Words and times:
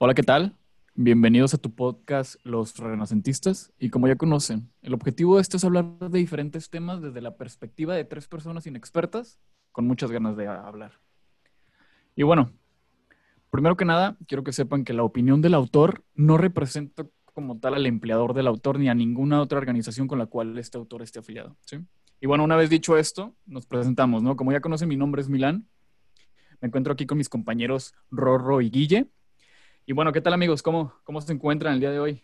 Hola, 0.00 0.14
¿qué 0.14 0.22
tal? 0.22 0.54
Bienvenidos 0.94 1.54
a 1.54 1.58
tu 1.58 1.74
podcast 1.74 2.36
Los 2.44 2.78
Renacentistas. 2.78 3.72
Y 3.80 3.90
como 3.90 4.06
ya 4.06 4.14
conocen, 4.14 4.70
el 4.80 4.94
objetivo 4.94 5.34
de 5.34 5.42
esto 5.42 5.56
es 5.56 5.64
hablar 5.64 5.98
de 5.98 6.20
diferentes 6.20 6.70
temas 6.70 7.02
desde 7.02 7.20
la 7.20 7.36
perspectiva 7.36 7.96
de 7.96 8.04
tres 8.04 8.28
personas 8.28 8.64
inexpertas 8.68 9.40
con 9.72 9.88
muchas 9.88 10.12
ganas 10.12 10.36
de 10.36 10.46
hablar. 10.46 10.92
Y 12.14 12.22
bueno, 12.22 12.52
primero 13.50 13.76
que 13.76 13.84
nada, 13.84 14.16
quiero 14.28 14.44
que 14.44 14.52
sepan 14.52 14.84
que 14.84 14.92
la 14.92 15.02
opinión 15.02 15.42
del 15.42 15.54
autor 15.54 16.04
no 16.14 16.38
representa 16.38 17.04
como 17.34 17.58
tal 17.58 17.74
al 17.74 17.86
empleador 17.86 18.34
del 18.34 18.46
autor 18.46 18.78
ni 18.78 18.88
a 18.88 18.94
ninguna 18.94 19.40
otra 19.40 19.58
organización 19.58 20.06
con 20.06 20.20
la 20.20 20.26
cual 20.26 20.56
este 20.58 20.78
autor 20.78 21.02
esté 21.02 21.18
afiliado. 21.18 21.56
¿sí? 21.66 21.78
Y 22.20 22.28
bueno, 22.28 22.44
una 22.44 22.54
vez 22.54 22.70
dicho 22.70 22.96
esto, 22.96 23.34
nos 23.46 23.66
presentamos, 23.66 24.22
¿no? 24.22 24.36
Como 24.36 24.52
ya 24.52 24.60
conocen, 24.60 24.88
mi 24.88 24.96
nombre 24.96 25.22
es 25.22 25.28
Milán. 25.28 25.66
Me 26.60 26.68
encuentro 26.68 26.92
aquí 26.92 27.04
con 27.04 27.18
mis 27.18 27.28
compañeros 27.28 27.94
Rorro 28.12 28.60
y 28.60 28.70
Guille. 28.70 29.08
Y 29.88 29.94
bueno, 29.94 30.12
¿qué 30.12 30.20
tal 30.20 30.34
amigos? 30.34 30.62
¿Cómo, 30.62 30.92
cómo 31.02 31.18
se 31.22 31.32
encuentran 31.32 31.72
el 31.72 31.80
día 31.80 31.90
de 31.90 31.98
hoy? 31.98 32.22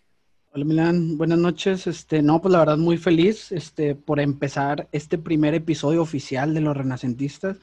Hola 0.52 0.66
Milán, 0.66 1.16
buenas 1.16 1.38
noches. 1.38 1.86
Este, 1.86 2.20
no, 2.20 2.42
pues 2.42 2.52
la 2.52 2.58
verdad 2.58 2.76
muy 2.76 2.98
feliz 2.98 3.52
este, 3.52 3.94
por 3.94 4.20
empezar 4.20 4.86
este 4.92 5.16
primer 5.16 5.54
episodio 5.54 6.02
oficial 6.02 6.52
de 6.52 6.60
los 6.60 6.76
Renacentistas. 6.76 7.56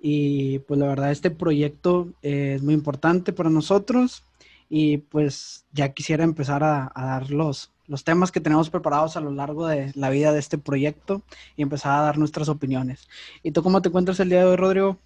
Y 0.00 0.60
pues 0.60 0.78
la 0.78 0.86
verdad 0.86 1.10
este 1.10 1.32
proyecto 1.32 2.12
es 2.22 2.62
muy 2.62 2.72
importante 2.72 3.32
para 3.32 3.50
nosotros 3.50 4.22
y 4.68 4.98
pues 4.98 5.66
ya 5.72 5.92
quisiera 5.92 6.22
empezar 6.22 6.62
a, 6.62 6.92
a 6.94 7.06
dar 7.06 7.32
los, 7.32 7.72
los 7.88 8.04
temas 8.04 8.30
que 8.30 8.40
tenemos 8.40 8.70
preparados 8.70 9.16
a 9.16 9.20
lo 9.20 9.32
largo 9.32 9.66
de 9.66 9.90
la 9.96 10.08
vida 10.08 10.32
de 10.32 10.38
este 10.38 10.56
proyecto 10.56 11.22
y 11.56 11.62
empezar 11.62 11.98
a 11.98 12.02
dar 12.02 12.16
nuestras 12.16 12.48
opiniones. 12.48 13.08
¿Y 13.42 13.50
tú 13.50 13.64
cómo 13.64 13.82
te 13.82 13.88
encuentras 13.88 14.20
el 14.20 14.28
día 14.28 14.38
de 14.38 14.44
hoy, 14.44 14.56
Rodrigo? 14.56 15.00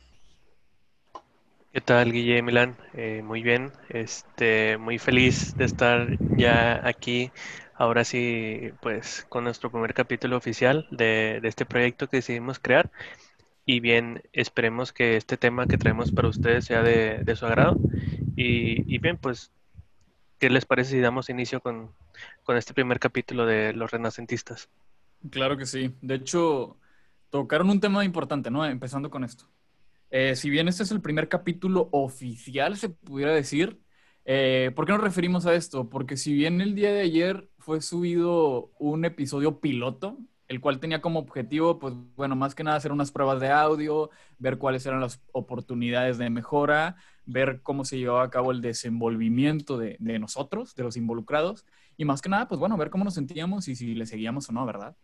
¿Qué 1.73 1.81
tal, 1.81 2.13
Guille 2.13 2.43
Milán? 2.43 2.77
Eh, 2.95 3.23
muy 3.25 3.43
bien, 3.43 3.73
este, 3.89 4.77
muy 4.77 4.99
feliz 4.99 5.57
de 5.57 5.65
estar 5.65 6.19
ya 6.37 6.87
aquí, 6.87 7.31
ahora 7.75 8.05
sí, 8.05 8.73
pues 8.81 9.25
con 9.29 9.45
nuestro 9.45 9.71
primer 9.71 9.95
capítulo 9.95 10.37
oficial 10.37 10.89
de, 10.91 11.39
de 11.41 11.49
este 11.49 11.67
proyecto 11.67 12.09
que 12.09 12.19
decidimos 12.19 12.59
crear. 12.59 12.91
Y 13.67 13.81
bien, 13.81 14.23
esperemos 14.33 14.93
que 14.93 15.17
este 15.17 15.37
tema 15.37 15.67
que 15.67 15.79
traemos 15.79 16.13
para 16.13 16.29
ustedes 16.29 16.65
sea 16.67 16.83
de, 16.83 17.25
de 17.25 17.37
su 17.37 17.47
agrado. 17.47 17.79
Y, 18.37 18.95
y, 18.95 18.99
bien, 18.99 19.19
pues, 19.19 19.53
¿qué 20.39 20.51
les 20.51 20.67
parece 20.67 20.93
si 20.93 21.01
damos 21.01 21.31
inicio 21.31 21.61
con, 21.61 21.93
con 22.45 22.57
este 22.57 22.75
primer 22.75 23.01
capítulo 23.01 23.47
de 23.47 23.73
Los 23.75 23.91
Renacentistas? 23.93 24.71
Claro 25.31 25.57
que 25.57 25.67
sí. 25.67 25.95
De 26.01 26.15
hecho, 26.17 26.79
tocaron 27.31 27.71
un 27.71 27.81
tema 27.81 28.05
importante, 28.05 28.51
¿no? 28.51 28.65
Empezando 28.65 29.11
con 29.11 29.25
esto. 29.25 29.47
Eh, 30.11 30.35
si 30.37 30.51
bien 30.51 30.69
este 30.69 30.83
es 30.83 30.91
el 30.91 31.01
primer 31.01 31.29
capítulo 31.29 31.89
oficial, 31.93 32.77
se 32.77 32.89
pudiera 32.89 33.33
decir, 33.33 33.81
eh, 34.25 34.73
¿por 34.75 34.87
qué 34.87 34.93
nos 34.93 35.03
referimos 35.03 35.47
a 35.47 35.55
esto? 35.55 35.89
Porque 35.89 36.17
si 36.17 36.33
bien 36.35 36.61
el 36.61 36.75
día 36.75 36.93
de 36.93 37.01
ayer 37.03 37.49
fue 37.59 37.81
subido 37.81 38.73
un 38.79 39.05
episodio 39.05 39.61
piloto, 39.61 40.19
el 40.49 40.61
cual 40.61 40.81
tenía 40.81 41.01
como 41.01 41.21
objetivo, 41.21 41.79
pues 41.79 41.95
bueno, 42.17 42.35
más 42.35 42.57
que 42.57 42.65
nada 42.65 42.77
hacer 42.77 42.91
unas 42.91 43.13
pruebas 43.13 43.41
de 43.41 43.51
audio, 43.51 44.11
ver 44.39 44.59
cuáles 44.59 44.85
eran 44.85 45.01
las 45.01 45.23
oportunidades 45.31 46.19
de 46.19 46.29
mejora, 46.29 46.97
ver 47.25 47.63
cómo 47.63 47.85
se 47.85 47.99
llevaba 47.99 48.25
a 48.25 48.31
cabo 48.31 48.51
el 48.51 48.61
desenvolvimiento 48.61 49.79
de, 49.79 49.97
de 50.01 50.19
nosotros, 50.19 50.75
de 50.75 50.83
los 50.83 50.97
involucrados, 50.97 51.65
y 51.97 52.05
más 52.05 52.21
que 52.21 52.31
nada, 52.31 52.49
pues 52.49 52.59
bueno, 52.59 52.77
ver 52.77 52.91
cómo 52.91 53.05
nos 53.05 53.15
sentíamos 53.15 53.69
y 53.69 53.77
si 53.77 53.95
le 53.95 54.07
seguíamos 54.07 54.49
o 54.49 54.53
no, 54.53 54.67
¿verdad? 54.67 54.97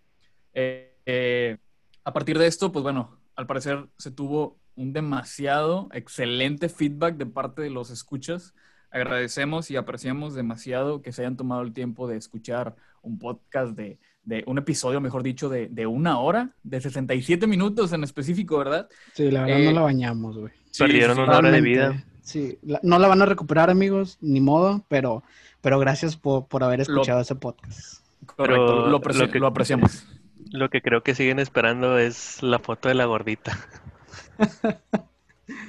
Eh, 0.53 0.97
eh, 1.07 1.59
a 2.03 2.13
partir 2.13 2.39
de 2.39 2.47
esto, 2.47 2.73
pues 2.73 2.83
bueno, 2.83 3.21
al 3.37 3.47
parecer 3.47 3.87
se 3.99 4.11
tuvo 4.11 4.59
un 4.77 4.93
demasiado 4.93 5.89
excelente 5.93 6.69
feedback 6.69 7.17
de 7.17 7.27
parte 7.27 7.63
de 7.63 7.71
los 7.71 7.91
escuchas. 7.91 8.55
Agradecemos 8.91 9.71
y 9.71 9.77
apreciamos 9.77 10.35
demasiado 10.35 11.03
que 11.03 11.13
se 11.13 11.23
hayan 11.23 11.37
tomado 11.37 11.63
el 11.63 11.73
tiempo 11.73 12.07
de 12.07 12.17
escuchar 12.17 12.77
un 13.03 13.19
podcast 13.19 13.77
de, 13.77 13.99
de 14.23 14.45
un 14.47 14.59
episodio, 14.59 15.01
mejor 15.01 15.23
dicho, 15.23 15.49
de, 15.49 15.69
de, 15.69 15.87
una 15.87 16.19
hora, 16.19 16.51
de 16.63 16.81
67 16.81 17.47
minutos 17.47 17.93
en 17.93 18.05
específico, 18.05 18.59
¿verdad? 18.59 18.89
Sí, 19.15 19.31
la 19.31 19.43
verdad 19.43 19.61
eh, 19.61 19.65
no 19.65 19.73
la 19.73 19.81
bañamos, 19.81 20.39
güey. 20.39 20.53
Sí, 20.71 20.85
Perdieron 20.85 21.19
una 21.19 21.39
hora 21.39 21.51
de 21.51 21.61
vida. 21.61 22.05
Sí, 22.23 22.59
la, 22.63 22.81
no 22.83 22.99
la 22.99 23.09
van 23.09 23.23
a 23.23 23.27
recuperar, 23.27 23.71
amigos, 23.71 24.19
ni 24.21 24.41
modo, 24.41 24.85
pero, 24.89 25.23
pero 25.61 25.79
gracias 25.79 26.17
por, 26.17 26.47
por 26.49 26.65
haber 26.65 26.81
escuchado 26.81 27.19
lo, 27.19 27.23
ese 27.23 27.37
podcast. 27.37 28.05
Correcto, 28.27 28.67
pero 28.67 28.87
lo, 28.89 28.99
lo, 28.99 29.31
que, 29.31 29.39
lo 29.39 29.47
apreciamos. 29.47 30.07
Lo 30.51 30.69
que 30.69 30.83
creo 30.83 31.03
que 31.03 31.15
siguen 31.15 31.39
esperando 31.39 31.99
es 31.99 32.43
la 32.43 32.59
foto 32.59 32.89
de 32.89 32.95
la 32.95 33.05
gordita. 33.05 33.57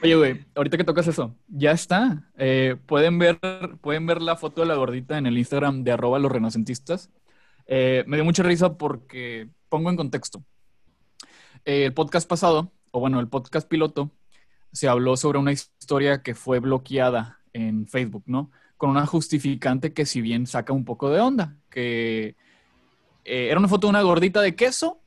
Oye, 0.04 0.16
güey, 0.16 0.46
ahorita 0.56 0.78
que 0.78 0.84
tocas 0.84 1.08
eso, 1.08 1.36
ya 1.48 1.72
está. 1.72 2.24
Eh, 2.38 2.78
pueden, 2.86 3.20
ver, 3.20 3.40
pueden 3.82 4.06
ver 4.06 4.22
la 4.22 4.36
foto 4.36 4.62
de 4.62 4.68
la 4.68 4.76
gordita 4.76 5.18
en 5.18 5.28
el 5.28 5.38
Instagram 5.38 5.84
de 5.84 5.92
arroba 5.92 6.20
los 6.20 6.32
renacentistas. 6.32 7.12
Eh, 7.68 8.04
me 8.08 8.18
dio 8.18 8.26
mucha 8.26 8.44
risa 8.44 8.78
porque 8.78 9.50
pongo 9.70 9.90
en 9.90 9.96
contexto. 9.96 10.44
Eh, 11.66 11.86
el 11.86 11.94
podcast 11.94 12.28
pasado, 12.28 12.72
o 12.92 13.00
bueno, 13.00 13.20
el 13.20 13.28
podcast 13.28 13.68
piloto, 13.68 14.12
se 14.72 14.88
habló 14.88 15.18
sobre 15.18 15.40
una 15.40 15.52
historia 15.52 16.24
que 16.24 16.36
fue 16.36 16.60
bloqueada 16.60 17.40
en 17.54 17.88
Facebook, 17.88 18.24
¿no? 18.26 18.52
Con 18.78 18.90
una 18.90 19.06
justificante 19.06 19.94
que 19.94 20.06
si 20.06 20.22
bien 20.22 20.48
saca 20.48 20.74
un 20.74 20.86
poco 20.86 21.10
de 21.10 21.20
onda, 21.20 21.58
que 21.70 22.36
era 23.24 23.60
una 23.60 23.68
foto 23.68 23.88
de 23.88 23.92
una 23.92 24.02
gordita 24.04 24.42
de 24.42 24.56
queso 24.56 25.02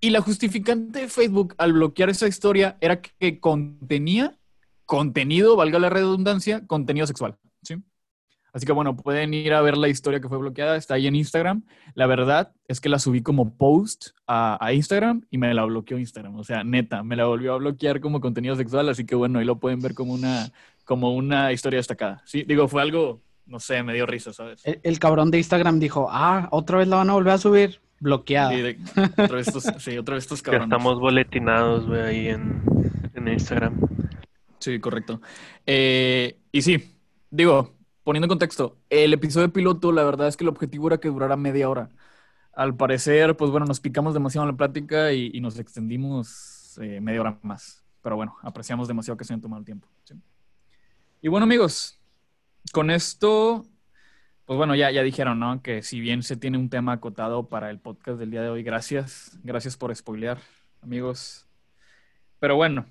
y 0.00 0.10
la 0.10 0.20
justificante 0.20 1.00
de 1.00 1.08
Facebook 1.08 1.54
al 1.58 1.72
bloquear 1.72 2.10
esa 2.10 2.28
historia 2.28 2.76
era 2.80 3.00
que 3.00 3.40
contenía 3.40 4.36
contenido, 4.86 5.56
valga 5.56 5.78
la 5.78 5.90
redundancia, 5.90 6.66
contenido 6.66 7.06
sexual. 7.06 7.36
¿sí? 7.62 7.76
Así 8.52 8.64
que 8.64 8.72
bueno, 8.72 8.96
pueden 8.96 9.34
ir 9.34 9.52
a 9.52 9.60
ver 9.60 9.76
la 9.76 9.88
historia 9.88 10.20
que 10.20 10.28
fue 10.28 10.38
bloqueada, 10.38 10.76
está 10.76 10.94
ahí 10.94 11.06
en 11.06 11.14
Instagram. 11.14 11.64
La 11.94 12.06
verdad 12.06 12.52
es 12.66 12.80
que 12.80 12.88
la 12.88 12.98
subí 12.98 13.22
como 13.22 13.56
post 13.56 14.10
a, 14.26 14.72
Instagram 14.72 15.26
y 15.30 15.38
me 15.38 15.52
la 15.52 15.64
bloqueó 15.64 15.98
Instagram. 15.98 16.36
O 16.36 16.44
sea, 16.44 16.64
neta, 16.64 17.02
me 17.02 17.16
la 17.16 17.26
volvió 17.26 17.54
a 17.54 17.58
bloquear 17.58 18.00
como 18.00 18.20
contenido 18.20 18.56
sexual, 18.56 18.88
así 18.88 19.04
que 19.04 19.14
bueno, 19.14 19.38
ahí 19.38 19.44
lo 19.44 19.58
pueden 19.58 19.80
ver 19.80 19.94
como 19.94 20.14
una, 20.14 20.50
como 20.84 21.14
una 21.14 21.52
historia 21.52 21.78
destacada. 21.78 22.22
Sí, 22.24 22.44
digo, 22.44 22.68
fue 22.68 22.80
algo, 22.80 23.20
no 23.46 23.60
sé, 23.60 23.82
me 23.82 23.94
dio 23.94 24.06
risa, 24.06 24.32
¿sabes? 24.32 24.64
El, 24.64 24.80
el 24.82 24.98
cabrón 24.98 25.30
de 25.30 25.38
Instagram 25.38 25.78
dijo, 25.78 26.08
ah, 26.10 26.48
otra 26.50 26.78
vez 26.78 26.88
la 26.88 26.96
van 26.96 27.10
a 27.10 27.14
volver 27.14 27.34
a 27.34 27.38
subir. 27.38 27.80
Bloqueado. 28.00 28.50
Sí, 28.50 28.62
de, 28.62 28.78
otra 29.22 29.36
vez 29.36 29.48
estos, 29.48 29.64
sí, 29.82 29.98
otra 29.98 30.14
vez 30.14 30.24
estos 30.24 30.42
cabrones. 30.42 30.68
Ya 30.68 30.76
estamos 30.76 31.00
boletinados, 31.00 31.86
güey, 31.86 32.00
ahí 32.00 32.28
en, 32.28 32.62
en, 33.14 33.28
Instagram. 33.28 33.80
Sí, 34.58 34.78
correcto. 34.80 35.20
Eh, 35.66 36.38
y 36.52 36.62
sí, 36.62 36.96
digo, 37.30 37.74
poniendo 38.04 38.26
en 38.26 38.30
contexto, 38.30 38.78
el 38.90 39.12
episodio 39.12 39.52
piloto, 39.52 39.92
la 39.92 40.04
verdad 40.04 40.28
es 40.28 40.36
que 40.36 40.44
el 40.44 40.48
objetivo 40.48 40.88
era 40.88 40.98
que 40.98 41.08
durara 41.08 41.36
media 41.36 41.68
hora. 41.68 41.90
Al 42.52 42.76
parecer, 42.76 43.36
pues 43.36 43.50
bueno, 43.50 43.66
nos 43.66 43.80
picamos 43.80 44.14
demasiado 44.14 44.44
en 44.48 44.52
la 44.52 44.56
plática 44.56 45.12
y, 45.12 45.30
y 45.32 45.40
nos 45.40 45.58
extendimos 45.58 46.78
eh, 46.80 47.00
media 47.00 47.20
hora 47.20 47.38
más. 47.42 47.84
Pero 48.02 48.16
bueno, 48.16 48.36
apreciamos 48.42 48.88
demasiado 48.88 49.16
que 49.16 49.24
se 49.24 49.32
hayan 49.32 49.40
tomado 49.40 49.60
el 49.60 49.66
tiempo. 49.66 49.88
¿sí? 50.04 50.14
Y 51.20 51.28
bueno, 51.28 51.44
amigos, 51.44 51.98
con 52.72 52.90
esto 52.90 53.66
pues 54.48 54.56
bueno, 54.56 54.74
ya, 54.74 54.90
ya 54.90 55.02
dijeron, 55.02 55.38
¿no? 55.38 55.60
Que 55.60 55.82
si 55.82 56.00
bien 56.00 56.22
se 56.22 56.34
tiene 56.34 56.56
un 56.56 56.70
tema 56.70 56.92
acotado 56.94 57.48
para 57.48 57.68
el 57.68 57.80
podcast 57.80 58.18
del 58.18 58.30
día 58.30 58.40
de 58.40 58.48
hoy, 58.48 58.62
gracias. 58.62 59.38
Gracias 59.44 59.76
por 59.76 59.94
spoilear, 59.94 60.38
amigos. 60.80 61.46
Pero 62.40 62.56
bueno, 62.56 62.86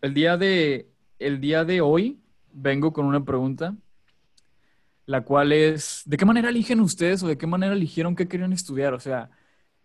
el 0.00 0.14
día 0.14 0.36
de, 0.36 0.92
el 1.18 1.40
día 1.40 1.64
de 1.64 1.80
hoy 1.80 2.20
vengo 2.52 2.92
con 2.92 3.06
una 3.06 3.24
pregunta, 3.24 3.74
la 5.06 5.22
cual 5.22 5.50
es, 5.50 6.02
¿de 6.06 6.16
qué 6.16 6.24
manera 6.24 6.50
eligen 6.50 6.78
ustedes 6.78 7.20
o 7.24 7.26
de 7.26 7.36
qué 7.36 7.48
manera 7.48 7.72
eligieron 7.72 8.14
qué 8.14 8.28
querían 8.28 8.52
estudiar? 8.52 8.94
O 8.94 9.00
sea, 9.00 9.30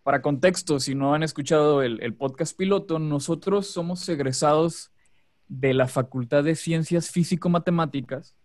para 0.04 0.22
contexto, 0.22 0.80
si 0.80 0.94
no 0.94 1.16
han 1.16 1.24
escuchado 1.24 1.82
el, 1.82 2.00
el 2.04 2.14
podcast 2.14 2.56
piloto, 2.56 3.00
nosotros 3.00 3.72
somos 3.72 4.08
egresados 4.08 4.92
de 5.48 5.74
la 5.74 5.88
Facultad 5.88 6.44
de 6.44 6.54
Ciencias 6.54 7.10
Físico-Matemáticas 7.10 8.36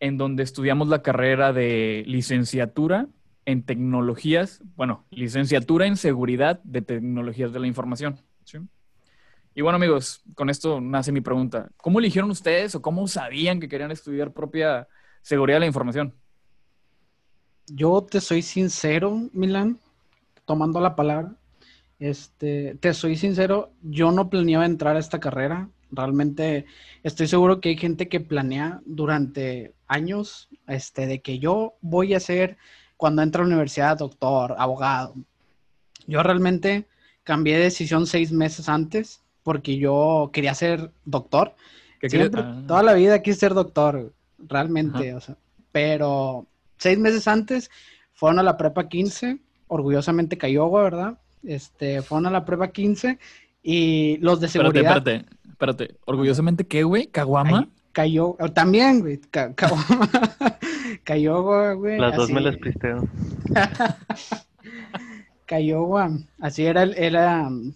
en 0.00 0.16
donde 0.16 0.42
estudiamos 0.42 0.88
la 0.88 1.02
carrera 1.02 1.52
de 1.52 2.02
licenciatura 2.06 3.06
en 3.44 3.62
tecnologías, 3.62 4.62
bueno, 4.76 5.04
licenciatura 5.10 5.86
en 5.86 5.96
seguridad 5.96 6.60
de 6.64 6.82
tecnologías 6.82 7.52
de 7.52 7.60
la 7.60 7.66
información. 7.66 8.18
Y 9.54 9.62
bueno, 9.62 9.76
amigos, 9.76 10.22
con 10.34 10.48
esto 10.48 10.80
nace 10.80 11.12
mi 11.12 11.20
pregunta. 11.20 11.70
¿Cómo 11.76 11.98
eligieron 11.98 12.30
ustedes 12.30 12.74
o 12.74 12.82
cómo 12.82 13.06
sabían 13.08 13.60
que 13.60 13.68
querían 13.68 13.90
estudiar 13.90 14.32
propia 14.32 14.88
seguridad 15.22 15.56
de 15.56 15.60
la 15.60 15.66
información? 15.66 16.14
Yo 17.66 18.06
te 18.08 18.20
soy 18.20 18.42
sincero, 18.42 19.28
Milan, 19.32 19.78
tomando 20.44 20.80
la 20.80 20.96
palabra. 20.96 21.34
Este, 21.98 22.76
te 22.80 22.94
soy 22.94 23.16
sincero, 23.16 23.72
yo 23.82 24.10
no 24.12 24.30
planeaba 24.30 24.64
entrar 24.64 24.96
a 24.96 25.00
esta 25.00 25.20
carrera. 25.20 25.68
Realmente 25.92 26.66
estoy 27.02 27.26
seguro 27.26 27.60
que 27.60 27.70
hay 27.70 27.76
gente 27.76 28.08
que 28.08 28.20
planea 28.20 28.80
durante 28.84 29.72
años 29.88 30.48
este, 30.66 31.06
de 31.06 31.20
que 31.20 31.38
yo 31.38 31.74
voy 31.80 32.14
a 32.14 32.20
ser, 32.20 32.56
cuando 32.96 33.22
entro 33.22 33.42
a 33.42 33.46
la 33.46 33.54
universidad, 33.54 33.98
doctor, 33.98 34.54
abogado. 34.58 35.14
Yo 36.06 36.22
realmente 36.22 36.86
cambié 37.24 37.56
de 37.56 37.64
decisión 37.64 38.06
seis 38.06 38.32
meses 38.32 38.68
antes 38.68 39.22
porque 39.42 39.76
yo 39.78 40.30
quería 40.32 40.54
ser 40.54 40.90
doctor. 41.04 41.54
Siempre, 42.02 42.42
ah. 42.44 42.62
Toda 42.66 42.82
la 42.82 42.94
vida 42.94 43.22
quise 43.22 43.40
ser 43.40 43.54
doctor. 43.54 44.12
realmente, 44.38 45.14
o 45.14 45.20
sea, 45.20 45.36
pero 45.72 46.46
seis 46.78 46.98
meses 46.98 47.28
antes 47.28 47.70
fueron 48.12 48.38
a 48.38 48.42
la 48.42 48.56
prepa 48.56 48.88
15, 48.88 49.38
orgullosamente 49.68 50.38
Cayoga, 50.38 50.82
¿verdad? 50.82 51.18
Este, 51.42 52.02
fueron 52.02 52.26
a 52.26 52.30
la 52.30 52.44
prepa 52.44 52.70
15 52.70 53.18
y 53.62 54.16
los 54.18 54.40
de 54.40 54.48
seguridad. 54.48 54.96
Espérate, 54.96 55.14
espérate, 55.16 55.48
espérate. 55.50 55.96
¿Orgullosamente 56.06 56.66
qué, 56.66 56.82
güey? 56.82 57.08
¿Caguama? 57.08 57.68
Cayó, 57.92 58.36
también, 58.54 59.00
güey. 59.00 59.20
Cayoga, 61.04 61.74
güey. 61.74 61.98
Las 61.98 62.16
dos 62.16 62.30
me 62.30 62.40
las 62.40 62.56
pristeo. 62.56 63.06
Cayoga, 65.46 66.10
así 66.40 66.64
era, 66.64 66.84
era 66.84 67.48
um, 67.48 67.72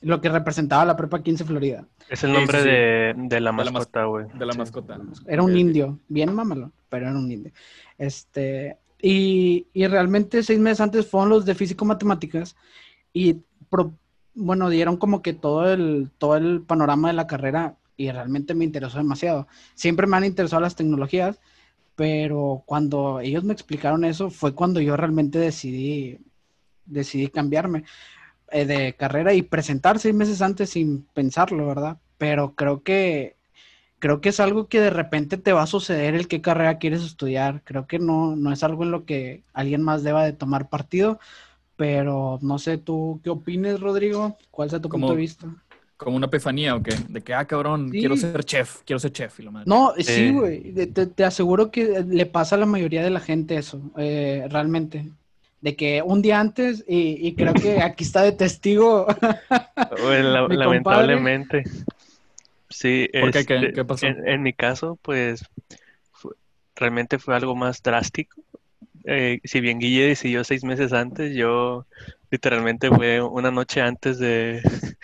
lo 0.00 0.20
que 0.20 0.28
representaba 0.28 0.84
la 0.84 0.96
prepa 0.96 1.22
15 1.22 1.44
Florida. 1.44 1.84
Es 2.08 2.22
el 2.22 2.32
nombre 2.32 2.58
sí, 2.58 2.64
sí. 2.64 2.70
De, 2.70 3.14
de 3.16 3.40
la 3.40 3.52
mascota, 3.52 4.04
güey. 4.04 4.26
De 4.34 4.46
la 4.46 4.54
mascota. 4.54 5.00
Era 5.26 5.42
un 5.42 5.56
indio, 5.56 5.98
bien 6.08 6.32
mámalo, 6.32 6.70
pero 6.88 7.08
era 7.08 7.18
un 7.18 7.30
indio. 7.30 7.50
Este, 7.98 8.78
y, 9.00 9.66
y 9.72 9.86
realmente 9.86 10.42
seis 10.44 10.60
meses 10.60 10.80
antes 10.80 11.08
fueron 11.08 11.30
los 11.30 11.44
de 11.44 11.54
físico-matemáticas 11.56 12.54
y, 13.12 13.38
pro- 13.68 13.94
bueno, 14.34 14.70
dieron 14.70 14.96
como 14.96 15.22
que 15.22 15.32
todo 15.34 15.72
el, 15.72 16.10
todo 16.18 16.36
el 16.36 16.62
panorama 16.62 17.08
de 17.08 17.14
la 17.14 17.26
carrera 17.26 17.76
y 17.96 18.10
realmente 18.10 18.54
me 18.54 18.64
interesó 18.64 18.98
demasiado. 18.98 19.46
Siempre 19.74 20.06
me 20.06 20.16
han 20.16 20.24
interesado 20.24 20.62
las 20.62 20.76
tecnologías, 20.76 21.40
pero 21.96 22.62
cuando 22.66 23.20
ellos 23.20 23.44
me 23.44 23.52
explicaron 23.52 24.04
eso 24.04 24.30
fue 24.30 24.54
cuando 24.54 24.80
yo 24.80 24.96
realmente 24.96 25.38
decidí, 25.38 26.18
decidí 26.86 27.28
cambiarme 27.28 27.84
eh, 28.50 28.66
de 28.66 28.94
carrera 28.94 29.34
y 29.34 29.42
presentar 29.42 29.98
seis 29.98 30.14
meses 30.14 30.42
antes 30.42 30.70
sin 30.70 31.04
pensarlo, 31.14 31.66
¿verdad? 31.66 31.98
Pero 32.18 32.54
creo 32.54 32.82
que 32.82 33.36
creo 34.02 34.20
que 34.20 34.30
es 34.30 34.40
algo 34.40 34.68
que 34.68 34.80
de 34.80 34.90
repente 34.90 35.36
te 35.38 35.52
va 35.52 35.62
a 35.62 35.66
suceder 35.68 36.14
el 36.16 36.28
qué 36.28 36.40
carrera 36.42 36.78
quieres 36.78 37.02
estudiar. 37.04 37.62
Creo 37.64 37.86
que 37.86 38.00
no, 38.00 38.36
no 38.36 38.52
es 38.52 38.64
algo 38.64 38.82
en 38.82 38.90
lo 38.90 39.04
que 39.06 39.44
alguien 39.54 39.82
más 39.82 40.02
deba 40.02 40.24
de 40.24 40.32
tomar 40.32 40.68
partido, 40.68 41.20
pero 41.76 42.38
no 42.42 42.58
sé 42.58 42.78
tú 42.78 43.20
qué 43.24 43.30
opines, 43.30 43.80
Rodrigo, 43.80 44.36
cuál 44.50 44.70
sea 44.70 44.80
tu 44.80 44.88
Como- 44.88 45.06
punto 45.06 45.14
de 45.16 45.20
vista. 45.20 45.46
Como 45.96 46.16
una 46.16 46.26
epifanía, 46.26 46.74
¿o 46.74 46.82
qué? 46.82 46.96
De 47.08 47.20
que, 47.20 47.32
ah, 47.32 47.44
cabrón, 47.44 47.90
Sí. 47.92 48.00
quiero 48.00 48.16
ser 48.16 48.42
chef, 48.44 48.78
quiero 48.84 48.98
ser 48.98 49.12
chef. 49.12 49.38
Y 49.38 49.44
lo. 49.44 49.52
No, 49.66 49.92
sí, 49.98 50.12
Eh. 50.24 50.32
güey, 50.32 50.72
te, 50.86 51.06
te 51.06 51.24
aseguro 51.24 51.70
que 51.70 52.04
le 52.06 52.26
pasa 52.26 52.56
a 52.56 52.58
la 52.58 52.66
mayoría 52.66 53.04
de 53.04 53.10
la 53.10 53.20
gente 53.20 53.56
eso, 53.56 53.80
eh, 53.96 54.46
realmente. 54.50 55.08
De 55.60 55.76
que 55.76 56.02
un 56.04 56.20
día 56.20 56.40
antes, 56.40 56.84
y, 56.88 57.24
y 57.24 57.34
creo 57.36 57.54
que 57.54 57.80
aquí 57.82 58.02
está 58.02 58.22
de 58.22 58.32
testigo, 58.32 59.06
la- 59.88 60.48
lamentablemente. 60.48 61.62
Sí, 62.68 63.08
¿Por 63.20 63.30
qué? 63.30 63.44
¿Qué- 63.46 63.54
este, 63.56 63.72
qué 63.72 63.84
pasó? 63.84 64.06
En, 64.06 64.26
en 64.26 64.42
mi 64.42 64.52
caso, 64.54 64.98
pues 65.02 65.44
fue- 66.10 66.32
realmente 66.74 67.20
fue 67.20 67.36
algo 67.36 67.54
más 67.54 67.80
drástico. 67.80 68.42
Eh, 69.06 69.40
si 69.44 69.60
bien 69.60 69.78
Guille 69.78 70.08
decidió 70.08 70.44
seis 70.44 70.64
meses 70.64 70.92
antes, 70.92 71.34
yo 71.36 71.86
literalmente 72.30 72.88
fue 72.90 73.20
una 73.22 73.50
noche 73.50 73.80
antes 73.82 74.18
de, 74.18 74.62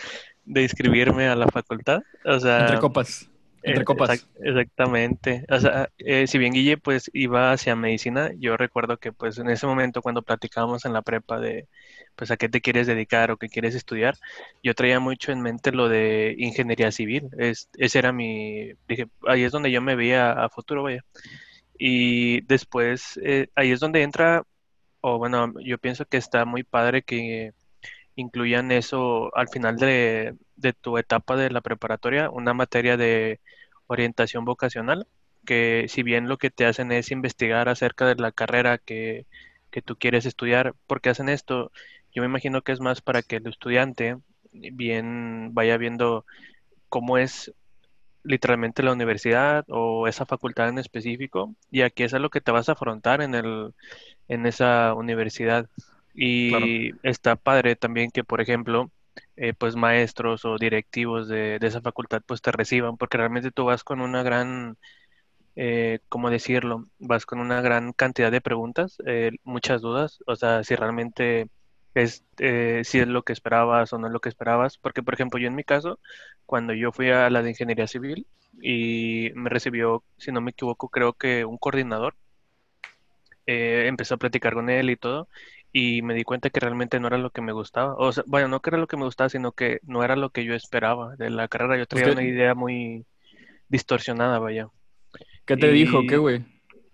de 0.44 0.62
inscribirme 0.62 1.28
a 1.28 1.36
la 1.36 1.48
facultad. 1.48 2.02
O 2.24 2.38
sea, 2.40 2.64
Entre 2.64 2.78
copas. 2.78 3.30
Entre 3.64 3.82
eh, 3.82 3.84
copas. 3.84 4.14
exact- 4.14 4.28
exactamente. 4.40 5.44
O 5.50 5.58
sea, 5.60 5.90
eh, 5.98 6.26
si 6.26 6.38
bien 6.38 6.52
Guille 6.54 6.78
pues 6.78 7.10
iba 7.12 7.52
hacia 7.52 7.76
medicina, 7.76 8.30
yo 8.38 8.56
recuerdo 8.56 8.98
que 8.98 9.12
pues 9.12 9.38
en 9.38 9.50
ese 9.50 9.66
momento 9.66 10.02
cuando 10.02 10.22
platicábamos 10.22 10.84
en 10.84 10.92
la 10.92 11.02
prepa 11.02 11.40
de 11.40 11.68
pues 12.16 12.30
a 12.30 12.36
qué 12.36 12.48
te 12.48 12.60
quieres 12.60 12.86
dedicar 12.86 13.30
o 13.30 13.36
qué 13.38 13.48
quieres 13.48 13.74
estudiar, 13.74 14.14
yo 14.62 14.74
traía 14.74 15.00
mucho 15.00 15.32
en 15.32 15.40
mente 15.42 15.72
lo 15.72 15.88
de 15.88 16.34
ingeniería 16.38 16.92
civil. 16.92 17.28
Es, 17.38 17.68
ese 17.78 17.98
era 18.00 18.12
mi, 18.12 18.72
dije, 18.88 19.08
ahí 19.26 19.44
es 19.44 19.52
donde 19.52 19.70
yo 19.72 19.80
me 19.82 19.96
veía 19.96 20.32
a 20.32 20.48
futuro, 20.50 20.82
vaya. 20.84 21.04
Y 21.78 22.42
después, 22.42 23.19
eh, 23.25 23.48
ahí 23.54 23.72
es 23.72 23.80
donde 23.80 24.02
entra, 24.02 24.44
o 25.00 25.19
bueno, 25.19 25.54
yo 25.64 25.78
pienso 25.78 26.06
que 26.06 26.16
está 26.19 26.44
muy 26.44 26.64
padre 26.64 27.02
que 27.02 27.52
incluyan 28.16 28.72
eso 28.72 29.34
al 29.36 29.48
final 29.48 29.76
de, 29.76 30.36
de 30.56 30.72
tu 30.72 30.98
etapa 30.98 31.36
de 31.36 31.50
la 31.50 31.60
preparatoria, 31.60 32.30
una 32.30 32.54
materia 32.54 32.96
de 32.96 33.40
orientación 33.86 34.44
vocacional, 34.44 35.06
que 35.46 35.86
si 35.88 36.02
bien 36.02 36.28
lo 36.28 36.38
que 36.38 36.50
te 36.50 36.66
hacen 36.66 36.92
es 36.92 37.10
investigar 37.10 37.69
acerca 37.69 38.06
de 38.06 38.16
la 38.16 38.32
carrera 38.32 38.78
que, 38.78 39.26
que 39.70 39.82
tú 39.82 39.96
quieres 39.96 40.26
estudiar, 40.26 40.74
¿por 40.86 41.00
qué 41.00 41.10
hacen 41.10 41.28
esto? 41.28 41.70
Yo 42.12 42.22
me 42.22 42.28
imagino 42.28 42.62
que 42.62 42.72
es 42.72 42.81
más 42.81 43.00
para 43.02 43.22
que 43.22 43.36
el 43.36 43.46
estudiante 43.46 44.16
bien 44.52 45.54
vaya 45.54 45.76
viendo 45.76 46.24
cómo 46.88 47.19
es 47.19 47.52
literalmente 48.28 48.82
la 48.84 48.92
universidad 48.92 49.64
o 49.69 50.08
esa 50.08 50.26
facultad 50.26 50.69
en 50.70 50.78
específico 50.78 51.54
y 51.70 51.82
a 51.82 51.90
qué 51.90 52.04
es 52.04 52.14
a 52.14 52.20
lo 52.20 52.30
que 52.30 52.40
te 52.42 52.52
vas 52.52 52.69
a 52.69 52.72
afrontar 52.72 53.22
en 53.22 53.34
el, 53.34 53.75
en 54.28 54.46
esa 54.46 54.94
universidad. 54.94 55.69
Y 56.14 56.38
Claro. 56.46 56.69
está 57.08 57.36
padre 57.36 57.76
también 57.76 58.10
que, 58.10 58.25
por 58.25 58.40
ejemplo, 58.40 58.90
eh, 59.36 59.54
pues 59.54 59.76
maestros 59.76 60.44
o 60.44 60.58
directivos 60.58 61.28
de, 61.28 61.58
de 61.60 61.66
esa 61.69 61.80
facultad 61.82 62.22
pues 62.26 62.42
te 62.42 62.52
reciban, 62.52 62.96
porque 62.96 63.19
realmente 63.19 63.50
tú 63.52 63.64
vas 63.66 63.84
con 63.84 64.00
una 64.00 64.22
gran, 64.22 64.76
eh, 65.56 66.00
¿cómo 66.08 66.31
decirlo? 66.31 66.84
Vas 66.98 67.26
con 67.26 67.40
una 67.40 67.60
gran 67.60 67.92
cantidad 67.92 68.31
de 68.32 68.40
preguntas, 68.40 68.98
eh, 69.06 69.32
muchas 69.44 69.81
dudas, 69.82 70.19
o 70.26 70.36
sea, 70.36 70.62
si 70.64 70.74
realmente 70.76 71.48
es, 72.02 72.24
eh, 72.38 72.82
si 72.84 72.98
es 73.00 73.08
lo 73.08 73.22
que 73.22 73.32
esperabas 73.32 73.92
o 73.92 73.98
no 73.98 74.06
es 74.08 74.12
lo 74.12 74.20
que 74.20 74.28
esperabas, 74.28 74.78
porque 74.78 75.02
por 75.02 75.14
ejemplo 75.14 75.38
yo 75.40 75.48
en 75.48 75.54
mi 75.54 75.64
caso, 75.64 76.00
cuando 76.46 76.72
yo 76.74 76.92
fui 76.92 77.10
a 77.10 77.30
la 77.30 77.42
de 77.42 77.50
ingeniería 77.50 77.86
civil 77.86 78.26
y 78.60 79.30
me 79.34 79.50
recibió, 79.50 80.04
si 80.18 80.32
no 80.32 80.40
me 80.40 80.52
equivoco, 80.52 80.88
creo 80.88 81.12
que 81.14 81.44
un 81.44 81.58
coordinador, 81.58 82.14
eh, 83.46 83.86
empezó 83.86 84.14
a 84.14 84.18
platicar 84.18 84.54
con 84.54 84.68
él 84.70 84.90
y 84.90 84.96
todo, 84.96 85.28
y 85.72 86.02
me 86.02 86.14
di 86.14 86.24
cuenta 86.24 86.50
que 86.50 86.60
realmente 86.60 87.00
no 87.00 87.08
era 87.08 87.18
lo 87.18 87.30
que 87.30 87.40
me 87.42 87.52
gustaba. 87.52 87.94
O 87.96 88.12
sea, 88.12 88.24
bueno, 88.26 88.48
no 88.48 88.60
que 88.60 88.70
era 88.70 88.78
lo 88.78 88.86
que 88.86 88.96
me 88.96 89.04
gustaba, 89.04 89.28
sino 89.28 89.52
que 89.52 89.80
no 89.84 90.02
era 90.04 90.16
lo 90.16 90.30
que 90.30 90.44
yo 90.44 90.54
esperaba 90.54 91.16
de 91.16 91.30
la 91.30 91.48
carrera. 91.48 91.76
Yo 91.76 91.86
Pues 91.86 91.88
traía 91.88 92.06
que- 92.06 92.12
una 92.12 92.24
idea 92.24 92.54
muy 92.54 93.06
distorsionada, 93.68 94.38
vaya. 94.38 94.68
¿Qué 95.46 95.56
te 95.56 95.70
dijo? 95.70 96.06
¿Qué, 96.06 96.16
güey? 96.16 96.44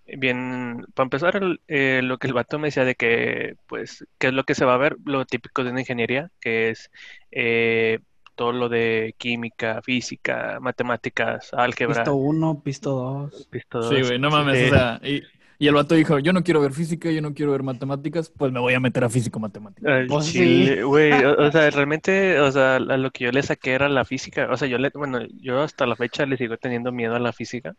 Bien, 0.07 0.85
para 0.93 1.05
empezar, 1.05 1.35
el- 1.37 1.61
eh, 1.67 2.01
lo 2.03 2.17
que 2.19 2.27
el 2.27 2.33
vato 2.33 2.59
me 2.59 2.67
decía 2.67 2.85
de 2.85 2.95
que, 2.95 3.55
pues, 3.67 4.05
qué 4.19 4.27
es 4.27 4.33
lo 4.33 4.43
que 4.43 4.53
se 4.55 4.63
va 4.65 4.75
a 4.75 4.77
ver, 4.77 4.97
lo 5.03 5.25
típico 5.25 5.63
de 5.63 5.71
una 5.71 5.79
ingeniería, 5.81 6.31
que 6.39 6.69
es 6.69 6.91
eh, 7.31 7.99
todo 8.35 8.51
lo 8.51 8.69
de 8.69 9.15
química, 9.17 9.81
física, 9.81 10.59
matemáticas, 10.61 11.49
álgebra, 11.53 12.03
pisto 12.03 12.15
uno, 12.15 12.61
pisto 12.63 12.91
dos. 12.91 13.47
pisto 13.49 13.79
Sí, 13.79 13.95
dos, 13.95 14.07
güey, 14.07 14.19
no 14.19 14.29
mames. 14.31 14.57
eh, 14.57 14.67
O 14.67 14.69
sea, 14.75 14.99
y, 15.03 15.23
y 15.57 15.67
el 15.67 15.73
vato 15.73 15.95
dijo, 15.95 16.19
yo 16.19 16.33
no 16.33 16.43
quiero 16.43 16.61
ver 16.61 16.73
física, 16.73 17.09
yo 17.11 17.21
no 17.21 17.33
quiero 17.33 17.51
ver 17.51 17.63
matemáticas, 17.63 18.29
pues 18.29 18.51
me 18.51 18.59
voy 18.59 18.73
a 18.73 18.79
meter 18.79 19.03
a 19.03 19.09
físico-matemáticas. 19.09 19.89
Al 19.91 20.07
Pues 20.07 20.25
sí. 20.25 20.81
güey, 20.81 21.11
o, 21.23 21.47
o 21.47 21.51
sea, 21.51 21.69
realmente, 21.71 22.39
o 22.39 22.51
sea, 22.51 22.75
a 22.75 22.79
lo 22.79 23.11
que 23.11 23.25
yo 23.25 23.31
le 23.31 23.43
saqué 23.43 23.71
era 23.71 23.89
la 23.89 24.05
física, 24.05 24.49
o 24.51 24.57
sea, 24.57 24.67
yo 24.67 24.77
le, 24.77 24.89
bueno, 24.93 25.19
yo 25.41 25.61
hasta 25.61 25.85
la 25.85 25.95
fecha 25.95 26.25
le 26.25 26.37
sigo 26.37 26.57
teniendo 26.57 26.91
miedo 26.91 27.15
a 27.15 27.19
la 27.19 27.33
física 27.33 27.75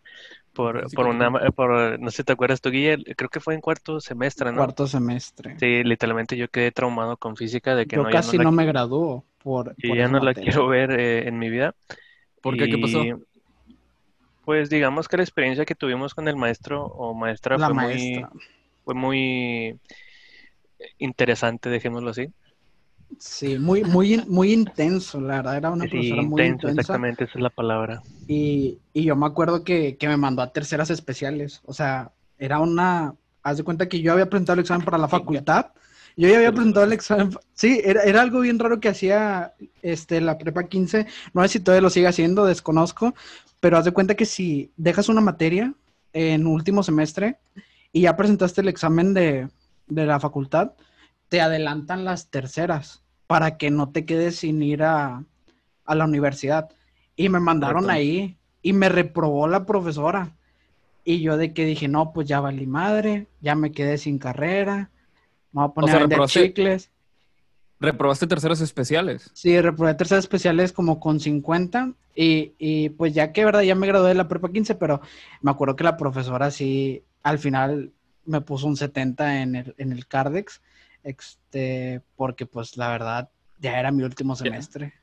por, 0.52 0.82
Física, 0.84 1.02
por 1.02 1.10
una, 1.10 1.30
¿no? 1.30 1.52
por, 1.52 2.00
no 2.00 2.10
sé, 2.10 2.24
¿te 2.24 2.32
acuerdas 2.32 2.60
tú, 2.60 2.70
Guille? 2.70 3.04
Creo 3.14 3.28
que 3.28 3.40
fue 3.40 3.54
en 3.54 3.60
cuarto 3.60 4.00
semestre, 4.00 4.50
¿no? 4.50 4.58
Cuarto 4.58 4.86
semestre. 4.86 5.56
Sí, 5.58 5.84
literalmente 5.84 6.36
yo 6.36 6.48
quedé 6.48 6.72
traumado 6.72 7.16
con 7.16 7.36
física 7.36 7.76
de 7.76 7.86
que 7.86 7.96
Yo 7.96 8.02
no, 8.02 8.10
casi 8.10 8.38
no 8.38 8.44
no, 8.44 8.50
la, 8.50 8.56
me 8.56 8.66
graduó 8.66 9.24
por, 9.42 9.74
y 9.76 9.88
por 9.88 9.96
ya 9.98 10.08
no 10.08 10.20
la 10.20 10.34
quiero 10.34 10.66
ver 10.66 10.92
eh, 10.98 11.28
en 11.28 11.38
mi 11.38 11.50
vida. 11.50 11.74
¿Por 12.40 12.56
qué? 12.56 12.68
¿Qué 12.68 12.78
pasó? 12.78 13.02
Pues 14.46 14.70
digamos 14.70 15.08
que 15.08 15.18
la 15.18 15.24
experiencia 15.24 15.66
que 15.66 15.74
tuvimos 15.74 16.14
con 16.14 16.26
el 16.28 16.36
maestro 16.36 16.84
o 16.86 17.14
maestra 17.14 17.58
La 17.58 17.66
fue 17.66 17.74
muy, 17.74 18.30
fue 18.84 18.94
muy 18.94 19.80
interesante, 20.98 21.68
dejémoslo 21.70 22.10
así. 22.10 22.28
Sí, 23.18 23.58
muy, 23.58 23.84
muy, 23.84 24.24
muy 24.26 24.52
intenso, 24.52 25.20
la 25.20 25.36
verdad, 25.36 25.56
era 25.58 25.70
una 25.70 25.88
Sí, 25.88 25.88
profesora 25.88 26.22
muy 26.22 26.44
intenso, 26.44 26.68
intensa. 26.68 27.06
exactamente, 27.06 27.24
esa 27.24 27.38
es 27.38 27.42
la 27.42 27.48
palabra. 27.48 28.02
Y, 28.26 28.80
y 28.92 29.04
yo 29.04 29.16
me 29.16 29.26
acuerdo 29.26 29.62
que, 29.64 29.96
que 29.96 30.08
me 30.08 30.16
mandó 30.16 30.42
a 30.42 30.52
terceras 30.52 30.90
especiales. 30.90 31.60
O 31.64 31.72
sea, 31.72 32.12
era 32.38 32.58
una. 32.60 33.14
Haz 33.42 33.58
de 33.58 33.64
cuenta 33.64 33.88
que 33.88 34.00
yo 34.00 34.12
había 34.12 34.28
presentado 34.28 34.54
el 34.54 34.60
examen 34.60 34.84
para 34.84 34.98
la 34.98 35.08
facultad. 35.08 35.66
Yo 36.16 36.28
ya 36.28 36.36
había 36.38 36.52
presentado 36.52 36.86
el 36.86 36.92
examen. 36.92 37.30
Sí, 37.54 37.80
era, 37.84 38.02
era 38.02 38.22
algo 38.22 38.40
bien 38.40 38.58
raro 38.58 38.80
que 38.80 38.88
hacía 38.88 39.54
este, 39.82 40.20
la 40.20 40.38
prepa 40.38 40.64
15. 40.64 41.06
No 41.34 41.42
sé 41.42 41.48
si 41.48 41.60
todavía 41.60 41.82
lo 41.82 41.90
sigue 41.90 42.08
haciendo, 42.08 42.44
desconozco. 42.46 43.14
Pero 43.60 43.78
haz 43.78 43.84
de 43.84 43.92
cuenta 43.92 44.14
que 44.14 44.26
si 44.26 44.72
dejas 44.76 45.08
una 45.08 45.20
materia 45.20 45.74
en 46.12 46.46
último 46.46 46.82
semestre 46.82 47.38
y 47.92 48.02
ya 48.02 48.16
presentaste 48.16 48.60
el 48.60 48.68
examen 48.68 49.14
de, 49.14 49.48
de 49.86 50.06
la 50.06 50.20
facultad, 50.20 50.72
te 51.28 51.40
adelantan 51.40 52.04
las 52.04 52.30
terceras 52.30 53.02
para 53.26 53.56
que 53.56 53.70
no 53.70 53.90
te 53.90 54.04
quedes 54.04 54.36
sin 54.36 54.62
ir 54.62 54.82
a, 54.82 55.24
a 55.84 55.94
la 55.94 56.04
universidad. 56.04 56.70
Y 57.16 57.28
me 57.28 57.40
mandaron 57.40 57.84
Correcto. 57.84 57.98
ahí 57.98 58.36
y 58.62 58.72
me 58.72 58.88
reprobó 58.88 59.48
la 59.48 59.64
profesora. 59.64 60.36
Y 61.04 61.20
yo 61.20 61.36
de 61.36 61.52
que 61.52 61.64
dije, 61.64 61.88
no, 61.88 62.12
pues 62.12 62.26
ya 62.26 62.40
valí 62.40 62.66
madre, 62.66 63.28
ya 63.40 63.54
me 63.54 63.72
quedé 63.72 63.96
sin 63.96 64.18
carrera, 64.18 64.90
me 65.52 65.62
voy 65.62 65.70
a 65.70 65.74
poner 65.74 65.90
sea, 65.90 65.98
a 65.98 66.06
vender 66.06 66.26
chicles. 66.28 66.90
Reprobaste 67.80 68.26
terceras 68.26 68.60
especiales. 68.60 69.30
Sí, 69.34 69.60
reprobé 69.60 69.94
terceras 69.94 70.24
especiales 70.24 70.72
como 70.72 70.98
con 71.00 71.20
50 71.20 71.92
y, 72.14 72.52
y 72.58 72.88
pues 72.90 73.14
ya 73.14 73.32
que, 73.32 73.44
¿verdad? 73.44 73.62
Ya 73.62 73.74
me 73.74 73.86
gradué 73.86 74.08
de 74.08 74.14
la 74.14 74.28
prepa 74.28 74.50
15, 74.50 74.74
pero 74.74 75.00
me 75.42 75.50
acuerdo 75.50 75.76
que 75.76 75.84
la 75.84 75.96
profesora 75.96 76.50
sí, 76.50 77.02
al 77.22 77.38
final 77.38 77.92
me 78.24 78.40
puso 78.40 78.66
un 78.66 78.76
70 78.76 79.42
en 79.42 79.56
el, 79.56 79.74
en 79.78 79.92
el 79.92 80.06
Cardex, 80.06 80.62
este, 81.02 82.02
porque 82.16 82.46
pues 82.46 82.76
la 82.76 82.90
verdad 82.90 83.30
ya 83.60 83.78
era 83.78 83.92
mi 83.92 84.02
último 84.02 84.34
semestre. 84.36 84.94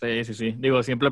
Sí, 0.00 0.24
sí, 0.24 0.34
sí. 0.34 0.54
Digo, 0.58 0.82
siempre, 0.82 1.10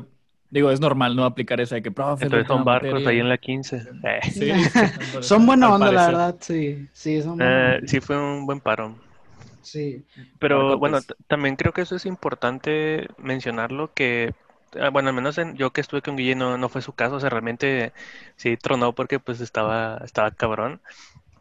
digo, 0.51 0.69
es 0.69 0.79
normal 0.79 1.15
no 1.15 1.25
aplicar 1.25 1.59
esa 1.59 1.75
de 1.75 1.81
que, 1.81 1.91
profe, 1.91 2.25
Entonces 2.25 2.47
son 2.47 2.63
barcos 2.63 2.91
materia". 2.91 3.09
ahí 3.09 3.19
en 3.19 3.29
la 3.29 3.37
15. 3.37 3.83
Eh, 4.03 4.19
Sí, 4.31 4.51
son 5.21 5.45
buena 5.47 5.73
onda, 5.73 5.91
la 5.91 6.05
verdad, 6.05 6.35
sí, 6.39 6.87
sí, 6.93 7.21
son 7.21 7.37
buena 7.37 7.71
eh, 7.71 7.75
onda, 7.77 7.87
sí 7.87 7.99
fue 7.99 8.17
un 8.17 8.45
buen 8.45 8.59
paro. 8.59 8.95
Sí. 9.65 10.05
Pero 10.39 10.77
bueno, 10.77 11.01
t- 11.03 11.15
también 11.27 11.55
creo 11.55 11.73
que 11.73 11.81
eso 11.81 11.95
es 11.95 12.05
importante 12.05 13.07
mencionarlo, 13.17 13.93
que, 13.93 14.33
ah, 14.79 14.89
bueno, 14.89 15.09
al 15.09 15.15
menos 15.15 15.37
en- 15.37 15.55
yo 15.55 15.71
que 15.73 15.81
estuve 15.81 16.01
con 16.01 16.15
Guille 16.17 16.35
no, 16.35 16.57
no 16.57 16.69
fue 16.69 16.81
su 16.81 16.93
caso, 16.93 17.15
o 17.15 17.19
sea, 17.19 17.29
realmente 17.29 17.93
sí 18.35 18.57
tronó 18.57 18.93
porque 18.95 19.19
pues 19.19 19.41
estaba, 19.41 19.99
estaba 20.05 20.31
cabrón, 20.31 20.81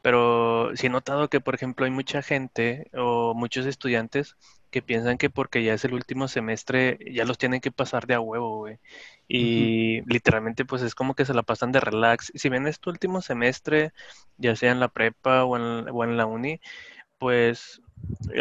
pero 0.02 0.70
sí 0.76 0.86
he 0.88 0.90
notado 0.90 1.28
que, 1.30 1.40
por 1.40 1.54
ejemplo, 1.54 1.84
hay 1.86 1.92
mucha 1.92 2.22
gente 2.22 2.88
o 2.94 3.34
muchos 3.34 3.66
estudiantes 3.66 4.36
que 4.70 4.82
piensan 4.82 5.18
que 5.18 5.30
porque 5.30 5.64
ya 5.64 5.74
es 5.74 5.84
el 5.84 5.94
último 5.94 6.28
semestre 6.28 6.98
ya 7.12 7.24
los 7.24 7.38
tienen 7.38 7.60
que 7.60 7.72
pasar 7.72 8.06
de 8.06 8.14
a 8.14 8.20
huevo, 8.20 8.58
güey. 8.58 8.78
Y 9.28 10.02
literalmente 10.12 10.64
pues 10.66 10.82
es 10.82 10.94
como 10.94 11.14
que 11.14 11.24
se 11.26 11.34
la 11.34 11.42
pasan 11.44 11.72
de 11.72 11.80
relax. 11.80 12.32
Si 12.34 12.48
bien 12.50 12.66
es 12.66 12.80
tu 12.80 12.90
último 12.90 13.22
semestre, 13.22 13.92
ya 14.38 14.56
sea 14.56 14.72
en 14.72 14.80
la 14.80 14.88
prepa 14.88 15.44
o 15.44 15.56
en, 15.56 15.88
o 15.90 16.04
en 16.04 16.16
la 16.16 16.26
uni, 16.26 16.60
pues 17.18 17.80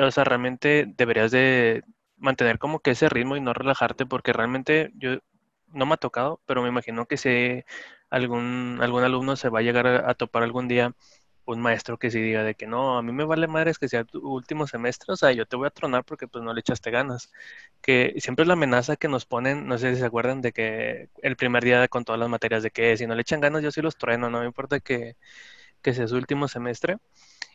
o 0.01 0.11
sea, 0.11 0.23
realmente 0.23 0.85
deberías 0.97 1.31
de 1.31 1.83
mantener 2.17 2.57
como 2.59 2.79
que 2.79 2.91
ese 2.91 3.09
ritmo 3.09 3.35
y 3.37 3.41
no 3.41 3.53
relajarte 3.53 4.05
porque 4.05 4.33
realmente 4.33 4.91
yo 4.95 5.19
no 5.73 5.85
me 5.85 5.95
ha 5.95 5.97
tocado, 5.97 6.41
pero 6.45 6.61
me 6.61 6.69
imagino 6.69 7.05
que 7.05 7.17
si 7.17 7.63
algún, 8.09 8.79
algún 8.81 9.03
alumno 9.03 9.35
se 9.35 9.49
va 9.49 9.59
a 9.59 9.61
llegar 9.63 9.87
a, 9.87 10.13
topar 10.15 10.43
algún 10.43 10.67
día 10.67 10.93
un 11.45 11.61
maestro 11.61 11.97
que 11.97 12.11
sí 12.11 12.21
diga 12.21 12.43
de 12.43 12.55
que 12.55 12.67
no, 12.67 12.97
a 12.97 13.01
mí 13.01 13.11
me 13.11 13.25
vale 13.25 13.47
madres 13.47 13.77
que 13.79 13.89
sea 13.89 14.05
tu 14.05 14.19
último 14.25 14.67
semestre, 14.67 15.13
o 15.13 15.17
sea, 15.17 15.31
yo 15.33 15.45
te 15.45 15.57
voy 15.57 15.67
a 15.67 15.71
tronar 15.71 16.05
porque 16.05 16.27
pues 16.27 16.43
no 16.43 16.53
le 16.53 16.61
echaste 16.61 16.91
ganas. 16.91 17.31
Que 17.81 18.15
siempre 18.19 18.43
es 18.43 18.47
la 18.47 18.53
amenaza 18.53 18.95
que 18.95 19.09
nos 19.09 19.25
ponen, 19.25 19.67
no 19.67 19.77
sé 19.77 19.93
si 19.93 19.99
se 19.99 20.05
acuerdan 20.05 20.41
de 20.41 20.53
que 20.53 21.09
el 21.21 21.35
primer 21.35 21.63
día 21.63 21.87
con 21.89 22.05
todas 22.05 22.19
las 22.19 22.29
materias 22.29 22.63
de 22.63 22.71
que 22.71 22.95
si 22.97 23.07
no 23.07 23.15
le 23.15 23.21
echan 23.21 23.41
ganas 23.41 23.61
yo 23.63 23.71
sí 23.71 23.81
los 23.81 23.97
trueno, 23.97 24.29
no 24.29 24.39
me 24.39 24.45
importa 24.45 24.79
que, 24.79 25.17
que 25.81 25.93
sea 25.93 26.07
su 26.07 26.15
último 26.17 26.47
semestre. 26.47 26.97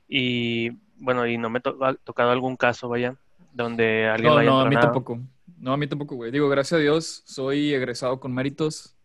Y 0.09 0.71
bueno, 0.97 1.27
y 1.27 1.37
no 1.39 1.51
me 1.51 1.61
to- 1.61 1.79
ha 1.85 1.95
tocado 1.95 2.31
algún 2.31 2.57
caso, 2.57 2.89
vaya, 2.89 3.17
donde 3.53 4.09
alguien 4.09 4.31
lo 4.31 4.35
No, 4.35 4.41
haya 4.41 4.51
no, 4.51 4.61
a 4.61 4.69
mí 4.69 4.77
tampoco. 4.77 5.21
No, 5.59 5.73
a 5.73 5.77
mí 5.77 5.87
tampoco, 5.87 6.15
güey. 6.17 6.31
Digo, 6.31 6.49
gracias 6.49 6.79
a 6.79 6.83
Dios, 6.83 7.23
soy 7.27 7.73
egresado 7.75 8.21
con 8.21 8.33
méritos, 8.33 8.97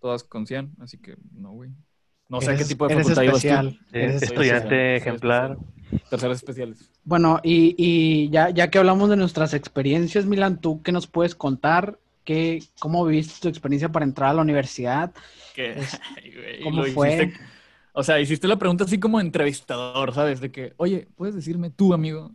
todas 0.00 0.24
con 0.24 0.46
100, 0.46 0.72
así 0.80 0.98
que 0.98 1.16
no, 1.32 1.52
güey. 1.52 1.70
No 2.28 2.40
sé 2.40 2.56
qué 2.56 2.64
tipo 2.64 2.88
de 2.88 2.94
facultad 2.96 3.22
tú. 3.22 3.28
especial. 3.28 3.80
Eres 3.92 4.14
especial. 4.16 4.22
estudiante 4.32 4.96
especial, 4.96 5.00
soy 5.00 5.10
ejemplar. 5.10 5.56
Terceras 6.10 6.36
especiales. 6.38 6.90
Bueno, 7.04 7.38
y, 7.44 7.74
y 7.78 8.28
ya, 8.30 8.50
ya 8.50 8.68
que 8.68 8.78
hablamos 8.78 9.08
de 9.08 9.16
nuestras 9.16 9.54
experiencias, 9.54 10.26
Milan, 10.26 10.60
¿tú 10.60 10.82
qué 10.82 10.90
nos 10.90 11.06
puedes 11.06 11.36
contar? 11.36 11.98
¿Qué, 12.24 12.64
¿Cómo 12.80 13.04
viviste 13.06 13.40
tu 13.40 13.48
experiencia 13.48 13.88
para 13.90 14.04
entrar 14.04 14.30
a 14.30 14.34
la 14.34 14.42
universidad? 14.42 15.12
¿Qué? 15.54 15.76
¿Cómo 16.64 16.82
lo 16.82 16.86
fue? 16.92 17.14
hiciste- 17.26 17.40
O 17.98 18.02
sea, 18.02 18.20
hiciste 18.20 18.46
la 18.46 18.58
pregunta 18.58 18.84
así 18.84 19.00
como 19.00 19.18
entrevistador, 19.20 20.12
¿sabes? 20.12 20.38
De 20.38 20.52
que, 20.52 20.74
oye, 20.76 21.08
¿puedes 21.16 21.34
decirme 21.34 21.70
tú, 21.70 21.94
amigo? 21.94 22.30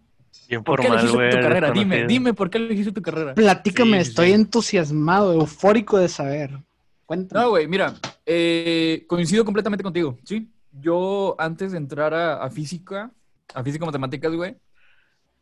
Bien 0.49 0.63
¿Por 0.63 0.79
qué 0.79 0.87
formal, 0.87 1.05
elegiste 1.05 1.17
güey. 1.17 1.29
tu 1.29 1.39
carrera? 1.39 1.71
Dime, 1.71 2.07
dime 2.07 2.33
por 2.33 2.49
qué 2.49 2.57
elegiste 2.57 2.91
tu 2.91 3.03
carrera. 3.03 3.35
Platícame, 3.35 4.03
sí, 4.03 4.09
estoy 4.09 4.27
sí. 4.29 4.33
entusiasmado, 4.33 5.33
eufórico 5.33 5.99
de 5.99 6.09
saber. 6.09 6.57
Cuéntame. 7.05 7.41
No, 7.43 7.49
güey, 7.51 7.67
mira, 7.67 7.93
eh, 8.25 9.05
coincido 9.07 9.45
completamente 9.45 9.83
contigo, 9.83 10.17
¿sí? 10.23 10.49
Yo 10.71 11.35
antes 11.37 11.73
de 11.73 11.77
entrar 11.77 12.15
a, 12.15 12.43
a 12.43 12.49
física, 12.49 13.11
a 13.53 13.63
física 13.63 13.85
matemáticas, 13.85 14.33
güey, 14.33 14.55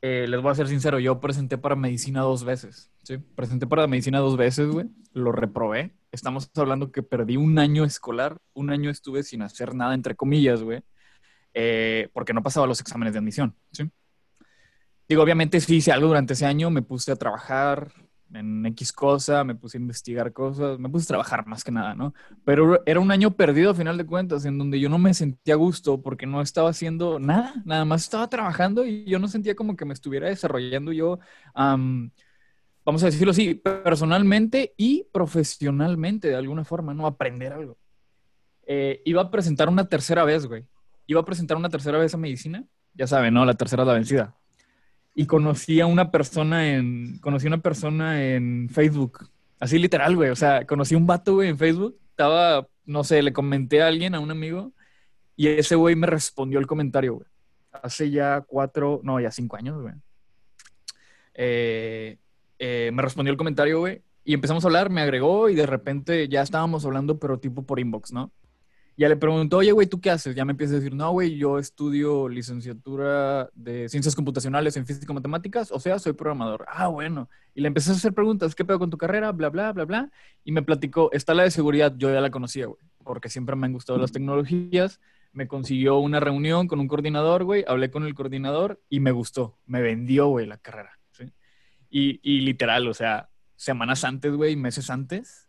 eh, 0.01 0.25
les 0.27 0.41
voy 0.41 0.51
a 0.51 0.55
ser 0.55 0.67
sincero, 0.67 0.99
yo 0.99 1.19
presenté 1.19 1.57
para 1.57 1.75
medicina 1.75 2.21
dos 2.21 2.43
veces, 2.43 2.89
¿sí? 3.03 3.17
Presenté 3.17 3.67
para 3.67 3.87
medicina 3.87 4.19
dos 4.19 4.37
veces, 4.37 4.69
güey, 4.69 4.87
lo 5.13 5.31
reprobé. 5.31 5.93
Estamos 6.11 6.49
hablando 6.55 6.91
que 6.91 7.03
perdí 7.03 7.37
un 7.37 7.59
año 7.59 7.83
escolar, 7.83 8.37
un 8.53 8.69
año 8.69 8.89
estuve 8.89 9.23
sin 9.23 9.41
hacer 9.41 9.75
nada, 9.75 9.93
entre 9.93 10.15
comillas, 10.15 10.63
güey, 10.63 10.81
eh, 11.53 12.09
porque 12.13 12.33
no 12.33 12.41
pasaba 12.41 12.67
los 12.67 12.79
exámenes 12.79 13.13
de 13.13 13.19
admisión, 13.19 13.55
¿sí? 13.71 13.89
Digo, 15.07 15.23
obviamente 15.23 15.59
sí 15.59 15.77
hice 15.77 15.91
algo 15.91 16.07
durante 16.07 16.33
ese 16.33 16.45
año, 16.45 16.69
me 16.69 16.81
puse 16.81 17.11
a 17.11 17.15
trabajar 17.15 17.91
en 18.33 18.65
X 18.67 18.93
cosa, 18.93 19.43
me 19.43 19.55
puse 19.55 19.77
a 19.77 19.81
investigar 19.81 20.31
cosas, 20.33 20.79
me 20.79 20.89
puse 20.89 21.05
a 21.05 21.07
trabajar 21.07 21.45
más 21.47 21.63
que 21.63 21.71
nada, 21.71 21.95
¿no? 21.95 22.13
Pero 22.45 22.81
era 22.85 22.99
un 22.99 23.11
año 23.11 23.31
perdido 23.31 23.71
a 23.71 23.75
final 23.75 23.97
de 23.97 24.05
cuentas, 24.05 24.45
en 24.45 24.57
donde 24.57 24.79
yo 24.79 24.89
no 24.89 24.99
me 24.99 25.13
sentía 25.13 25.55
a 25.55 25.57
gusto 25.57 26.01
porque 26.01 26.25
no 26.25 26.41
estaba 26.41 26.69
haciendo 26.69 27.19
nada, 27.19 27.53
nada 27.65 27.85
más 27.85 28.03
estaba 28.03 28.29
trabajando 28.29 28.85
y 28.85 29.05
yo 29.05 29.19
no 29.19 29.27
sentía 29.27 29.55
como 29.55 29.75
que 29.75 29.85
me 29.85 29.93
estuviera 29.93 30.27
desarrollando 30.27 30.91
yo, 30.91 31.19
am, 31.53 32.11
vamos 32.85 33.03
a 33.03 33.07
decirlo 33.07 33.31
así, 33.31 33.55
personalmente 33.55 34.73
y 34.77 35.05
profesionalmente 35.11 36.29
de 36.29 36.35
alguna 36.35 36.63
forma, 36.63 36.93
¿no? 36.93 37.07
Aprender 37.07 37.53
algo. 37.53 37.77
Eh, 38.65 39.01
iba 39.05 39.21
a 39.21 39.31
presentar 39.31 39.69
una 39.69 39.87
tercera 39.87 40.23
vez, 40.23 40.45
güey. 40.45 40.65
Iba 41.07 41.21
a 41.21 41.25
presentar 41.25 41.57
una 41.57 41.69
tercera 41.69 41.97
vez 41.97 42.13
a 42.13 42.17
medicina, 42.17 42.63
ya 42.93 43.07
saben, 43.07 43.33
¿no? 43.33 43.45
La 43.45 43.55
tercera 43.55 43.81
es 43.83 43.87
la 43.87 43.93
vencida. 43.93 44.35
Y 45.15 45.25
conocí 45.25 45.81
a 45.81 45.85
una 45.85 46.11
persona 46.11 46.73
en, 46.73 47.19
conocí 47.19 47.47
a 47.47 47.49
una 47.49 47.61
persona 47.61 48.23
en 48.23 48.69
Facebook, 48.69 49.29
así 49.59 49.77
literal, 49.79 50.15
güey. 50.15 50.29
O 50.29 50.35
sea, 50.35 50.65
conocí 50.65 50.95
a 50.95 50.97
un 50.97 51.07
vato, 51.07 51.35
güey, 51.35 51.49
en 51.49 51.57
Facebook. 51.57 51.97
Estaba, 52.11 52.67
no 52.85 53.03
sé, 53.03 53.21
le 53.21 53.33
comenté 53.33 53.81
a 53.81 53.87
alguien, 53.87 54.15
a 54.15 54.19
un 54.19 54.31
amigo, 54.31 54.71
y 55.35 55.47
ese 55.47 55.75
güey 55.75 55.95
me 55.95 56.07
respondió 56.07 56.59
el 56.59 56.67
comentario, 56.67 57.15
güey. 57.15 57.27
Hace 57.71 58.09
ya 58.09 58.41
cuatro, 58.47 59.01
no, 59.03 59.19
ya 59.19 59.31
cinco 59.31 59.55
años, 59.57 59.81
güey. 59.81 59.93
Eh, 61.33 62.17
eh, 62.57 62.91
me 62.93 63.01
respondió 63.01 63.31
el 63.31 63.37
comentario, 63.37 63.79
güey, 63.79 64.01
y 64.25 64.33
empezamos 64.33 64.63
a 64.63 64.67
hablar, 64.67 64.89
me 64.89 65.01
agregó 65.01 65.49
y 65.49 65.55
de 65.55 65.65
repente 65.65 66.27
ya 66.27 66.41
estábamos 66.41 66.85
hablando, 66.85 67.17
pero 67.17 67.39
tipo 67.39 67.63
por 67.63 67.79
inbox, 67.79 68.11
¿no? 68.11 68.31
Ya 68.99 69.07
le 69.07 69.15
preguntó, 69.15 69.59
oye, 69.59 69.71
güey, 69.71 69.87
¿tú 69.87 70.01
qué 70.01 70.09
haces? 70.09 70.35
Ya 70.35 70.43
me 70.43 70.51
empieza 70.51 70.73
a 70.73 70.75
decir, 70.75 70.93
no, 70.93 71.09
güey, 71.11 71.37
yo 71.37 71.57
estudio 71.57 72.27
licenciatura 72.27 73.49
de 73.53 73.87
ciencias 73.87 74.13
computacionales 74.13 74.75
en 74.75 74.85
física 74.85 75.13
y 75.13 75.15
matemáticas, 75.15 75.71
o 75.71 75.79
sea, 75.79 75.99
soy 75.99 76.11
programador. 76.11 76.65
Ah, 76.67 76.87
bueno. 76.87 77.29
Y 77.55 77.61
le 77.61 77.69
empecé 77.69 77.91
a 77.91 77.93
hacer 77.93 78.13
preguntas, 78.13 78.55
¿qué 78.55 78.65
pedo 78.65 78.77
con 78.77 78.89
tu 78.89 78.97
carrera? 78.97 79.31
Bla, 79.31 79.47
bla, 79.51 79.71
bla, 79.71 79.85
bla. 79.85 80.11
Y 80.43 80.51
me 80.51 80.63
platicó, 80.63 81.13
está 81.13 81.33
la 81.33 81.43
de 81.43 81.51
seguridad, 81.51 81.95
yo 81.95 82.11
ya 82.11 82.19
la 82.19 82.29
conocía, 82.29 82.65
güey, 82.65 82.81
porque 83.05 83.29
siempre 83.29 83.55
me 83.55 83.67
han 83.67 83.71
gustado 83.71 83.97
las 83.99 84.11
tecnologías. 84.11 84.99
Me 85.31 85.47
consiguió 85.47 85.97
una 85.99 86.19
reunión 86.19 86.67
con 86.67 86.81
un 86.81 86.89
coordinador, 86.89 87.45
güey, 87.45 87.63
hablé 87.69 87.91
con 87.91 88.03
el 88.03 88.13
coordinador 88.13 88.81
y 88.89 88.99
me 88.99 89.11
gustó, 89.11 89.57
me 89.65 89.81
vendió, 89.81 90.27
güey, 90.27 90.45
la 90.45 90.57
carrera. 90.57 90.99
¿sí? 91.11 91.31
Y, 91.89 92.19
y 92.21 92.41
literal, 92.41 92.85
o 92.85 92.93
sea, 92.93 93.29
semanas 93.55 94.03
antes, 94.03 94.33
güey, 94.33 94.57
meses 94.57 94.89
antes, 94.89 95.48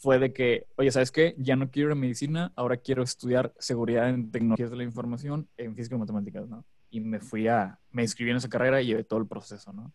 fue 0.00 0.18
de 0.18 0.32
que, 0.32 0.66
oye, 0.76 0.90
¿sabes 0.90 1.12
qué? 1.12 1.34
Ya 1.36 1.56
no 1.56 1.70
quiero 1.70 1.90
ir 1.90 1.92
a 1.92 1.94
medicina, 1.94 2.52
ahora 2.56 2.78
quiero 2.78 3.02
estudiar 3.02 3.52
seguridad 3.58 4.08
en 4.08 4.30
tecnologías 4.30 4.70
de 4.70 4.76
la 4.78 4.82
información 4.82 5.46
en 5.58 5.76
física 5.76 5.94
y 5.94 5.98
matemáticas, 5.98 6.48
¿no? 6.48 6.64
Y 6.88 7.00
me 7.00 7.20
fui 7.20 7.48
a, 7.48 7.78
me 7.92 8.00
inscribí 8.02 8.30
en 8.30 8.38
esa 8.38 8.48
carrera 8.48 8.80
y 8.80 8.86
llevé 8.86 9.04
todo 9.04 9.20
el 9.20 9.26
proceso, 9.26 9.74
¿no? 9.74 9.92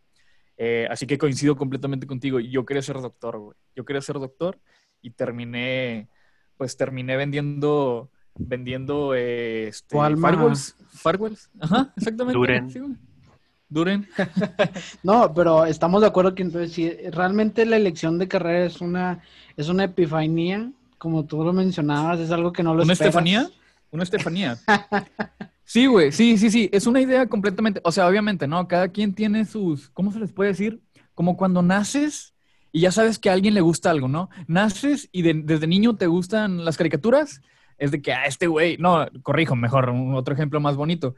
Eh, 0.57 0.87
así 0.91 1.07
que 1.07 1.17
coincido 1.17 1.55
completamente 1.55 2.05
contigo. 2.05 2.39
Yo 2.39 2.65
quería 2.65 2.83
ser 2.83 3.01
doctor, 3.01 3.39
güey. 3.39 3.57
Yo 3.75 3.83
quería 3.83 4.01
ser 4.01 4.19
doctor 4.19 4.59
y 5.01 5.09
terminé, 5.09 6.07
pues 6.55 6.77
terminé 6.77 7.17
vendiendo, 7.17 8.11
vendiendo, 8.35 9.15
eh, 9.15 9.69
este, 9.69 9.97
firewalls. 9.97 10.75
Firewalls, 10.91 11.49
ajá, 11.59 11.93
exactamente. 11.97 12.37
Duren. 12.37 12.69
sí, 12.69 12.79
güey. 12.79 12.95
Duren. 13.69 14.07
No, 15.03 15.33
pero 15.33 15.65
estamos 15.65 16.01
de 16.01 16.07
acuerdo 16.07 16.35
que 16.35 16.43
entonces 16.43 16.71
si 16.73 16.89
realmente 17.11 17.65
la 17.65 17.77
elección 17.77 18.17
de 18.19 18.27
carrera 18.27 18.65
es 18.65 18.81
una, 18.81 19.21
es 19.57 19.69
una 19.69 19.85
epifanía, 19.85 20.71
como 20.97 21.25
tú 21.25 21.43
lo 21.43 21.53
mencionabas, 21.53 22.19
es 22.19 22.31
algo 22.31 22.51
que 22.53 22.63
no 22.63 22.73
lo 22.73 22.83
¿Una 22.83 22.93
esperas. 22.93 23.09
Estefanía? 23.13 23.49
Una 23.91 24.03
Estefanía. 24.03 24.57
Sí, 25.63 25.85
güey, 25.87 26.11
sí, 26.11 26.37
sí, 26.37 26.49
sí. 26.51 26.69
Es 26.71 26.85
una 26.85 27.01
idea 27.01 27.25
completamente. 27.27 27.81
O 27.83 27.91
sea, 27.91 28.07
obviamente, 28.07 28.47
¿no? 28.47 28.67
Cada 28.67 28.89
quien 28.89 29.13
tiene 29.13 29.45
sus. 29.45 29.89
¿Cómo 29.89 30.11
se 30.11 30.19
les 30.19 30.31
puede 30.31 30.51
decir? 30.51 30.81
Como 31.15 31.37
cuando 31.37 31.61
naces 31.63 32.33
y 32.71 32.81
ya 32.81 32.91
sabes 32.91 33.17
que 33.19 33.29
a 33.29 33.33
alguien 33.33 33.53
le 33.53 33.61
gusta 33.61 33.89
algo, 33.89 34.07
¿no? 34.07 34.29
Naces 34.47 35.09
y 35.11 35.21
de- 35.21 35.41
desde 35.43 35.65
niño 35.67 35.95
te 35.95 36.07
gustan 36.07 36.65
las 36.65 36.77
caricaturas. 36.77 37.41
Es 37.77 37.91
de 37.91 38.01
que, 38.01 38.13
ah, 38.13 38.25
este 38.25 38.47
güey. 38.47 38.77
No, 38.77 39.07
corrijo, 39.23 39.55
mejor, 39.55 39.89
un 39.89 40.13
otro 40.15 40.33
ejemplo 40.33 40.59
más 40.59 40.75
bonito. 40.75 41.15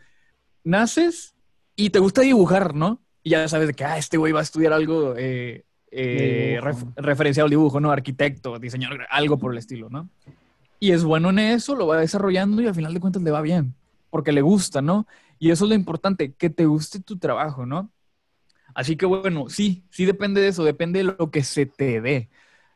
Naces 0.63 1.33
y 1.77 1.91
te 1.91 1.99
gusta 1.99 2.23
dibujar, 2.23 2.75
¿no? 2.75 3.01
Y 3.23 3.31
ya 3.31 3.47
sabes 3.47 3.67
de 3.69 3.75
que, 3.75 3.85
ah, 3.85 3.97
este 3.99 4.17
güey 4.17 4.33
va 4.33 4.41
a 4.41 4.43
estudiar 4.43 4.73
algo 4.73 5.15
eh, 5.17 5.65
eh, 5.91 6.59
ref- 6.61 6.87
referenciado 6.97 7.45
al 7.45 7.51
dibujo, 7.51 7.79
¿no? 7.79 7.91
Arquitecto, 7.91 8.59
diseñador, 8.59 9.07
algo 9.09 9.37
por 9.39 9.53
el 9.53 9.59
estilo, 9.59 9.89
¿no? 9.89 10.09
Y 10.79 10.91
es 10.91 11.03
bueno 11.05 11.29
en 11.31 11.39
eso, 11.39 11.75
lo 11.75 11.87
va 11.87 11.99
desarrollando 11.99 12.61
y 12.61 12.67
al 12.67 12.75
final 12.75 12.93
de 12.93 12.99
cuentas 12.99 13.23
le 13.23 13.31
va 13.31 13.41
bien, 13.41 13.75
porque 14.11 14.33
le 14.33 14.41
gusta, 14.41 14.81
¿no? 14.81 15.07
Y 15.39 15.51
eso 15.51 15.65
es 15.65 15.69
lo 15.69 15.75
importante, 15.75 16.33
que 16.33 16.49
te 16.51 16.65
guste 16.65 16.99
tu 17.01 17.17
trabajo, 17.19 17.65
¿no? 17.65 17.91
Así 18.75 18.95
que 18.95 19.05
bueno, 19.05 19.49
sí, 19.49 19.85
sí 19.91 20.05
depende 20.05 20.41
de 20.41 20.49
eso, 20.49 20.63
depende 20.63 20.99
de 20.99 21.05
lo 21.05 21.31
que 21.31 21.43
se 21.43 21.65
te 21.65 22.01
dé. 22.01 22.29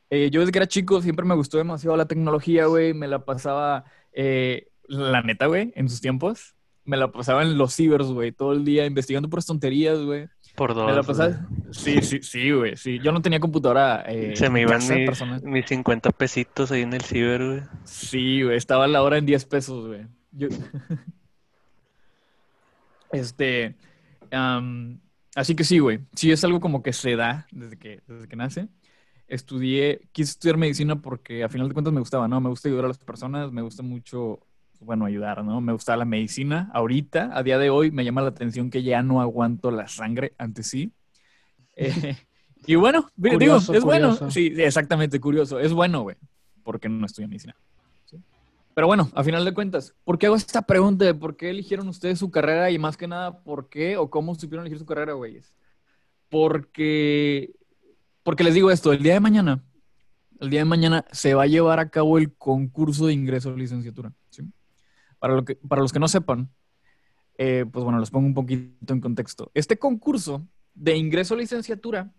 Eh, 0.10 0.30
yo 0.32 0.42
desde 0.42 0.52
que 0.54 0.60
era 0.60 0.68
chico 0.68 1.02
siempre 1.02 1.26
me 1.26 1.36
gustó 1.36 1.58
demasiado 1.58 1.98
la 1.98 2.08
tecnología, 2.08 2.66
güey. 2.68 2.94
Me 2.94 3.08
la 3.08 3.26
pasaba, 3.26 3.86
eh, 4.14 4.70
la 4.88 5.22
neta, 5.22 5.48
güey, 5.48 5.72
en 5.76 5.90
sus 5.90 6.02
tiempos. 6.02 6.56
Me 6.92 6.98
la 6.98 7.10
pasaba 7.10 7.42
en 7.42 7.58
los 7.58 7.74
cibers, 7.74 8.08
güey, 8.08 8.34
todo 8.34 8.52
el 8.52 8.66
día 8.66 8.86
investigando 8.86 9.30
por 9.30 9.42
tonterías, 9.42 9.98
güey. 10.00 10.28
Por 10.58 10.74
dos. 10.74 10.88
Me 10.88 10.94
la 10.94 11.04
pasaba... 11.04 11.48
Sí, 11.72 12.02
sí, 12.02 12.20
sí, 12.22 12.52
güey. 12.52 12.76
Sí. 12.76 13.00
Yo 13.02 13.14
no 13.14 13.22
tenía 13.22 13.40
computadora. 13.40 14.04
Eh, 14.10 14.34
Se 14.36 14.50
me 14.50 14.60
iban 14.64 14.82
mis, 14.86 15.24
mis 15.44 15.66
50 15.66 16.12
pesitos 16.12 16.70
ahí 16.70 16.82
en 16.82 16.92
el 16.92 17.02
ciber, 17.02 17.46
güey. 17.48 17.62
Sí, 17.86 18.42
güey, 18.44 18.58
estaba 18.58 18.90
la 18.90 19.02
hora 19.04 19.18
en 19.18 19.26
10 19.26 19.46
pesos, 19.46 19.88
güey. 19.88 20.06
Yo- 20.34 20.50
este, 23.14 23.78
así 25.36 25.56
que 25.56 25.64
sí, 25.64 25.80
güey, 25.80 26.00
sí 26.14 26.30
es 26.32 26.44
algo 26.44 26.60
como 26.60 26.84
que 26.84 26.92
se 26.92 27.16
da 27.16 27.48
desde 27.52 27.78
que, 27.78 28.02
desde 28.06 28.28
que 28.28 28.36
nace. 28.36 28.68
Estudié, 29.30 30.10
quise 30.12 30.32
estudiar 30.32 30.58
medicina 30.58 31.02
porque 31.02 31.46
a 31.46 31.50
final 31.50 31.70
de 31.70 31.74
cuentas 31.74 31.94
me 31.94 32.02
gustaba, 32.02 32.28
¿no? 32.28 32.42
Me 32.42 32.50
gusta 32.50 32.68
ayudar 32.68 32.84
a 32.84 32.88
las 32.90 32.98
personas, 32.98 33.50
me 33.54 33.62
gusta 33.62 33.82
mucho, 33.82 34.46
bueno, 34.82 35.06
ayudar, 35.06 35.44
¿no? 35.44 35.62
Me 35.62 35.74
gusta 35.74 35.96
la 35.96 36.06
medicina. 36.06 36.70
Ahorita, 36.74 37.30
a 37.34 37.44
día 37.44 37.58
de 37.58 37.70
hoy, 37.70 37.92
me 37.92 38.04
llama 38.04 38.22
la 38.22 38.30
atención 38.30 38.70
que 38.70 38.84
ya 38.84 39.04
no 39.04 39.22
aguanto 39.22 39.70
la 39.72 39.88
sangre, 39.88 40.34
antes 40.38 40.68
sí. 40.68 40.92
Eh, 41.78 42.18
y 42.68 42.76
bueno, 42.76 43.10
digo, 43.16 43.36
Curioso, 43.36 43.74
es 43.74 43.84
bueno. 43.84 44.30
Sí, 44.30 44.54
exactamente, 44.58 45.20
curioso. 45.22 45.58
Es 45.58 45.74
bueno, 45.74 46.02
güey, 46.02 46.18
porque 46.64 46.90
no 46.90 47.06
estudio 47.06 47.30
medicina. 47.30 47.56
¿sí? 48.06 48.18
Pero 48.76 48.88
bueno, 48.88 49.10
a 49.16 49.24
final 49.24 49.46
de 49.46 49.54
cuentas, 49.54 49.96
¿por 50.04 50.20
qué 50.20 50.28
hago 50.28 50.36
esta 50.36 50.62
pregunta 50.62 51.06
de 51.06 51.16
por 51.16 51.38
qué 51.38 51.50
eligieron 51.50 51.88
ustedes 51.88 52.20
su 52.20 52.30
carrera 52.30 52.70
y 52.70 52.78
más 52.78 52.98
que 52.98 53.08
nada, 53.08 53.42
por 53.42 53.70
qué 53.70 53.98
o 53.98 54.10
cómo 54.10 54.36
supieron 54.36 54.66
elegir 54.66 54.78
su 54.78 54.86
carrera, 54.86 55.14
güeyes? 55.14 55.54
Porque, 56.30 57.56
porque 58.22 58.44
les 58.44 58.54
digo 58.54 58.70
esto, 58.70 58.92
el 58.92 59.02
día 59.02 59.14
de 59.14 59.22
mañana, 59.22 59.64
el 60.40 60.50
día 60.50 60.60
de 60.60 60.66
mañana 60.66 61.06
se 61.12 61.34
va 61.34 61.44
a 61.44 61.48
llevar 61.48 61.80
a 61.80 61.90
cabo 61.90 62.18
el 62.18 62.34
concurso 62.34 63.08
de 63.08 63.14
ingreso 63.14 63.50
a 63.50 63.56
licenciatura. 63.56 64.12
¿sí? 64.30 64.44
Para, 65.22 65.36
lo 65.36 65.46
que, 65.46 65.56
para 65.56 65.84
los 65.84 65.94
que 65.94 66.00
no 66.00 66.08
sepan, 66.08 66.50
eh, 67.38 67.64
pues 67.72 67.84
bueno, 67.84 68.00
los 68.00 68.10
pongo 68.10 68.26
un 68.26 68.34
poquito 68.34 68.92
en 68.92 69.02
contexto. 69.02 69.52
Este 69.54 69.78
concurso 69.78 70.48
de 70.74 70.98
ingreso 70.98 71.36
a 71.36 71.38
licenciatura, 71.38 72.12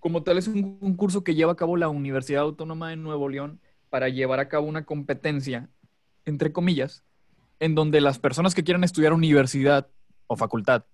como 0.00 0.24
tal, 0.24 0.38
es 0.38 0.48
un 0.48 0.80
concurso 0.80 1.22
que 1.22 1.36
lleva 1.36 1.52
a 1.52 1.56
cabo 1.56 1.76
la 1.76 1.88
Universidad 1.88 2.42
Autónoma 2.42 2.90
de 2.90 2.96
Nuevo 2.96 3.28
León 3.28 3.60
para 3.90 4.08
llevar 4.08 4.40
a 4.40 4.48
cabo 4.48 4.66
una 4.66 4.84
competencia, 4.84 5.68
entre 6.24 6.52
comillas, 6.52 7.04
en 7.60 7.76
donde 7.76 8.00
las 8.00 8.18
personas 8.18 8.56
que 8.56 8.64
quieran 8.64 8.82
estudiar 8.82 9.12
universidad 9.12 9.86
o 10.26 10.36
facultad 10.36 10.84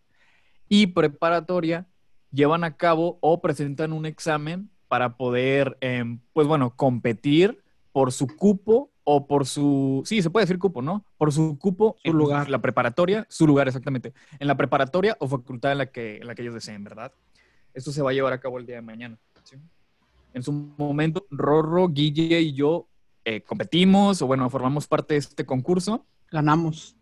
y 0.69 0.89
preparatoria 0.89 1.87
llevan 2.31 2.63
a 2.63 2.77
cabo 2.77 3.17
o 3.23 3.41
presentan 3.41 3.95
un 3.95 4.05
examen 4.05 4.69
para 4.87 5.17
poder, 5.17 5.79
em, 5.81 6.21
pues 6.35 6.47
bueno, 6.47 6.77
competir 6.77 7.63
por 7.93 8.13
su 8.13 8.27
cupo 8.27 8.91
o 9.11 9.27
por 9.27 9.47
su, 9.47 10.03
sí, 10.05 10.21
se 10.21 10.29
puede 10.29 10.45
decir 10.45 10.59
cupo, 10.59 10.83
¿no? 10.83 11.03
Por 11.17 11.33
su 11.33 11.59
cupo 11.59 11.97
Su 12.05 12.11
en 12.11 12.17
lugar. 12.19 12.51
la 12.51 12.59
preparatoria, 12.61 13.27
su 13.31 13.47
lugar 13.47 13.67
exactamente, 13.67 14.13
en 14.39 14.47
la 14.47 14.55
preparatoria 14.55 15.17
o 15.19 15.27
facultad 15.27 15.73
en 15.73 15.79
la 15.79 15.87
que, 15.87 16.19
en 16.19 16.27
la 16.27 16.35
que 16.35 16.43
ellos 16.43 16.53
deseen, 16.53 16.85
¿verdad? 16.85 17.11
Esto 17.73 17.91
se 17.91 18.03
va 18.03 18.11
a 18.11 18.13
llevar 18.13 18.35
a 18.35 18.39
cabo 18.41 18.59
el 18.59 18.67
día 18.67 18.77
de 18.77 18.83
mañana. 18.83 19.17
¿sí? 19.45 19.57
En 20.35 20.43
su 20.43 20.53
momento, 20.53 21.27
Rorro, 21.31 21.89
Guille 21.89 22.39
y 22.39 22.53
yo 22.53 22.87
eh, 23.25 23.41
competimos 23.41 24.21
o 24.21 24.27
bueno, 24.27 24.51
formamos 24.51 24.87
parte 24.87 25.15
de 25.15 25.21
este 25.21 25.47
concurso. 25.47 26.05
Ganamos. 26.31 26.95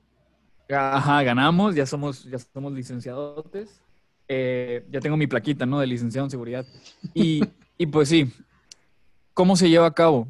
Ajá, 0.70 1.24
ganamos, 1.24 1.74
ya 1.74 1.86
somos, 1.86 2.22
ya 2.22 2.38
somos 2.38 2.72
licenciadotes. 2.72 3.82
Eh, 4.28 4.86
ya 4.92 5.00
tengo 5.00 5.16
mi 5.16 5.26
plaquita, 5.26 5.66
¿no? 5.66 5.80
De 5.80 5.88
licenciado 5.88 6.24
en 6.26 6.30
seguridad. 6.30 6.64
Y, 7.14 7.42
y 7.76 7.86
pues 7.86 8.08
sí, 8.08 8.32
¿cómo 9.34 9.56
se 9.56 9.68
lleva 9.68 9.86
a 9.86 9.94
cabo? 9.94 10.28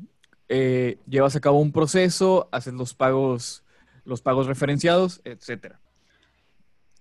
Eh, 0.49 0.99
llevas 1.09 1.37
a 1.37 1.41
cabo 1.41 1.61
un 1.61 1.73
proceso, 1.73 2.49
haces 2.53 2.75
los 2.75 2.95
pagos, 2.95 3.65
los 4.05 4.23
pagos 4.23 4.47
referenciados, 4.47 5.21
etcétera. 5.25 5.80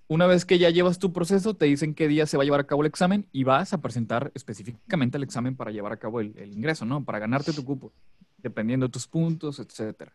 Una 0.07 0.27
vez 0.27 0.45
que 0.45 0.59
ya 0.59 0.69
llevas 0.69 0.99
tu 0.99 1.11
proceso, 1.13 1.55
te 1.55 1.65
dicen 1.65 1.95
qué 1.95 2.07
día 2.07 2.27
se 2.27 2.37
va 2.37 2.43
a 2.43 2.45
llevar 2.45 2.59
a 2.59 2.67
cabo 2.67 2.83
el 2.83 2.87
examen 2.87 3.27
y 3.31 3.43
vas 3.43 3.73
a 3.73 3.81
presentar 3.81 4.31
específicamente 4.35 5.17
el 5.17 5.23
examen 5.23 5.55
para 5.55 5.71
llevar 5.71 5.93
a 5.93 5.97
cabo 5.97 6.19
el, 6.19 6.53
ingreso, 6.53 6.85
¿no? 6.85 7.03
Para 7.03 7.17
ganarte 7.17 7.53
tu 7.53 7.65
cupo, 7.65 7.91
dependiendo 8.37 8.85
de 8.85 8.91
tus 8.91 9.07
puntos, 9.07 9.59
etcétera. 9.59 10.13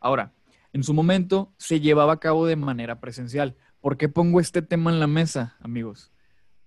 Ahora, 0.00 0.32
en 0.72 0.84
su 0.84 0.94
momento 0.94 1.52
se 1.58 1.80
llevaba 1.80 2.12
a 2.12 2.20
cabo 2.20 2.46
de 2.46 2.54
manera 2.54 3.00
presencial. 3.00 3.56
¿Por 3.80 3.96
qué 3.96 4.08
pongo 4.08 4.38
este 4.38 4.62
tema 4.62 4.92
en 4.92 5.00
la 5.00 5.08
mesa, 5.08 5.56
amigos? 5.60 6.12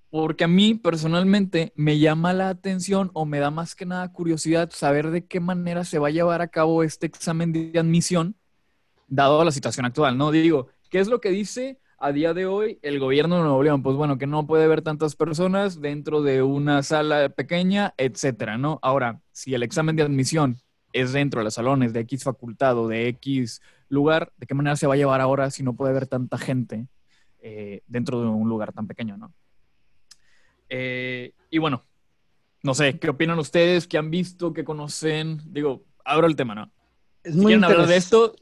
Porque 0.10 0.46
a 0.46 0.48
mí 0.48 0.76
personalmente 0.76 1.74
me 1.76 2.00
llama 2.00 2.34
la 2.34 2.50
atención 2.50 3.12
o 3.14 3.26
me 3.26 3.40
da 3.40 3.52
más 3.52 3.76
que 3.76 3.86
nada 3.86 4.12
curiosidad 4.12 4.70
saber 4.72 5.12
de 5.12 5.26
qué 5.26 5.40
manera 5.40 5.84
se 5.84 6.00
va 6.00 6.08
a 6.08 6.12
llevar 6.12 6.42
a 6.42 6.48
cabo 6.48 6.84
este 6.84 7.06
examen 7.08 7.52
de 7.52 7.78
admisión, 7.78 8.36
dado 9.08 9.44
la 9.44 9.52
situación 9.52 9.86
actual, 9.86 10.18
¿no? 10.18 10.32
Digo, 10.32 10.68
¿qué 10.90 11.00
es 11.00 11.08
lo 11.08 11.20
que 11.20 11.32
dice 11.32 11.80
a 11.98 12.12
día 12.12 12.34
de 12.34 12.46
hoy 12.46 12.80
el 12.82 13.00
gobierno 13.00 13.38
de 13.38 13.44
Nuevo 13.44 13.64
León? 13.64 13.84
Pues 13.84 13.98
bueno, 13.98 14.18
que 14.18 14.28
no 14.28 14.48
puede 14.48 14.64
haber 14.64 14.82
tantas 14.82 15.16
personas 15.16 15.82
dentro 15.82 16.22
de 16.22 16.42
una 16.42 16.82
sala 16.84 17.30
pequeña, 17.30 17.94
etcétera, 17.98 18.58
¿no? 18.58 18.80
Ahora, 18.82 19.22
si 19.32 19.54
el 19.54 19.64
examen 19.64 19.96
de 19.96 20.04
admisión 20.04 20.58
es 20.94 21.12
dentro 21.12 21.42
de 21.42 21.46
los 21.46 21.56
salones 21.56 21.92
de 21.92 22.00
X 22.02 22.24
facultad 22.24 22.78
o 22.78 22.88
de 22.88 23.10
X 23.10 23.62
lugar, 23.90 24.32
¿de 24.38 24.48
qué 24.48 24.54
manera 24.54 24.76
se 24.76 24.88
va 24.88 24.94
a 24.94 24.98
llevar 24.98 25.20
ahora 25.20 25.52
si 25.52 25.62
no 25.62 25.74
puede 25.74 25.92
haber 25.92 26.08
tanta 26.08 26.38
gente 26.38 26.88
eh, 27.42 27.82
dentro 27.88 28.22
de 28.22 28.28
un 28.28 28.48
lugar 28.48 28.72
tan 28.72 28.88
pequeño, 28.88 29.18
¿no? 29.18 29.34
Eh, 30.70 31.34
y 31.50 31.58
bueno, 31.58 31.84
no 32.64 32.74
sé, 32.74 33.00
¿qué 33.00 33.10
opinan 33.10 33.40
ustedes? 33.40 33.88
¿Qué 33.88 33.98
han 33.98 34.12
visto? 34.12 34.54
¿Qué 34.54 34.64
conocen? 34.64 35.42
Digo, 35.54 35.86
abro 36.04 36.28
el 36.28 36.36
tema, 36.36 36.56
¿no? 36.56 36.72
Es 37.24 37.34
Si 37.34 37.40
muy 37.40 37.52
quieren 37.52 37.64
hablar 37.64 37.88
de 37.88 37.98
esto, 37.98 38.36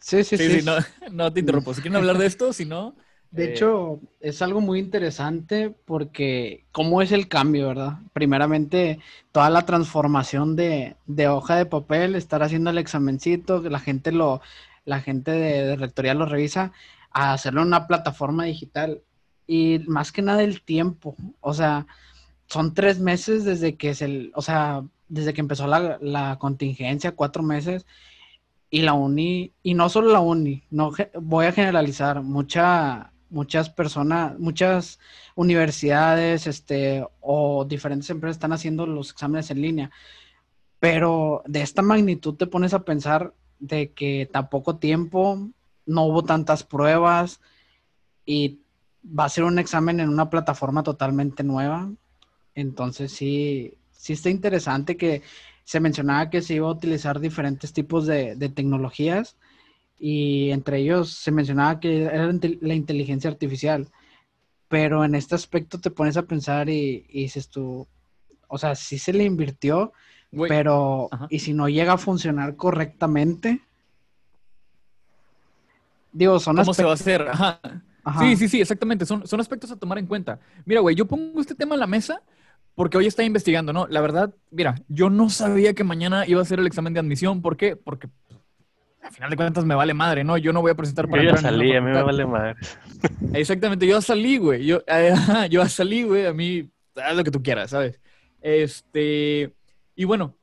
Sí, 0.00 0.24
sí, 0.24 0.38
sí, 0.38 0.50
sí. 0.50 0.60
sí, 0.60 0.62
no, 0.62 0.76
no 1.12 1.32
te 1.32 1.40
interrumpo. 1.40 1.74
Si 1.74 1.80
quieren 1.82 1.96
hablar 1.96 2.18
de 2.18 2.26
esto, 2.26 2.52
si 2.52 2.64
no... 2.64 2.96
De 3.30 3.44
eh, 3.44 3.50
hecho, 3.50 4.00
es 4.20 4.40
algo 4.40 4.62
muy 4.62 4.78
interesante 4.78 5.70
porque 5.84 6.66
cómo 6.72 7.02
es 7.02 7.12
el 7.12 7.28
cambio, 7.28 7.68
¿verdad? 7.68 7.98
Primeramente, 8.14 9.00
toda 9.32 9.50
la 9.50 9.66
transformación 9.66 10.56
de, 10.56 10.96
de 11.06 11.28
hoja 11.28 11.56
de 11.56 11.66
papel, 11.66 12.14
estar 12.14 12.42
haciendo 12.42 12.70
el 12.70 12.78
examencito, 12.78 13.62
que 13.62 13.68
la 13.68 13.80
gente 13.80 14.12
lo, 14.12 14.40
la 14.86 15.00
gente 15.00 15.30
de, 15.32 15.64
de 15.64 15.76
rectoría 15.76 16.14
lo 16.14 16.24
revisa, 16.24 16.72
a 17.10 17.34
hacerlo 17.34 17.60
en 17.60 17.68
una 17.68 17.86
plataforma 17.86 18.44
digital. 18.44 19.02
Y 19.48 19.80
más 19.88 20.12
que 20.12 20.22
nada 20.22 20.44
el 20.44 20.62
tiempo. 20.62 21.16
O 21.40 21.54
sea, 21.54 21.86
son 22.46 22.74
tres 22.74 23.00
meses 23.00 23.44
desde 23.44 23.76
que 23.76 23.90
es 23.90 24.02
el, 24.02 24.30
o 24.34 24.42
sea, 24.42 24.84
desde 25.08 25.32
que 25.32 25.40
empezó 25.40 25.66
la, 25.66 25.98
la 26.00 26.38
contingencia, 26.38 27.16
cuatro 27.16 27.42
meses. 27.42 27.86
Y 28.70 28.82
la 28.82 28.92
uni, 28.92 29.52
y 29.62 29.72
no 29.72 29.88
solo 29.88 30.12
la 30.12 30.20
uni, 30.20 30.62
no 30.70 30.92
voy 31.20 31.46
a 31.46 31.52
generalizar, 31.52 32.22
mucha, 32.22 33.12
muchas 33.30 33.70
personas, 33.70 34.38
muchas 34.38 34.98
universidades, 35.34 36.46
este, 36.46 37.06
o 37.20 37.64
diferentes 37.64 38.10
empresas 38.10 38.36
están 38.36 38.52
haciendo 38.52 38.86
los 38.86 39.10
exámenes 39.10 39.50
en 39.50 39.62
línea. 39.62 39.90
Pero 40.80 41.42
de 41.46 41.62
esta 41.62 41.80
magnitud 41.80 42.34
te 42.34 42.46
pones 42.46 42.74
a 42.74 42.84
pensar 42.84 43.32
de 43.58 43.92
que 43.92 44.28
tan 44.30 44.50
poco 44.50 44.76
tiempo, 44.76 45.48
no 45.86 46.04
hubo 46.04 46.22
tantas 46.22 46.62
pruebas 46.62 47.40
y 48.26 48.60
va 49.04 49.24
a 49.24 49.28
ser 49.28 49.44
un 49.44 49.58
examen 49.58 50.00
en 50.00 50.08
una 50.08 50.30
plataforma 50.30 50.82
totalmente 50.82 51.42
nueva. 51.44 51.90
Entonces 52.54 53.12
sí, 53.12 53.74
sí 53.92 54.14
está 54.14 54.30
interesante 54.30 54.96
que 54.96 55.22
se 55.64 55.80
mencionaba 55.80 56.30
que 56.30 56.42
se 56.42 56.54
iba 56.54 56.66
a 56.66 56.72
utilizar 56.72 57.20
diferentes 57.20 57.72
tipos 57.72 58.06
de, 58.06 58.36
de 58.36 58.48
tecnologías 58.48 59.36
y 59.98 60.50
entre 60.50 60.78
ellos 60.78 61.12
se 61.12 61.30
mencionaba 61.30 61.78
que 61.80 62.04
era 62.04 62.26
la 62.26 62.32
inte- 62.32 62.58
la 62.60 62.74
inteligencia 62.74 63.30
artificial. 63.30 63.88
Pero 64.68 65.04
en 65.04 65.14
este 65.14 65.34
aspecto 65.34 65.80
te 65.80 65.90
pones 65.90 66.16
a 66.16 66.22
pensar 66.22 66.68
y, 66.68 67.06
y 67.08 67.22
dices 67.22 67.48
tú, 67.48 67.86
o 68.48 68.58
sea, 68.58 68.74
sí 68.74 68.98
se 68.98 69.12
le 69.12 69.24
invirtió, 69.24 69.92
pero 70.46 71.08
Ajá. 71.10 71.26
¿y 71.30 71.38
si 71.38 71.52
no 71.54 71.68
llega 71.68 71.94
a 71.94 71.98
funcionar 71.98 72.56
correctamente? 72.56 73.62
Digo, 76.12 76.38
son 76.40 76.56
¿Cómo 76.56 76.74
se 76.74 76.84
va 76.84 76.90
a 76.90 76.94
hacer? 76.94 77.28
Ajá. 77.28 77.60
Ajá. 78.08 78.20
Sí, 78.20 78.36
sí, 78.36 78.48
sí, 78.48 78.60
exactamente. 78.60 79.04
Son, 79.06 79.26
son 79.26 79.40
aspectos 79.40 79.70
a 79.70 79.76
tomar 79.76 79.98
en 79.98 80.06
cuenta. 80.06 80.38
Mira, 80.64 80.80
güey, 80.80 80.96
yo 80.96 81.06
pongo 81.06 81.40
este 81.40 81.54
tema 81.54 81.74
en 81.74 81.80
la 81.80 81.86
mesa 81.86 82.22
porque 82.74 82.96
hoy 82.96 83.06
está 83.06 83.24
investigando, 83.24 83.72
¿no? 83.72 83.86
La 83.88 84.00
verdad, 84.00 84.32
mira, 84.50 84.76
yo 84.88 85.10
no 85.10 85.30
sabía 85.30 85.74
que 85.74 85.82
mañana 85.84 86.26
iba 86.26 86.40
a 86.40 86.44
ser 86.44 86.60
el 86.60 86.66
examen 86.66 86.94
de 86.94 87.00
admisión. 87.00 87.42
¿Por 87.42 87.56
qué? 87.56 87.74
Porque 87.74 88.08
al 89.02 89.12
final 89.12 89.30
de 89.30 89.36
cuentas 89.36 89.64
me 89.64 89.74
vale 89.74 89.94
madre, 89.94 90.22
¿no? 90.22 90.36
Yo 90.36 90.52
no 90.52 90.60
voy 90.60 90.70
a 90.70 90.74
presentar 90.74 91.06
Yo 91.06 91.10
para 91.10 91.22
ya 91.24 91.30
entrar 91.30 91.52
en 91.52 91.58
salí, 91.58 91.74
a 91.74 91.80
mí 91.80 91.90
me 91.90 92.02
vale 92.02 92.26
madre. 92.26 92.54
Exactamente, 93.34 93.86
yo 93.86 93.96
ya 93.96 94.00
salí, 94.00 94.38
güey. 94.38 94.64
Yo, 94.64 94.82
eh, 94.86 95.14
yo 95.50 95.62
ya 95.62 95.68
salí, 95.68 96.04
güey. 96.04 96.26
A 96.26 96.32
mí, 96.32 96.70
haz 96.94 97.16
lo 97.16 97.24
que 97.24 97.30
tú 97.30 97.42
quieras, 97.42 97.70
¿sabes? 97.70 98.00
Este, 98.40 99.52
y 99.96 100.04
bueno, 100.04 100.36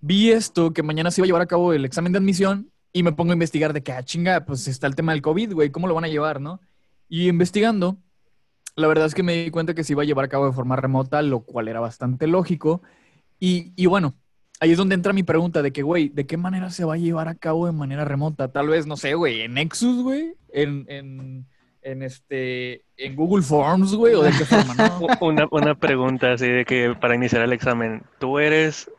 vi 0.00 0.30
esto 0.30 0.72
que 0.72 0.82
mañana 0.82 1.10
se 1.10 1.20
iba 1.20 1.26
a 1.26 1.28
llevar 1.28 1.42
a 1.42 1.46
cabo 1.46 1.72
el 1.72 1.84
examen 1.84 2.12
de 2.12 2.18
admisión 2.18 2.72
y 2.92 3.02
me 3.02 3.12
pongo 3.12 3.30
a 3.30 3.34
investigar 3.34 3.72
de 3.72 3.82
que, 3.82 3.92
ah, 3.92 4.02
chinga, 4.02 4.44
pues 4.44 4.66
está 4.66 4.86
el 4.86 4.96
tema 4.96 5.12
del 5.12 5.22
COVID, 5.22 5.52
güey, 5.52 5.70
¿cómo 5.70 5.86
lo 5.86 5.94
van 5.94 6.04
a 6.04 6.08
llevar, 6.08 6.40
no? 6.40 6.60
Y 7.08 7.28
investigando, 7.28 7.98
La 8.76 8.86
verdad 8.86 9.06
es 9.06 9.14
que 9.14 9.22
me 9.22 9.34
di 9.44 9.50
cuenta 9.50 9.74
que 9.74 9.82
se 9.82 9.92
iba 9.94 10.02
a 10.02 10.06
llevar 10.06 10.26
a 10.26 10.28
cabo 10.28 10.46
de 10.46 10.52
forma 10.52 10.76
remota, 10.76 11.20
lo 11.22 11.40
cual 11.40 11.68
era 11.68 11.80
bastante 11.80 12.26
lógico. 12.28 12.82
Y, 13.40 13.72
y 13.76 13.86
bueno, 13.86 14.14
ahí 14.60 14.72
es 14.72 14.78
donde 14.78 14.94
entra 14.94 15.12
mi 15.12 15.22
pregunta 15.22 15.62
de 15.62 15.72
que, 15.72 15.82
güey, 15.82 16.08
¿de 16.10 16.26
qué 16.26 16.36
manera 16.36 16.70
se 16.70 16.84
va 16.84 16.94
a 16.94 16.98
llevar 16.98 17.28
a 17.28 17.34
cabo 17.34 17.66
de 17.66 17.72
manera 17.72 18.04
remota? 18.04 18.52
Tal 18.52 18.68
vez, 18.68 18.86
no 18.86 18.96
sé, 18.96 19.14
güey, 19.14 19.42
en 19.42 19.54
Nexus, 19.54 20.02
güey, 20.02 20.34
en, 20.52 20.84
en, 20.88 21.46
en, 21.82 22.02
este, 22.02 22.84
en 22.96 23.16
Google 23.16 23.42
Forms, 23.42 23.94
güey, 23.94 24.14
o 24.14 24.22
de 24.22 24.30
qué 24.30 24.44
forma, 24.44 24.74
¿no? 24.74 25.06
Una, 25.26 25.48
una 25.50 25.74
pregunta 25.74 26.32
así 26.32 26.46
de 26.46 26.64
que 26.64 26.94
para 27.00 27.14
iniciar 27.14 27.42
el 27.42 27.52
examen, 27.52 28.02
¿tú 28.18 28.38
eres 28.38 28.90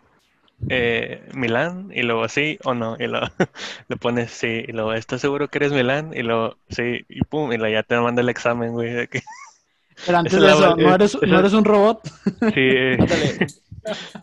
eh, 0.68 1.24
Milán? 1.34 1.90
Y 1.94 2.02
luego 2.04 2.28
sí 2.28 2.58
o 2.64 2.74
no, 2.74 2.96
y 3.00 3.08
luego 3.08 3.28
le 3.88 3.96
pones 3.98 4.32
sí, 4.32 4.66
y 4.68 4.72
luego 4.72 4.94
¿estás 4.94 5.22
seguro 5.22 5.48
que 5.48 5.60
eres 5.60 5.72
Milán? 5.72 6.12
Y 6.14 6.22
luego 6.24 6.58
sí, 6.70 7.06
y 7.08 7.22
pum, 7.22 7.52
y 7.54 7.58
luego 7.58 7.74
ya 7.74 7.84
te 7.84 7.98
manda 8.00 8.22
el 8.22 8.30
examen, 8.30 8.72
güey, 8.74 8.92
de 8.94 9.08
que 9.08 9.22
Pero 10.06 10.18
antes 10.18 10.34
Esa 10.34 10.42
de 10.42 10.48
la- 10.48 10.54
eso, 10.54 10.76
¿no 10.78 10.96
eres, 10.96 11.16
esa- 11.16 11.26
¿no 11.26 11.40
eres 11.40 11.54
un 11.54 11.66
robot? 11.66 12.02
sí, 12.40 12.54
eh, 12.56 12.98
Ándale, 13.00 13.38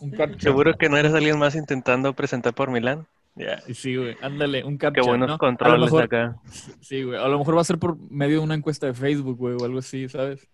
un 0.01 0.41
seguro 0.41 0.75
que 0.77 0.89
no 0.89 0.97
eres 0.97 1.13
alguien 1.15 1.39
más 1.39 1.55
intentando 1.55 2.13
presentar 2.15 2.55
por 2.55 2.71
Milán. 2.71 3.07
Ya, 3.35 3.61
Sí, 3.75 3.97
güey, 3.97 4.17
ándale, 4.23 4.65
un 4.65 4.79
captcha, 4.79 5.03
qué 5.03 5.07
buenos 5.07 5.37
controles 5.37 5.85
mejor- 5.93 6.05
acá. 6.05 6.37
Sí, 6.81 7.03
güey, 7.03 7.19
a 7.23 7.29
lo 7.29 7.39
mejor 7.39 7.57
va 7.57 7.61
a 7.61 7.65
ser 7.65 7.79
por 7.79 7.99
medio 8.11 8.39
de 8.39 8.45
una 8.45 8.55
encuesta 8.55 8.87
de 8.87 8.95
Facebook, 8.95 9.37
güey, 9.37 9.55
o 9.61 9.65
algo 9.65 9.79
así, 9.81 10.09
¿sabes? 10.09 10.49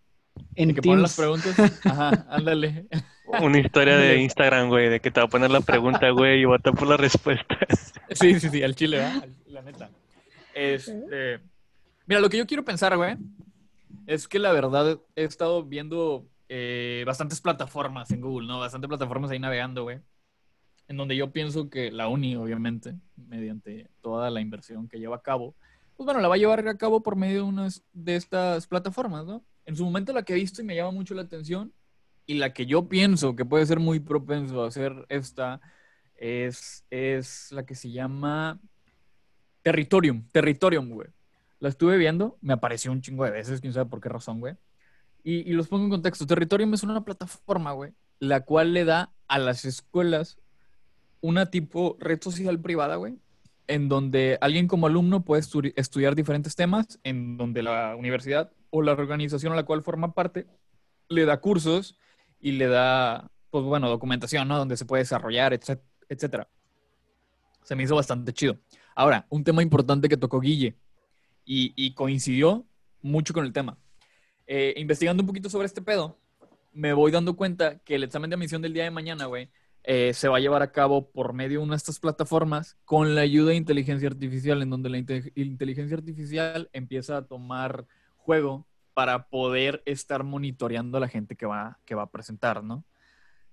En 0.54 0.68
De 0.68 0.74
que 0.74 0.82
ponen 0.82 1.02
las 1.02 1.16
preguntas. 1.16 1.54
Ajá, 1.84 2.26
ándale. 2.28 2.86
Una 3.40 3.58
historia 3.58 3.96
de. 3.96 4.20
Instagram, 4.22 4.68
güey, 4.68 4.88
de 4.88 5.00
que 5.00 5.10
te 5.10 5.20
va 5.20 5.26
a 5.26 5.28
poner 5.28 5.50
la 5.50 5.60
pregunta, 5.60 6.10
güey, 6.10 6.40
y 6.40 6.44
vota 6.44 6.72
por 6.72 6.88
la 6.88 6.96
respuesta. 6.96 7.56
Sí, 8.14 8.38
sí, 8.38 8.50
sí, 8.50 8.62
al 8.62 8.74
chile, 8.74 8.98
¿verdad? 8.98 9.26
La 9.46 9.62
neta. 9.62 9.90
Este, 10.52 11.40
mira, 12.06 12.20
lo 12.20 12.28
que 12.28 12.36
yo 12.36 12.46
quiero 12.46 12.62
pensar, 12.62 12.94
güey, 12.94 13.16
es 14.06 14.28
que 14.28 14.38
la 14.38 14.52
verdad 14.52 15.00
he 15.16 15.24
estado 15.24 15.62
viendo 15.62 16.26
eh, 16.50 17.04
bastantes 17.06 17.40
plataformas 17.40 18.10
en 18.10 18.20
Google, 18.20 18.46
¿no? 18.46 18.60
Bastantes 18.60 18.86
plataformas 18.86 19.30
ahí 19.30 19.38
navegando, 19.38 19.84
güey. 19.84 20.00
En 20.88 20.98
donde 20.98 21.16
yo 21.16 21.32
pienso 21.32 21.70
que 21.70 21.90
la 21.90 22.08
uni, 22.08 22.36
obviamente, 22.36 22.96
mediante 23.16 23.88
toda 24.02 24.28
la 24.28 24.42
inversión 24.42 24.88
que 24.88 24.98
lleva 24.98 25.16
a 25.16 25.22
cabo, 25.22 25.54
pues 25.96 26.04
bueno, 26.04 26.20
la 26.20 26.28
va 26.28 26.34
a 26.34 26.38
llevar 26.38 26.68
a 26.68 26.76
cabo 26.76 27.02
por 27.02 27.16
medio 27.16 27.36
de 27.36 27.48
unas 27.48 27.82
de 27.94 28.16
estas 28.16 28.66
plataformas, 28.66 29.24
¿no? 29.24 29.42
En 29.66 29.76
su 29.76 29.84
momento 29.84 30.12
la 30.12 30.22
que 30.22 30.32
he 30.32 30.36
visto 30.36 30.60
y 30.60 30.64
me 30.64 30.74
llama 30.74 30.90
mucho 30.90 31.14
la 31.14 31.22
atención 31.22 31.72
y 32.26 32.34
la 32.34 32.52
que 32.52 32.66
yo 32.66 32.88
pienso 32.88 33.36
que 33.36 33.44
puede 33.44 33.66
ser 33.66 33.80
muy 33.80 34.00
propenso 34.00 34.62
a 34.62 34.68
hacer 34.68 35.06
esta 35.08 35.60
es, 36.16 36.84
es 36.90 37.50
la 37.52 37.64
que 37.64 37.74
se 37.74 37.90
llama 37.90 38.60
Territorium. 39.62 40.26
Territorium, 40.32 40.90
güey. 40.90 41.08
La 41.60 41.68
estuve 41.68 41.96
viendo, 41.96 42.38
me 42.40 42.52
apareció 42.54 42.90
un 42.90 43.00
chingo 43.00 43.24
de 43.24 43.30
veces, 43.30 43.60
quién 43.60 43.72
sabe 43.72 43.88
por 43.88 44.00
qué 44.00 44.08
razón, 44.08 44.40
güey. 44.40 44.54
Y, 45.22 45.48
y 45.48 45.52
los 45.52 45.68
pongo 45.68 45.84
en 45.84 45.90
contexto. 45.90 46.26
Territorium 46.26 46.74
es 46.74 46.82
una 46.82 47.04
plataforma, 47.04 47.72
güey, 47.72 47.92
la 48.18 48.40
cual 48.40 48.72
le 48.74 48.84
da 48.84 49.12
a 49.28 49.38
las 49.38 49.64
escuelas 49.64 50.38
una 51.20 51.50
tipo 51.50 51.96
red 52.00 52.20
social 52.20 52.58
privada, 52.60 52.96
güey, 52.96 53.14
en 53.68 53.88
donde 53.88 54.38
alguien 54.40 54.66
como 54.66 54.88
alumno 54.88 55.24
puede 55.24 55.42
estu- 55.42 55.72
estudiar 55.76 56.16
diferentes 56.16 56.56
temas, 56.56 56.98
en 57.04 57.36
donde 57.36 57.62
la 57.62 57.94
universidad 57.94 58.50
o 58.74 58.80
la 58.80 58.92
organización 58.92 59.52
a 59.52 59.56
la 59.56 59.64
cual 59.64 59.82
forma 59.82 60.14
parte 60.14 60.46
le 61.08 61.26
da 61.26 61.40
cursos 61.40 61.98
y 62.40 62.52
le 62.52 62.68
da, 62.68 63.30
pues 63.50 63.64
bueno, 63.64 63.90
documentación, 63.90 64.48
¿no? 64.48 64.56
Donde 64.56 64.78
se 64.78 64.86
puede 64.86 65.02
desarrollar, 65.02 65.52
etc- 65.52 65.82
etcétera. 66.08 66.48
Se 67.62 67.76
me 67.76 67.82
hizo 67.82 67.94
bastante 67.94 68.32
chido. 68.32 68.58
Ahora, 68.94 69.26
un 69.28 69.44
tema 69.44 69.62
importante 69.62 70.08
que 70.08 70.16
tocó 70.16 70.40
Guille 70.40 70.74
y, 71.44 71.92
coincidió 71.94 72.66
mucho 73.02 73.34
con 73.34 73.44
el 73.44 73.52
tema. 73.52 73.76
Eh, 74.46 74.74
investigando 74.78 75.22
un 75.22 75.26
poquito 75.26 75.50
sobre 75.50 75.66
este 75.66 75.82
pedo, 75.82 76.18
me 76.72 76.94
voy 76.94 77.12
dando 77.12 77.36
cuenta 77.36 77.78
que 77.80 77.96
el 77.96 78.04
examen 78.04 78.30
de 78.30 78.36
admisión 78.36 78.62
del 78.62 78.72
día 78.72 78.84
de 78.84 78.90
mañana, 78.90 79.26
güey, 79.26 79.50
eh, 79.84 80.14
se 80.14 80.28
va 80.28 80.38
a 80.38 80.40
llevar 80.40 80.62
a 80.62 80.72
cabo 80.72 81.10
por 81.10 81.34
medio 81.34 81.58
de 81.58 81.64
una 81.64 81.74
de 81.74 81.78
estas 81.78 81.98
plataformas 81.98 82.78
con 82.86 83.14
la 83.14 83.20
ayuda 83.20 83.50
de 83.50 83.56
inteligencia 83.56 84.08
artificial, 84.08 84.62
en 84.62 84.70
donde 84.70 84.88
la 84.88 84.98
inte- 84.98 85.32
inteligencia 85.34 85.96
artificial 85.96 86.70
empieza 86.72 87.18
a 87.18 87.26
tomar 87.26 87.86
juego 88.22 88.66
para 88.94 89.28
poder 89.28 89.82
estar 89.86 90.22
monitoreando 90.24 90.98
a 90.98 91.00
la 91.00 91.08
gente 91.08 91.36
que 91.36 91.46
va, 91.46 91.78
que 91.84 91.94
va 91.94 92.02
a 92.02 92.10
presentar, 92.10 92.62
¿no? 92.62 92.84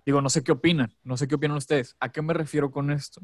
Digo, 0.05 0.21
no 0.21 0.29
sé 0.29 0.43
qué 0.43 0.51
opinan, 0.51 0.95
no 1.03 1.17
sé 1.17 1.27
qué 1.27 1.36
opinan 1.36 1.58
ustedes. 1.58 1.95
¿A 1.99 2.12
qué 2.12 2.21
me 2.21 2.34
refiero 2.34 2.71
con 2.71 2.91
esto? 2.91 3.21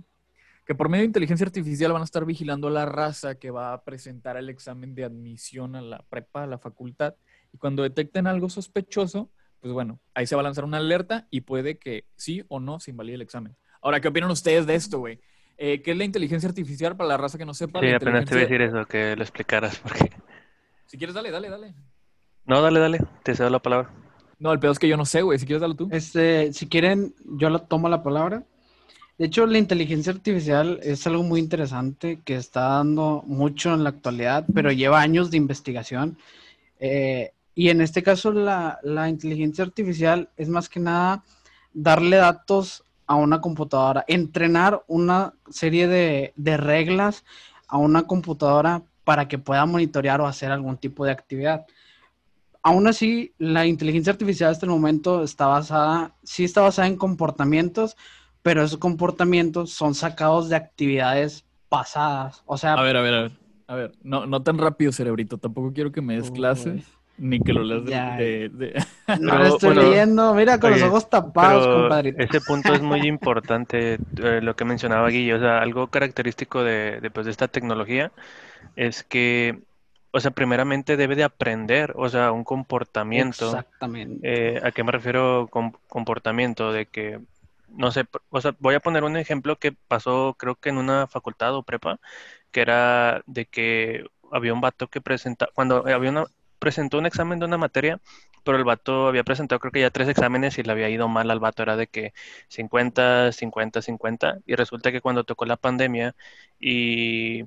Que 0.65 0.75
por 0.75 0.89
medio 0.89 1.01
de 1.01 1.07
inteligencia 1.07 1.45
artificial 1.45 1.93
van 1.93 2.01
a 2.01 2.05
estar 2.05 2.25
vigilando 2.25 2.67
a 2.67 2.71
la 2.71 2.85
raza 2.85 3.35
que 3.35 3.51
va 3.51 3.73
a 3.73 3.83
presentar 3.83 4.37
el 4.37 4.49
examen 4.49 4.95
de 4.95 5.03
admisión 5.03 5.75
a 5.75 5.81
la 5.81 6.03
prepa, 6.09 6.43
a 6.43 6.47
la 6.47 6.57
facultad, 6.57 7.15
y 7.53 7.57
cuando 7.57 7.83
detecten 7.83 8.27
algo 8.27 8.49
sospechoso, 8.49 9.31
pues 9.59 9.73
bueno, 9.73 9.99
ahí 10.13 10.27
se 10.27 10.35
va 10.35 10.41
a 10.41 10.43
lanzar 10.43 10.63
una 10.63 10.77
alerta 10.77 11.27
y 11.29 11.41
puede 11.41 11.77
que 11.77 12.05
sí 12.15 12.43
o 12.47 12.59
no 12.59 12.79
se 12.79 12.91
invalide 12.91 13.15
el 13.15 13.21
examen. 13.21 13.55
Ahora, 13.81 13.99
¿qué 13.99 14.07
opinan 14.07 14.31
ustedes 14.31 14.65
de 14.65 14.75
esto, 14.75 14.99
güey? 14.99 15.19
Eh, 15.57 15.81
¿Qué 15.81 15.91
es 15.91 15.97
la 15.97 16.03
inteligencia 16.03 16.49
artificial 16.49 16.97
para 16.97 17.09
la 17.09 17.17
raza 17.17 17.37
que 17.37 17.45
no 17.45 17.53
sepa? 17.53 17.79
Sí, 17.79 17.89
apenas 17.89 18.25
te 18.25 18.33
iba 18.33 18.41
a 18.41 18.43
decir 18.43 18.61
eso, 18.61 18.85
que 18.85 19.15
lo 19.15 19.23
explicaras, 19.23 19.79
porque... 19.79 20.11
Si 20.95 20.97
quieres, 20.97 21.13
dale, 21.13 21.29
dale, 21.29 21.49
dale. 21.49 21.75
No, 22.45 22.61
dale, 22.61 22.79
dale, 22.79 23.01
te 23.21 23.35
cedo 23.35 23.49
la 23.49 23.61
palabra. 23.61 23.91
No, 24.39 24.53
el 24.53 24.59
pedo 24.59 24.71
es 24.71 24.79
que 24.79 24.87
yo 24.87 24.95
no 24.95 25.03
sé, 25.03 25.23
güey. 25.23 25.37
Si 25.37 25.45
quieres, 25.45 25.59
dale 25.59 25.75
tú. 25.75 25.89
Este, 25.91 26.53
si 26.53 26.69
quieren, 26.69 27.13
yo 27.37 27.49
la 27.49 27.59
tomo 27.59 27.89
la 27.89 28.01
palabra. 28.01 28.45
De 29.17 29.25
hecho, 29.25 29.45
la 29.45 29.57
inteligencia 29.57 30.13
artificial 30.13 30.79
es 30.83 31.05
algo 31.05 31.21
muy 31.21 31.41
interesante 31.41 32.21
que 32.23 32.37
está 32.37 32.61
dando 32.77 33.25
mucho 33.27 33.73
en 33.73 33.83
la 33.83 33.89
actualidad, 33.89 34.45
pero 34.53 34.71
lleva 34.71 35.01
años 35.01 35.31
de 35.31 35.35
investigación. 35.35 36.17
Eh, 36.79 37.33
y 37.55 37.67
en 37.67 37.81
este 37.81 38.01
caso, 38.01 38.31
la, 38.31 38.79
la 38.81 39.09
inteligencia 39.09 39.65
artificial 39.65 40.29
es 40.37 40.47
más 40.47 40.69
que 40.69 40.79
nada 40.79 41.25
darle 41.73 42.15
datos 42.15 42.85
a 43.05 43.15
una 43.15 43.41
computadora, 43.41 44.05
entrenar 44.07 44.85
una 44.87 45.33
serie 45.49 45.89
de, 45.89 46.31
de 46.37 46.55
reglas 46.55 47.25
a 47.67 47.79
una 47.79 48.03
computadora 48.03 48.81
para 49.05 49.29
que 49.29 49.37
pueda 49.39 49.65
monitorear 49.65 50.19
o 50.19 50.27
hacer 50.27 50.51
algún 50.51 50.77
tipo 50.77 51.05
de 51.05 51.11
actividad. 51.13 51.65
Aún 52.63 52.87
así, 52.87 53.33
la 53.37 53.67
inteligencia 53.67 54.11
artificial 54.11 54.51
hasta 54.51 54.65
el 54.65 54.71
momento 54.71 55.23
está 55.23 55.45
basada, 55.47 56.15
sí 56.23 56.43
está 56.43 56.61
basada 56.61 56.87
en 56.87 56.97
comportamientos, 56.97 57.95
pero 58.41 58.63
esos 58.63 58.79
comportamientos 58.79 59.71
son 59.71 59.93
sacados 59.93 60.49
de 60.49 60.55
actividades 60.55 61.45
pasadas. 61.69 62.41
O 62.47 62.57
sea, 62.57 62.73
A 62.73 62.81
ver, 62.81 62.97
a 62.97 63.01
ver, 63.01 63.13
a 63.13 63.21
ver. 63.21 63.31
A 63.67 63.75
ver, 63.75 63.91
no, 64.03 64.25
no 64.27 64.43
tan 64.43 64.57
rápido, 64.57 64.91
cerebrito. 64.91 65.37
Tampoco 65.37 65.73
quiero 65.73 65.91
que 65.91 66.01
me 66.01 66.15
des 66.15 66.29
Uy. 66.29 66.37
clases, 66.37 66.85
ni 67.17 67.39
que 67.39 67.53
lo 67.53 67.63
leas 67.63 67.85
de... 67.85 67.91
De- 67.91 68.49
de- 68.49 68.73
no 69.21 69.31
Pero, 69.31 69.39
lo 69.39 69.47
estoy 69.47 69.73
bueno, 69.75 69.89
leyendo. 69.89 70.33
Mira, 70.35 70.59
con 70.59 70.71
oye, 70.71 70.81
los 70.81 70.89
ojos 70.89 71.09
tapados, 71.09 71.67
compadrito. 71.67 72.17
ese 72.19 72.41
punto 72.41 72.73
es 72.73 72.81
muy 72.81 73.01
importante, 73.07 73.93
eh, 73.95 74.39
lo 74.41 74.55
que 74.55 74.65
mencionaba 74.65 75.09
Guillo, 75.09 75.37
o 75.37 75.39
sea, 75.39 75.59
algo 75.59 75.87
característico 75.87 76.63
de, 76.63 76.99
de, 77.01 77.09
pues, 77.11 77.25
de 77.25 77.31
esta 77.31 77.47
tecnología 77.47 78.11
es 78.75 79.03
que, 79.03 79.59
o 80.11 80.19
sea, 80.19 80.31
primeramente 80.31 80.97
debe 80.97 81.15
de 81.15 81.23
aprender, 81.23 81.93
o 81.95 82.09
sea, 82.09 82.31
un 82.31 82.43
comportamiento. 82.43 83.47
Exactamente. 83.47 84.19
Eh, 84.23 84.61
¿a 84.63 84.71
qué 84.71 84.83
me 84.83 84.91
refiero 84.91 85.47
con 85.49 85.71
comportamiento? 85.87 86.71
De 86.71 86.85
que, 86.85 87.19
no 87.69 87.91
sé, 87.91 88.05
o 88.29 88.41
sea, 88.41 88.55
voy 88.59 88.75
a 88.75 88.79
poner 88.79 89.03
un 89.03 89.17
ejemplo 89.17 89.57
que 89.57 89.71
pasó 89.71 90.35
creo 90.37 90.55
que 90.55 90.69
en 90.69 90.77
una 90.77 91.07
facultad 91.07 91.55
o 91.55 91.63
prepa, 91.63 91.99
que 92.51 92.61
era 92.61 93.21
de 93.25 93.45
que 93.45 94.05
había 94.31 94.53
un 94.53 94.61
vato 94.61 94.87
que 94.87 95.01
presenta, 95.01 95.49
cuando 95.53 95.85
había 95.87 96.09
una, 96.09 96.25
presentó 96.59 96.97
un 96.97 97.05
examen 97.05 97.39
de 97.39 97.45
una 97.45 97.57
materia, 97.57 97.99
pero 98.43 98.57
el 98.57 98.63
vato 98.63 99.07
había 99.07 99.23
presentado 99.23 99.59
creo 99.59 99.71
que 99.71 99.81
ya 99.81 99.89
tres 99.89 100.07
exámenes 100.07 100.57
y 100.57 100.63
le 100.63 100.71
había 100.71 100.89
ido 100.89 101.07
mal 101.07 101.29
al 101.31 101.39
vato, 101.39 101.63
era 101.63 101.75
de 101.75 101.87
que 101.87 102.13
50, 102.49 103.31
50, 103.31 103.81
50, 103.81 104.39
y 104.45 104.55
resulta 104.55 104.91
que 104.91 105.01
cuando 105.01 105.23
tocó 105.23 105.45
la 105.45 105.57
pandemia 105.57 106.15
y 106.59 107.43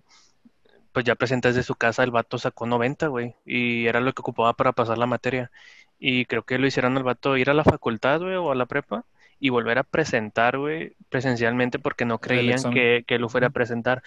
pues 0.92 1.04
ya 1.04 1.14
presenta 1.14 1.48
desde 1.48 1.62
su 1.62 1.74
casa, 1.76 2.02
el 2.04 2.10
vato 2.10 2.38
sacó 2.38 2.66
90, 2.66 3.08
güey, 3.08 3.34
y 3.44 3.86
era 3.86 4.00
lo 4.00 4.12
que 4.12 4.20
ocupaba 4.20 4.54
para 4.54 4.72
pasar 4.72 4.98
la 4.98 5.06
materia. 5.06 5.50
Y 5.98 6.26
creo 6.26 6.44
que 6.44 6.58
lo 6.58 6.66
hicieron 6.66 6.96
al 6.96 7.02
vato 7.04 7.36
ir 7.36 7.50
a 7.50 7.54
la 7.54 7.64
facultad, 7.64 8.20
güey, 8.20 8.36
o 8.36 8.50
a 8.52 8.54
la 8.54 8.66
prepa 8.66 9.04
y 9.40 9.50
volver 9.50 9.78
a 9.78 9.84
presentar, 9.84 10.58
güey, 10.58 10.94
presencialmente 11.08 11.78
porque 11.78 12.04
no 12.04 12.20
creían 12.20 12.66
que, 12.66 13.04
que 13.06 13.18
lo 13.18 13.28
fuera 13.28 13.48
a 13.48 13.50
presentar. 13.50 14.02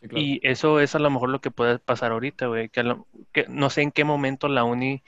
Sí, 0.00 0.08
claro. 0.08 0.28
Y 0.28 0.40
eso 0.48 0.80
es 0.80 0.94
a 0.94 0.98
lo 0.98 1.10
mejor 1.10 1.30
lo 1.30 1.40
que 1.40 1.50
puede 1.52 1.78
pasar 1.78 2.12
ahorita, 2.12 2.46
güey, 2.48 2.68
que, 2.70 2.80
a 2.80 2.82
lo- 2.84 3.06
que 3.32 3.46
no 3.48 3.70
sé 3.70 3.82
en 3.82 3.92
qué 3.92 4.04
momento 4.04 4.48
la 4.48 4.64
uni 4.64 5.02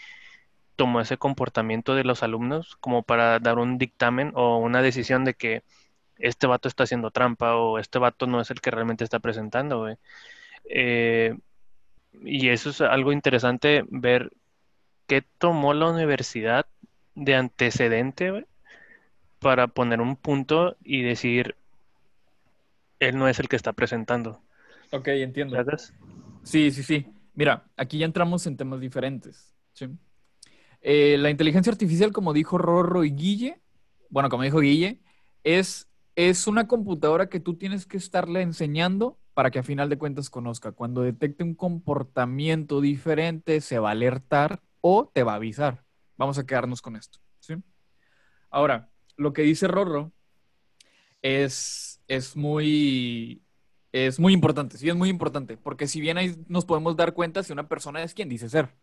tomó 0.77 1.01
ese 1.01 1.19
comportamiento 1.19 1.95
de 1.95 2.05
los 2.05 2.23
alumnos 2.23 2.77
como 2.81 3.03
para 3.03 3.39
dar 3.41 3.59
un 3.59 3.79
dictamen 3.79 4.33
o 4.35 4.59
una 4.59 4.83
decisión 4.83 5.25
de 5.25 5.35
que 5.35 5.63
este 6.17 6.47
vato 6.47 6.69
está 6.69 6.85
haciendo 6.85 7.11
trampa 7.11 7.57
o 7.57 7.79
este 7.79 7.99
vato 7.99 8.27
no 8.27 8.41
es 8.41 8.51
el 8.51 8.61
que 8.61 8.71
realmente 8.71 9.05
está 9.05 9.21
presentando, 9.21 9.81
güey. 9.81 9.97
Eh, 10.65 11.37
y 12.23 12.49
eso 12.49 12.71
es 12.71 12.81
algo 12.81 13.13
interesante 13.13 13.85
ver 13.89 14.33
qué 15.07 15.23
tomó 15.39 15.75
la 15.75 15.91
universidad 15.91 16.67
de 17.15 17.35
antecedente, 17.35 18.47
para 19.43 19.67
poner 19.67 20.01
un 20.01 20.17
punto 20.17 20.77
y 20.83 21.03
decir, 21.03 21.57
él 23.01 23.19
no 23.19 23.29
es 23.29 23.41
el 23.41 23.49
que 23.49 23.57
está 23.57 23.73
presentando. 23.73 24.41
Ok, 24.93 25.09
entiendo. 25.09 25.57
¿Sabes? 25.57 25.93
Sí, 26.45 26.71
sí, 26.71 26.83
sí. 26.83 27.07
Mira, 27.35 27.65
aquí 27.77 27.99
ya 27.99 28.07
entramos 28.07 28.47
en 28.47 28.57
temas 28.57 28.81
diferentes. 28.81 29.53
¿sí? 29.73 29.89
Eh, 30.81 31.17
la 31.19 31.29
inteligencia 31.29 31.73
artificial, 31.73 32.13
como 32.13 32.33
dijo 32.33 32.57
Rorro 32.57 33.05
y 33.05 33.11
Guille, 33.11 33.61
bueno, 34.09 34.29
como 34.29 34.45
dijo 34.45 34.61
Guille, 34.61 35.01
es, 35.43 35.89
es 36.15 36.47
una 36.47 36.69
computadora 36.69 37.29
que 37.29 37.41
tú 37.41 37.55
tienes 37.55 37.85
que 37.85 37.97
estarle 37.97 38.43
enseñando 38.43 39.19
para 39.35 39.51
que 39.51 39.59
a 39.59 39.63
final 39.63 39.89
de 39.89 39.99
cuentas 39.99 40.31
conozca. 40.31 40.73
Cuando 40.73 41.03
detecte 41.03 41.45
un 41.45 41.55
comportamiento 41.55 42.81
diferente, 42.81 43.61
se 43.61 43.79
va 43.79 43.89
a 43.89 43.93
alertar 43.93 44.61
o 44.81 45.11
te 45.13 45.23
va 45.23 45.33
a 45.33 45.37
avisar. 45.37 45.85
Vamos 46.17 46.39
a 46.39 46.47
quedarnos 46.47 46.83
con 46.83 46.97
esto. 46.97 47.19
¿sí? 47.41 47.55
Ahora, 48.51 48.91
lo 49.17 49.33
que 49.33 49.43
dice 49.43 49.69
Rorro 49.69 50.13
es, 51.23 52.01
es 52.09 52.37
muy 52.37 53.43
es 53.93 54.19
muy 54.19 54.33
importante, 54.33 54.79
sí, 54.79 54.89
es 54.89 54.97
muy 54.97 55.11
importante, 55.11 55.59
porque 55.59 55.87
si 55.87 56.01
bien 56.01 56.17
ahí 56.17 56.35
nos 56.49 56.65
podemos 56.65 56.97
dar 56.97 57.13
cuenta 57.13 57.43
si 57.43 57.53
una 57.53 57.69
persona 57.69 58.03
es 58.03 58.15
quien 58.15 58.31
dice 58.31 58.49
ser. 58.49 58.75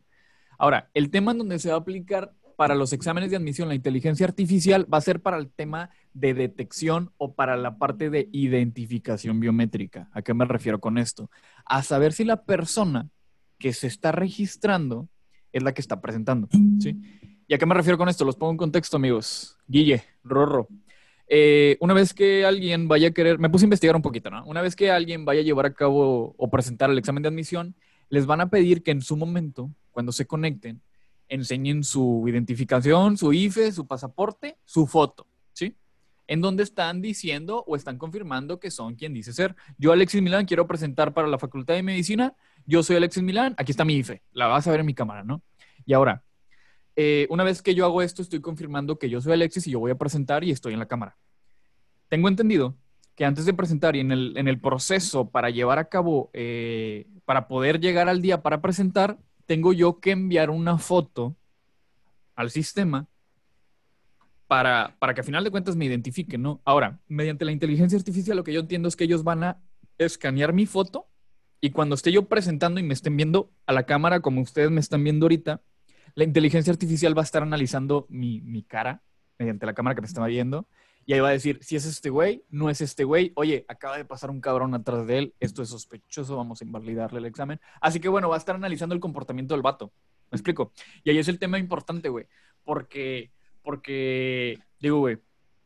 Ahora, 0.59 0.91
el 0.93 1.09
tema 1.09 1.31
en 1.31 1.39
donde 1.39 1.57
se 1.57 1.69
va 1.69 1.75
a 1.75 1.79
aplicar 1.79 2.33
para 2.59 2.75
los 2.75 2.91
exámenes 2.91 3.29
de 3.29 3.37
admisión 3.37 3.69
la 3.69 3.75
inteligencia 3.75 4.25
artificial 4.25 4.85
va 4.93 4.97
a 4.97 5.01
ser 5.01 5.21
para 5.21 5.37
el 5.37 5.49
tema 5.49 5.91
de 6.13 6.33
detección 6.33 7.09
o 7.15 7.33
para 7.33 7.55
la 7.55 7.77
parte 7.77 8.09
de 8.09 8.27
identificación 8.33 9.39
biométrica. 9.39 10.09
¿A 10.11 10.21
qué 10.21 10.33
me 10.33 10.43
refiero 10.43 10.81
con 10.81 10.97
esto? 10.97 11.31
A 11.63 11.83
saber 11.83 12.11
si 12.11 12.25
la 12.25 12.43
persona 12.43 13.07
que 13.59 13.71
se 13.71 13.87
está 13.87 14.11
registrando 14.11 15.07
es 15.53 15.63
la 15.63 15.73
que 15.73 15.79
está 15.79 16.01
presentando. 16.01 16.49
¿sí? 16.81 16.99
¿Y 17.47 17.53
a 17.53 17.57
qué 17.57 17.65
me 17.65 17.75
refiero 17.75 17.97
con 17.97 18.09
esto? 18.09 18.25
Los 18.25 18.35
pongo 18.35 18.51
en 18.51 18.57
contexto, 18.57 18.97
amigos. 18.97 19.57
Guille, 19.65 20.03
Rorro. 20.25 20.67
Eh, 21.29 21.77
una 21.79 21.93
vez 21.93 22.13
que 22.13 22.43
alguien 22.43 22.89
vaya 22.89 23.07
a 23.07 23.11
querer, 23.11 23.39
me 23.39 23.49
puse 23.49 23.63
a 23.63 23.67
investigar 23.67 23.95
un 23.95 24.01
poquito, 24.01 24.29
¿no? 24.31 24.43
Una 24.45 24.61
vez 24.61 24.75
que 24.75 24.91
alguien 24.91 25.23
vaya 25.23 25.39
a 25.39 25.45
llevar 25.45 25.67
a 25.67 25.73
cabo 25.73 26.35
o 26.37 26.49
presentar 26.49 26.89
el 26.89 26.97
examen 26.97 27.23
de 27.23 27.29
admisión, 27.29 27.73
les 28.09 28.25
van 28.25 28.41
a 28.41 28.49
pedir 28.49 28.83
que 28.83 28.91
en 28.91 29.01
su 29.01 29.15
momento, 29.15 29.71
cuando 29.91 30.11
se 30.11 30.27
conecten, 30.27 30.81
enseñen 31.29 31.83
su 31.83 32.25
identificación, 32.27 33.17
su 33.17 33.31
IFE, 33.31 33.71
su 33.71 33.87
pasaporte, 33.87 34.57
su 34.65 34.87
foto, 34.87 35.27
¿sí? 35.53 35.75
En 36.27 36.41
donde 36.41 36.63
están 36.63 37.01
diciendo 37.01 37.63
o 37.65 37.75
están 37.75 37.97
confirmando 37.97 38.59
que 38.59 38.71
son 38.71 38.95
quien 38.95 39.13
dice 39.13 39.31
ser. 39.31 39.55
Yo, 39.77 39.91
Alexis 39.91 40.21
Milán, 40.21 40.45
quiero 40.45 40.67
presentar 40.67 41.13
para 41.13 41.27
la 41.27 41.39
Facultad 41.39 41.75
de 41.75 41.83
Medicina. 41.83 42.35
Yo 42.65 42.83
soy 42.83 42.97
Alexis 42.97 43.23
Milán, 43.23 43.55
aquí 43.57 43.71
está 43.71 43.85
mi 43.85 43.95
IFE. 43.95 44.21
La 44.33 44.47
vas 44.47 44.67
a 44.67 44.71
ver 44.71 44.81
en 44.81 44.85
mi 44.85 44.93
cámara, 44.93 45.23
¿no? 45.23 45.41
Y 45.85 45.93
ahora, 45.93 46.23
eh, 46.95 47.27
una 47.29 47.43
vez 47.43 47.61
que 47.61 47.73
yo 47.75 47.85
hago 47.85 48.01
esto, 48.01 48.21
estoy 48.21 48.41
confirmando 48.41 48.99
que 48.99 49.09
yo 49.09 49.21
soy 49.21 49.33
Alexis 49.33 49.65
y 49.67 49.71
yo 49.71 49.79
voy 49.79 49.91
a 49.91 49.97
presentar 49.97 50.43
y 50.43 50.51
estoy 50.51 50.73
en 50.73 50.79
la 50.79 50.87
cámara. 50.87 51.17
Tengo 52.09 52.27
entendido 52.27 52.75
que 53.15 53.25
antes 53.25 53.45
de 53.45 53.53
presentar 53.53 53.95
y 53.95 53.99
en 53.99 54.11
el, 54.11 54.37
en 54.37 54.47
el 54.47 54.59
proceso 54.59 55.29
para 55.29 55.49
llevar 55.49 55.77
a 55.77 55.89
cabo, 55.89 56.29
eh, 56.33 57.07
para 57.25 57.47
poder 57.47 57.79
llegar 57.79 58.07
al 58.07 58.21
día 58.21 58.41
para 58.41 58.61
presentar, 58.61 59.17
tengo 59.49 59.73
yo 59.73 59.99
que 59.99 60.11
enviar 60.11 60.51
una 60.51 60.77
foto 60.77 61.35
al 62.35 62.51
sistema 62.51 63.07
para, 64.45 64.95
para 64.99 65.15
que 65.15 65.21
a 65.21 65.23
final 65.23 65.43
de 65.43 65.49
cuentas 65.49 65.75
me 65.75 65.85
identifiquen, 65.85 66.43
¿no? 66.43 66.61
Ahora, 66.65 66.99
mediante 67.07 67.45
la 67.45 67.51
inteligencia 67.51 67.97
artificial, 67.97 68.37
lo 68.37 68.43
que 68.43 68.53
yo 68.53 68.59
entiendo 68.59 68.87
es 68.87 68.95
que 68.95 69.05
ellos 69.05 69.23
van 69.23 69.43
a 69.43 69.59
escanear 69.97 70.53
mi 70.53 70.67
foto 70.67 71.07
y 71.61 71.71
cuando 71.71 71.95
esté 71.95 72.11
yo 72.11 72.27
presentando 72.27 72.79
y 72.79 72.83
me 72.83 72.93
estén 72.93 73.17
viendo 73.17 73.51
a 73.65 73.73
la 73.73 73.87
cámara 73.87 74.19
como 74.19 74.39
ustedes 74.39 74.69
me 74.69 74.81
están 74.81 75.03
viendo 75.03 75.25
ahorita, 75.25 75.63
la 76.13 76.23
inteligencia 76.25 76.71
artificial 76.71 77.17
va 77.17 77.23
a 77.23 77.25
estar 77.25 77.41
analizando 77.41 78.05
mi, 78.07 78.63
cara 78.67 79.01
mediante 79.39 79.65
la 79.65 79.73
cámara 79.73 79.95
que 79.95 80.01
me 80.01 80.07
estaba 80.07 80.27
viendo 80.27 80.67
y 81.09 81.13
ahí 81.13 81.21
va 81.21 81.29
a 81.29 81.31
decir 81.31 81.57
si 81.63 81.75
es 81.75 81.87
este 81.87 82.11
güey, 82.11 82.43
no 82.51 82.69
es 82.69 82.81
este 82.81 83.03
güey, 83.03 83.31
oye, 83.33 83.65
acaba 83.67 83.97
de 83.97 84.05
pasar 84.05 84.29
un 84.29 84.39
cabrón 84.39 84.75
atrás 84.75 85.07
de 85.07 85.17
él, 85.17 85.33
esto 85.39 85.63
es 85.63 85.69
sospechoso, 85.69 86.37
vamos 86.37 86.61
a 86.61 86.65
invalidarle 86.65 87.17
el 87.17 87.25
examen. 87.25 87.59
Así 87.81 87.99
que 87.99 88.09
bueno, 88.09 88.29
va 88.29 88.35
a 88.35 88.37
estar 88.37 88.53
analizando 88.53 88.93
el 88.93 89.01
comportamiento 89.01 89.55
del 89.55 89.63
vato. 89.63 89.91
¿Me 90.29 90.35
explico? 90.35 90.71
Y 91.03 91.09
ahí 91.09 91.17
es 91.17 91.27
el 91.27 91.39
tema 91.39 91.57
importante, 91.57 92.09
güey, 92.09 92.27
porque, 92.63 93.31
porque, 93.63 94.59
digo, 94.79 94.99
güey, 94.99 95.17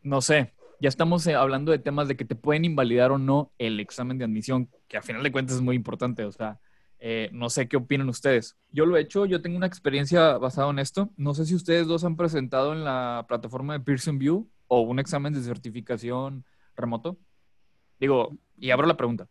no 0.01 0.21
sé, 0.21 0.53
ya 0.79 0.87
estamos 0.87 1.27
eh, 1.27 1.35
hablando 1.35 1.73
de 1.73 1.79
temas 1.79 2.07
de 2.07 2.15
que 2.15 2.23
te 2.23 2.35
pueden 2.35 2.63
invalidar 2.63 3.11
o 3.11 3.17
no 3.17 3.51
el 3.57 3.81
examen 3.81 4.17
de 4.17 4.23
admisión, 4.23 4.69
que 4.87 4.95
a 4.95 5.01
final 5.01 5.23
de 5.23 5.33
cuentas 5.33 5.57
es 5.57 5.61
muy 5.61 5.75
importante, 5.75 6.23
o 6.23 6.31
sea, 6.31 6.61
eh, 6.99 7.27
no 7.33 7.49
sé 7.49 7.67
qué 7.67 7.75
opinan 7.75 8.07
ustedes. 8.07 8.55
Yo 8.71 8.85
lo 8.85 8.95
he 8.95 9.01
hecho, 9.01 9.25
yo 9.25 9.41
tengo 9.41 9.57
una 9.57 9.67
experiencia 9.67 10.37
basada 10.37 10.69
en 10.69 10.79
esto. 10.79 11.09
No 11.17 11.33
sé 11.33 11.45
si 11.45 11.53
ustedes 11.53 11.85
dos 11.85 12.05
han 12.05 12.15
presentado 12.15 12.71
en 12.71 12.85
la 12.85 13.25
plataforma 13.27 13.73
de 13.73 13.81
Pearson 13.81 14.17
View 14.17 14.49
o 14.67 14.81
un 14.81 14.99
examen 14.99 15.33
de 15.33 15.41
certificación 15.41 16.45
remoto. 16.75 17.17
Digo, 17.99 18.37
y 18.57 18.71
abro 18.71 18.87
la 18.87 18.97
pregunta. 18.97 19.27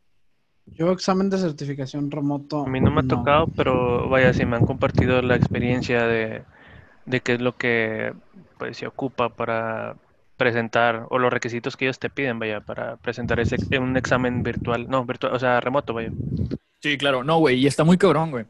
Yo 0.67 0.93
examen 0.93 1.29
de 1.29 1.39
certificación 1.39 2.11
remoto. 2.11 2.65
A 2.65 2.69
mí 2.69 2.81
no 2.81 2.91
me 2.91 3.01
ha 3.01 3.09
tocado, 3.09 3.49
pero 3.49 4.09
vaya, 4.09 4.33
si 4.33 4.47
me 4.47 4.57
han 4.57 4.67
compartido 4.67 5.21
la 5.21 5.35
experiencia 5.35 6.07
de, 6.07 6.45
de 7.05 7.21
qué 7.21 7.35
es 7.35 7.41
lo 7.41 7.57
que 7.57 8.15
pues, 8.59 8.77
se 8.77 8.87
ocupa 8.87 9.31
para 9.31 9.97
presentar 10.37 11.07
o 11.11 11.19
los 11.19 11.33
requisitos 11.33 11.77
que 11.77 11.87
ellos 11.87 11.99
te 11.99 12.11
piden, 12.11 12.39
vaya, 12.39 12.61
para 12.61 12.97
presentar 12.97 13.41
ese, 13.41 13.57
un 13.79 13.97
examen 13.97 14.43
virtual, 14.43 14.89
no, 14.89 15.05
virtual, 15.05 15.35
o 15.35 15.39
sea, 15.39 15.61
remoto, 15.61 15.95
vaya. 15.95 16.11
Sí, 16.81 16.97
claro. 16.97 17.23
No, 17.23 17.39
güey. 17.39 17.59
Y 17.59 17.67
está 17.67 17.85
muy 17.85 17.97
cabrón, 17.97 18.31
güey. 18.31 18.47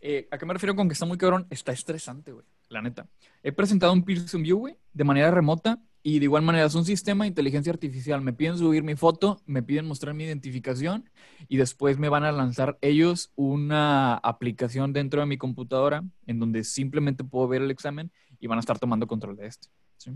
Eh, 0.00 0.28
¿A 0.30 0.38
qué 0.38 0.46
me 0.46 0.54
refiero 0.54 0.74
con 0.74 0.88
que 0.88 0.94
está 0.94 1.06
muy 1.06 1.18
cabrón? 1.18 1.46
Está 1.50 1.72
estresante, 1.72 2.32
güey. 2.32 2.44
La 2.68 2.82
neta. 2.82 3.08
He 3.42 3.52
presentado 3.52 3.92
un 3.92 4.04
Pearson 4.04 4.42
View, 4.42 4.58
güey, 4.58 4.76
de 4.92 5.04
manera 5.04 5.30
remota 5.30 5.80
y 6.02 6.20
de 6.20 6.24
igual 6.24 6.42
manera 6.42 6.66
es 6.66 6.74
un 6.74 6.84
sistema 6.84 7.24
de 7.24 7.28
inteligencia 7.28 7.72
artificial. 7.72 8.20
Me 8.20 8.32
piden 8.32 8.58
subir 8.58 8.82
mi 8.82 8.94
foto, 8.94 9.42
me 9.44 9.62
piden 9.62 9.86
mostrar 9.86 10.14
mi 10.14 10.24
identificación 10.24 11.10
y 11.48 11.56
después 11.56 11.98
me 11.98 12.08
van 12.08 12.24
a 12.24 12.32
lanzar 12.32 12.78
ellos 12.80 13.32
una 13.34 14.14
aplicación 14.14 14.92
dentro 14.92 15.20
de 15.20 15.26
mi 15.26 15.36
computadora 15.36 16.04
en 16.26 16.38
donde 16.38 16.62
simplemente 16.64 17.24
puedo 17.24 17.48
ver 17.48 17.62
el 17.62 17.70
examen 17.70 18.12
y 18.38 18.46
van 18.46 18.58
a 18.58 18.60
estar 18.60 18.78
tomando 18.78 19.06
control 19.06 19.36
de 19.36 19.46
este. 19.46 19.68
¿sí? 19.96 20.12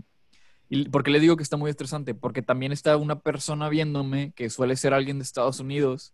¿Y 0.69 0.87
por 0.87 1.03
qué 1.03 1.11
le 1.11 1.19
digo 1.19 1.35
que 1.35 1.43
está 1.43 1.57
muy 1.57 1.69
estresante? 1.69 2.15
Porque 2.15 2.41
también 2.41 2.71
está 2.71 2.95
una 2.95 3.19
persona 3.19 3.67
viéndome 3.67 4.31
que 4.31 4.49
suele 4.49 4.77
ser 4.77 4.93
alguien 4.93 5.19
de 5.19 5.23
Estados 5.23 5.59
Unidos 5.59 6.13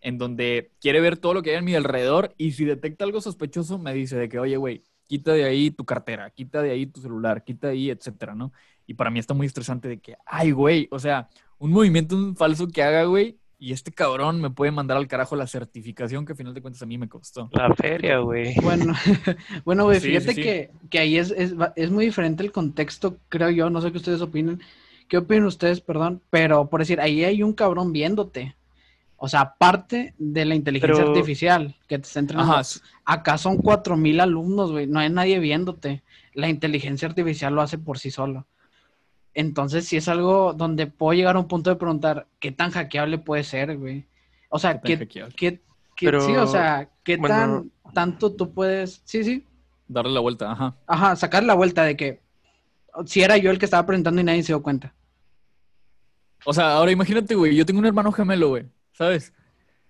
en 0.00 0.18
donde 0.18 0.72
quiere 0.80 1.00
ver 1.00 1.16
todo 1.16 1.32
lo 1.32 1.42
que 1.42 1.50
hay 1.50 1.56
a 1.56 1.62
mi 1.62 1.76
alrededor 1.76 2.34
y 2.36 2.52
si 2.52 2.64
detecta 2.64 3.04
algo 3.04 3.20
sospechoso 3.20 3.78
me 3.78 3.94
dice 3.94 4.16
de 4.16 4.28
que, 4.28 4.40
oye, 4.40 4.56
güey, 4.56 4.82
quita 5.12 5.34
de 5.34 5.44
ahí 5.44 5.70
tu 5.70 5.84
cartera, 5.84 6.30
quita 6.30 6.62
de 6.62 6.70
ahí 6.70 6.86
tu 6.86 7.02
celular, 7.02 7.44
quita 7.44 7.66
de 7.66 7.74
ahí, 7.74 7.90
etcétera, 7.90 8.34
¿no? 8.34 8.50
Y 8.86 8.94
para 8.94 9.10
mí 9.10 9.18
está 9.18 9.34
muy 9.34 9.46
estresante 9.46 9.86
de 9.86 10.00
que, 10.00 10.16
ay, 10.24 10.52
güey, 10.52 10.88
o 10.90 10.98
sea, 10.98 11.28
un 11.58 11.70
movimiento 11.70 12.34
falso 12.34 12.66
que 12.66 12.82
haga, 12.82 13.04
güey, 13.04 13.36
y 13.58 13.74
este 13.74 13.92
cabrón 13.92 14.40
me 14.40 14.48
puede 14.48 14.72
mandar 14.72 14.96
al 14.96 15.08
carajo 15.08 15.36
la 15.36 15.46
certificación 15.46 16.24
que 16.24 16.32
al 16.32 16.38
final 16.38 16.54
de 16.54 16.62
cuentas 16.62 16.80
a 16.80 16.86
mí 16.86 16.96
me 16.96 17.10
costó. 17.10 17.50
La 17.52 17.74
feria, 17.74 18.20
güey. 18.20 18.54
Bueno, 18.62 18.94
bueno, 19.66 19.84
güey, 19.84 20.00
fíjate 20.00 20.34
Que, 20.34 20.70
que, 20.88 20.98
ahí 20.98 21.18
es, 21.18 21.30
es, 21.30 21.54
es, 21.76 21.90
muy 21.90 22.06
diferente 22.06 22.42
el 22.42 22.50
contexto, 22.50 23.18
creo 23.28 23.50
yo, 23.50 23.68
no 23.68 23.82
sé 23.82 23.92
qué 23.92 23.98
ustedes 23.98 24.22
opinen. 24.22 24.62
¿Qué 25.08 25.18
opinan 25.18 25.44
ustedes, 25.44 25.82
perdón? 25.82 26.22
Pero 26.30 26.70
por 26.70 26.80
decir, 26.80 27.02
ahí 27.02 27.22
hay 27.22 27.42
un 27.42 27.52
cabrón 27.52 27.92
viéndote. 27.92 28.56
O 29.24 29.28
sea, 29.28 29.42
aparte 29.42 30.16
de 30.18 30.44
la 30.44 30.56
inteligencia 30.56 31.04
artificial 31.04 31.76
que 31.86 31.96
te 31.96 32.08
está 32.08 32.18
entrenando, 32.18 32.60
acá 33.04 33.38
son 33.38 33.56
cuatro 33.58 33.96
mil 33.96 34.18
alumnos, 34.18 34.72
güey. 34.72 34.88
No 34.88 34.98
hay 34.98 35.10
nadie 35.10 35.38
viéndote. 35.38 36.02
La 36.34 36.48
inteligencia 36.48 37.06
artificial 37.06 37.54
lo 37.54 37.62
hace 37.62 37.78
por 37.78 38.00
sí 38.00 38.10
solo. 38.10 38.48
Entonces, 39.32 39.86
si 39.86 39.96
es 39.96 40.08
algo 40.08 40.54
donde 40.54 40.88
puedo 40.88 41.12
llegar 41.12 41.36
a 41.36 41.38
un 41.38 41.46
punto 41.46 41.70
de 41.70 41.76
preguntar 41.76 42.26
qué 42.40 42.50
tan 42.50 42.72
hackeable 42.72 43.18
puede 43.18 43.44
ser, 43.44 43.78
güey. 43.78 44.06
O 44.48 44.58
sea, 44.58 44.80
qué, 44.80 45.06
qué, 45.06 45.60
qué 45.94 46.20
sí, 46.20 46.34
o 46.34 46.48
sea, 46.48 46.90
qué 47.04 47.16
tan 47.16 47.70
tanto 47.94 48.32
tú 48.32 48.52
puedes, 48.52 49.02
sí, 49.04 49.22
sí. 49.22 49.46
Darle 49.86 50.14
la 50.14 50.20
vuelta, 50.20 50.50
ajá. 50.50 50.74
Ajá, 50.88 51.14
sacar 51.14 51.44
la 51.44 51.54
vuelta 51.54 51.84
de 51.84 51.96
que 51.96 52.22
si 53.06 53.22
era 53.22 53.36
yo 53.36 53.52
el 53.52 53.60
que 53.60 53.66
estaba 53.66 53.86
presentando 53.86 54.20
y 54.20 54.24
nadie 54.24 54.42
se 54.42 54.48
dio 54.48 54.64
cuenta. 54.64 54.92
O 56.44 56.52
sea, 56.52 56.72
ahora 56.72 56.90
imagínate, 56.90 57.36
güey, 57.36 57.54
yo 57.54 57.64
tengo 57.64 57.78
un 57.78 57.86
hermano 57.86 58.10
gemelo, 58.10 58.48
güey. 58.48 58.66
¿Sabes? 59.02 59.32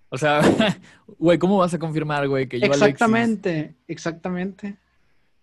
O 0.09 0.17
sea, 0.17 0.41
güey, 1.19 1.37
¿cómo 1.37 1.57
vas 1.57 1.73
a 1.73 1.79
confirmar, 1.79 2.27
güey, 2.27 2.47
que 2.47 2.59
yo 2.59 2.65
Exactamente, 2.65 3.75
exactamente. 3.87 4.77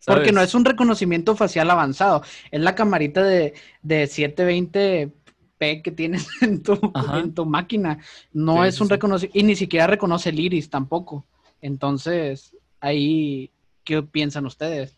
Porque 0.07 0.33
no 0.33 0.41
es 0.41 0.55
un 0.55 0.65
reconocimiento 0.65 1.37
facial 1.37 1.71
avanzado, 1.71 2.23
es 2.51 2.61
la 2.61 2.75
camarita 2.75 3.23
de, 3.23 3.55
de 3.83 4.05
720p 4.05 5.83
que 5.83 5.93
tienes 5.93 6.27
en 6.41 6.63
tu, 6.63 6.79
en 7.15 7.35
tu 7.35 7.45
máquina. 7.47 7.99
No 8.33 8.65
es 8.65 8.81
un 8.81 8.89
reconocimiento, 8.89 9.39
y 9.39 9.43
ni 9.43 9.57
siquiera 9.57 9.87
reconoce 9.87 10.31
el 10.31 10.41
iris 10.41 10.71
tampoco. 10.71 11.27
Entonces, 11.61 12.57
ahí, 12.81 13.51
¿qué 13.85 14.03
piensan 14.03 14.47
ustedes? 14.47 14.97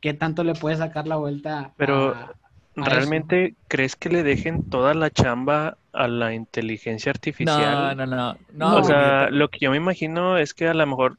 ¿Qué 0.00 0.14
tanto 0.14 0.44
le 0.44 0.54
puede 0.54 0.76
sacar 0.76 1.08
la 1.08 1.16
vuelta? 1.16 1.74
Pero, 1.76 2.14
¿realmente 2.76 3.54
crees 3.68 3.96
que 3.96 4.08
le 4.08 4.22
dejen 4.22 4.68
toda 4.68 4.94
la 4.94 5.10
chamba 5.10 5.76
a 5.94 6.08
la 6.08 6.34
inteligencia 6.34 7.10
artificial. 7.10 7.96
No, 7.96 8.06
no, 8.06 8.36
no. 8.52 8.76
o 8.76 8.84
sea, 8.84 9.30
lo 9.30 9.48
que 9.48 9.60
yo 9.60 9.70
me 9.70 9.76
imagino 9.76 10.36
es 10.36 10.52
que 10.52 10.68
a 10.68 10.74
lo 10.74 10.86
mejor, 10.86 11.18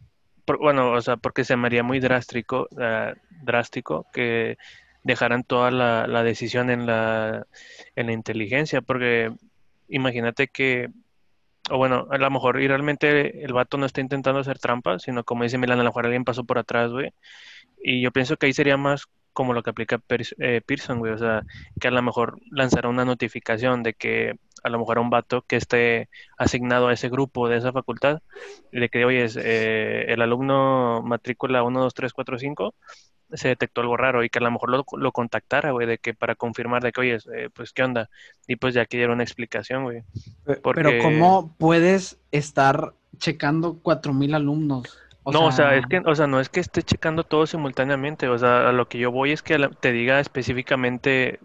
bueno, 0.59 0.91
o 0.91 1.01
sea, 1.01 1.17
porque 1.17 1.43
se 1.43 1.55
me 1.55 1.67
haría 1.67 1.81
muy 1.81 1.99
drástico, 1.99 2.67
uh, 2.71 3.13
drástico 3.41 4.05
que 4.13 4.57
dejaran 5.03 5.43
toda 5.43 5.71
la, 5.71 6.07
la, 6.07 6.23
decisión 6.23 6.69
en 6.69 6.85
la, 6.85 7.47
en 7.95 8.07
la 8.07 8.11
inteligencia, 8.11 8.81
porque 8.81 9.31
imagínate 9.87 10.47
que, 10.47 10.89
o 11.69 11.77
bueno, 11.77 12.07
a 12.11 12.17
lo 12.17 12.29
mejor 12.31 12.61
y 12.61 12.67
realmente 12.67 13.45
el 13.45 13.53
vato 13.53 13.77
no 13.77 13.85
está 13.85 14.01
intentando 14.01 14.39
hacer 14.41 14.59
trampa, 14.59 14.99
sino 14.99 15.23
como 15.23 15.43
dice 15.43 15.57
Milan, 15.57 15.79
a 15.79 15.83
lo 15.83 15.89
mejor 15.89 16.05
alguien 16.05 16.25
pasó 16.25 16.43
por 16.43 16.57
atrás, 16.57 16.91
güey, 16.91 17.13
Y 17.81 18.01
yo 18.01 18.11
pienso 18.11 18.35
que 18.35 18.47
ahí 18.47 18.53
sería 18.53 18.77
más 18.77 19.07
como 19.35 19.53
lo 19.53 19.61
que 19.61 19.69
aplica 19.69 20.01
eh, 20.39 20.61
Pearson, 20.65 20.97
güey, 20.97 21.11
o 21.11 21.17
sea, 21.17 21.43
que 21.79 21.89
a 21.89 21.91
lo 21.91 22.01
mejor 22.01 22.39
lanzará 22.49 22.89
una 22.89 23.05
notificación 23.05 23.83
de 23.83 23.93
que 23.93 24.33
a 24.63 24.69
lo 24.69 24.79
mejor 24.79 24.97
a 24.97 25.01
un 25.01 25.11
vato 25.11 25.43
que 25.43 25.57
esté 25.57 26.09
asignado 26.37 26.87
a 26.87 26.93
ese 26.93 27.09
grupo 27.09 27.47
de 27.47 27.57
esa 27.57 27.71
facultad, 27.71 28.21
de 28.71 28.89
que, 28.89 29.05
oye, 29.05 29.27
eh, 29.35 30.05
el 30.07 30.21
alumno 30.21 31.03
matrícula 31.03 31.61
1, 31.61 31.79
2, 31.79 31.93
3, 31.93 32.13
4, 32.13 32.39
5, 32.39 32.75
se 33.33 33.49
detectó 33.49 33.81
algo 33.81 33.97
raro 33.97 34.23
y 34.23 34.29
que 34.29 34.39
a 34.39 34.41
lo 34.41 34.51
mejor 34.51 34.69
lo, 34.69 34.85
lo 34.97 35.11
contactara, 35.11 35.71
güey, 35.71 35.85
de 35.85 35.97
que 35.97 36.13
para 36.13 36.35
confirmar 36.35 36.81
de 36.81 36.91
que, 36.91 37.01
oye, 37.01 37.17
eh, 37.35 37.49
pues, 37.53 37.73
¿qué 37.73 37.83
onda? 37.83 38.09
Y 38.47 38.55
pues 38.55 38.73
ya 38.73 38.85
que 38.85 38.97
dieron 38.97 39.15
una 39.15 39.23
explicación, 39.23 39.83
güey. 39.83 40.03
Pero 40.45 40.91
¿cómo 41.01 41.53
puedes 41.57 42.19
estar 42.31 42.93
checando 43.17 43.81
4.000 43.83 44.35
alumnos? 44.35 44.97
No, 45.25 45.45
o 45.45 45.51
sea, 45.51 45.75
es 45.75 45.85
que, 45.87 45.99
o 46.05 46.15
sea, 46.15 46.27
no 46.27 46.39
es 46.39 46.49
que 46.49 46.59
esté 46.59 46.83
checando 46.83 47.23
todo 47.23 47.47
simultáneamente, 47.47 48.27
o 48.27 48.37
sea, 48.37 48.69
a 48.69 48.71
lo 48.71 48.87
que 48.87 48.99
yo 48.99 49.11
voy 49.11 49.31
es 49.31 49.41
que 49.41 49.57
te 49.79 49.91
diga 49.91 50.19
específicamente 50.19 51.39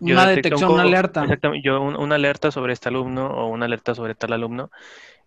una 0.00 0.28
detección, 0.28 0.72
una 0.72 0.82
alerta. 0.82 1.22
Exactamente, 1.22 1.66
yo 1.66 1.82
una 1.82 2.14
alerta 2.14 2.50
sobre 2.50 2.72
este 2.72 2.88
alumno 2.88 3.26
o 3.26 3.48
una 3.48 3.66
alerta 3.66 3.94
sobre 3.94 4.14
tal 4.14 4.32
alumno 4.32 4.70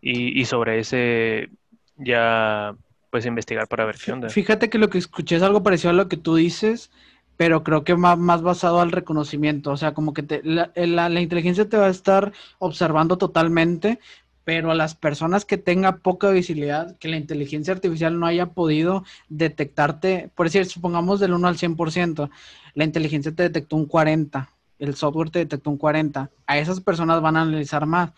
y, 0.01 0.39
y, 0.39 0.45
sobre 0.45 0.79
ese 0.79 1.49
ya 1.97 2.75
pues 3.09 3.25
investigar 3.25 3.67
para 3.67 3.85
ver 3.85 3.97
qué 4.03 4.11
onda. 4.11 4.29
Fíjate 4.29 4.69
que 4.69 4.77
lo 4.77 4.89
que 4.89 4.97
escuché 4.97 5.35
es 5.35 5.41
algo 5.41 5.63
parecido 5.63 5.89
a 5.89 5.93
lo 5.93 6.07
que 6.07 6.17
tú 6.17 6.35
dices, 6.35 6.91
pero 7.35 7.63
creo 7.63 7.83
que 7.83 7.95
más, 7.95 8.17
más 8.17 8.41
basado 8.41 8.81
al 8.81 8.91
reconocimiento, 8.91 9.71
o 9.71 9.77
sea, 9.77 9.93
como 9.93 10.13
que 10.13 10.23
te, 10.23 10.41
la, 10.43 10.71
la, 10.75 11.09
la 11.09 11.21
inteligencia 11.21 11.67
te 11.67 11.77
va 11.77 11.87
a 11.87 11.91
estar 11.91 12.33
observando 12.59 13.17
totalmente, 13.17 13.99
pero 14.47 14.71
a 14.71 14.75
las 14.75 14.95
personas 14.95 15.43
que 15.43 15.57
tenga 15.57 15.97
poca 15.97 16.29
visibilidad, 16.29 16.97
que 16.99 17.09
la 17.09 17.17
inteligencia 17.17 17.73
artificial 17.73 18.17
no 18.17 18.27
haya 18.27 18.45
podido 18.45 19.03
detectarte, 19.27 20.29
por 20.35 20.45
decir, 20.45 20.65
supongamos 20.67 21.19
del 21.19 21.33
1 21.33 21.49
al 21.49 21.57
100%, 21.57 22.29
la 22.73 22.83
inteligencia 22.85 23.33
te 23.33 23.43
detectó 23.43 23.75
un 23.75 23.87
40, 23.87 24.49
el 24.79 24.95
software 24.95 25.31
te 25.31 25.39
detectó 25.39 25.69
un 25.69 25.77
40, 25.77 26.29
a 26.45 26.57
esas 26.57 26.79
personas 26.79 27.21
van 27.21 27.35
a 27.35 27.41
analizar 27.41 27.85
más. 27.85 28.11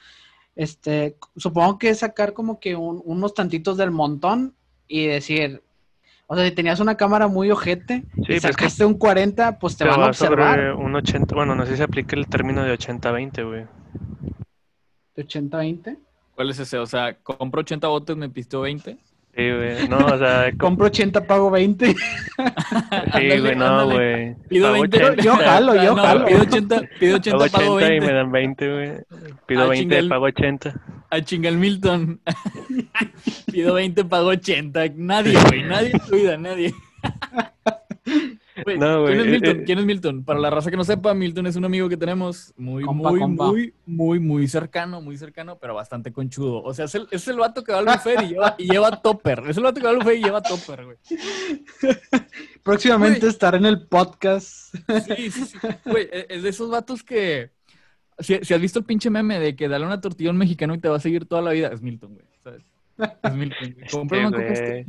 Este, 0.55 1.15
supongo 1.35 1.79
que 1.79 1.95
sacar 1.95 2.33
como 2.33 2.59
que 2.59 2.75
unos 2.75 3.33
tantitos 3.33 3.75
del 3.77 3.89
montón 3.89 4.53
y 4.87 5.07
decir, 5.07 5.63
o 6.27 6.35
sea, 6.35 6.45
si 6.45 6.51
tenías 6.51 6.79
una 6.79 6.95
cámara 6.95 7.27
muy 7.27 7.49
ojete 7.49 8.03
y 8.17 8.25
pues 8.27 8.43
sacaste 8.43 8.85
un 8.85 8.99
40, 8.99 9.57
pues 9.57 9.77
te 9.77 9.83
van 9.83 10.03
a 10.03 10.05
observar. 10.05 10.75
un 10.75 10.93
80, 10.93 11.33
bueno, 11.33 11.55
no 11.55 11.65
sé 11.65 11.71
si 11.71 11.77
se 11.77 11.83
aplica 11.85 12.15
el 12.15 12.27
término 12.27 12.63
de 12.63 12.77
80-20, 12.77 13.47
güey. 13.47 13.65
¿De 15.15 15.25
80-20? 15.25 15.97
¿Cuál 16.39 16.52
es 16.52 16.60
ese? 16.60 16.78
O 16.78 16.86
sea, 16.86 17.17
compro 17.21 17.60
80 17.60 17.86
botes, 17.89 18.15
me 18.15 18.30
pisteo 18.30 18.62
20. 18.62 18.91
Sí, 18.91 18.97
güey. 19.36 19.89
No, 19.89 19.97
o 19.97 20.17
sea. 20.17 20.49
Compro 20.58 20.86
80, 20.86 21.28
pago 21.28 21.52
20. 21.52 21.88
Sí, 21.88 21.95
güey, 23.41 23.56
no, 23.58 23.89
güey. 23.89 24.36
Pido 24.47 24.71
20. 24.71 25.17
Yo, 25.21 25.36
jalo, 25.36 25.75
yo 25.75 25.97
jalo. 25.97 26.25
Pido 26.28 26.41
80, 26.43 26.82
pido 26.97 27.17
80, 27.17 27.38
pago 27.38 27.43
80 27.43 27.58
pago 27.58 27.75
20. 27.75 27.95
y 27.97 27.99
me 27.99 28.13
dan 28.13 28.32
20, 28.32 28.73
güey. 28.73 28.91
Pido 29.47 29.67
20, 29.67 29.97
ah, 29.97 30.04
pago 30.08 30.25
80. 30.28 30.82
A 31.10 31.21
chinga 31.21 31.49
el 31.49 31.58
Milton. 31.58 32.21
pido 33.52 33.73
20, 33.73 34.06
pago 34.06 34.30
80. 34.30 34.86
Nadie, 34.95 35.38
güey. 35.49 35.63
Nadie 35.63 35.91
en 36.10 36.45
¿quién, 38.63 38.84
es 38.84 39.26
eh, 39.26 39.30
Milton? 39.30 39.58
Eh, 39.58 39.63
¿Quién 39.65 39.80
es 39.80 39.86
Milton? 39.86 40.24
Para 40.24 40.39
la 40.39 40.50
raza 40.50 40.69
que 40.69 40.78
no 40.78 40.84
sepa, 40.84 41.13
Milton 41.13 41.48
es 41.48 41.56
un 41.56 41.65
amigo 41.65 41.89
que 41.89 41.98
tenemos 41.98 42.54
muy, 42.58 42.84
muy, 42.84 43.28
muy, 43.28 43.74
muy, 43.86 44.19
muy 44.19 44.48
cercano, 44.48 45.02
muy 45.02 45.17
cercano, 45.17 45.58
pero 45.60 45.76
bastante 45.76 46.12
conchudo. 46.12 46.63
O 46.63 46.74
sea, 46.74 46.86
es 46.86 46.95
el, 46.95 47.08
es 47.12 47.28
el 47.28 47.38
vato 47.38 47.63
que 47.63 47.72
va 47.72 47.80
al 47.80 47.86
buffet 47.86 48.22
y 48.24 48.28
lleva, 48.30 48.56
y 48.58 48.72
lleva 48.72 49.02
topper. 49.02 49.43
Es 49.48 49.58
el 49.58 49.63
vato 49.63 49.80
que 49.80 49.86
va 49.86 49.91
al 49.91 49.98
buffet 49.98 50.19
y 50.19 50.24
lleva 50.24 50.41
topper, 50.41 50.86
güey. 50.86 50.98
Próximamente 52.63 53.28
estar 53.28 53.56
en 53.56 53.65
el 53.65 53.88
podcast. 53.88 54.76
Sí, 55.08 55.32
sí, 55.32 55.45
sí. 55.45 55.58
Güey, 55.86 56.10
e, 56.12 56.28
es 56.30 56.43
de 56.43 56.50
esos 56.50 56.69
vatos 56.69 57.04
que... 57.04 57.52
Si, 58.19 58.34
has 58.34 58.62
visto 58.62 58.80
el 58.80 58.86
pinche 58.86 59.10
meme 59.10 59.39
de 59.39 59.56
que 59.56 59.69
dale 59.69 59.86
una 59.86 60.02
tortilla 60.02 60.30
a 60.30 60.34
un 60.34 60.38
mexicano 60.38 60.74
y 60.74 60.80
te 60.80 60.89
va 60.89 60.98
a 60.98 61.00
seguir 61.00 61.26
toda 61.26 61.41
la 61.41 61.52
vida, 61.52 61.69
es 61.69 61.82
Milton, 61.82 62.15
güey. 62.15 62.26
¿sabes? 62.43 62.63
Es 63.24 63.34
Milton. 63.34 63.76
Compra 63.91 64.28
una 64.28 64.38
coca 64.38 64.84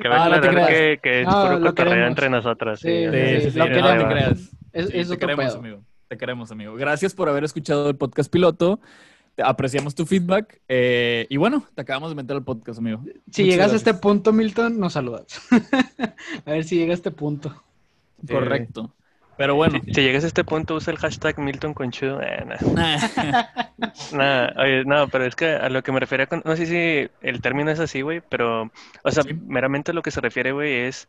que 0.00 0.08
va 0.08 0.16
a 0.16 0.24
ah, 0.24 0.36
aclarar 0.36 0.68
que, 0.68 1.00
que, 1.02 1.22
es 1.22 1.26
puro 1.26 1.60
cotorreo 1.60 2.06
entre 2.06 2.28
nosotros. 2.28 2.80
Sí, 2.80 3.06
sí, 3.10 3.40
sí, 3.42 3.50
sí, 3.50 3.58
no, 3.58 3.64
te 3.66 4.06
creas. 4.06 4.50
Es, 4.72 5.08
te 5.08 5.18
queremos, 5.18 5.54
amigo. 5.54 5.82
Te 6.08 6.16
queremos, 6.16 6.50
amigo. 6.50 6.74
Gracias 6.74 7.14
por 7.14 7.28
haber 7.28 7.44
escuchado 7.44 7.88
el 7.88 7.96
podcast 7.96 8.30
piloto. 8.30 8.80
Te 9.34 9.42
apreciamos 9.42 9.94
tu 9.94 10.06
feedback. 10.06 10.60
Eh, 10.68 11.26
y 11.28 11.36
bueno, 11.36 11.64
te 11.74 11.82
acabamos 11.82 12.10
de 12.10 12.16
meter 12.16 12.36
al 12.36 12.44
podcast, 12.44 12.78
amigo. 12.78 13.02
Si 13.30 13.44
llegas 13.44 13.72
a 13.72 13.76
este 13.76 13.94
punto, 13.94 14.32
Milton, 14.32 14.78
nos 14.78 14.92
saludas. 14.92 15.26
a 16.46 16.50
ver 16.50 16.64
si 16.64 16.76
llega 16.76 16.92
a 16.92 16.94
este 16.94 17.10
punto. 17.10 17.54
Correcto. 18.28 18.94
Pero 19.36 19.54
bueno. 19.54 19.80
Si, 19.84 20.00
llegas 20.00 20.24
a 20.24 20.28
este 20.28 20.44
punto, 20.44 20.74
usa 20.76 20.92
el 20.92 20.98
hashtag 20.98 21.38
Milton 21.38 21.74
Conchudo. 21.74 22.20
Eh, 22.22 22.44
no, 24.86 25.08
pero 25.08 25.24
es 25.24 25.34
que 25.34 25.50
a 25.50 25.68
lo 25.68 25.82
que 25.82 25.92
me 25.92 26.00
refiero, 26.00 26.26
no 26.44 26.56
sé 26.56 26.66
si 26.66 27.10
el 27.26 27.40
término 27.40 27.70
es 27.70 27.80
así, 27.80 28.02
güey, 28.02 28.20
pero, 28.20 28.70
o 29.02 29.10
sea, 29.10 29.24
meramente 29.46 29.92
lo 29.92 30.02
que 30.02 30.10
se 30.10 30.20
refiere, 30.20 30.52
güey, 30.52 30.86
es 30.86 31.08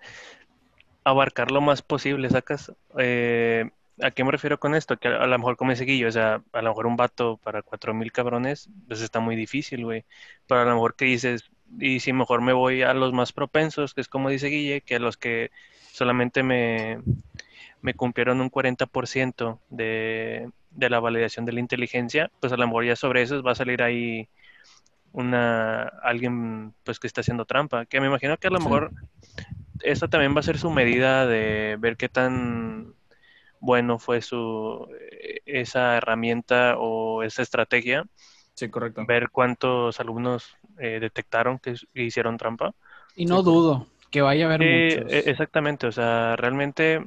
abarcar 1.03 1.51
lo 1.51 1.61
más 1.61 1.81
posible, 1.81 2.29
¿sacas? 2.29 2.73
Eh, 2.97 3.69
¿A 4.01 4.11
qué 4.11 4.23
me 4.25 4.31
refiero 4.31 4.59
con 4.59 4.75
esto? 4.75 4.97
Que 4.97 5.07
a, 5.07 5.25
lo 5.25 5.37
mejor 5.37 5.55
como 5.55 5.71
ese 5.71 5.85
Guillo, 5.85 6.09
o 6.09 6.11
sea, 6.11 6.41
a 6.51 6.61
lo 6.61 6.69
mejor 6.69 6.87
un 6.87 6.97
vato 6.97 7.37
para 7.37 7.61
cuatro 7.61 7.93
mil 7.93 8.11
cabrones, 8.11 8.69
pues 8.87 9.01
está 9.01 9.19
muy 9.19 9.35
difícil, 9.35 9.85
güey. 9.85 10.03
Pero 10.47 10.61
a 10.61 10.65
lo 10.65 10.73
mejor 10.73 10.95
que 10.95 11.05
dices, 11.05 11.49
y 11.79 11.99
si 12.01 12.11
mejor 12.11 12.41
me 12.41 12.53
voy 12.53 12.81
a 12.81 12.93
los 12.93 13.13
más 13.13 13.31
propensos, 13.31 13.93
que 13.93 14.01
es 14.01 14.09
como 14.09 14.29
dice 14.29 14.47
Guille, 14.47 14.81
que 14.81 14.95
a 14.95 14.99
los 14.99 15.15
que 15.15 15.51
solamente 15.93 16.43
me 16.43 16.99
me 17.85 17.93
cumplieron 17.93 18.41
un 18.41 18.49
40% 18.49 19.59
de, 19.69 20.49
de 20.71 20.89
la 20.89 20.99
validación 20.99 21.45
de 21.45 21.53
la 21.53 21.59
inteligencia, 21.59 22.31
pues 22.39 22.51
a 22.51 22.57
lo 22.57 22.65
mejor 22.65 22.83
ya 22.83 22.95
sobre 22.95 23.21
eso 23.21 23.43
va 23.43 23.51
a 23.51 23.55
salir 23.55 23.83
ahí 23.83 24.27
una 25.11 25.83
alguien 26.01 26.73
pues 26.83 26.99
que 26.99 27.05
está 27.05 27.21
haciendo 27.21 27.45
trampa, 27.45 27.85
que 27.85 28.01
me 28.01 28.07
imagino 28.07 28.37
que 28.37 28.47
a 28.47 28.49
lo 28.49 28.59
mejor 28.59 28.91
esta 29.83 30.07
también 30.07 30.35
va 30.35 30.39
a 30.39 30.43
ser 30.43 30.57
su 30.57 30.71
medida 30.71 31.27
de 31.27 31.77
ver 31.79 31.95
qué 31.95 32.09
tan 32.09 32.95
bueno 33.59 33.99
fue 33.99 34.23
su 34.23 34.87
esa 35.45 35.97
herramienta 35.97 36.77
o 36.79 37.21
esa 37.21 37.43
estrategia. 37.43 38.03
Sí, 38.55 38.67
correcto. 38.69 39.05
Ver 39.05 39.29
cuántos 39.29 39.99
alumnos 39.99 40.55
eh, 40.79 40.97
detectaron 40.99 41.59
que 41.59 41.75
hicieron 41.93 42.37
trampa. 42.37 42.73
Y 43.15 43.25
no 43.25 43.43
dudo 43.43 43.85
que 44.09 44.21
vaya 44.21 44.45
a 44.45 44.53
haber 44.55 44.61
muchos. 44.61 45.11
E, 45.13 45.29
exactamente, 45.29 45.85
o 45.85 45.91
sea, 45.91 46.35
realmente 46.35 47.05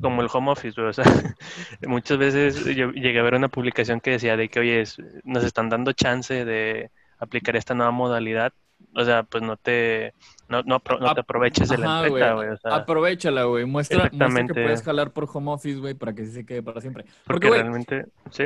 como 0.00 0.22
el 0.22 0.28
home 0.32 0.50
office, 0.50 0.80
o 0.80 0.92
sea, 0.92 1.04
muchas 1.86 2.18
veces 2.18 2.64
yo 2.76 2.90
llegué 2.92 3.18
a 3.18 3.22
ver 3.22 3.34
una 3.34 3.48
publicación 3.48 4.00
que 4.00 4.12
decía 4.12 4.36
de 4.36 4.48
que, 4.48 4.60
oye, 4.60 4.84
nos 5.24 5.44
están 5.44 5.68
dando 5.68 5.92
chance 5.92 6.44
de 6.44 6.90
aplicar 7.18 7.56
esta 7.56 7.74
nueva 7.74 7.92
modalidad, 7.92 8.52
o 8.94 9.04
sea, 9.04 9.22
pues 9.24 9.42
no 9.42 9.56
te, 9.56 10.14
no, 10.48 10.62
no, 10.62 10.80
te 10.80 11.20
aproveches 11.20 11.68
de 11.68 11.78
la 11.78 12.04
empresa, 12.04 12.34
güey. 12.34 12.48
O 12.48 12.56
sea, 12.56 12.76
Aprovechala, 12.76 13.44
güey. 13.44 13.64
Muestra, 13.64 14.10
muestra, 14.12 14.46
que 14.46 14.54
puedes 14.54 14.82
jalar 14.82 15.10
por 15.12 15.28
home 15.32 15.52
office, 15.52 15.78
güey, 15.80 15.94
para 15.94 16.14
que 16.14 16.26
se 16.26 16.46
quede 16.46 16.62
para 16.62 16.80
siempre. 16.80 17.04
Porque, 17.26 17.50
realmente, 17.50 18.06
¿sí? 18.30 18.44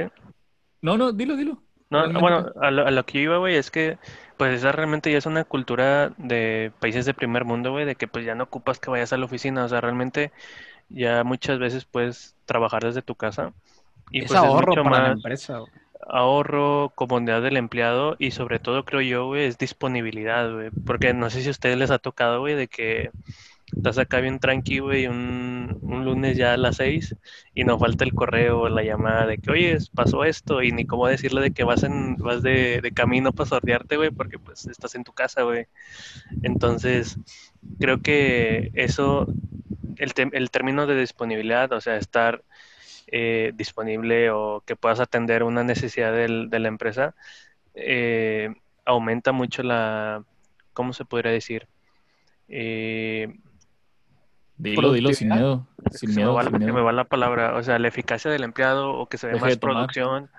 No, 0.80 0.96
no, 0.96 1.12
dilo, 1.12 1.36
dilo. 1.36 1.62
No, 1.90 2.20
bueno, 2.20 2.52
a 2.60 2.70
lo, 2.70 2.86
a 2.86 2.90
lo, 2.90 3.06
que 3.06 3.18
iba, 3.18 3.38
güey, 3.38 3.56
es 3.56 3.70
que, 3.70 3.98
pues 4.36 4.54
esa 4.54 4.72
realmente 4.72 5.10
ya 5.10 5.18
es 5.18 5.26
una 5.26 5.44
cultura 5.44 6.12
de 6.18 6.70
países 6.80 7.06
de 7.06 7.14
primer 7.14 7.46
mundo, 7.46 7.70
güey, 7.72 7.86
de 7.86 7.94
que 7.94 8.06
pues 8.06 8.26
ya 8.26 8.34
no 8.34 8.44
ocupas 8.44 8.78
que 8.78 8.90
vayas 8.90 9.12
a 9.14 9.16
la 9.16 9.24
oficina, 9.24 9.64
o 9.64 9.68
sea, 9.68 9.80
realmente 9.80 10.30
ya 10.88 11.24
muchas 11.24 11.58
veces 11.58 11.84
puedes 11.84 12.36
trabajar 12.44 12.84
desde 12.84 13.02
tu 13.02 13.14
casa. 13.14 13.52
Y 14.10 14.20
es 14.20 14.28
pues 14.28 14.38
ahorro 14.38 14.74
para 14.74 14.90
más 14.90 15.00
la 15.00 15.12
empresa. 15.12 15.60
Ahorro, 16.08 16.92
comodidad 16.94 17.42
del 17.42 17.56
empleado 17.58 18.16
y 18.18 18.30
sobre 18.30 18.58
todo 18.58 18.84
creo 18.84 19.02
yo, 19.02 19.26
güey, 19.26 19.44
es 19.44 19.58
disponibilidad, 19.58 20.50
güey. 20.50 20.70
Porque 20.86 21.12
no 21.12 21.28
sé 21.28 21.42
si 21.42 21.48
a 21.48 21.50
ustedes 21.50 21.76
les 21.76 21.90
ha 21.90 21.98
tocado, 21.98 22.40
güey, 22.40 22.54
de 22.54 22.68
que 22.68 23.10
estás 23.76 23.98
acá 23.98 24.20
bien 24.20 24.38
tranquilo, 24.38 24.86
güey, 24.86 25.06
un, 25.06 25.78
un 25.82 26.04
lunes 26.06 26.38
ya 26.38 26.54
a 26.54 26.56
las 26.56 26.76
seis 26.76 27.14
y 27.54 27.64
no 27.64 27.78
falta 27.78 28.04
el 28.04 28.14
correo 28.14 28.70
la 28.70 28.82
llamada 28.82 29.26
de 29.26 29.36
que, 29.36 29.50
oye, 29.50 29.76
pasó 29.94 30.24
esto 30.24 30.62
y 30.62 30.72
ni 30.72 30.86
cómo 30.86 31.06
decirle 31.06 31.42
de 31.42 31.50
que 31.50 31.64
vas 31.64 31.82
en 31.82 32.16
vas 32.16 32.42
de, 32.42 32.80
de 32.80 32.92
camino 32.92 33.32
para 33.32 33.50
sortearte, 33.50 33.98
güey, 33.98 34.10
porque 34.10 34.38
pues 34.38 34.66
estás 34.66 34.94
en 34.94 35.04
tu 35.04 35.12
casa, 35.12 35.42
güey. 35.42 35.66
Entonces, 36.42 37.18
creo 37.78 38.00
que 38.00 38.70
eso 38.74 39.26
el, 39.98 40.12
el 40.32 40.50
término 40.50 40.86
de 40.86 40.98
disponibilidad, 40.98 41.72
o 41.72 41.80
sea, 41.80 41.96
estar 41.96 42.42
eh, 43.10 43.52
disponible 43.54 44.30
o 44.30 44.62
que 44.66 44.76
puedas 44.76 45.00
atender 45.00 45.42
una 45.42 45.64
necesidad 45.64 46.12
del, 46.12 46.50
de 46.50 46.58
la 46.58 46.68
empresa, 46.68 47.14
eh, 47.74 48.54
aumenta 48.84 49.32
mucho 49.32 49.62
la, 49.62 50.24
¿cómo 50.74 50.92
se 50.92 51.04
podría 51.06 51.32
decir? 51.32 51.68
Eh, 52.48 53.34
dilo, 54.56 54.92
dilo 54.92 55.12
sin 55.14 55.28
miedo. 55.28 55.66
Sin 55.90 56.14
miedo, 56.14 56.38
me, 56.50 56.70
va, 56.70 56.92
la 56.92 57.04
palabra, 57.04 57.54
o 57.54 57.62
sea, 57.62 57.78
la 57.78 57.88
eficacia 57.88 58.30
del 58.30 58.44
empleado 58.44 58.90
o 58.90 59.08
que 59.08 59.16
se 59.16 59.28
ve 59.28 59.40
más 59.40 59.56
producción. 59.56 60.30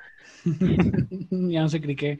ya 1.30 1.62
no 1.62 1.70
sé 1.70 1.82
qué. 1.82 2.20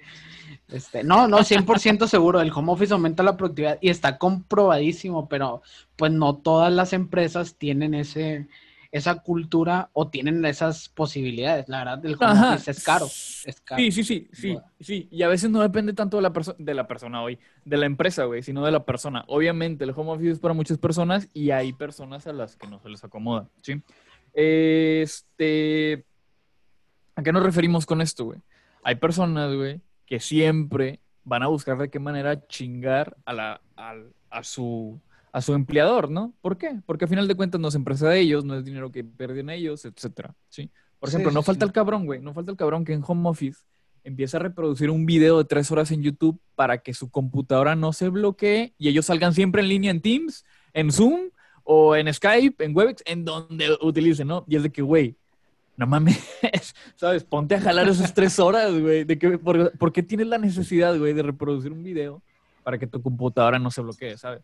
Este, 0.70 1.04
no, 1.04 1.28
no, 1.28 1.40
100% 1.40 2.08
seguro, 2.08 2.42
el 2.42 2.52
home 2.52 2.72
office 2.72 2.94
aumenta 2.94 3.24
la 3.24 3.38
productividad 3.38 3.80
y 3.82 3.90
está 3.90 4.18
comprobadísimo, 4.18 5.28
pero 5.28 5.62
pues 5.96 6.12
no 6.12 6.36
todas 6.36 6.72
las 6.72 6.94
empresas 6.94 7.56
tienen 7.56 7.96
ese, 7.96 8.48
esa 8.92 9.16
cultura 9.16 9.90
o 9.94 10.10
tienen 10.10 10.46
esas 10.46 10.90
posibilidades. 10.90 11.68
La 11.70 11.80
verdad, 11.80 12.06
el 12.06 12.16
home 12.20 12.54
office 12.54 12.72
es 12.72 12.84
caro, 12.84 13.06
es 13.08 13.62
caro. 13.64 13.82
Sí, 13.82 13.92
sí, 13.92 14.04
sí, 14.04 14.28
sí, 14.32 14.58
sí. 14.80 15.08
Y 15.12 15.24
a 15.24 15.28
veces 15.28 15.50
no 15.50 15.62
depende 15.62 15.94
tanto 15.94 16.18
de 16.18 16.24
la, 16.24 16.34
persona 16.34 16.56
de 16.60 16.74
la 16.74 16.88
persona 16.88 17.24
hoy, 17.24 17.40
de 17.66 17.78
la 17.78 17.88
empresa, 17.88 18.26
güey, 18.26 18.44
sino 18.44 18.64
de 18.64 18.72
la 18.72 18.86
persona. 18.86 19.24
Obviamente, 19.28 19.86
el 19.86 19.92
home 19.96 20.12
office 20.12 20.32
es 20.32 20.40
para 20.40 20.54
muchas 20.54 20.78
personas 20.78 21.30
y 21.34 21.50
hay 21.50 21.74
personas 21.74 22.28
a 22.28 22.34
las 22.34 22.56
que 22.56 22.68
no 22.68 22.80
se 22.80 22.90
les 22.90 23.04
acomoda, 23.04 23.48
¿sí? 23.62 23.82
Este... 24.34 26.06
¿A 27.20 27.22
qué 27.22 27.34
nos 27.34 27.44
referimos 27.44 27.86
con 27.86 28.00
esto, 28.00 28.24
güey? 28.24 28.40
Hay 28.82 28.96
personas, 28.96 29.54
güey, 29.54 29.82
que 30.06 30.22
siempre 30.22 31.02
van 31.26 31.44
a 31.44 31.48
buscar 31.48 31.78
de 31.78 31.90
qué 31.90 32.00
manera 32.00 32.48
chingar 32.48 33.18
a, 33.26 33.34
la, 33.34 33.62
a, 33.76 34.44
su, 34.44 34.98
a 35.34 35.42
su 35.42 35.54
empleador, 35.54 36.10
¿no? 36.10 36.34
¿Por 36.40 36.58
qué? 36.58 36.80
Porque 36.86 37.04
al 37.04 37.10
final 37.10 37.28
de 37.28 37.36
cuentas 37.36 37.60
no 37.60 37.68
es 37.68 37.76
empresa 37.76 38.08
de 38.08 38.22
ellos, 38.22 38.46
no 38.46 38.56
es 38.56 38.64
dinero 38.64 38.90
que 38.90 39.04
pierden 39.04 39.50
ellos, 39.50 39.84
etcétera, 39.84 40.34
¿sí? 40.48 40.72
Por 40.98 41.10
ejemplo, 41.10 41.30
no 41.32 41.44
falta 41.44 41.66
el 41.66 41.74
cabrón, 41.74 42.06
güey, 42.06 42.22
no 42.22 42.34
falta 42.34 42.52
el 42.52 42.58
cabrón 42.58 42.86
que 42.86 42.94
en 42.94 43.04
home 43.06 43.28
office 43.28 43.64
empieza 44.06 44.38
a 44.38 44.40
reproducir 44.40 44.90
un 44.90 45.06
video 45.06 45.40
de 45.40 45.44
tres 45.44 45.70
horas 45.72 45.92
en 45.92 46.02
YouTube 46.02 46.40
para 46.56 46.78
que 46.78 46.94
su 46.94 47.12
computadora 47.12 47.76
no 47.76 47.92
se 47.92 48.08
bloquee 48.08 48.74
y 48.78 48.88
ellos 48.88 49.08
salgan 49.08 49.34
siempre 49.34 49.62
en 49.62 49.68
línea 49.68 49.92
en 49.92 50.02
Teams, 50.02 50.46
en 50.72 50.90
Zoom 50.90 51.32
o 51.66 51.98
en 51.98 52.14
Skype, 52.14 52.64
en 52.64 52.74
Webex, 52.74 53.04
en 53.06 53.26
donde 53.26 53.78
utilicen, 53.82 54.30
¿no? 54.30 54.46
Y 54.48 54.56
es 54.56 54.64
de 54.64 54.72
que, 54.72 54.82
güey, 54.82 55.19
no 55.80 55.88
mames, 55.88 56.22
¿sabes? 56.98 57.24
Ponte 57.24 57.56
a 57.56 57.62
jalar 57.62 57.88
esas 57.88 58.14
tres 58.14 58.38
horas, 58.38 58.78
güey. 58.78 59.06
De 59.06 59.18
que, 59.18 59.38
por, 59.38 59.94
qué 59.94 60.04
tienes 60.04 60.28
la 60.28 60.38
necesidad, 60.38 60.98
güey, 60.98 61.14
de 61.14 61.24
reproducir 61.24 61.72
un 61.72 61.82
video 61.82 62.22
para 62.64 62.78
que 62.78 62.86
tu 62.86 63.02
computadora 63.02 63.60
no 63.60 63.72
se 63.72 63.82
bloquee, 63.82 64.18
¿sabes? 64.18 64.42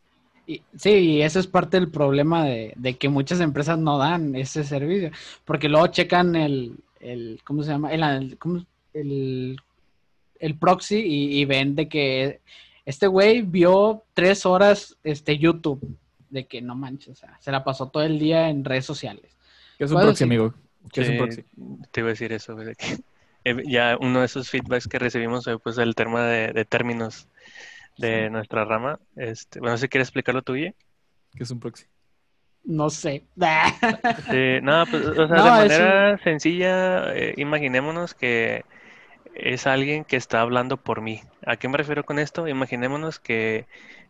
Y, 0.48 0.62
sí, 0.78 0.92
y 0.92 1.22
eso 1.24 1.40
es 1.40 1.48
parte 1.48 1.78
del 1.78 1.92
problema 1.92 2.46
de, 2.46 2.96
que 2.98 3.10
muchas 3.10 3.42
empresas 3.42 3.78
no 3.78 3.98
dan 3.98 4.34
ese 4.36 4.64
servicio, 4.64 5.12
porque 5.44 5.68
luego 5.68 5.88
checan 5.88 6.38
el, 6.38 6.78
el 7.02 7.42
¿cómo 7.44 7.64
se 7.64 7.72
llama? 7.72 7.92
El, 7.92 8.38
el, 8.94 9.58
el 10.40 10.58
proxy 10.58 11.00
y, 11.00 11.44
ven 11.44 11.76
de 11.76 11.90
que 11.90 12.40
este 12.86 13.08
güey 13.08 13.42
vio 13.42 14.04
tres 14.14 14.46
horas 14.46 14.96
este 15.04 15.38
YouTube, 15.38 15.98
de 16.30 16.46
que 16.46 16.62
no 16.62 16.76
manches, 16.76 17.10
o 17.10 17.16
sea, 17.16 17.38
se 17.42 17.52
la 17.52 17.66
pasó 17.66 17.90
todo 17.90 18.04
el 18.04 18.20
día 18.20 18.50
en 18.50 18.64
redes 18.64 18.86
sociales. 18.86 19.36
¿Qué 19.78 19.84
es 19.84 19.92
un 19.92 20.00
proxy, 20.00 20.24
amigo? 20.24 20.54
Te 20.92 22.02
iba 22.02 22.08
a 22.08 22.12
decir 22.12 22.32
eso, 22.34 22.56
eh, 22.62 22.76
ya 23.68 23.98
uno 24.00 24.20
de 24.20 24.26
esos 24.26 24.50
feedbacks 24.50 24.88
que 24.88 25.00
recibimos 25.00 25.46
fue 25.46 25.60
pues 25.60 25.78
el 25.78 25.96
tema 25.96 26.24
de, 26.24 26.66
términos 26.66 27.28
de 27.98 28.30
nuestra 28.30 28.66
rama. 28.66 29.00
Este, 29.16 29.60
bueno, 29.60 29.78
si 29.78 29.88
quieres 29.88 30.08
explicarlo 30.08 30.42
tú, 30.42 30.54
Guille. 30.54 30.76
¿Qué 31.36 31.44
es 31.44 31.52
un 31.52 31.60
proxy? 31.60 31.86
No 32.64 32.90
sé. 32.90 33.24
no, 34.64 34.86
pues, 34.90 35.06
o 35.06 35.28
sea, 35.28 35.36
de 35.36 35.44
manera 35.44 36.18
sencilla, 36.24 37.14
eh, 37.16 37.36
imaginémonos 37.38 38.14
que 38.14 38.66
es 39.36 39.68
alguien 39.68 40.04
que 40.04 40.16
está 40.16 40.42
hablando 40.42 40.78
por 40.78 41.02
mí. 41.02 41.22
¿A 41.46 41.58
qué 41.58 41.68
me 41.68 41.78
refiero 41.78 42.04
con 42.04 42.18
esto? 42.18 42.48
Imaginémonos 42.48 43.20
que, 43.20 43.68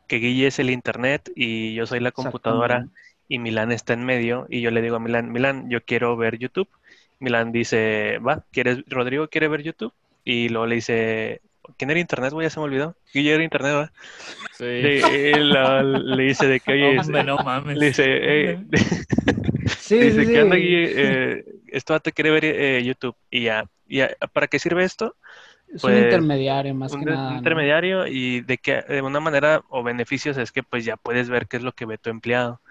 que 0.07 0.17
Guille 0.17 0.47
es 0.47 0.59
el 0.59 0.69
internet 0.69 1.31
y 1.35 1.73
yo 1.73 1.85
soy 1.85 1.99
la 1.99 2.11
computadora 2.11 2.87
y 3.27 3.39
Milán 3.39 3.71
está 3.71 3.93
en 3.93 4.05
medio 4.05 4.45
y 4.49 4.61
yo 4.61 4.71
le 4.71 4.81
digo 4.81 4.97
a 4.97 4.99
Milán, 4.99 5.31
Milán, 5.31 5.69
yo 5.69 5.83
quiero 5.83 6.15
ver 6.17 6.37
YouTube. 6.37 6.69
Milán 7.19 7.51
dice, 7.51 8.19
va, 8.19 8.43
¿quieres, 8.51 8.83
Rodrigo 8.87 9.27
quiere 9.29 9.47
ver 9.47 9.63
YouTube? 9.63 9.93
Y 10.23 10.49
luego 10.49 10.67
le 10.67 10.75
dice, 10.75 11.41
¿quién 11.77 11.91
era 11.91 11.99
internet, 11.99 12.33
güey? 12.33 12.45
Ya 12.45 12.49
se 12.49 12.59
me 12.59 12.65
olvidó. 12.65 12.95
¿Quién 13.11 13.27
era 13.27 13.43
internet, 13.43 13.73
va? 13.73 13.91
Sí. 14.57 14.63
Le, 14.63 16.23
dice 16.23 16.47
de 16.47 16.59
que, 16.59 16.73
oye, 16.73 17.23
no 17.23 17.37
mames. 17.37 17.77
Le 17.77 17.87
dice, 17.87 18.03
eh, 18.07 18.59
sí, 19.77 19.99
dice, 19.99 20.25
¿qué 20.25 20.39
anda 20.39 20.55
aquí? 20.55 20.73
Eh, 20.73 21.45
esto 21.67 21.99
te 21.99 22.11
quiere 22.11 22.31
ver 22.31 22.45
eh, 22.45 22.83
YouTube. 22.83 23.15
Y 23.29 23.43
ya, 23.43 23.65
ya, 23.87 24.09
¿para 24.33 24.47
qué 24.47 24.59
sirve 24.59 24.83
esto? 24.83 25.15
Es 25.67 25.83
un 25.83 25.91
pues, 25.91 26.03
intermediario 26.03 26.75
más 26.75 26.95
que 26.95 27.05
nada. 27.05 27.29
Un 27.31 27.37
intermediario 27.37 28.07
y 28.07 28.41
de 28.41 28.57
que 28.57 28.81
de 28.81 29.01
una 29.01 29.19
manera 29.19 29.63
o 29.69 29.83
beneficios 29.83 30.37
es 30.37 30.51
que 30.51 30.63
pues 30.63 30.85
ya 30.85 30.95
puedes 30.95 31.29
ver 31.29 31.47
qué 31.47 31.57
es 31.57 31.63
lo 31.63 31.73
que 31.73 31.85
ve 31.85 31.97
tu 31.97 32.09
empleado. 32.09 32.61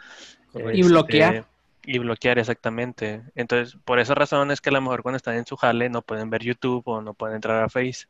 Y 0.72 0.82
bloquear. 0.82 1.34
Este, 1.34 1.48
y 1.86 1.98
bloquear, 1.98 2.38
exactamente. 2.38 3.22
Entonces, 3.34 3.76
por 3.84 3.98
esa 3.98 4.14
razón 4.14 4.50
es 4.50 4.60
que 4.60 4.70
a 4.70 4.72
lo 4.72 4.80
mejor 4.80 5.02
cuando 5.02 5.16
están 5.16 5.36
en 5.36 5.46
su 5.46 5.56
jale 5.56 5.88
no 5.88 6.02
pueden 6.02 6.30
ver 6.30 6.42
YouTube 6.42 6.82
o 6.86 7.00
no 7.02 7.14
pueden 7.14 7.36
entrar 7.36 7.62
a 7.62 7.68
Face. 7.68 8.06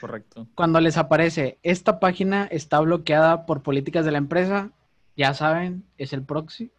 Correcto. 0.00 0.48
Cuando 0.54 0.80
les 0.80 0.96
aparece, 0.96 1.58
esta 1.62 2.00
página 2.00 2.46
está 2.50 2.80
bloqueada 2.80 3.46
por 3.46 3.62
políticas 3.62 4.04
de 4.04 4.12
la 4.12 4.18
empresa, 4.18 4.70
ya 5.16 5.32
saben, 5.32 5.84
es 5.96 6.12
el 6.12 6.22
proxy 6.22 6.72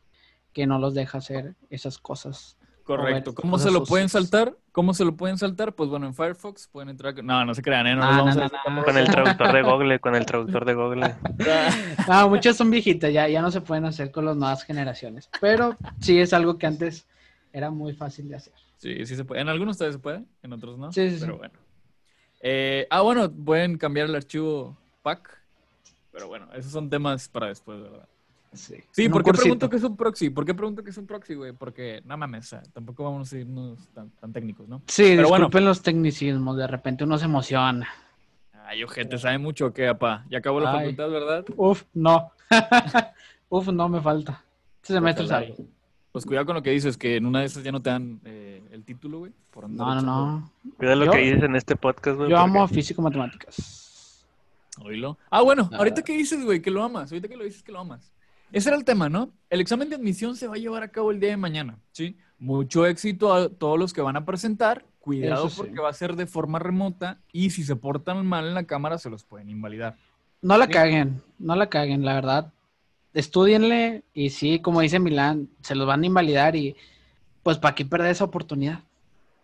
que 0.53 0.67
no 0.67 0.79
los 0.79 0.93
deja 0.93 1.17
hacer 1.17 1.55
esas 1.69 1.97
cosas 1.97 2.57
Correcto. 2.85 3.33
¿Cómo 3.33 3.57
se 3.57 3.71
lo 3.71 3.83
pueden 3.83 4.09
saltar? 4.09 4.55
¿Cómo 4.71 4.93
se 4.93 5.03
lo 5.03 5.17
pueden 5.17 5.39
saltar? 5.39 5.73
Pues 5.73 5.89
bueno, 5.89 6.05
en 6.05 6.13
Firefox 6.13 6.67
pueden 6.67 6.89
entrar. 6.89 7.15
No, 7.23 7.43
no 7.43 7.55
se 7.55 7.63
crean, 7.63 7.87
¿eh? 7.87 7.95
No, 7.95 8.01
vamos 8.01 8.37
a... 8.37 8.51
Con 8.83 8.95
el 8.95 9.07
traductor 9.11 9.51
de 9.51 9.61
Google, 9.63 9.99
con 9.99 10.15
el 10.15 10.23
traductor 10.23 10.65
de 10.65 10.73
Google. 10.75 11.15
no, 12.07 12.29
muchas 12.29 12.55
son 12.55 12.69
viejitas, 12.69 13.11
ya, 13.11 13.27
ya 13.27 13.41
no 13.41 13.49
se 13.49 13.61
pueden 13.61 13.85
hacer 13.85 14.11
con 14.11 14.25
las 14.25 14.37
nuevas 14.37 14.63
generaciones. 14.63 15.31
Pero 15.41 15.75
sí 15.99 16.19
es 16.19 16.31
algo 16.31 16.59
que 16.59 16.67
antes 16.67 17.07
era 17.51 17.71
muy 17.71 17.93
fácil 17.93 18.29
de 18.29 18.35
hacer. 18.35 18.53
Sí, 18.77 19.03
sí 19.07 19.15
se 19.15 19.25
puede. 19.25 19.41
En 19.41 19.49
algunos 19.49 19.79
todavía 19.79 19.97
se 19.97 20.03
puede, 20.03 20.23
en 20.43 20.53
otros 20.53 20.77
no. 20.77 20.91
Sí, 20.91 21.09
sí. 21.09 21.17
Pero 21.21 21.39
bueno. 21.39 21.55
Eh, 22.41 22.85
ah, 22.91 23.01
bueno, 23.01 23.31
pueden 23.31 23.79
cambiar 23.79 24.09
el 24.09 24.15
archivo 24.15 24.77
PAC. 25.01 25.41
Pero 26.11 26.27
bueno, 26.27 26.47
esos 26.53 26.71
son 26.71 26.87
temas 26.91 27.27
para 27.29 27.47
después, 27.47 27.81
¿verdad? 27.81 28.07
Sí, 28.55 29.09
¿por 29.09 29.23
qué 29.23 29.33
pregunto 29.33 29.69
que 29.69 29.77
es 29.77 29.83
un 29.83 29.95
proxy? 29.95 30.29
¿Por 30.29 30.45
qué 30.45 30.53
pregunto 30.53 30.83
que 30.83 30.89
es 30.89 30.97
un 30.97 31.05
proxy, 31.05 31.35
güey? 31.35 31.53
Porque, 31.53 32.01
no 32.05 32.17
mames, 32.17 32.55
tampoco 32.73 33.03
vamos 33.03 33.31
a 33.33 33.37
irnos 33.37 33.89
tan, 33.93 34.33
técnicos, 34.33 34.67
¿no? 34.67 34.81
Sí, 34.87 35.03
Pero 35.03 35.23
disculpen 35.23 35.51
bueno. 35.51 35.67
los 35.67 35.81
tecnicismos, 35.81 36.57
de 36.57 36.67
repente 36.67 37.03
uno 37.03 37.17
se 37.17 37.25
emociona. 37.25 37.87
Ay, 38.65 38.83
ojete, 38.83 39.17
sabe 39.17 39.37
mucho 39.37 39.73
qué, 39.73 39.87
apá. 39.87 40.25
Ya 40.29 40.39
acabó 40.39 40.59
la 40.59 40.71
facultad, 40.71 41.09
¿verdad? 41.09 41.45
Uf, 41.55 41.83
no. 41.93 42.31
Uf, 43.49 43.67
no 43.67 43.89
me 43.89 44.01
falta. 44.01 44.43
Este 44.81 44.93
semestre 44.93 45.27
salgo. 45.27 45.55
Pues 46.11 46.25
cuidado 46.25 46.45
con 46.45 46.55
lo 46.55 46.63
que 46.63 46.71
dices, 46.71 46.97
que 46.97 47.17
en 47.17 47.25
una 47.25 47.41
de 47.41 47.45
esas 47.45 47.63
ya 47.63 47.71
no 47.73 47.81
te 47.81 47.89
dan 47.89 48.21
eh, 48.23 48.63
el 48.71 48.85
título, 48.85 49.19
güey. 49.19 49.33
No, 49.67 49.95
no, 49.95 50.01
no. 50.01 50.51
Cuidado 50.77 51.05
lo 51.05 51.11
que 51.11 51.17
dices 51.19 51.43
en 51.43 51.55
este 51.55 51.75
podcast, 51.75 52.17
güey. 52.17 52.29
Yo 52.29 52.37
amo 52.37 52.65
físico-matemáticas. 52.67 54.25
Oílo. 54.81 55.17
Ah, 55.29 55.41
bueno, 55.41 55.69
ahorita 55.73 56.01
que 56.03 56.13
dices, 56.13 56.43
güey, 56.43 56.61
que 56.61 56.71
lo 56.71 56.83
amas. 56.83 57.11
Ahorita 57.11 57.27
que 57.27 57.37
lo 57.37 57.43
dices 57.43 57.63
que 57.63 57.71
lo 57.71 57.79
amas. 57.79 58.14
Ese 58.51 58.69
era 58.69 58.77
el 58.77 58.85
tema, 58.85 59.09
¿no? 59.09 59.31
El 59.49 59.61
examen 59.61 59.89
de 59.89 59.95
admisión 59.95 60.35
se 60.35 60.47
va 60.47 60.55
a 60.55 60.57
llevar 60.57 60.83
a 60.83 60.89
cabo 60.89 61.11
el 61.11 61.19
día 61.19 61.29
de 61.29 61.37
mañana, 61.37 61.79
¿sí? 61.91 62.17
Mucho 62.37 62.85
éxito 62.85 63.33
a 63.33 63.49
todos 63.49 63.79
los 63.79 63.93
que 63.93 64.01
van 64.01 64.15
a 64.15 64.25
presentar. 64.25 64.85
Cuidado 64.99 65.49
porque 65.55 65.79
va 65.79 65.89
a 65.89 65.93
ser 65.93 66.15
de 66.15 66.25
forma 66.25 66.57
remota 66.57 67.19
y 67.31 67.51
si 67.51 67.63
se 67.63 67.75
portan 67.75 68.25
mal 68.25 68.47
en 68.47 68.55
la 68.55 68.63
cámara 68.63 68.97
se 68.97 69.09
los 69.09 69.23
pueden 69.23 69.49
invalidar. 69.49 69.97
No 70.41 70.57
la 70.57 70.67
caguen, 70.67 71.21
no 71.37 71.55
la 71.55 71.69
caguen, 71.69 72.05
la 72.05 72.13
verdad. 72.13 72.53
Estudienle 73.13 74.03
y 74.13 74.31
sí, 74.31 74.59
como 74.59 74.81
dice 74.81 74.99
Milán, 74.99 75.49
se 75.61 75.75
los 75.75 75.87
van 75.87 76.03
a 76.03 76.05
invalidar 76.05 76.55
y 76.55 76.75
pues 77.43 77.57
para 77.57 77.75
qué 77.75 77.85
perder 77.85 78.11
esa 78.11 78.23
oportunidad. 78.23 78.79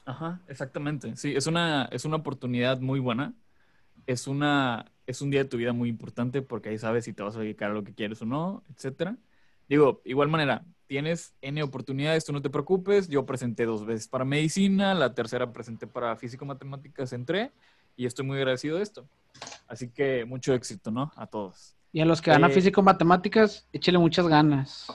Ajá, 0.05 0.41
exactamente. 0.47 1.15
Sí, 1.15 1.35
es 1.35 1.47
una, 1.47 1.85
es 1.91 2.05
una 2.05 2.17
oportunidad 2.17 2.79
muy 2.79 2.99
buena. 2.99 3.33
Es 4.07 4.27
una, 4.27 4.91
es 5.11 5.21
un 5.21 5.29
día 5.29 5.43
de 5.43 5.49
tu 5.49 5.57
vida 5.57 5.73
muy 5.73 5.89
importante 5.89 6.41
porque 6.41 6.69
ahí 6.69 6.77
sabes 6.77 7.05
si 7.05 7.13
te 7.13 7.23
vas 7.23 7.35
a 7.35 7.39
dedicar 7.39 7.71
a 7.71 7.73
lo 7.73 7.83
que 7.83 7.93
quieres 7.93 8.21
o 8.21 8.25
no, 8.25 8.63
etcétera. 8.73 9.17
Digo, 9.69 10.01
igual 10.05 10.27
manera, 10.27 10.65
tienes 10.87 11.33
N 11.41 11.61
oportunidades, 11.63 12.25
tú 12.25 12.33
no 12.33 12.41
te 12.41 12.49
preocupes. 12.49 13.07
Yo 13.07 13.25
presenté 13.25 13.65
dos 13.65 13.85
veces 13.85 14.07
para 14.07 14.25
medicina, 14.25 14.93
la 14.93 15.13
tercera 15.13 15.53
presenté 15.53 15.87
para 15.87 16.15
físico-matemáticas, 16.15 17.13
entré 17.13 17.51
y 17.95 18.05
estoy 18.05 18.25
muy 18.25 18.37
agradecido 18.37 18.77
de 18.77 18.83
esto. 18.83 19.05
Así 19.67 19.89
que 19.89 20.25
mucho 20.25 20.53
éxito, 20.53 20.91
¿no? 20.91 21.11
A 21.15 21.27
todos. 21.27 21.75
Y 21.93 22.01
a 22.01 22.05
los 22.05 22.21
que 22.21 22.31
van 22.31 22.43
a 22.43 22.47
eh, 22.47 22.51
físico-matemáticas, 22.51 23.67
échele 23.71 23.97
muchas 23.97 24.27
ganas. 24.27 24.87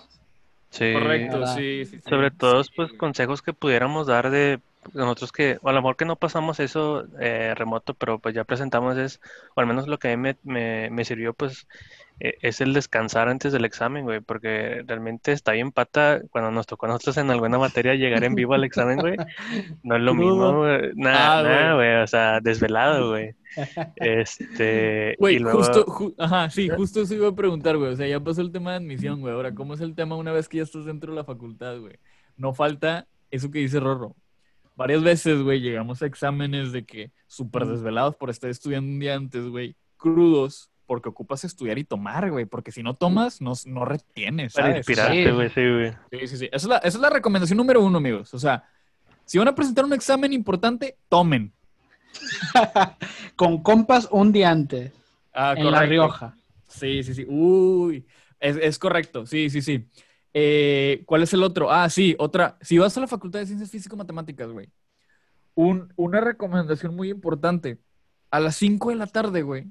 Sí. 0.71 0.93
Correcto, 0.93 1.47
sí, 1.49 1.85
Sobre 2.07 2.31
todo, 2.31 2.63
pues, 2.75 2.93
consejos 2.95 3.41
que 3.41 3.53
pudiéramos 3.53 4.07
dar 4.07 4.31
de 4.31 4.61
nosotros 4.95 5.33
que, 5.33 5.59
o 5.63 5.69
a 5.69 5.73
lo 5.73 5.81
mejor 5.81 5.97
que 5.97 6.05
no 6.05 6.17
pasamos 6.17 6.61
eso 6.61 7.07
eh, 7.21 7.55
remoto, 7.55 7.95
pero 7.95 8.19
pues 8.19 8.35
ya 8.35 8.45
presentamos 8.45 8.97
es, 8.97 9.21
o 9.55 9.61
al 9.61 9.67
menos 9.67 9.87
lo 9.87 9.99
que 9.99 10.13
a 10.13 10.17
mí 10.17 10.33
me, 10.43 10.91
me, 10.91 11.05
sirvió, 11.05 11.35
pues 11.35 11.67
eh, 12.21 12.35
es 12.43 12.61
el 12.61 12.73
descansar 12.73 13.29
antes 13.29 13.53
del 13.53 13.65
examen, 13.65 14.05
güey, 14.05 14.21
porque 14.21 14.83
realmente 14.87 15.33
está 15.33 15.53
bien 15.53 15.73
pata 15.73 16.21
cuando 16.31 16.51
nos 16.51 16.67
tocó 16.67 16.87
a 16.87 16.91
nosotros 16.91 17.19
en 17.19 17.31
alguna 17.31 17.59
materia 17.59 17.95
llegar 17.95 18.25
en 18.25 18.35
vivo 18.35 18.55
al 18.55 18.65
examen, 18.65 18.99
güey. 18.99 19.17
No 19.83 19.97
es 19.97 20.03
lo 20.03 20.15
mismo, 20.15 20.65
nada, 20.95 21.39
ah, 21.39 21.43
nada, 21.43 21.75
güey, 21.75 21.97
o 22.03 22.07
sea, 22.07 22.41
desvelado, 22.41 23.11
güey. 23.11 23.35
Este. 23.97 25.17
Güey, 25.19 25.43
justo, 25.43 26.15
ajá, 26.19 26.51
sí, 26.51 26.69
justo 26.69 27.01
eso 27.01 27.15
iba 27.15 27.29
a 27.29 27.35
preguntar, 27.35 27.77
güey. 27.77 27.93
O 27.93 27.97
sea, 27.97 28.07
ya 28.07 28.21
pasó 28.21 28.43
el 28.43 28.53
tema 28.53 28.73
de 28.73 28.77
admisión, 28.79 29.21
güey. 29.21 29.33
Ahora, 29.33 29.55
¿cómo 29.55 29.75
es 29.75 29.81
el 29.81 29.95
tema 29.95 30.17
una 30.17 30.33
vez 30.33 30.49
que 30.49 30.59
ya 30.59 30.63
estás 30.63 30.85
dentro 30.85 31.13
de 31.13 31.17
la 31.17 31.25
facultad, 31.25 31.79
güey? 31.79 31.99
No 32.37 32.53
falta 32.53 33.07
eso 33.31 33.51
que 33.51 33.61
dice 33.61 33.81
Rorro 33.81 34.15
varias 34.77 35.03
veces, 35.03 35.43
güey, 35.43 35.61
llegamos 35.61 36.03
a 36.03 36.07
exámenes 36.07 36.71
de 36.73 36.85
que 36.85 37.11
súper 37.27 37.67
desvelados 37.67 38.15
por 38.17 38.31
estar 38.31 38.51
estudiando 38.51 38.89
un 38.93 38.99
día 39.01 39.15
antes, 39.17 39.45
güey, 39.49 39.75
crudos, 39.97 40.71
porque 40.87 41.09
ocupas 41.09 41.43
estudiar 41.45 41.79
y 41.79 41.85
tomar, 41.85 42.31
güey, 42.31 42.45
porque 42.45 42.71
si 42.71 42.83
no 42.83 42.95
tomas, 42.95 43.41
no, 43.41 43.55
no 43.65 43.85
retienes, 43.85 44.53
Para 44.55 44.67
¿sabes? 44.69 44.79
inspirarte, 44.79 45.25
Sí. 45.25 45.31
güey, 45.33 45.49
sí, 45.51 45.61
güey. 45.69 45.93
Sí, 46.13 46.29
sí, 46.29 46.37
sí. 46.37 46.45
Esa 46.47 46.57
es, 46.57 46.65
la, 46.67 46.77
esa 46.77 46.89
es 46.99 47.01
la 47.01 47.11
recomendación 47.11 47.57
número 47.57 47.83
uno, 47.83 47.99
amigos. 47.99 48.33
O 48.35 48.39
sea, 48.39 48.65
si 49.25 49.39
van 49.39 49.49
a 49.49 49.55
presentar 49.55 49.85
un 49.85 49.93
examen 49.95 50.33
importante, 50.33 50.97
tomen. 51.09 51.53
Con 53.37 53.63
compas 53.63 54.09
un 54.11 54.33
día 54.33 54.51
antes, 54.51 54.93
Ah, 55.35 55.55
en 55.57 55.71
La. 55.71 55.83
Rioja. 55.85 56.35
Sí, 56.69 57.03
sí, 57.03 57.15
sí. 57.15 57.27
Uy, 57.29 58.07
es, 58.41 58.57
es 58.57 58.79
correcto. 58.79 59.27
Sí, 59.27 59.51
sí, 59.51 59.61
sí. 59.61 59.87
Eh, 60.39 61.03
¿Cuál 61.07 61.23
es 61.23 61.33
el 61.33 61.43
otro? 61.43 61.73
Ah, 61.73 61.89
sí, 61.89 62.15
otra. 62.19 62.59
Si 62.61 62.77
vas 62.77 62.95
a 62.97 63.01
la 63.01 63.07
Facultad 63.07 63.39
de 63.39 63.47
Ciencias 63.47 63.71
Físico-Matemáticas, 63.71 64.51
güey, 64.51 64.69
un, 65.55 65.91
una 65.97 66.21
recomendación 66.21 66.95
muy 66.95 67.09
importante. 67.09 67.79
A 68.31 68.39
las 68.41 68.55
5 68.57 68.91
de 68.91 68.97
la 68.97 69.07
tarde, 69.07 69.41
güey, 69.41 69.65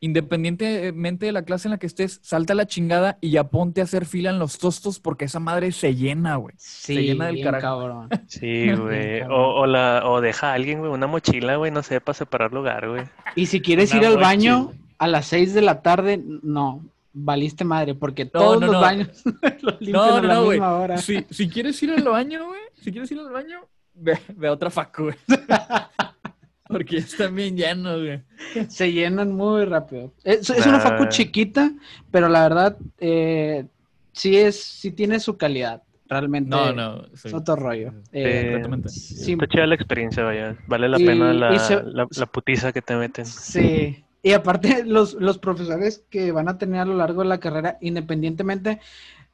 independientemente 0.00 1.26
de 1.26 1.32
la 1.32 1.44
clase 1.44 1.68
en 1.68 1.72
la 1.72 1.78
que 1.78 1.86
estés, 1.86 2.18
salta 2.22 2.52
a 2.52 2.56
la 2.56 2.66
chingada 2.66 3.18
y 3.20 3.30
ya 3.30 3.44
ponte 3.44 3.80
a 3.80 3.84
hacer 3.84 4.04
fila 4.04 4.30
en 4.30 4.40
los 4.40 4.58
tostos 4.58 4.98
porque 4.98 5.26
esa 5.26 5.38
madre 5.38 5.70
se 5.70 5.94
llena, 5.94 6.34
güey. 6.34 6.54
Sí, 6.58 6.96
llena 7.06 7.26
del 7.26 7.36
bien 7.36 7.44
carajo. 7.46 7.62
cabrón. 7.62 8.08
Sí, 8.26 8.72
güey. 8.74 9.22
O, 9.22 9.60
o, 9.60 9.66
la, 9.66 10.02
o 10.06 10.20
deja 10.20 10.50
a 10.50 10.54
alguien, 10.54 10.80
güey, 10.80 10.90
una 10.90 11.06
mochila, 11.06 11.54
güey, 11.56 11.70
no 11.70 11.84
sé, 11.84 12.00
para 12.00 12.14
separar 12.14 12.52
lugar, 12.52 12.88
güey. 12.88 13.04
Y 13.36 13.46
si 13.46 13.60
quieres 13.60 13.92
Una 13.92 14.00
ir 14.00 14.06
al 14.06 14.12
mochila. 14.14 14.26
baño 14.28 14.72
a 14.98 15.06
las 15.06 15.26
6 15.26 15.54
de 15.54 15.62
la 15.62 15.80
tarde, 15.82 16.20
no, 16.42 16.84
valiste 17.12 17.64
madre, 17.64 17.94
porque 17.94 18.24
todos 18.26 18.60
no, 18.60 18.66
los 18.66 18.74
no. 18.76 18.80
baños 18.80 19.08
los 19.62 19.80
limpian 19.80 19.92
No, 19.92 20.14
a 20.16 20.22
la 20.22 20.40
misma 20.40 20.74
hora. 20.76 20.96
Si, 20.98 21.24
si 21.30 21.48
quieres 21.48 21.82
ir 21.82 21.90
al 21.92 22.02
baño, 22.04 22.46
güey, 22.46 22.60
si 22.80 22.90
quieres 22.90 23.10
ir 23.12 23.18
al 23.18 23.30
baño, 23.30 23.60
ve, 23.94 24.18
ve 24.36 24.48
a 24.48 24.52
otra 24.52 24.70
facu, 24.70 25.04
güey. 25.04 25.16
Porque 26.68 27.00
ya 27.00 27.04
están 27.06 27.34
bien 27.34 27.56
llenos, 27.56 28.00
güey. 28.00 28.22
Se 28.68 28.90
llenan 28.92 29.32
muy 29.32 29.64
rápido. 29.66 30.12
Es, 30.24 30.48
es 30.48 30.64
una 30.66 30.80
facu 30.80 31.06
chiquita, 31.06 31.70
pero 32.10 32.28
la 32.30 32.42
verdad, 32.44 32.76
eh, 32.98 33.66
sí 34.12 34.36
es, 34.38 34.62
sí 34.62 34.90
tiene 34.92 35.20
su 35.20 35.36
calidad. 35.36 35.82
Realmente 36.08 36.48
No, 36.50 36.72
no. 36.72 37.04
sí. 37.14 37.28
es 37.28 37.34
otro 37.34 37.56
rollo. 37.56 37.92
Sí. 38.04 38.08
Eh, 38.12 38.62
sí, 38.86 39.32
Está 39.32 39.46
chida 39.46 39.66
la 39.66 39.74
experiencia, 39.74 40.22
vaya. 40.24 40.56
Vale 40.66 40.88
la 40.88 40.98
Y- 41.00 41.04
pena 41.06 41.32
la, 41.34 41.54
y 41.54 41.58
se- 41.58 41.82
la, 41.82 42.06
la 42.16 42.26
putiza 42.26 42.72
que 42.72 42.80
te 42.82 42.96
meten. 42.96 43.26
sí. 43.26 44.02
Y 44.22 44.32
aparte, 44.32 44.84
los, 44.86 45.14
los 45.14 45.38
profesores 45.38 46.04
que 46.10 46.32
van 46.32 46.48
a 46.48 46.58
tener 46.58 46.80
a 46.80 46.84
lo 46.84 46.96
largo 46.96 47.22
de 47.22 47.28
la 47.28 47.40
carrera, 47.40 47.78
independientemente, 47.80 48.80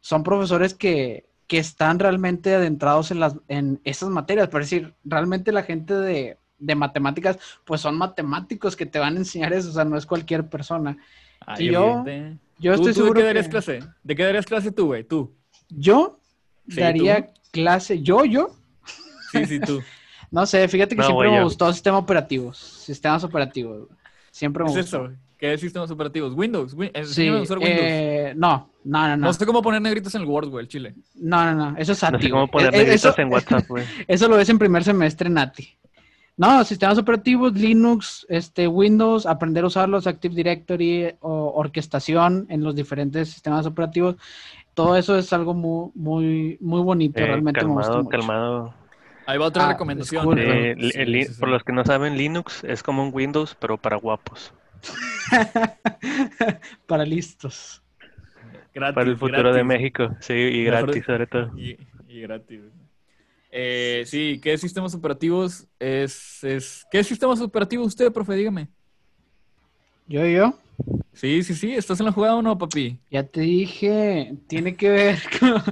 son 0.00 0.22
profesores 0.22 0.74
que, 0.74 1.26
que 1.46 1.58
están 1.58 1.98
realmente 1.98 2.54
adentrados 2.54 3.10
en, 3.10 3.20
las, 3.20 3.36
en 3.48 3.80
esas 3.84 4.08
materias. 4.08 4.48
Por 4.48 4.62
decir, 4.62 4.94
realmente 5.04 5.52
la 5.52 5.62
gente 5.62 5.94
de, 5.94 6.38
de 6.58 6.74
matemáticas, 6.74 7.38
pues 7.64 7.80
son 7.80 7.96
matemáticos 7.98 8.76
que 8.76 8.86
te 8.86 8.98
van 8.98 9.14
a 9.16 9.18
enseñar 9.18 9.52
eso, 9.52 9.70
o 9.70 9.72
sea, 9.72 9.84
no 9.84 9.96
es 9.98 10.06
cualquier 10.06 10.48
persona. 10.48 10.96
Ay, 11.40 11.68
Y 11.68 11.72
yo- 11.72 12.02
evidente. 12.06 12.38
Yo 12.60 12.72
¿Tú, 12.74 12.80
estoy 12.88 12.92
tú 12.94 13.00
seguro 13.02 13.20
¿De 13.20 13.20
qué 13.20 13.26
darías 13.26 13.44
que- 13.46 13.50
clase? 13.52 13.78
¿De 14.02 14.16
qué 14.16 14.24
darías 14.24 14.46
clase 14.46 14.72
tú, 14.72 14.86
güey? 14.86 15.04
Tú. 15.04 15.32
Yo 15.68 16.18
Sí, 16.68 16.80
daría 16.80 17.26
¿tú? 17.26 17.32
clase, 17.52 18.02
yo, 18.02 18.24
yo, 18.24 18.50
Sí, 19.30 19.44
sí, 19.46 19.60
tú. 19.60 19.80
no 20.32 20.44
sé, 20.44 20.66
fíjate 20.66 20.96
que 20.96 21.02
No, 21.02 21.06
siempre 21.06 21.28
güey, 21.28 21.30
me 21.30 21.36
yo. 21.38 21.44
gustó 21.44 21.72
sistemas 21.72 22.02
operativos, 22.02 22.58
sistemas 22.58 23.22
operativos, 23.22 23.86
siempre 24.38 24.64
me 24.64 24.72
¿Qué 24.72 24.80
es 24.80 24.86
gustó. 24.90 25.06
eso? 25.06 25.14
¿Qué 25.36 25.52
es 25.52 25.60
sistemas 25.60 25.90
operativos? 25.90 26.34
Windows. 26.34 26.74
Win- 26.74 26.90
Sí, 27.04 27.30
usar 27.30 27.58
Windows. 27.58 27.78
eh, 27.86 28.32
no, 28.36 28.70
no, 28.84 29.02
no, 29.08 29.16
no, 29.16 29.26
No 29.26 29.32
sé 29.32 29.46
cómo 29.46 29.62
poner 29.62 29.80
negritos 29.82 30.14
en 30.14 30.22
el 30.22 30.26
Word, 30.28 30.48
güey, 30.48 30.64
el 30.64 30.68
chile. 30.68 30.94
no, 31.14 31.44
no, 31.44 31.54
no, 31.70 31.76
eso 31.78 31.92
es 31.92 32.02
No 32.10 32.18
sé 32.20 32.30
cómo 32.30 32.48
poner 32.48 32.74
Eh, 32.74 32.76
eh, 32.76 32.80
negritas 32.84 33.04
eso, 33.12 33.20
en 33.20 33.32
WhatsApp, 33.32 33.66
güey. 33.68 33.84
eso 34.08 34.28
lo 34.28 34.36
ves 34.36 34.48
en 34.48 34.58
primer 34.58 34.82
semestre 34.84 35.28
en 35.28 35.38
ATI. 35.38 35.68
No, 36.36 36.62
sistemas 36.64 36.98
operativos, 36.98 37.52
Linux, 37.54 38.24
este, 38.28 38.68
Windows, 38.68 39.26
aprender 39.26 39.64
a 39.64 39.66
usarlos, 39.66 40.06
Active 40.06 40.34
Directory 40.36 41.12
o 41.20 41.52
orquestación 41.56 42.46
en 42.48 42.62
los 42.62 42.76
diferentes 42.76 43.28
sistemas 43.30 43.66
operativos. 43.66 44.14
Todo 44.74 44.96
eso 44.96 45.18
es 45.18 45.32
algo 45.32 45.52
muy, 45.54 45.90
muy, 45.96 46.56
muy 46.60 46.80
bonito. 46.82 47.18
Eh, 47.18 47.26
realmente 47.26 47.64
me 47.64 47.72
gusta 47.74 48.00
calmado. 48.08 48.72
Ahí 49.28 49.36
va 49.36 49.48
otra 49.48 49.66
Ah, 49.66 49.72
recomendación. 49.72 50.38
Eh, 50.38 50.74
li- 50.74 50.90
Sí, 50.90 51.04
li- 51.04 51.24
sí, 51.24 51.34
sí. 51.34 51.40
Por 51.40 51.50
los 51.50 51.62
que 51.62 51.74
no 51.74 51.84
saben, 51.84 52.16
Linux 52.16 52.64
es 52.64 52.82
como 52.82 53.02
un 53.02 53.10
Windows, 53.12 53.54
pero 53.60 53.76
para 53.76 53.96
guapos. 53.96 54.54
Para 56.86 57.04
listos. 57.04 57.82
Gratis, 58.74 58.94
Para 58.94 59.10
el 59.10 59.16
futuro 59.18 59.40
gratis. 59.42 59.56
de 59.56 59.64
México. 59.64 60.16
Sí, 60.20 60.32
y 60.32 60.64
Mejor- 60.64 60.84
gratis 60.86 61.04
sobre 61.04 61.26
todo. 61.26 61.58
Y, 61.58 61.76
y 62.08 62.20
gratis. 62.22 62.60
Eh, 63.50 64.04
sí, 64.06 64.40
¿qué 64.42 64.56
sistemas 64.56 64.94
operativos 64.94 65.66
es, 65.78 66.42
es... 66.44 66.86
¿Qué 66.90 67.02
sistemas 67.04 67.40
operativos 67.40 67.88
usted, 67.88 68.10
profe? 68.12 68.34
Dígame. 68.34 68.68
Yo, 70.06 70.24
yo. 70.26 70.54
Sí, 71.12 71.42
sí, 71.42 71.54
sí. 71.54 71.74
¿Estás 71.74 72.00
en 72.00 72.06
la 72.06 72.12
jugada 72.12 72.36
o 72.36 72.42
no, 72.42 72.56
papi? 72.56 72.98
Ya 73.10 73.24
te 73.24 73.40
dije, 73.42 74.34
tiene 74.46 74.74
que 74.74 74.88
ver 74.90 75.18
con, 75.40 75.62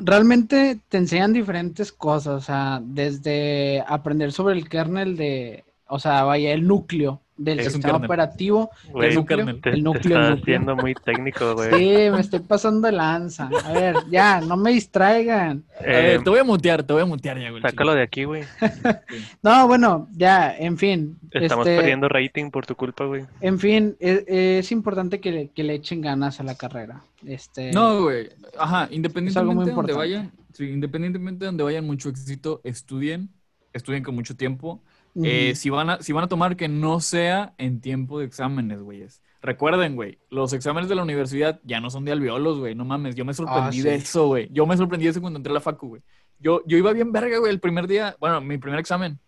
realmente 0.00 0.80
te 0.88 0.98
enseñan 0.98 1.32
diferentes 1.32 1.92
cosas, 1.92 2.34
o 2.34 2.40
sea, 2.40 2.80
desde 2.82 3.84
aprender 3.86 4.32
sobre 4.32 4.54
el 4.54 4.68
kernel 4.68 5.16
de, 5.16 5.64
o 5.88 5.98
sea, 5.98 6.24
vaya, 6.24 6.52
el 6.52 6.66
núcleo 6.66 7.20
del 7.42 7.60
Es 7.60 7.72
sistema 7.72 7.96
operativo, 7.96 8.70
Güey, 8.92 9.08
el 9.08 9.14
núcleo. 9.14 9.60
Te, 9.60 9.70
el 9.70 9.82
te 9.82 9.82
núcleo, 9.82 10.16
el 10.18 10.22
estás 10.24 10.38
núcleo. 10.38 10.44
siendo 10.44 10.76
muy 10.76 10.94
técnico, 10.94 11.54
güey. 11.56 11.70
Sí, 11.70 12.10
me 12.10 12.20
estoy 12.20 12.40
pasando 12.40 12.86
de 12.86 12.92
lanza. 12.92 13.54
A 13.64 13.72
ver, 13.72 13.96
ya, 14.10 14.40
no 14.40 14.56
me 14.56 14.72
distraigan. 14.72 15.64
A 15.78 15.82
ver, 15.82 16.14
Eh, 16.16 16.20
te 16.22 16.30
voy 16.30 16.38
a 16.38 16.44
mutear, 16.44 16.82
te 16.82 16.92
voy 16.92 17.02
a 17.02 17.06
mutear 17.06 17.38
ya, 17.40 17.50
güey. 17.50 17.62
sácalo 17.62 17.94
de 17.94 18.02
aquí, 18.02 18.24
güey. 18.24 18.44
No, 19.42 19.66
bueno, 19.66 20.08
ya, 20.12 20.54
en 20.56 20.76
fin. 20.78 21.18
Estamos 21.30 21.66
este, 21.66 21.76
perdiendo 21.78 22.08
rating 22.08 22.50
por 22.50 22.66
tu 22.66 22.74
culpa, 22.76 23.04
güey. 23.06 23.24
En 23.40 23.58
fin, 23.58 23.96
es, 24.00 24.24
es 24.28 24.72
importante 24.72 25.20
que 25.20 25.30
le, 25.32 25.48
que 25.50 25.62
le 25.64 25.74
echen 25.74 26.00
ganas 26.00 26.40
a 26.40 26.44
la 26.44 26.56
carrera. 26.56 27.04
Este, 27.24 27.72
No, 27.72 28.02
güey. 28.02 28.28
Ajá, 28.58 28.88
independientemente 28.90 29.70
de 29.70 29.72
donde 29.76 29.92
vayan, 29.92 30.32
sí, 30.52 30.64
independientemente 30.70 31.40
de 31.44 31.46
donde 31.46 31.64
vayan 31.64 31.86
mucho 31.86 32.08
éxito, 32.10 32.60
estudien, 32.64 33.30
estudien 33.72 34.02
con 34.02 34.14
mucho 34.14 34.36
tiempo. 34.36 34.82
Eh, 35.22 35.54
si, 35.56 35.70
van 35.70 35.90
a, 35.90 36.02
si 36.02 36.12
van 36.12 36.24
a 36.24 36.28
tomar 36.28 36.56
que 36.56 36.68
no 36.68 37.00
sea 37.00 37.54
en 37.58 37.80
tiempo 37.80 38.18
de 38.20 38.26
exámenes, 38.26 38.80
güeyes. 38.82 39.20
Recuerden, 39.42 39.96
güey, 39.96 40.18
los 40.28 40.52
exámenes 40.52 40.88
de 40.88 40.94
la 40.94 41.02
universidad 41.02 41.60
ya 41.64 41.80
no 41.80 41.90
son 41.90 42.04
de 42.04 42.12
alveolos, 42.12 42.58
güey. 42.58 42.74
No 42.74 42.84
mames, 42.84 43.14
yo 43.14 43.24
me 43.24 43.32
sorprendí 43.34 43.80
Ah, 43.80 43.84
de 43.84 43.98
sí. 43.98 44.04
eso, 44.04 44.26
güey. 44.28 44.48
Yo 44.52 44.66
me 44.66 44.76
sorprendí 44.76 45.04
de 45.06 45.10
eso 45.12 45.20
cuando 45.20 45.38
entré 45.38 45.50
a 45.50 45.54
la 45.54 45.60
facu, 45.60 45.88
güey. 45.88 46.02
Yo, 46.38 46.62
yo 46.66 46.76
iba 46.78 46.92
bien 46.92 47.10
verga, 47.10 47.38
güey, 47.38 47.50
el 47.52 47.60
primer 47.60 47.86
día, 47.86 48.16
bueno, 48.20 48.40
mi 48.40 48.58
primer 48.58 48.78
examen. 48.78 49.18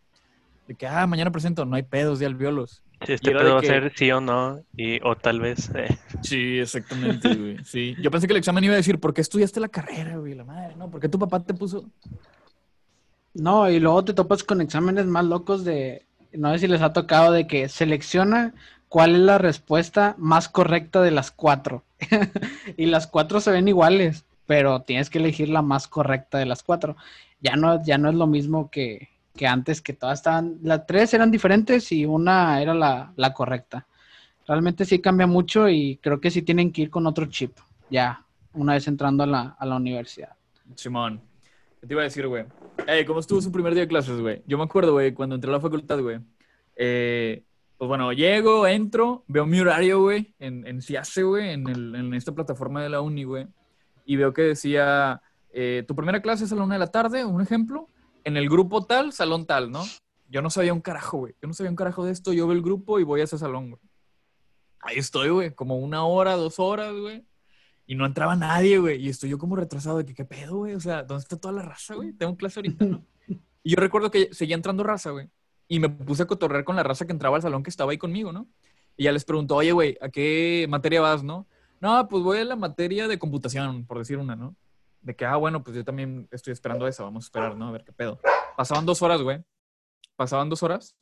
De 0.68 0.74
que, 0.74 0.86
ah, 0.86 1.06
mañana 1.06 1.30
presento, 1.32 1.64
no 1.64 1.74
hay 1.76 1.82
pedos 1.82 2.18
de 2.20 2.26
alveolos. 2.26 2.82
Si 3.04 3.12
Y 3.12 3.14
este 3.16 3.32
pedo 3.32 3.54
va 3.54 3.60
a 3.60 3.64
ser 3.64 3.92
sí 3.96 4.12
o 4.12 4.20
no, 4.20 4.60
y, 4.76 5.00
o 5.02 5.16
tal 5.16 5.40
vez. 5.40 5.70
eh, 5.74 5.98
Sí, 6.22 6.58
exactamente, 6.60 7.34
güey. 7.34 7.56
Sí. 7.64 7.96
Yo 8.00 8.10
pensé 8.12 8.28
que 8.28 8.32
el 8.34 8.38
examen 8.38 8.62
iba 8.64 8.74
a 8.74 8.76
decir, 8.76 9.00
¿por 9.00 9.12
qué 9.12 9.22
estudiaste 9.22 9.58
la 9.58 9.68
carrera, 9.68 10.18
güey? 10.18 10.34
La 10.34 10.44
madre, 10.44 10.76
¿no? 10.76 10.88
¿Por 10.90 11.00
qué 11.00 11.08
tu 11.08 11.18
papá 11.18 11.40
te 11.40 11.52
puso? 11.54 11.84
No, 13.34 13.70
y 13.70 13.80
luego 13.80 14.04
te 14.04 14.14
topas 14.14 14.42
con 14.42 14.60
exámenes 14.60 15.06
más 15.06 15.24
locos 15.24 15.64
de, 15.64 16.04
no 16.32 16.52
sé 16.52 16.60
si 16.60 16.68
les 16.68 16.82
ha 16.82 16.92
tocado, 16.92 17.32
de 17.32 17.46
que 17.46 17.68
selecciona 17.68 18.54
cuál 18.88 19.14
es 19.14 19.20
la 19.20 19.38
respuesta 19.38 20.14
más 20.18 20.48
correcta 20.48 21.00
de 21.00 21.10
las 21.10 21.30
cuatro. 21.30 21.82
y 22.76 22.86
las 22.86 23.06
cuatro 23.06 23.40
se 23.40 23.50
ven 23.50 23.68
iguales, 23.68 24.24
pero 24.46 24.82
tienes 24.82 25.08
que 25.08 25.18
elegir 25.18 25.48
la 25.48 25.62
más 25.62 25.88
correcta 25.88 26.38
de 26.38 26.46
las 26.46 26.62
cuatro. 26.62 26.96
Ya 27.40 27.56
no, 27.56 27.82
ya 27.84 27.96
no 27.98 28.10
es 28.10 28.14
lo 28.14 28.26
mismo 28.26 28.70
que, 28.70 29.08
que 29.34 29.46
antes, 29.46 29.80
que 29.80 29.94
todas 29.94 30.18
estaban, 30.18 30.58
las 30.62 30.86
tres 30.86 31.14
eran 31.14 31.30
diferentes 31.30 31.90
y 31.92 32.04
una 32.04 32.60
era 32.60 32.74
la, 32.74 33.12
la 33.16 33.32
correcta. 33.32 33.86
Realmente 34.46 34.84
sí 34.84 35.00
cambia 35.00 35.26
mucho 35.26 35.68
y 35.68 35.98
creo 36.02 36.20
que 36.20 36.30
sí 36.30 36.42
tienen 36.42 36.72
que 36.72 36.82
ir 36.82 36.90
con 36.90 37.06
otro 37.06 37.26
chip, 37.26 37.56
ya, 37.88 38.24
una 38.52 38.74
vez 38.74 38.86
entrando 38.88 39.22
a 39.24 39.26
la, 39.26 39.56
a 39.58 39.66
la 39.66 39.76
universidad. 39.76 40.34
Simón. 40.74 41.31
¿Qué 41.82 41.88
te 41.88 41.94
iba 41.94 42.02
a 42.02 42.04
decir, 42.04 42.28
güey? 42.28 42.44
Ey, 42.86 43.04
¿cómo 43.04 43.18
estuvo 43.18 43.40
su 43.40 43.50
primer 43.50 43.74
día 43.74 43.82
de 43.82 43.88
clases, 43.88 44.20
güey? 44.20 44.40
Yo 44.46 44.56
me 44.56 44.62
acuerdo, 44.62 44.92
güey, 44.92 45.12
cuando 45.12 45.34
entré 45.34 45.50
a 45.50 45.54
la 45.54 45.60
facultad, 45.60 46.00
güey. 46.00 46.20
eh, 46.76 47.42
pues 47.76 47.88
bueno, 47.88 48.12
llego, 48.12 48.68
entro, 48.68 49.24
veo 49.26 49.44
mi 49.46 49.58
horario, 49.58 50.00
güey, 50.00 50.32
en, 50.38 50.64
en 50.64 50.80
CIACE, 50.80 51.24
güey, 51.24 51.50
en, 51.50 51.66
en 51.68 52.14
esta 52.14 52.30
plataforma 52.30 52.80
de 52.84 52.88
la 52.88 53.00
uni, 53.00 53.24
güey. 53.24 53.48
Y 54.04 54.14
veo 54.14 54.32
que 54.32 54.42
decía, 54.42 55.20
eh, 55.50 55.82
tu 55.88 55.96
primera 55.96 56.22
clase 56.22 56.44
es 56.44 56.52
a 56.52 56.54
la 56.54 56.62
una 56.62 56.76
de 56.76 56.78
la 56.78 56.92
tarde, 56.92 57.24
un 57.24 57.42
ejemplo. 57.42 57.88
En 58.22 58.36
el 58.36 58.48
grupo 58.48 58.86
tal, 58.86 59.12
salón 59.12 59.44
tal, 59.46 59.72
¿no? 59.72 59.82
Yo 60.28 60.40
no 60.40 60.50
sabía 60.50 60.72
un 60.72 60.82
carajo, 60.82 61.18
güey. 61.18 61.34
Yo 61.42 61.48
no 61.48 61.54
sabía 61.54 61.70
un 61.70 61.76
carajo 61.76 62.04
de 62.04 62.12
esto. 62.12 62.32
Yo 62.32 62.46
veo 62.46 62.54
el 62.56 62.62
grupo 62.62 63.00
y 63.00 63.02
voy 63.02 63.22
a 63.22 63.24
ese 63.24 63.38
salón, 63.38 63.70
güey. 63.70 63.82
Ahí 64.78 64.98
estoy, 64.98 65.30
güey, 65.30 65.52
como 65.52 65.78
una 65.78 66.04
hora, 66.04 66.36
dos 66.36 66.60
horas, 66.60 66.94
güey. 66.94 67.26
Y 67.92 67.94
no 67.94 68.06
entraba 68.06 68.34
nadie, 68.36 68.78
güey. 68.78 69.04
Y 69.04 69.10
estoy 69.10 69.28
yo 69.28 69.36
como 69.36 69.54
retrasado 69.54 69.98
de 69.98 70.06
que, 70.06 70.14
¿qué 70.14 70.24
pedo, 70.24 70.56
güey? 70.56 70.74
O 70.74 70.80
sea, 70.80 71.02
¿dónde 71.02 71.20
está 71.20 71.36
toda 71.36 71.52
la 71.52 71.60
raza, 71.60 71.94
güey? 71.94 72.14
Tengo 72.14 72.38
clase 72.38 72.60
ahorita, 72.60 72.86
¿no? 72.86 73.04
Y 73.62 73.72
yo 73.72 73.76
recuerdo 73.76 74.10
que 74.10 74.32
seguía 74.32 74.56
entrando 74.56 74.82
raza, 74.82 75.10
güey. 75.10 75.28
Y 75.68 75.78
me 75.78 75.90
puse 75.90 76.22
a 76.22 76.26
cotorrear 76.26 76.64
con 76.64 76.74
la 76.74 76.82
raza 76.82 77.04
que 77.04 77.12
entraba 77.12 77.36
al 77.36 77.42
salón 77.42 77.62
que 77.62 77.68
estaba 77.68 77.92
ahí 77.92 77.98
conmigo, 77.98 78.32
¿no? 78.32 78.48
Y 78.96 79.04
ya 79.04 79.12
les 79.12 79.26
pregunto, 79.26 79.56
oye, 79.56 79.72
güey, 79.72 79.98
¿a 80.00 80.08
qué 80.08 80.64
materia 80.70 81.02
vas, 81.02 81.22
no? 81.22 81.46
No, 81.82 82.08
pues 82.08 82.22
voy 82.22 82.38
a 82.38 82.46
la 82.46 82.56
materia 82.56 83.08
de 83.08 83.18
computación, 83.18 83.84
por 83.84 83.98
decir 83.98 84.16
una, 84.16 84.36
¿no? 84.36 84.56
De 85.02 85.14
que, 85.14 85.26
ah, 85.26 85.36
bueno, 85.36 85.62
pues 85.62 85.76
yo 85.76 85.84
también 85.84 86.28
estoy 86.30 86.54
esperando 86.54 86.88
esa, 86.88 87.02
vamos 87.02 87.24
a 87.24 87.26
esperar, 87.26 87.58
¿no? 87.58 87.68
A 87.68 87.72
ver 87.72 87.84
qué 87.84 87.92
pedo. 87.92 88.18
Pasaban 88.56 88.86
dos 88.86 89.02
horas, 89.02 89.20
güey. 89.20 89.44
Pasaban 90.16 90.48
dos 90.48 90.62
horas 90.62 90.96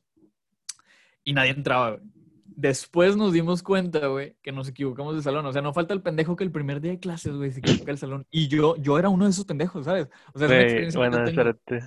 y 1.23 1.35
nadie 1.35 1.53
entraba, 1.53 1.91
güey. 1.91 2.20
Después 2.61 3.17
nos 3.17 3.33
dimos 3.33 3.63
cuenta, 3.63 4.07
güey, 4.09 4.37
que 4.43 4.53
nos 4.53 4.69
equivocamos 4.69 5.17
de 5.17 5.23
salón. 5.23 5.47
O 5.47 5.53
sea, 5.53 5.63
no 5.63 5.73
falta 5.73 5.95
el 5.95 6.03
pendejo 6.03 6.37
que 6.37 6.45
el 6.45 6.53
primer 6.53 6.83
día 6.83 6.91
de 6.93 7.01
clases, 7.01 7.35
güey, 7.35 7.51
se 7.51 7.61
equivoca 7.61 7.91
el 7.91 7.97
salón. 7.97 8.27
Y 8.31 8.49
yo, 8.49 8.77
yo 8.77 8.99
era 8.99 9.09
uno 9.09 9.25
de 9.25 9.31
esos 9.31 9.47
pendejos, 9.47 9.87
¿sabes? 9.87 10.09
O 10.35 10.39
sea, 10.39 10.47
es 10.47 10.53
una 10.53 10.61
experiencia 10.61 10.99
bueno, 10.99 11.25
espérate. 11.25 11.83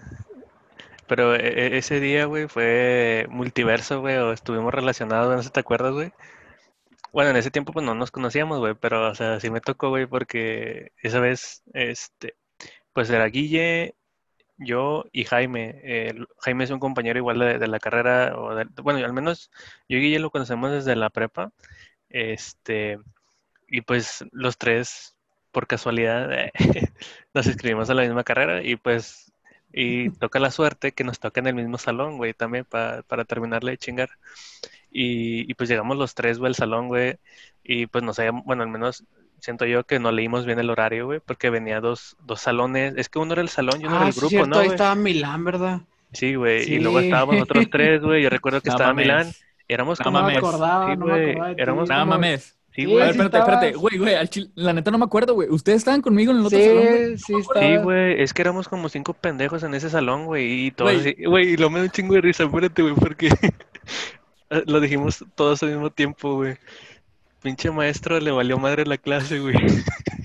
Pero 1.07 1.35
e- 1.35 1.75
e- 1.75 1.77
ese 1.77 1.99
día, 1.99 2.25
güey, 2.25 2.47
fue 2.47 3.27
multiverso, 3.29 4.01
güey, 4.01 4.17
o 4.17 4.33
estuvimos 4.33 4.73
relacionados, 4.73 5.35
no 5.35 5.37
sé 5.43 5.49
si 5.49 5.53
te 5.53 5.59
acuerdas, 5.59 5.93
güey. 5.93 6.11
Bueno, 7.11 7.29
en 7.29 7.35
ese 7.35 7.51
tiempo 7.51 7.71
pues 7.71 7.85
no 7.85 7.93
nos 7.93 8.09
conocíamos, 8.09 8.57
güey, 8.57 8.73
pero, 8.73 9.11
o 9.11 9.13
sea, 9.13 9.39
sí 9.39 9.51
me 9.51 9.61
tocó, 9.61 9.89
güey, 9.89 10.07
porque 10.07 10.91
esa 11.03 11.19
vez, 11.19 11.61
este, 11.73 12.35
pues 12.93 13.11
era 13.11 13.27
Guille, 13.27 13.93
yo 14.65 15.05
y 15.11 15.25
Jaime. 15.25 15.79
Eh, 15.83 16.13
Jaime 16.39 16.63
es 16.65 16.71
un 16.71 16.79
compañero 16.79 17.19
igual 17.19 17.39
de, 17.39 17.59
de 17.59 17.67
la 17.67 17.79
carrera, 17.79 18.37
o 18.37 18.55
de- 18.55 18.65
bueno, 18.83 19.05
al 19.05 19.13
menos 19.13 19.51
yo 19.89 19.97
y 19.97 20.01
Guille 20.01 20.19
lo 20.19 20.31
conocemos 20.31 20.71
desde 20.71 20.95
la 20.95 21.09
prepa, 21.09 21.51
este, 22.09 22.99
y 23.67 23.81
pues 23.81 24.25
los 24.31 24.57
tres, 24.57 25.15
por 25.51 25.67
casualidad, 25.67 26.29
nos 27.33 27.47
inscribimos 27.47 27.89
a 27.89 27.93
la 27.93 28.03
misma 28.03 28.23
carrera 28.23 28.63
y 28.63 28.75
pues, 28.75 29.31
y 29.73 30.09
toca 30.19 30.39
la 30.39 30.51
suerte 30.51 30.91
que 30.93 31.03
nos 31.03 31.19
toca 31.19 31.39
en 31.41 31.47
el 31.47 31.55
mismo 31.55 31.77
salón, 31.77 32.17
güey, 32.17 32.33
también 32.33 32.65
pa- 32.65 33.03
para 33.07 33.25
terminarle 33.25 33.71
de 33.71 33.77
chingar. 33.77 34.09
Y, 34.91 35.49
y 35.49 35.53
pues 35.55 35.69
llegamos 35.69 35.97
los 35.97 36.13
tres, 36.15 36.39
güey, 36.39 36.49
al 36.49 36.55
salón, 36.55 36.87
güey, 36.87 37.17
y 37.63 37.87
pues 37.87 38.03
no 38.03 38.13
sé, 38.13 38.29
bueno, 38.31 38.63
al 38.63 38.69
menos 38.69 39.05
siento 39.43 39.65
yo 39.65 39.83
que 39.83 39.99
no 39.99 40.11
leímos 40.11 40.45
bien 40.45 40.57
el 40.59 40.69
horario, 40.69 41.05
güey, 41.05 41.19
porque 41.19 41.49
venía 41.49 41.81
dos, 41.81 42.15
dos 42.25 42.39
salones, 42.39 42.93
es 42.95 43.09
que 43.09 43.19
uno 43.19 43.33
era 43.33 43.41
el 43.41 43.49
salón 43.49 43.81
y 43.81 43.85
uno 43.85 43.95
era 43.97 44.05
Ah, 44.05 44.07
el 44.07 44.13
grupo, 44.13 44.29
cierto, 44.29 44.47
¿no, 44.47 44.55
ahí 44.59 44.65
güey? 44.67 44.75
estaba 44.75 44.95
Milán, 44.95 45.43
¿verdad? 45.43 45.81
Sí, 46.13 46.35
güey, 46.35 46.63
y 46.71 46.79
luego 46.79 46.99
estábamos 46.99 47.35
nosotros 47.35 47.65
tres, 47.71 48.01
güey, 48.01 48.23
yo 48.23 48.29
recuerdo 48.29 48.61
que 48.61 48.69
No 48.69 48.75
estaba 48.75 48.91
mames. 48.93 49.05
Milán, 49.05 49.31
éramos 49.67 49.99
No 49.99 50.03
como, 50.05 50.19
No 50.21 50.27
me 50.27 50.37
acordaba, 50.37 50.85
sí, 50.91 50.97
no 50.97 51.05
me 51.05 51.11
güey, 51.11 51.29
acordaba 51.31 51.49
de 51.49 51.55
ti. 51.55 51.61
éramos 51.61 51.89
Nada 51.89 52.01
como- 52.03 52.11
mames. 52.13 52.43
sí, 52.43 52.53
Sí, 52.75 52.81
A 52.83 52.85
güey, 52.87 52.97
ver, 52.97 53.05
sí 53.05 53.11
espérate, 53.21 53.37
espérate. 53.37 53.71
Güey, 53.73 53.97
güey, 53.99 54.15
la 54.55 54.73
neta 54.73 54.89
no 54.91 54.97
me 54.97 55.05
acuerdo, 55.05 55.33
güey. 55.35 55.47
Ustedes 55.49 55.77
estaban 55.77 56.01
conmigo 56.01 56.31
en 56.31 56.39
el 56.39 56.45
otro 56.47 56.57
salón, 56.59 56.77
güey. 56.87 57.17
Sí, 57.17 57.17
sí, 57.17 57.33
Sí, 57.33 57.39
estaba. 57.41 57.77
güey, 57.83 58.21
es 58.21 58.33
que 58.33 58.41
éramos 58.41 58.67
como 58.67 58.89
cinco 58.89 59.13
pendejos 59.13 59.61
en 59.63 59.73
ese 59.75 59.89
salón, 59.91 60.25
güey, 60.25 60.67
y 60.67 60.71
todos 60.71 60.93
güey, 61.27 61.49
y 61.49 61.57
lo 61.57 61.69
me 61.69 61.79
da 61.79 61.85
un 61.85 61.91
chingo 61.91 62.15
de 62.15 62.21
risa, 62.21 62.45
espérate, 62.45 62.81
güey, 62.81 62.95
porque 62.95 63.29
lo 64.67 64.79
dijimos 64.79 65.23
todos 65.35 65.61
al 65.63 65.69
mismo 65.69 65.89
tiempo, 65.91 66.35
güey. 66.35 66.55
Pinche 67.43 67.69
maestro 67.71 68.19
le 68.21 68.31
valió 68.31 68.57
madre 68.57 68.85
la 68.85 68.97
clase, 68.97 69.39
güey. 69.39 69.55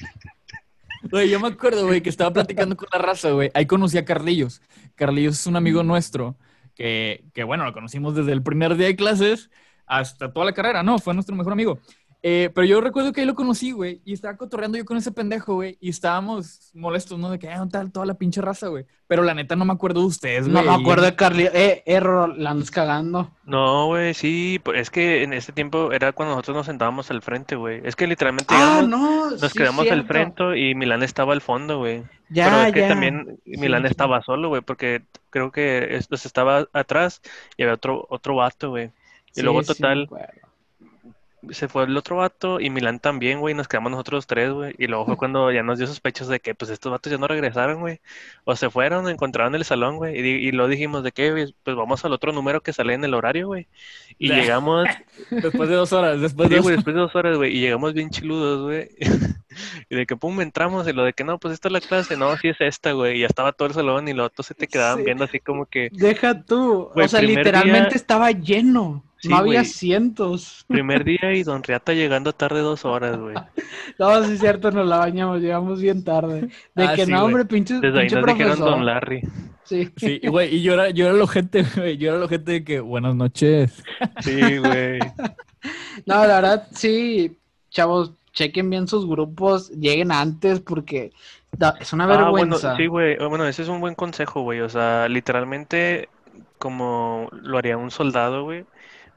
Güey, 1.10 1.30
yo 1.30 1.40
me 1.40 1.48
acuerdo, 1.48 1.86
güey, 1.86 2.02
que 2.02 2.10
estaba 2.10 2.30
platicando 2.30 2.76
con 2.76 2.86
la 2.92 2.98
raza, 2.98 3.30
güey. 3.30 3.50
Ahí 3.54 3.64
conocí 3.64 3.96
a 3.96 4.04
Carlillos. 4.04 4.60
Carlillos 4.94 5.40
es 5.40 5.46
un 5.46 5.56
amigo 5.56 5.82
nuestro 5.82 6.36
que, 6.74 7.24
que, 7.32 7.44
bueno, 7.44 7.64
lo 7.64 7.72
conocimos 7.72 8.14
desde 8.14 8.32
el 8.32 8.42
primer 8.42 8.76
día 8.76 8.88
de 8.88 8.96
clases 8.96 9.48
hasta 9.86 10.30
toda 10.32 10.44
la 10.44 10.52
carrera, 10.52 10.82
¿no? 10.82 10.98
Fue 10.98 11.14
nuestro 11.14 11.34
mejor 11.34 11.54
amigo. 11.54 11.78
Eh, 12.20 12.50
pero 12.52 12.66
yo 12.66 12.80
recuerdo 12.80 13.12
que 13.12 13.20
ahí 13.20 13.26
lo 13.28 13.36
conocí, 13.36 13.70
güey, 13.70 14.00
y 14.04 14.12
estaba 14.12 14.36
cotorreando 14.36 14.76
yo 14.76 14.84
con 14.84 14.96
ese 14.96 15.12
pendejo, 15.12 15.54
güey, 15.54 15.78
y 15.80 15.88
estábamos 15.90 16.70
molestos, 16.74 17.16
¿no? 17.16 17.30
De 17.30 17.38
que, 17.38 17.48
ah, 17.48 17.64
tal, 17.70 17.92
toda 17.92 18.06
la 18.06 18.14
pinche 18.14 18.40
raza, 18.42 18.66
güey. 18.68 18.86
Pero 19.06 19.22
la 19.22 19.34
neta 19.34 19.54
no 19.54 19.64
me 19.64 19.72
acuerdo 19.72 20.00
de 20.00 20.06
ustedes, 20.06 20.48
No 20.48 20.60
güey. 20.62 20.66
me 20.76 20.82
acuerdo 20.82 21.04
de 21.04 21.14
Carly. 21.14 21.48
Eh, 21.52 21.84
error, 21.86 22.36
la 22.36 22.50
andas 22.50 22.72
cagando. 22.72 23.30
No, 23.44 23.86
güey, 23.86 24.14
sí, 24.14 24.60
pues 24.64 24.80
es 24.80 24.90
que 24.90 25.22
en 25.22 25.32
ese 25.32 25.52
tiempo 25.52 25.92
era 25.92 26.12
cuando 26.12 26.34
nosotros 26.34 26.56
nos 26.56 26.66
sentábamos 26.66 27.08
al 27.12 27.22
frente, 27.22 27.54
güey. 27.54 27.80
Es 27.84 27.94
que 27.94 28.08
literalmente 28.08 28.52
Ah, 28.52 28.80
llegamos, 28.82 28.88
no. 28.88 29.30
nos 29.30 29.40
sí, 29.52 29.56
quedamos 29.58 29.88
al 29.88 30.04
frente 30.04 30.58
y 30.58 30.74
Milán 30.74 31.04
estaba 31.04 31.32
al 31.34 31.40
fondo, 31.40 31.78
güey. 31.78 32.00
Pero 32.00 32.10
Ya, 32.30 32.66
es 32.66 32.74
que 32.74 32.80
ya. 32.80 32.88
también 32.88 33.38
Milán 33.46 33.82
sí. 33.82 33.88
estaba 33.90 34.22
solo, 34.22 34.48
güey, 34.48 34.60
porque 34.62 35.02
creo 35.30 35.52
que 35.52 35.96
es- 35.96 36.08
pues, 36.08 36.26
estaba 36.26 36.66
atrás 36.72 37.22
y 37.56 37.62
había 37.62 37.74
otro, 37.74 38.06
otro 38.10 38.34
vato, 38.34 38.70
güey. 38.70 38.86
Y 38.86 39.40
Sí, 39.40 39.42
luego, 39.42 39.62
total, 39.62 40.02
acuerdo. 40.04 40.47
Se 41.51 41.68
fue 41.68 41.84
el 41.84 41.97
otro 41.97 42.16
vato 42.16 42.61
y 42.61 42.70
Milán 42.70 42.99
también, 42.99 43.41
güey, 43.41 43.55
nos 43.55 43.68
quedamos 43.68 43.93
nosotros 43.93 44.26
tres, 44.26 44.51
güey. 44.53 44.74
Y 44.78 44.86
luego 44.86 45.07
fue 45.07 45.16
cuando 45.18 45.51
ya 45.53 45.62
nos 45.62 45.78
dio 45.78 45.86
sospechos 45.86 46.28
de 46.28 46.41
que, 46.41 46.55
pues, 46.55 46.70
estos 46.70 46.91
vatos 46.91 47.11
ya 47.11 47.18
no 47.18 47.28
regresaron, 47.28 47.80
güey. 47.80 48.01
O 48.45 48.57
se 48.57 48.70
fueron, 48.70 49.09
encontraron 49.09 49.55
el 49.55 49.64
salón, 49.64 49.97
güey. 49.97 50.18
Y, 50.18 50.53
lo 50.53 50.68
dijimos 50.68 51.03
de 51.05 51.12
que, 51.12 51.30
güey, 51.30 51.55
pues 51.62 51.76
vamos 51.76 52.05
al 52.05 52.12
otro 52.12 52.32
número 52.32 52.61
que 52.61 52.72
sale 52.72 52.95
en 52.95 53.05
el 53.05 53.14
horario, 53.14 53.47
güey. 53.49 53.66
Y 54.18 54.32
llegamos, 54.32 54.86
Después 55.30 55.68
de 55.68 55.74
dos 55.76 55.93
horas, 55.93 56.20
después 56.20 56.49
de 56.49 56.57
dos 56.57 56.66
después 56.66 56.95
de 56.95 57.01
dos 57.03 57.14
horas, 57.14 57.36
güey, 57.36 57.57
y 57.57 57.61
llegamos 57.61 57.95
bien 57.95 58.11
chiludos, 58.11 58.62
güey. 58.62 58.89
Y 59.91 59.97
de 59.97 60.07
que, 60.07 60.14
pum, 60.14 60.41
entramos, 60.41 60.86
y 60.86 60.93
lo 60.93 61.03
de 61.05 61.12
que, 61.14 61.24
no, 61.24 61.39
pues 61.39 61.55
esta 61.55 61.68
es 61.68 61.72
la 61.72 61.80
clase, 61.80 62.16
no, 62.16 62.36
sí 62.36 62.49
es 62.49 62.61
esta, 62.61 62.93
güey. 62.93 63.16
Y 63.16 63.20
ya 63.20 63.26
estaba 63.26 63.53
todo 63.53 63.66
el 63.66 63.74
salón 63.74 64.07
y 64.07 64.12
los 64.12 64.26
otros 64.26 64.47
se 64.47 64.55
te 64.55 64.68
quedaban 64.68 64.99
Sí. 64.99 65.05
viendo 65.05 65.24
así 65.24 65.41
como 65.41 65.66
que, 65.66 65.89
Deja 65.91 66.43
tú. 66.45 66.91
O 66.95 67.09
sea, 67.09 67.22
literalmente 67.22 67.89
día- 67.89 67.97
estaba 67.97 68.30
lleno. 68.30 69.05
Sí, 69.20 69.28
no 69.28 69.36
había 69.38 69.44
güey. 69.46 69.56
asientos. 69.58 70.64
primer 70.68 71.04
día 71.04 71.32
y 71.34 71.42
Don 71.42 71.62
Riata 71.62 71.92
llegando 71.92 72.32
tarde 72.32 72.60
dos 72.60 72.84
horas, 72.84 73.18
güey. 73.18 73.34
No, 73.98 74.22
sí 74.24 74.34
es 74.34 74.40
cierto, 74.40 74.70
nos 74.70 74.86
la 74.86 74.98
bañamos, 74.98 75.40
llegamos 75.40 75.80
bien 75.80 76.04
tarde. 76.04 76.48
De 76.74 76.84
Ah, 76.84 76.94
que 76.94 77.04
sí, 77.06 77.10
no, 77.10 77.22
güey. 77.22 77.26
hombre, 77.34 77.44
pinche, 77.46 77.74
Desde 77.80 77.98
ahí 78.00 78.06
pinche 78.08 78.20
nos 78.20 78.26
dijeron. 78.38 78.58
Don 78.60 78.86
Larry. 78.86 79.22
Sí. 79.64 79.90
Sí, 79.96 80.20
güey, 80.28 80.54
y 80.56 80.62
yo 80.62 80.74
era, 80.74 80.90
yo 80.90 81.06
era 81.06 81.14
el 81.16 81.20
ojete, 81.20 81.64
güey. 81.76 81.96
Yo 81.96 82.08
era 82.10 82.18
el 82.18 82.22
ojete 82.22 82.52
de 82.52 82.64
que, 82.64 82.80
buenas 82.80 83.14
noches. 83.16 83.82
Sí, 84.20 84.58
güey. 84.58 84.98
No, 86.06 86.14
la 86.24 86.40
verdad, 86.40 86.68
sí, 86.72 87.36
chavos, 87.70 88.12
chequen 88.32 88.70
bien 88.70 88.86
sus 88.86 89.06
grupos, 89.08 89.70
lleguen 89.70 90.12
antes 90.12 90.60
porque 90.60 91.10
da- 91.56 91.74
es 91.80 91.92
una 91.92 92.04
Ah, 92.04 92.06
bueno, 92.30 92.32
vergüenza. 92.32 92.76
sí, 92.76 92.86
güey. 92.86 93.16
Ah, 93.20 93.26
Bueno, 93.26 93.46
ese 93.48 93.62
es 93.62 93.68
un 93.68 93.80
buen 93.80 93.94
consejo, 93.96 94.42
güey. 94.42 94.60
O 94.60 94.68
sea, 94.68 95.08
literalmente, 95.08 96.08
como 96.58 97.28
lo 97.32 97.58
haría 97.58 97.76
un 97.76 97.90
soldado, 97.90 98.44
güey. 98.44 98.64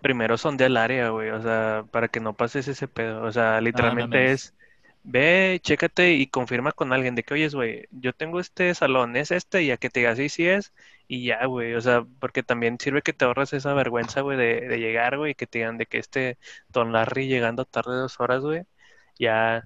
Primero 0.02 0.38
sondea 0.38 0.68
el 0.68 0.78
área, 0.78 1.10
güey. 1.10 1.30
O 1.30 1.42
sea, 1.42 1.86
para 1.92 2.08
que 2.08 2.20
no 2.20 2.34
pases 2.34 2.68
ese 2.68 2.88
pedo. 2.88 3.24
O 3.24 3.32
sea, 3.32 3.62
literalmente 3.62 4.18
mames. 4.18 4.32
es, 4.32 4.56
ve, 5.04 5.60
chécate 5.64 6.14
y 6.14 6.28
confirma 6.28 6.72
con 6.72 6.94
alguien 6.94 7.16
de 7.16 7.24
que, 7.24 7.34
oyes, 7.36 7.56
güey, 7.56 7.88
yo 7.92 8.14
tengo 8.14 8.40
este 8.40 8.74
salón, 8.76 9.16
es 9.16 9.32
este, 9.32 9.64
y 9.64 9.72
a 9.72 9.78
que 9.78 9.90
te 9.90 10.00
diga 10.02 10.16
sí, 10.16 10.30
sí 10.30 10.48
es, 10.48 10.74
y 11.08 11.26
ya, 11.26 11.46
güey. 11.46 11.74
O 11.76 11.82
sea, 11.82 12.06
porque 12.20 12.44
también 12.44 12.78
sirve 12.80 13.02
que 13.02 13.14
te 13.14 13.26
ahorras 13.26 13.54
esa 13.54 13.74
vergüenza, 13.74 14.22
güey, 14.22 14.38
de, 14.38 14.62
de 14.68 14.80
llegar, 14.80 15.18
güey, 15.18 15.32
y 15.32 15.36
que 15.36 15.48
te 15.48 15.60
digan 15.60 15.78
de 15.78 15.86
que 15.86 15.98
este 16.00 16.38
Don 16.70 16.92
Larry 16.94 17.28
llegando 17.28 17.66
tarde 17.66 17.96
dos 17.96 18.20
horas, 18.20 18.42
güey, 18.44 18.64
ya 19.20 19.64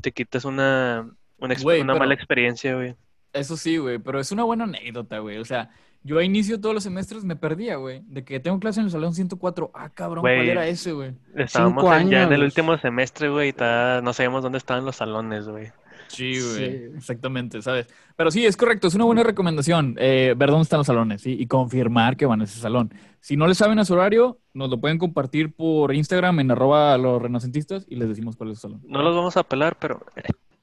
te 0.00 0.12
quitas 0.12 0.44
una, 0.44 1.10
una, 1.38 1.54
pero- 1.56 1.98
mala 1.98 2.14
experiencia, 2.14 2.74
güey. 2.74 2.94
Eso 3.32 3.56
sí, 3.56 3.78
güey, 3.78 3.98
pero 3.98 4.20
es 4.20 4.30
una 4.32 4.44
buena 4.44 4.64
anécdota, 4.64 5.18
güey. 5.18 5.38
O 5.38 5.44
sea, 5.44 5.70
yo 6.04 6.18
a 6.18 6.24
inicio 6.24 6.56
de 6.56 6.62
todos 6.62 6.74
los 6.74 6.84
semestres 6.84 7.24
me 7.24 7.34
perdía, 7.34 7.76
güey. 7.76 8.02
De 8.06 8.22
que 8.24 8.38
tengo 8.38 8.60
clase 8.60 8.78
en 8.80 8.86
el 8.86 8.92
salón 8.92 9.14
104. 9.14 9.70
Ah, 9.74 9.88
cabrón, 9.88 10.22
¿cuál 10.22 10.48
era 10.48 10.66
ese, 10.68 10.92
güey? 10.92 11.12
Estábamos 11.34 11.84
en- 12.00 12.10
ya 12.10 12.22
en 12.24 12.32
el 12.32 12.42
último 12.44 12.76
semestre, 12.78 13.28
güey, 13.30 13.48
y 13.48 13.52
ta- 13.52 14.00
no 14.02 14.12
sabíamos 14.12 14.42
dónde 14.42 14.58
estaban 14.58 14.84
los 14.84 14.96
salones, 14.96 15.48
güey. 15.48 15.68
Sí, 16.08 16.32
güey. 16.38 16.54
Sí. 16.54 16.64
Exactamente, 16.96 17.60
¿sabes? 17.62 17.88
Pero 18.14 18.30
sí, 18.30 18.44
es 18.46 18.56
correcto, 18.56 18.86
es 18.86 18.94
una 18.94 19.04
buena 19.04 19.22
recomendación. 19.24 19.96
eh, 19.98 20.34
ver 20.36 20.50
dónde 20.50 20.62
están 20.64 20.78
los 20.78 20.86
salones, 20.86 21.22
¿sí? 21.22 21.34
Y 21.38 21.46
confirmar 21.46 22.16
que 22.16 22.26
van 22.26 22.42
a 22.42 22.44
ese 22.44 22.60
salón. 22.60 22.92
Si 23.20 23.36
no 23.36 23.46
le 23.46 23.54
saben 23.54 23.78
a 23.78 23.84
su 23.86 23.94
horario, 23.94 24.38
nos 24.52 24.68
lo 24.68 24.78
pueden 24.78 24.98
compartir 24.98 25.54
por 25.54 25.94
Instagram 25.94 26.38
en 26.40 26.50
arroba 26.50 26.96
los 26.98 27.20
renacentistas 27.22 27.86
y 27.88 27.96
les 27.96 28.08
decimos 28.08 28.36
cuál 28.36 28.50
es 28.50 28.58
su 28.58 28.68
salón. 28.68 28.82
No 28.86 29.02
los 29.02 29.16
vamos 29.16 29.36
a 29.38 29.42
pelar, 29.42 29.76
pero 29.80 30.04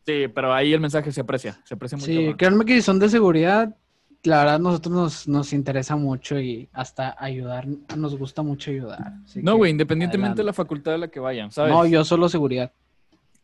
Sí, 0.06 0.28
pero 0.34 0.54
ahí 0.54 0.74
el 0.74 0.80
mensaje 0.80 1.12
se 1.12 1.22
aprecia, 1.22 1.60
se 1.64 1.74
aprecia 1.76 1.98
muy 1.98 2.06
Sí, 2.06 2.34
créanme 2.38 2.66
que 2.66 2.74
si 2.76 2.82
son 2.82 3.00
de 3.00 3.10
seguridad, 3.10 3.76
la 4.24 4.38
verdad 4.40 4.60
nosotros 4.60 4.94
nos, 4.94 5.28
nos 5.28 5.54
interesa 5.54 5.96
mucho 5.96 6.40
y 6.40 6.70
hasta 6.74 7.16
ayudar, 7.20 7.68
nos 7.98 8.18
gusta 8.18 8.42
mucho 8.42 8.72
ayudar. 8.72 9.14
así 9.26 9.42
No, 9.42 9.56
güey, 9.58 9.72
independientemente 9.72 10.38
de 10.38 10.44
la 10.44 10.54
facultad 10.54 10.94
a 10.94 10.98
la 10.98 11.08
que 11.08 11.20
vayan, 11.20 11.52
¿sabes? 11.52 11.72
No, 11.74 11.86
yo 11.86 12.04
solo 12.04 12.30
seguridad. 12.30 12.72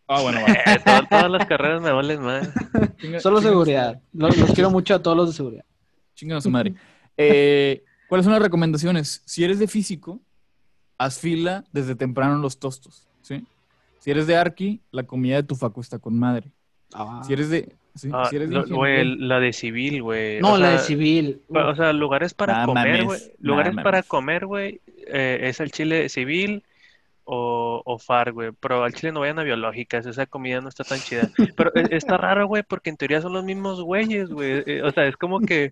Ah, 0.07 0.21
bueno, 0.21 0.39
va. 0.41 0.53
eh, 0.53 0.79
to- 0.85 1.07
todas 1.09 1.29
las 1.31 1.45
carreras 1.47 1.81
me 1.81 1.91
valen 1.91 2.21
más. 2.21 2.49
Chinga- 2.97 3.19
Solo 3.19 3.41
seguridad. 3.41 3.99
Los, 4.13 4.37
los 4.37 4.51
quiero 4.53 4.69
mucho 4.71 4.95
a 4.95 5.01
todos 5.01 5.17
los 5.17 5.27
de 5.29 5.33
seguridad. 5.35 5.65
Chingan 6.15 6.37
a 6.37 6.41
su 6.41 6.49
madre. 6.49 6.75
Eh, 7.17 7.83
¿Cuáles 8.07 8.23
son 8.23 8.31
las 8.33 8.41
recomendaciones? 8.41 9.21
Si 9.25 9.43
eres 9.43 9.59
de 9.59 9.67
físico, 9.67 10.21
haz 10.97 11.19
fila 11.19 11.65
desde 11.73 11.95
temprano 11.95 12.35
en 12.35 12.41
los 12.41 12.57
tostos, 12.57 13.05
¿sí? 13.21 13.45
Si 13.99 14.11
eres 14.11 14.27
de 14.27 14.37
arqui, 14.37 14.81
la 14.91 15.03
comida 15.03 15.35
de 15.35 15.43
tu 15.43 15.55
facu 15.55 15.81
está 15.81 15.99
con 15.99 16.17
madre. 16.17 16.51
Ah. 16.93 17.21
Si 17.25 17.33
eres 17.33 17.49
de... 17.49 17.75
sí, 17.97 18.09
Ah, 18.13 18.27
si 18.29 18.35
eres 18.37 18.49
lo- 18.49 18.65
la 18.65 19.39
de 19.39 19.51
civil, 19.53 20.01
güey. 20.03 20.39
No, 20.39 20.53
o 20.53 20.57
la 20.57 20.71
de 20.71 20.79
civil. 20.79 21.41
O 21.49 21.75
sea, 21.75 21.91
lugares 21.93 22.33
para 22.33 22.59
Nah, 22.59 22.65
comer, 22.65 22.85
mames, 22.91 23.05
güey. 23.05 23.19
nah, 23.19 23.35
Lugares 23.39 23.75
para 23.83 24.03
comer, 24.03 24.45
güey. 24.45 24.79
eh, 25.09 25.39
es 25.43 25.59
el 25.61 25.71
chile 25.71 26.09
civil 26.09 26.63
o, 27.23 27.81
o 27.85 27.97
FAR, 27.97 28.31
güey. 28.33 28.51
Pero 28.59 28.83
al 28.83 28.93
chile 28.93 29.11
no 29.11 29.21
vayan 29.21 29.39
a 29.39 29.43
biológicas. 29.43 30.05
Esa 30.05 30.25
comida 30.25 30.59
no 30.61 30.69
está 30.69 30.83
tan 30.83 30.99
chida. 30.99 31.29
Pero 31.55 31.71
e- 31.75 31.95
está 31.95 32.17
raro, 32.17 32.45
güey, 32.47 32.63
porque 32.63 32.89
en 32.89 32.97
teoría 32.97 33.21
son 33.21 33.33
los 33.33 33.43
mismos 33.45 33.81
güeyes, 33.81 34.29
güey. 34.29 34.63
eh, 34.65 34.81
O 34.83 34.91
sea, 34.91 35.07
es 35.07 35.15
como 35.17 35.39
que 35.39 35.71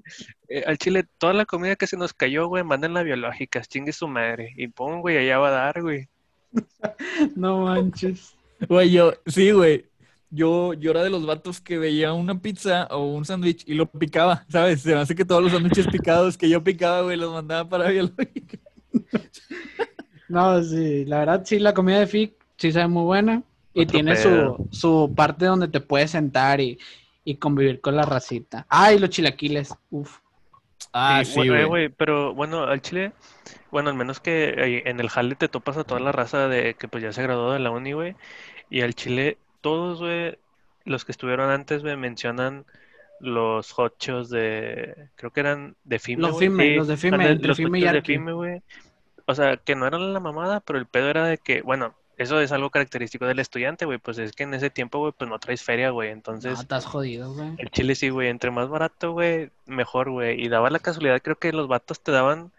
eh, 0.49 0.63
al 0.67 0.77
chile 0.77 1.05
toda 1.17 1.33
la 1.33 1.45
comida 1.45 1.75
que 1.75 1.87
se 1.87 1.97
nos 1.97 2.13
cayó, 2.13 2.47
güey, 2.47 2.63
manden 2.63 2.95
a 2.97 3.03
biológicas. 3.03 3.67
Chingue 3.69 3.91
su 3.93 4.07
madre. 4.07 4.53
Y 4.57 4.67
pon, 4.67 5.01
güey, 5.01 5.17
allá 5.17 5.37
va 5.39 5.47
a 5.49 5.51
dar, 5.51 5.81
güey. 5.81 6.07
No 7.35 7.59
manches. 7.65 8.35
Güey, 8.69 8.91
yo, 8.91 9.13
sí, 9.25 9.51
güey. 9.51 9.85
Yo, 10.29 10.73
yo 10.73 10.91
era 10.91 11.03
de 11.03 11.09
los 11.09 11.25
vatos 11.25 11.61
que 11.61 11.77
veía 11.77 12.13
una 12.13 12.39
pizza 12.41 12.87
o 12.91 13.05
un 13.13 13.25
sándwich 13.25 13.63
y 13.67 13.73
lo 13.75 13.87
picaba, 13.87 14.45
¿sabes? 14.49 14.81
Se 14.81 14.93
me 14.95 15.01
hace 15.01 15.15
que 15.15 15.25
todos 15.25 15.43
los 15.43 15.51
sándwiches 15.51 15.87
picados 15.87 16.37
que 16.37 16.49
yo 16.49 16.63
picaba, 16.63 17.01
güey, 17.01 17.17
los 17.17 17.31
mandaba 17.33 17.67
para 17.69 17.89
biológica. 17.89 18.57
No, 20.27 20.63
sí, 20.63 21.05
la 21.05 21.19
verdad 21.19 21.43
sí, 21.45 21.59
la 21.59 21.73
comida 21.73 21.99
de 21.99 22.07
FIC 22.07 22.33
sí 22.57 22.71
sabe 22.71 22.87
muy 22.87 23.03
buena. 23.03 23.43
Y 23.73 23.83
Otro 23.83 23.93
tiene 23.93 24.15
su, 24.15 24.67
su 24.71 25.13
parte 25.15 25.45
donde 25.45 25.67
te 25.67 25.81
puedes 25.81 26.11
sentar 26.11 26.61
y, 26.61 26.79
y 27.23 27.35
convivir 27.37 27.81
con 27.81 27.95
la 27.95 28.05
racita. 28.05 28.65
Ah, 28.69 28.93
y 28.93 28.99
los 28.99 29.09
chilaquiles. 29.09 29.77
Uf. 29.89 30.19
Ah, 30.93 31.23
Sí, 31.25 31.47
güey, 31.47 31.65
güey, 31.65 31.89
pero 31.89 32.33
bueno, 32.33 32.63
al 32.63 32.81
Chile, 32.81 33.13
bueno, 33.69 33.89
al 33.89 33.95
menos 33.95 34.19
que 34.21 34.83
en 34.85 34.99
el 34.99 35.09
jale 35.09 35.35
te 35.35 35.49
topas 35.49 35.77
a 35.77 35.83
toda 35.83 35.99
la 35.99 36.11
raza 36.13 36.47
de 36.47 36.75
que 36.75 36.87
pues 36.87 37.03
ya 37.03 37.11
se 37.11 37.21
graduó 37.23 37.51
de 37.51 37.59
la 37.59 37.71
uni, 37.71 37.91
güey, 37.91 38.15
y 38.69 38.81
al 38.81 38.95
Chile 38.95 39.37
todos, 39.65 39.97
güey, 39.97 40.37
los 40.83 41.05
que 41.05 41.11
estuvieron 41.11 41.49
antes, 41.49 41.81
güey, 41.81 41.97
mencionan 41.97 42.65
los 43.19 43.79
hochos 43.79 44.29
de, 44.29 45.09
creo 45.15 45.31
que 45.31 45.39
eran 45.39 45.75
de 45.83 45.97
FIME, 45.97 46.21
Los 46.21 46.37
FIME, 46.37 46.63
sí, 46.63 46.75
los 46.75 46.87
de 46.87 46.97
FIME, 46.97 47.31
entre 47.31 47.47
los 47.47 47.57
FIME 47.57 47.79
y 47.79 47.81
de. 47.81 48.01
FIME, 48.03 48.33
güey, 48.33 48.61
o 49.25 49.33
sea, 49.33 49.57
que 49.57 49.75
no 49.75 49.87
eran 49.87 50.13
la 50.13 50.19
mamada, 50.19 50.59
pero 50.59 50.77
el 50.77 50.85
pedo 50.85 51.09
era 51.09 51.25
de 51.25 51.39
que, 51.39 51.63
bueno, 51.63 51.95
eso 52.17 52.39
es 52.39 52.51
algo 52.51 52.69
característico 52.69 53.25
del 53.25 53.39
estudiante, 53.39 53.85
güey, 53.85 53.97
pues 53.97 54.19
es 54.19 54.33
que 54.33 54.43
en 54.43 54.53
ese 54.53 54.69
tiempo, 54.69 54.99
güey, 54.99 55.13
pues 55.17 55.27
no 55.27 55.39
traes 55.39 55.63
feria, 55.63 55.89
güey, 55.89 56.09
No, 56.09 56.13
entonces... 56.13 56.59
estás 56.59 56.85
jodido, 56.85 57.33
güey. 57.33 57.55
El 57.57 57.71
chile 57.71 57.95
sí, 57.95 58.09
güey, 58.09 58.29
entre 58.29 58.51
más 58.51 58.69
barato, 58.69 59.13
güey, 59.13 59.49
mejor, 59.65 60.11
güey. 60.11 60.39
Y 60.39 60.47
daba 60.47 60.69
la 60.69 60.77
casualidad, 60.77 61.23
creo 61.23 61.39
que 61.39 61.51
los 61.53 61.67
vatos 61.67 62.01
te 62.01 62.11
daban 62.11 62.51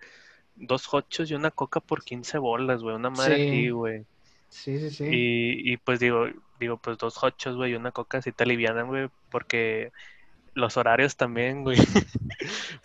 dos 0.56 0.92
hochos 0.92 1.30
y 1.30 1.34
una 1.34 1.52
coca 1.52 1.78
por 1.78 2.02
15 2.02 2.38
bolas, 2.38 2.82
güey, 2.82 2.96
una 2.96 3.10
madre 3.10 3.36
Sí. 3.36 3.48
así, 3.48 3.70
güey. 3.70 4.04
Sí, 4.48 4.78
sí, 4.80 4.90
sí. 4.90 5.04
Y, 5.04 5.72
y 5.72 5.76
pues 5.76 6.00
digo, 6.00 6.26
digo, 6.58 6.76
pues 6.78 6.98
dos 6.98 7.22
hochos, 7.22 7.56
güey, 7.56 7.72
y 7.72 7.74
una 7.74 7.92
coca 7.92 8.20
te 8.20 8.44
alivianan, 8.44 8.86
güey, 8.88 9.08
porque 9.30 9.92
los 10.54 10.76
horarios 10.76 11.16
también, 11.16 11.62
güey. 11.62 11.76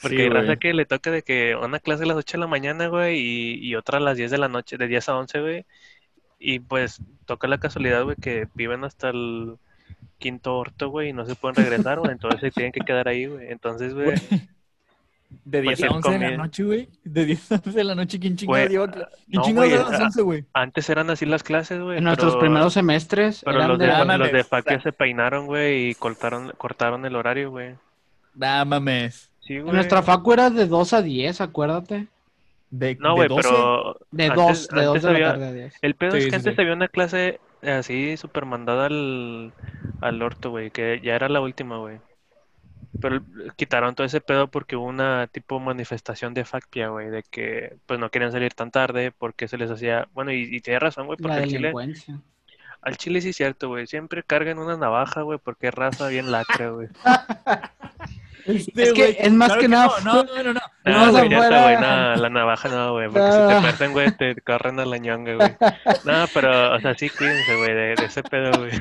Porque 0.01 0.17
Sí, 0.17 0.21
hay 0.23 0.29
raza 0.29 0.55
que 0.57 0.73
le 0.73 0.85
toca 0.85 1.11
de 1.11 1.23
que 1.23 1.55
una 1.55 1.79
clase 1.79 2.03
a 2.03 2.07
las 2.07 2.17
8 2.17 2.37
de 2.37 2.41
la 2.41 2.47
mañana, 2.47 2.87
güey, 2.87 3.19
y, 3.19 3.53
y 3.65 3.75
otra 3.75 3.97
a 3.97 4.01
las 4.01 4.17
10 4.17 4.31
de 4.31 4.37
la 4.37 4.47
noche, 4.47 4.77
de 4.77 4.87
10 4.87 5.09
a 5.09 5.17
11, 5.17 5.41
güey. 5.41 5.65
Y 6.39 6.59
pues 6.59 7.01
toca 7.25 7.47
la 7.47 7.59
casualidad, 7.59 8.03
güey, 8.03 8.15
que 8.15 8.47
viven 8.55 8.83
hasta 8.83 9.09
el 9.09 9.57
quinto 10.17 10.57
orto, 10.57 10.89
güey, 10.89 11.09
y 11.09 11.13
no 11.13 11.25
se 11.25 11.35
pueden 11.35 11.55
regresar, 11.55 11.99
güey, 11.99 12.11
entonces 12.11 12.41
se 12.41 12.51
tienen 12.51 12.71
que 12.71 12.81
quedar 12.81 13.07
ahí, 13.07 13.25
güey. 13.25 13.51
Entonces, 13.51 13.93
güey, 13.93 14.15
De 15.45 15.61
10 15.61 15.83
a 15.83 15.87
Cualquier 15.87 16.13
11 16.13 16.19
de 16.25 16.31
la 16.31 16.37
noche, 16.37 16.63
güey. 16.63 16.89
De 17.03 17.25
10 17.25 17.51
a 17.51 17.55
11 17.55 17.71
de 17.71 17.83
la 17.83 17.95
noche, 17.95 18.19
¿quién 18.19 18.35
chingados 18.35 18.69
lleva 18.69 18.91
¿Quién 18.91 19.05
no, 19.29 19.41
chingados 19.43 19.71
da 19.71 19.87
a 19.87 19.91
las 19.91 20.01
11, 20.01 20.21
güey? 20.21 20.45
antes 20.53 20.89
eran 20.89 21.09
así 21.09 21.25
las 21.25 21.43
clases, 21.43 21.81
güey, 21.81 21.97
en 21.97 22.03
nuestros 22.03 22.33
pero- 22.33 22.39
primeros 22.41 22.73
semestres 22.73 23.41
Pero 23.43 23.57
eran 23.57 23.69
los 23.69 23.79
de, 23.79 23.87
de... 23.87 24.17
Los 24.17 24.31
de 24.31 24.43
FAC 24.43 24.69
ya 24.69 24.81
se 24.81 24.91
peinaron, 24.91 25.45
güey, 25.47 25.89
y 25.89 25.95
cortaron, 25.95 26.51
cortaron 26.57 27.05
el 27.05 27.15
horario, 27.15 27.49
güey. 27.51 27.75
Nah, 28.35 28.63
mames. 28.65 29.29
Sí, 29.41 29.55
En 29.55 29.63
güey. 29.63 29.75
nuestra 29.75 30.01
facu 30.03 30.33
era 30.33 30.49
de 30.49 30.67
2 30.67 30.93
a 30.93 31.01
10, 31.01 31.41
acuérdate. 31.41 32.07
De, 32.69 32.95
No, 32.99 33.09
de 33.09 33.15
güey, 33.15 33.27
12. 33.29 33.41
pero 33.49 33.97
De 34.11 34.23
antes- 34.25 34.37
2, 34.37 34.67
de 34.69 34.83
2 34.83 34.87
antes 34.95 35.03
de 35.03 35.09
la 35.09 35.15
había- 35.15 35.31
tarde 35.31 35.47
a 35.47 35.51
10. 35.53 35.73
El 35.81 35.95
pedo 35.95 36.11
Sí, 36.11 36.17
es 36.17 36.23
que 36.25 36.29
sí, 36.29 36.35
antes 36.35 36.55
sí. 36.55 36.61
había 36.61 36.73
una 36.73 36.87
clase 36.87 37.39
así 37.63 38.15
súper 38.17 38.45
mandada 38.45 38.85
al, 38.85 39.51
al 40.01 40.21
orto, 40.21 40.51
güey, 40.51 40.71
que 40.71 41.01
ya 41.03 41.15
era 41.15 41.27
la 41.29 41.41
última, 41.41 41.77
güey. 41.79 41.97
Pero 42.99 43.21
quitaron 43.55 43.95
todo 43.95 44.05
ese 44.05 44.19
pedo 44.21 44.47
porque 44.49 44.75
hubo 44.75 44.85
una 44.85 45.27
tipo 45.27 45.59
manifestación 45.59 46.33
de 46.33 46.43
FACPIA, 46.45 46.89
güey, 46.89 47.09
de 47.09 47.23
que 47.23 47.77
pues 47.85 47.99
no 47.99 48.09
querían 48.09 48.31
salir 48.31 48.53
tan 48.53 48.69
tarde 48.71 49.11
porque 49.11 49.47
se 49.47 49.57
les 49.57 49.71
hacía... 49.71 50.07
Bueno, 50.13 50.31
y, 50.33 50.41
y 50.53 50.59
tiene 50.59 50.79
razón, 50.79 51.05
güey, 51.07 51.17
porque 51.17 51.35
La 51.37 51.43
al 51.43 51.47
Chile, 51.47 51.59
delincuencia. 51.59 52.19
al 52.81 52.97
Chile 52.97 53.21
sí 53.21 53.29
es 53.29 53.37
cierto, 53.37 53.69
güey, 53.69 53.87
siempre 53.87 54.23
cargan 54.23 54.59
una 54.59 54.75
navaja, 54.75 55.21
güey, 55.21 55.39
porque 55.41 55.67
es 55.69 55.73
raza 55.73 56.07
bien 56.09 56.31
lacra, 56.31 56.69
güey. 56.71 56.89
Este, 58.45 58.71
Es 58.83 58.93
que 58.93 59.15
es 59.19 59.31
más 59.31 59.55
que 59.55 59.67
nada- 59.67 59.89
No, 60.03 60.23
no, 60.23 60.43
no, 60.43 60.53
no. 60.53 60.59
No, 60.83 61.11
No, 61.11 61.19
fuera- 61.37 61.61
güey, 61.63 61.75
no, 61.77 62.15
la 62.15 62.29
navaja 62.29 62.69
no, 62.69 62.91
güey, 62.93 63.07
porque 63.09 63.31
si 63.31 63.37
Ah. 63.37 63.47
te 63.55 63.61
parten, 63.67 63.91
güey, 63.93 64.11
te 64.17 64.35
corren 64.41 64.79
a 64.79 64.85
la 64.85 64.97
ñonga, 64.97 65.35
güey. 65.35 65.55
No, 66.05 66.25
pero, 66.33 66.73
o 66.75 66.79
sea, 66.79 66.93
sí, 66.95 67.09
cuídense, 67.09 67.55
güey, 67.55 67.73
de, 67.73 67.95
de 67.95 68.05
ese 68.05 68.23
pedo, 68.23 68.51
güey. 68.59 68.71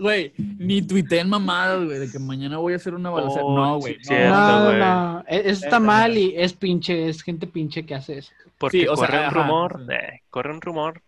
Güey, 0.00 0.32
ni 0.58 0.80
tuiteen 0.80 1.28
mamadas, 1.28 1.84
güey, 1.84 1.98
de 1.98 2.10
que 2.10 2.18
mañana 2.18 2.56
voy 2.58 2.72
a 2.72 2.76
hacer 2.76 2.94
una 2.94 3.10
balacera. 3.10 3.44
Oh, 3.44 3.54
no, 3.54 3.80
sí, 3.82 3.96
güey. 4.08 4.24
no. 4.28 4.58
No, 4.60 4.64
güey. 4.66 4.78
no, 4.78 5.24
e- 5.28 5.42
eso 5.50 5.64
está 5.64 5.78
mal 5.78 6.16
y 6.16 6.34
es 6.36 6.54
pinche, 6.54 7.08
es 7.08 7.22
gente 7.22 7.46
pinche 7.46 7.84
que 7.84 7.94
hace 7.94 8.18
eso. 8.18 8.32
Porque 8.56 8.80
Sí, 8.80 8.86
o 8.88 8.96
sea, 8.96 9.06
corre 9.08 9.18
un 9.18 9.24
ajá, 9.26 9.34
rumor, 9.42 9.84
sí. 9.86 9.92
eh, 9.92 10.22
corre 10.30 10.52
un 10.52 10.60
rumor 10.62 11.02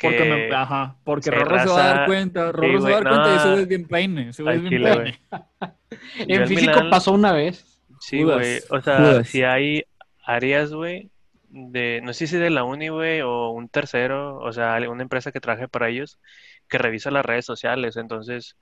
Porque, 0.00 0.16
que 0.16 0.24
me, 0.24 0.54
ajá, 0.54 0.96
porque 1.04 1.30
Rorro 1.30 1.58
se 1.58 1.68
va 1.68 1.84
a 1.84 1.94
dar 1.94 2.06
cuenta, 2.06 2.52
Rorro 2.52 2.78
sí, 2.80 2.84
se 2.86 2.90
va 2.92 2.98
a 2.98 3.00
dar 3.02 3.08
cuenta 3.12 3.34
y 3.44 3.48
güey 3.50 3.62
es 3.62 3.68
bien 3.68 3.86
peine, 3.86 4.28
ese 4.30 4.42
güey 4.42 4.56
es 4.56 4.62
bien. 4.70 4.82
Yo 4.82 6.36
En 6.36 6.46
físico 6.48 6.80
pasó 6.90 7.12
una 7.12 7.32
vez. 7.32 7.64
sí, 8.00 8.22
güey, 8.22 8.60
o 8.70 8.80
sea, 8.80 8.96
Judas. 8.98 9.28
si 9.28 9.42
hay 9.42 9.84
áreas, 10.24 10.72
güey, 10.72 11.10
de, 11.48 12.00
no 12.02 12.12
sé 12.12 12.26
si 12.26 12.36
de 12.36 12.50
la 12.50 12.64
uni, 12.64 12.88
güey, 12.88 13.20
o 13.22 13.50
un 13.50 13.68
tercero, 13.68 14.38
o 14.38 14.52
sea, 14.52 14.78
una 14.90 15.02
empresa 15.02 15.32
que 15.32 15.40
trabaje 15.40 15.68
para 15.68 15.88
ellos, 15.88 16.18
que 16.68 16.78
revisa 16.78 17.10
las 17.10 17.24
redes 17.24 17.44
sociales, 17.44 17.96
entonces, 17.96 18.56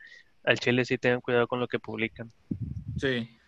al 0.44 0.58
chile 0.58 0.84
sí 0.84 0.98
tengan 0.98 1.20
cuidado 1.20 1.46
con 1.46 1.60
lo 1.60 1.68
que 1.68 1.78
publican. 1.78 2.30
Sí. 2.96 3.38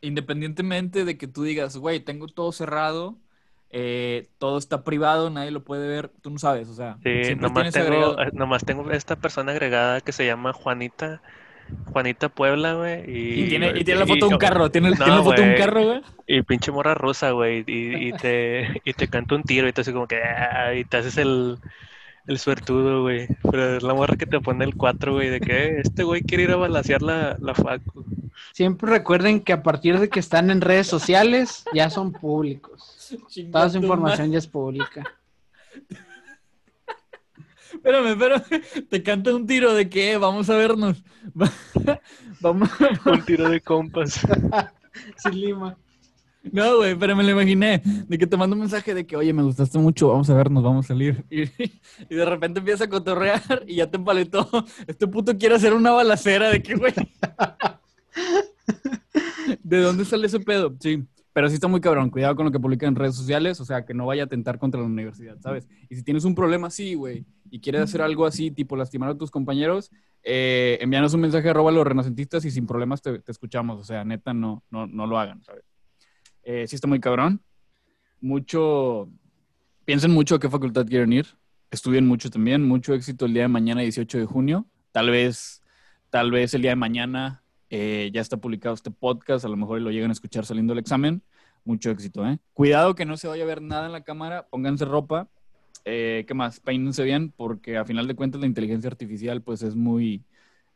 Independientemente 0.00 1.04
de 1.04 1.16
que 1.16 1.26
tú 1.28 1.42
digas, 1.44 1.76
güey, 1.76 2.00
tengo 2.00 2.26
todo 2.26 2.52
cerrado, 2.52 3.18
eh, 3.70 4.28
todo 4.38 4.58
está 4.58 4.84
privado, 4.84 5.30
nadie 5.30 5.50
lo 5.50 5.64
puede 5.64 5.88
ver, 5.88 6.10
tú 6.22 6.30
no 6.30 6.38
sabes, 6.38 6.68
o 6.68 6.74
sea, 6.74 6.98
Sí, 7.02 7.34
nomás 7.34 7.72
tengo, 7.72 8.20
eh, 8.20 8.30
nomás 8.32 8.64
tengo 8.64 8.90
esta 8.90 9.16
persona 9.16 9.52
agregada 9.52 10.00
que 10.00 10.12
se 10.12 10.24
llama 10.24 10.52
Juanita, 10.52 11.20
Juanita 11.86 12.28
Puebla, 12.28 12.74
güey, 12.74 13.10
y, 13.10 13.44
Y 13.44 13.48
tiene, 13.48 13.72
y 13.76 13.82
tiene 13.84 14.00
la 14.00 14.06
foto 14.06 14.28
de 14.28 14.34
un 14.34 14.38
carro, 14.38 14.70
tiene, 14.70 14.90
no, 14.90 14.96
tiene 14.96 15.16
la 15.16 15.22
foto 15.22 15.42
de 15.42 15.50
un 15.50 15.56
carro, 15.56 15.82
güey. 15.84 16.00
Y 16.28 16.42
pinche 16.42 16.70
morra 16.70 16.94
rusa, 16.94 17.32
güey, 17.32 17.64
y, 17.66 18.08
y 18.08 18.12
te, 18.12 18.80
y 18.84 18.92
te 18.92 19.08
canta 19.08 19.34
un 19.34 19.42
tiro 19.42 19.66
y 19.66 19.72
te 19.72 19.80
hace 19.80 19.92
como 19.92 20.06
que, 20.06 20.22
"Ah", 20.22 20.74
y 20.74 20.84
te 20.84 20.98
haces 20.98 21.16
el, 21.18 21.58
el 22.26 22.38
suertudo, 22.38 23.02
güey. 23.02 23.28
Pero 23.50 23.76
es 23.76 23.82
la 23.82 23.94
morra 23.94 24.16
que 24.16 24.26
te 24.26 24.40
pone 24.40 24.64
el 24.64 24.74
4, 24.76 25.12
güey, 25.14 25.28
de 25.30 25.40
que 25.40 25.52
"Eh, 25.66 25.80
este 25.82 26.02
güey 26.04 26.22
quiere 26.22 26.44
ir 26.44 26.50
a 26.50 26.56
balasear 26.56 27.02
la, 27.02 27.36
la 27.40 27.54
facu. 27.54 28.04
Siempre 28.52 28.90
recuerden 28.90 29.40
que 29.40 29.52
a 29.52 29.62
partir 29.62 29.98
de 29.98 30.08
que 30.08 30.20
están 30.20 30.50
en 30.50 30.60
redes 30.60 30.86
sociales 30.86 31.64
ya 31.72 31.90
son 31.90 32.12
públicos. 32.12 33.14
Chinga 33.28 33.52
Toda 33.52 33.70
su 33.70 33.78
información 33.78 34.30
ya 34.32 34.38
es 34.38 34.46
pública. 34.46 35.04
Espérame, 37.72 38.06
espérame. 38.12 38.86
Te 38.88 39.02
canta 39.02 39.34
un 39.34 39.46
tiro 39.46 39.74
de 39.74 39.88
que 39.88 40.16
vamos 40.16 40.48
a 40.50 40.56
vernos. 40.56 41.02
Vamos. 42.40 42.68
Un 43.04 43.24
tiro 43.24 43.48
de 43.48 43.60
compas. 43.60 44.20
Sin 45.16 45.40
lima. 45.40 45.76
No, 46.52 46.78
güey, 46.78 46.94
pero 46.94 47.16
me 47.16 47.22
lo 47.22 47.30
imaginé. 47.30 47.82
De 47.84 48.18
que 48.18 48.26
te 48.26 48.36
mando 48.36 48.54
un 48.54 48.60
mensaje 48.60 48.94
de 48.94 49.06
que, 49.06 49.16
oye, 49.16 49.32
me 49.32 49.42
gustaste 49.42 49.78
mucho, 49.78 50.08
vamos 50.08 50.28
a 50.30 50.34
vernos, 50.34 50.62
vamos 50.62 50.86
a 50.86 50.88
salir. 50.88 51.24
Y, 51.36 51.42
y 51.42 52.14
de 52.14 52.24
repente 52.24 52.60
empieza 52.60 52.84
a 52.84 52.88
cotorrear 52.88 53.64
y 53.66 53.76
ya 53.76 53.90
te 53.90 53.96
empaletó. 53.96 54.48
Este 54.86 55.06
puto 55.06 55.36
quiere 55.36 55.54
hacer 55.54 55.74
una 55.74 55.92
balacera 55.92 56.50
de 56.50 56.62
que, 56.62 56.74
güey. 56.74 56.92
¿De 59.62 59.80
dónde 59.80 60.04
sale 60.04 60.26
ese 60.26 60.40
pedo? 60.40 60.74
Sí. 60.80 61.04
Pero 61.32 61.48
sí 61.48 61.54
está 61.54 61.68
muy 61.68 61.80
cabrón. 61.80 62.08
Cuidado 62.08 62.34
con 62.34 62.46
lo 62.46 62.52
que 62.52 62.58
publican 62.58 62.88
en 62.88 62.96
redes 62.96 63.14
sociales. 63.14 63.60
O 63.60 63.64
sea, 63.64 63.84
que 63.84 63.92
no 63.92 64.06
vaya 64.06 64.22
a 64.22 64.26
atentar 64.26 64.58
contra 64.58 64.80
la 64.80 64.86
universidad, 64.86 65.38
¿sabes? 65.40 65.68
Y 65.90 65.96
si 65.96 66.02
tienes 66.02 66.24
un 66.24 66.34
problema 66.34 66.68
así, 66.68 66.94
güey, 66.94 67.26
y 67.50 67.60
quieres 67.60 67.82
hacer 67.82 68.00
algo 68.00 68.24
así, 68.24 68.50
tipo 68.50 68.76
lastimar 68.76 69.10
a 69.10 69.18
tus 69.18 69.30
compañeros, 69.30 69.90
eh, 70.22 70.78
envíanos 70.80 71.12
un 71.12 71.20
mensaje 71.20 71.50
arroba 71.50 71.70
a 71.70 71.74
los 71.74 71.86
renacentistas 71.86 72.44
y 72.46 72.50
sin 72.50 72.66
problemas 72.66 73.02
te, 73.02 73.18
te 73.18 73.32
escuchamos. 73.32 73.78
O 73.78 73.84
sea, 73.84 74.04
neta, 74.04 74.32
no, 74.32 74.64
no, 74.70 74.86
no 74.86 75.06
lo 75.06 75.18
hagan, 75.18 75.42
¿sabes? 75.42 75.64
Eh, 76.46 76.64
sí 76.68 76.76
está 76.76 76.86
muy 76.86 77.00
cabrón. 77.00 77.42
Mucho... 78.20 79.10
Piensen 79.84 80.12
mucho 80.12 80.36
a 80.36 80.40
qué 80.40 80.48
facultad 80.48 80.86
quieren 80.86 81.12
ir. 81.12 81.26
Estudien 81.72 82.06
mucho 82.06 82.30
también. 82.30 82.62
Mucho 82.62 82.94
éxito 82.94 83.26
el 83.26 83.34
día 83.34 83.42
de 83.42 83.48
mañana, 83.48 83.80
18 83.80 84.18
de 84.18 84.24
junio. 84.26 84.64
Tal 84.92 85.10
vez, 85.10 85.60
tal 86.08 86.30
vez 86.30 86.54
el 86.54 86.62
día 86.62 86.70
de 86.70 86.76
mañana 86.76 87.42
eh, 87.68 88.10
ya 88.14 88.20
está 88.20 88.36
publicado 88.36 88.76
este 88.76 88.92
podcast. 88.92 89.44
A 89.44 89.48
lo 89.48 89.56
mejor 89.56 89.80
lo 89.80 89.90
llegan 89.90 90.10
a 90.10 90.12
escuchar 90.12 90.46
saliendo 90.46 90.72
del 90.72 90.78
examen. 90.78 91.20
Mucho 91.64 91.90
éxito, 91.90 92.24
¿eh? 92.24 92.38
Cuidado 92.52 92.94
que 92.94 93.04
no 93.04 93.16
se 93.16 93.26
vaya 93.26 93.42
a 93.42 93.46
ver 93.46 93.60
nada 93.60 93.86
en 93.86 93.92
la 93.92 94.04
cámara. 94.04 94.46
Pónganse 94.48 94.84
ropa. 94.84 95.28
Eh, 95.84 96.24
¿Qué 96.28 96.34
más? 96.34 96.60
Peínense 96.60 97.02
bien 97.02 97.32
porque 97.36 97.76
a 97.76 97.84
final 97.84 98.06
de 98.06 98.14
cuentas 98.14 98.40
la 98.40 98.46
inteligencia 98.46 98.88
artificial 98.88 99.42
pues 99.42 99.62
es 99.62 99.74
muy... 99.74 100.22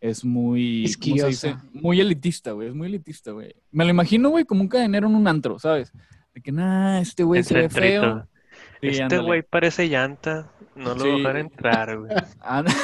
Es 0.01 0.24
muy... 0.24 0.82
¿cómo 0.82 0.88
se 0.88 0.98
Quisquillosa. 1.01 1.26
dice? 1.28 1.57
Muy 1.72 2.01
elitista, 2.01 2.53
güey. 2.53 2.68
Es 2.68 2.74
muy 2.74 2.88
elitista, 2.88 3.32
güey. 3.32 3.55
Me 3.70 3.84
lo 3.84 3.90
imagino, 3.90 4.30
güey, 4.30 4.44
como 4.44 4.62
un 4.62 4.68
cadenero 4.68 5.07
en 5.09 5.14
un 5.14 5.28
antro, 5.28 5.59
¿sabes? 5.59 5.92
De 6.34 6.40
que, 6.40 6.53
nah, 6.53 7.01
este 7.01 7.22
güey 7.22 7.42
se 7.42 7.55
ve 7.55 7.68
feo. 7.68 8.26
Sí, 8.80 8.88
Este 8.88 9.18
güey 9.18 9.42
parece 9.42 9.88
llanta. 9.88 10.51
No 10.74 10.94
lo 10.94 11.01
Sí. 11.03 11.11
voy 11.11 11.11
a 11.11 11.16
dejar 11.18 11.36
entrar, 11.36 11.98
güey. 11.98 12.11
Ánd- 12.40 12.74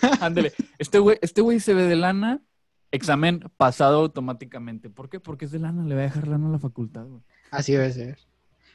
Ándale. 0.20 0.52
Este 0.78 0.98
güey, 1.00 1.18
este 1.22 1.40
güey 1.40 1.58
se 1.60 1.74
ve 1.74 1.82
de 1.84 1.96
lana, 1.96 2.40
examen 2.92 3.40
pasado 3.56 3.98
automáticamente. 4.00 4.90
¿Por 4.90 5.08
qué? 5.08 5.18
Porque 5.18 5.46
es 5.46 5.50
de 5.50 5.58
lana, 5.58 5.84
le 5.84 5.94
va 5.96 6.02
a 6.02 6.04
dejar 6.04 6.28
lana 6.28 6.48
a 6.48 6.52
la 6.52 6.58
facultad, 6.58 7.04
güey. 7.06 7.22
Así 7.50 7.72
debe 7.72 7.92
ser. 7.92 8.18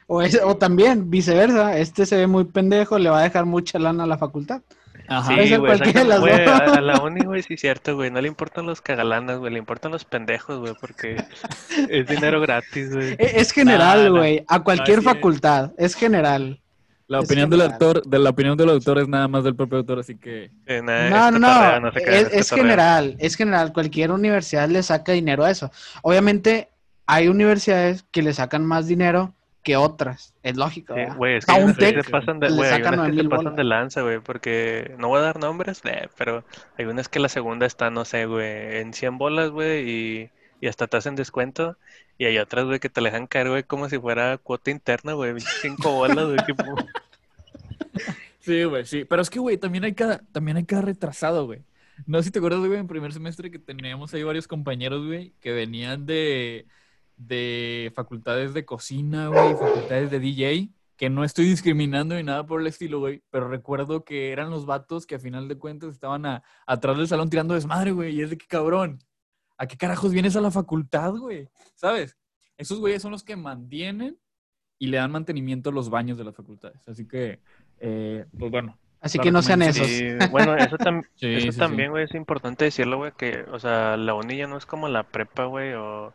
O, 0.06 0.20
es- 0.22 0.40
o 0.44 0.56
también, 0.56 1.08
viceversa, 1.10 1.78
este 1.78 2.04
se 2.04 2.16
ve 2.16 2.26
muy 2.26 2.44
pendejo, 2.44 2.98
le 2.98 3.08
va 3.10 3.20
a 3.20 3.22
dejar 3.24 3.46
mucha 3.46 3.78
lana 3.78 4.04
a 4.04 4.06
la 4.06 4.18
facultad. 4.18 4.62
Ajá. 5.08 5.28
Sí, 5.28 5.56
güey, 5.56 5.78
las 6.06 6.20
güey, 6.20 6.32
a, 6.46 6.56
a 6.56 6.80
la 6.80 7.00
uni, 7.00 7.24
güey, 7.24 7.42
sí 7.42 7.54
es 7.54 7.60
cierto, 7.60 7.94
güey, 7.94 8.10
no 8.10 8.20
le 8.20 8.28
importan 8.28 8.66
los 8.66 8.80
cagalanas, 8.80 9.38
güey, 9.38 9.52
le 9.52 9.58
importan 9.58 9.92
los 9.92 10.04
pendejos, 10.04 10.58
güey, 10.60 10.74
porque 10.80 11.16
es 11.88 12.06
dinero 12.06 12.40
gratis, 12.40 12.92
güey. 12.94 13.12
E- 13.18 13.40
Es 13.40 13.52
general, 13.52 13.98
Nah, 14.04 14.10
nah. 14.10 14.18
güey, 14.18 14.44
a 14.48 14.62
cualquier 14.62 14.98
es. 15.00 15.04
facultad, 15.04 15.72
es 15.78 15.94
general. 15.94 16.60
La 17.08 17.20
opinión 17.20 17.48
del 17.48 17.60
autor, 17.62 18.02
de 18.04 18.18
la 18.18 18.30
opinión 18.30 18.56
del 18.56 18.68
autor 18.68 18.98
es 18.98 19.06
nada 19.06 19.28
más 19.28 19.44
del 19.44 19.54
propio 19.54 19.78
autor, 19.78 20.00
así 20.00 20.16
que 20.16 20.50
Eh, 20.66 20.82
nah, 20.82 21.08
No, 21.08 21.26
es 21.28 21.40
no, 21.40 21.80
no, 21.80 21.88
es, 21.94 22.50
general, 22.50 23.14
es 23.20 23.36
general, 23.36 23.72
cualquier 23.72 24.10
universidad 24.10 24.68
le 24.68 24.82
saca 24.82 25.12
dinero 25.12 25.44
a 25.44 25.50
eso. 25.52 25.70
Obviamente 26.02 26.68
hay 27.06 27.28
universidades 27.28 28.04
que 28.10 28.22
le 28.22 28.32
sacan 28.34 28.66
más 28.66 28.88
dinero 28.88 29.35
que 29.66 29.76
otras, 29.76 30.32
es 30.44 30.56
lógico. 30.56 30.94
Sí, 30.94 31.00
güey, 31.16 31.38
es 31.38 31.44
que 31.44 31.74
tec 31.76 32.04
se 32.04 32.08
pasan 32.08 32.38
de, 32.38 32.46
hay 32.46 32.70
sacan 32.70 33.00
unas 33.00 33.10
que 33.10 33.16
se 33.16 33.22
9,000 33.24 33.28
pasan 33.28 33.56
de 33.56 33.64
lanza, 33.64 34.02
güey, 34.02 34.20
porque 34.20 34.94
no 34.96 35.08
voy 35.08 35.18
a 35.18 35.22
dar 35.22 35.40
nombres, 35.40 35.80
eh, 35.82 36.08
pero 36.16 36.44
hay 36.78 36.84
unas 36.84 37.08
que 37.08 37.18
la 37.18 37.28
segunda 37.28 37.66
está, 37.66 37.90
no 37.90 38.04
sé, 38.04 38.26
güey, 38.26 38.76
en 38.76 38.94
100 38.94 39.18
bolas, 39.18 39.50
güey, 39.50 39.90
y, 39.90 40.30
y 40.60 40.68
hasta 40.68 40.86
te 40.86 40.98
hacen 40.98 41.16
descuento, 41.16 41.76
y 42.16 42.26
hay 42.26 42.38
otras, 42.38 42.64
güey, 42.64 42.78
que 42.78 42.88
te 42.88 43.00
la 43.00 43.10
dejan 43.10 43.26
caer, 43.26 43.48
güey, 43.48 43.64
como 43.64 43.88
si 43.88 43.98
fuera 43.98 44.38
cuota 44.38 44.70
interna, 44.70 45.14
güey, 45.14 45.34
5 45.40 45.90
bolas, 45.90 46.26
güey, 46.26 46.38
tipo, 46.46 46.62
Sí, 48.38 48.62
güey, 48.62 48.86
sí. 48.86 49.04
Pero 49.04 49.20
es 49.20 49.30
que, 49.30 49.40
güey, 49.40 49.58
también 49.58 49.82
hay 49.82 49.94
cada, 49.94 50.18
también 50.30 50.58
hay 50.58 50.64
cada 50.64 50.82
retrasado, 50.82 51.46
güey. 51.46 51.64
No 52.06 52.18
sé 52.18 52.26
si 52.26 52.30
te 52.30 52.38
acuerdas, 52.38 52.60
güey, 52.60 52.78
en 52.78 52.86
primer 52.86 53.12
semestre 53.12 53.50
que 53.50 53.58
teníamos 53.58 54.14
ahí 54.14 54.22
varios 54.22 54.46
compañeros, 54.46 55.04
güey, 55.04 55.32
que 55.40 55.50
venían 55.50 56.06
de, 56.06 56.68
de 57.16 57.92
facultades 57.94 58.54
de 58.54 58.64
cocina, 58.64 59.28
güey, 59.28 59.54
facultades 59.54 60.10
de 60.10 60.20
DJ, 60.20 60.68
que 60.96 61.10
no 61.10 61.24
estoy 61.24 61.44
discriminando 61.46 62.14
ni 62.14 62.22
nada 62.22 62.46
por 62.46 62.60
el 62.60 62.66
estilo, 62.66 63.00
güey, 63.00 63.22
pero 63.30 63.48
recuerdo 63.48 64.04
que 64.04 64.32
eran 64.32 64.50
los 64.50 64.66
vatos 64.66 65.06
que 65.06 65.14
a 65.16 65.18
final 65.18 65.48
de 65.48 65.58
cuentas 65.58 65.90
estaban 65.90 66.24
a- 66.26 66.42
atrás 66.66 66.96
del 66.96 67.08
salón 67.08 67.28
tirando 67.30 67.54
desmadre, 67.54 67.92
güey, 67.92 68.14
y 68.16 68.22
es 68.22 68.30
de 68.30 68.38
que 68.38 68.46
cabrón, 68.46 68.98
¿a 69.58 69.66
qué 69.66 69.76
carajos 69.76 70.12
vienes 70.12 70.36
a 70.36 70.40
la 70.40 70.50
facultad, 70.50 71.12
güey? 71.14 71.48
¿Sabes? 71.74 72.16
Esos 72.56 72.78
güeyes 72.80 73.02
son 73.02 73.12
los 73.12 73.22
que 73.24 73.36
mantienen 73.36 74.18
y 74.78 74.86
le 74.88 74.96
dan 74.98 75.10
mantenimiento 75.12 75.70
a 75.70 75.72
los 75.72 75.88
baños 75.90 76.16
de 76.18 76.24
las 76.24 76.34
facultades. 76.34 76.86
Así 76.88 77.06
que, 77.06 77.40
eh, 77.78 78.24
pues 78.38 78.50
bueno. 78.50 78.78
Así 79.00 79.18
que 79.18 79.30
no 79.30 79.40
sean 79.42 79.62
esos. 79.62 79.86
Sí, 79.86 80.04
bueno, 80.30 80.56
eso, 80.56 80.76
tam- 80.78 81.06
Sí, 81.14 81.34
eso 81.34 81.52
sí. 81.52 81.58
también, 81.58 81.90
güey, 81.90 82.04
es 82.04 82.14
importante 82.14 82.64
decirlo, 82.64 82.96
güey, 82.96 83.12
que, 83.16 83.44
o 83.52 83.58
sea, 83.58 83.96
la 83.98 84.14
uni 84.14 84.38
ya 84.38 84.46
no 84.46 84.56
es 84.56 84.64
como 84.66 84.88
la 84.88 85.04
prepa, 85.04 85.44
güey, 85.44 85.74
o, 85.74 86.12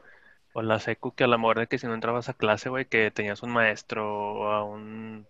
o 0.54 0.62
la 0.62 0.80
secu, 0.80 1.14
que 1.14 1.24
a 1.24 1.28
la 1.28 1.38
mejor 1.38 1.60
de 1.60 1.68
que 1.68 1.78
si 1.78 1.88
no 1.88 1.94
entrabas 1.94 2.30
a 2.30 2.34
clase, 2.34 2.70
güey, 2.70 2.86
que 2.86 3.12
tenías 3.12 3.44
un 3.44 3.52
maestro 3.52 4.34
o 4.34 4.52
a 4.52 4.64
un 4.64 5.28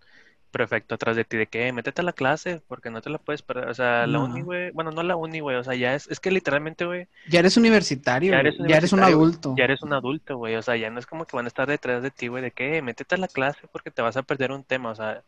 prefecto 0.52 0.96
atrás 0.96 1.16
de 1.16 1.24
ti 1.26 1.38
de 1.38 1.48
que, 1.48 1.68
"Eh, 1.68 1.74
métete 1.74 2.02
a 2.02 2.04
la 2.06 2.14
clase, 2.14 2.62
porque 2.68 2.90
no 2.90 3.02
te 3.02 3.10
la 3.10 3.18
puedes 3.20 3.42
perder, 3.42 3.70
o 3.70 3.74
sea, 3.74 4.06
la 4.08 4.20
No. 4.20 4.26
uni, 4.26 4.42
güey, 4.42 4.72
bueno, 4.72 4.92
no 4.92 5.04
la 5.04 5.16
uni, 5.16 5.40
güey, 5.40 5.56
o 5.58 5.64
sea, 5.64 5.76
ya 5.76 5.96
es, 5.96 6.08
es 6.10 6.20
que 6.20 6.32
literalmente, 6.32 6.86
güey, 6.86 7.08
Ya 7.30 7.40
eres 7.40 7.56
universitario, 7.58 8.34
Ya 8.34 8.40
eres 8.40 8.56
ya 8.68 8.78
eres 8.78 8.94
un 8.94 9.00
universitario, 9.00 9.16
adulto. 9.18 9.56
ya 9.58 9.64
eres 9.64 9.82
un 9.84 9.94
adulto, 9.94 10.38
güey, 10.38 10.56
o 10.56 10.62
sea, 10.62 10.76
ya 10.76 10.90
no 10.90 11.00
es 11.00 11.06
como 11.06 11.26
que 11.26 11.36
van 11.38 11.46
a 11.46 11.48
estar 11.48 11.68
detrás 11.68 12.04
de 12.04 12.12
ti, 12.12 12.28
güey, 12.28 12.44
de 12.44 12.52
que, 12.52 12.78
"Eh, 12.78 12.82
métete 12.82 13.16
a 13.16 13.18
la 13.18 13.28
clase 13.28 13.68
porque 13.72 13.92
te 13.92 14.02
vas 14.02 14.18
a 14.18 14.24
perder 14.24 14.52
un 14.52 14.64
tema, 14.66 14.90
o 14.92 14.96
sea, 14.96 15.24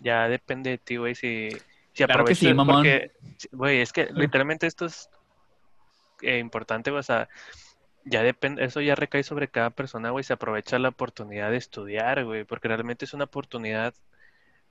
ya 0.00 0.28
depende 0.28 0.70
de 0.70 0.78
ti, 0.78 0.96
güey, 0.96 1.14
si, 1.14 1.50
si 1.94 2.02
Claro 2.04 2.24
que 2.26 2.34
sí, 2.34 2.46
aprovechas, 2.46 2.56
mamón. 2.56 2.76
porque, 2.76 3.12
güey, 3.52 3.80
es 3.80 3.92
que 3.92 4.08
literalmente 4.12 4.66
esto 4.66 4.84
es 4.86 5.08
eh, 6.22 6.38
importante, 6.38 6.90
güey, 6.90 7.00
o 7.00 7.02
sea, 7.02 7.28
ya 8.06 8.22
depende, 8.22 8.64
eso 8.64 8.80
ya 8.80 8.94
recae 8.94 9.22
sobre 9.24 9.48
cada 9.48 9.70
persona, 9.70 10.10
güey, 10.10 10.24
se 10.24 10.32
aprovecha 10.34 10.78
la 10.78 10.90
oportunidad 10.90 11.50
de 11.50 11.56
estudiar, 11.58 12.24
güey, 12.24 12.44
porque 12.44 12.68
realmente 12.68 13.04
es 13.04 13.14
una 13.14 13.24
oportunidad, 13.24 13.94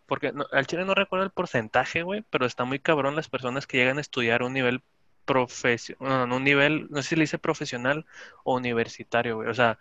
porque 0.08 0.32
no- 0.34 0.48
al 0.52 0.68
chile 0.68 0.86
no 0.86 0.96
recuerdo 0.96 1.26
el 1.26 1.32
porcentaje, 1.32 2.04
güey, 2.04 2.24
pero 2.30 2.46
está 2.46 2.66
muy 2.66 2.80
cabrón 2.80 3.16
las 3.16 3.30
personas 3.30 3.68
que 3.68 3.78
llegan 3.78 3.98
a 3.98 4.02
estudiar 4.02 4.44
un 4.44 4.54
nivel 4.54 4.82
profesional, 5.26 6.30
no, 6.30 6.38
un 6.38 6.44
nivel, 6.44 6.88
no 6.92 7.02
sé 7.02 7.10
si 7.10 7.16
le 7.16 7.24
dice 7.24 7.40
profesional 7.40 8.06
o 8.44 8.56
universitario, 8.56 9.38
güey, 9.38 9.50
o 9.50 9.54
sea, 9.54 9.80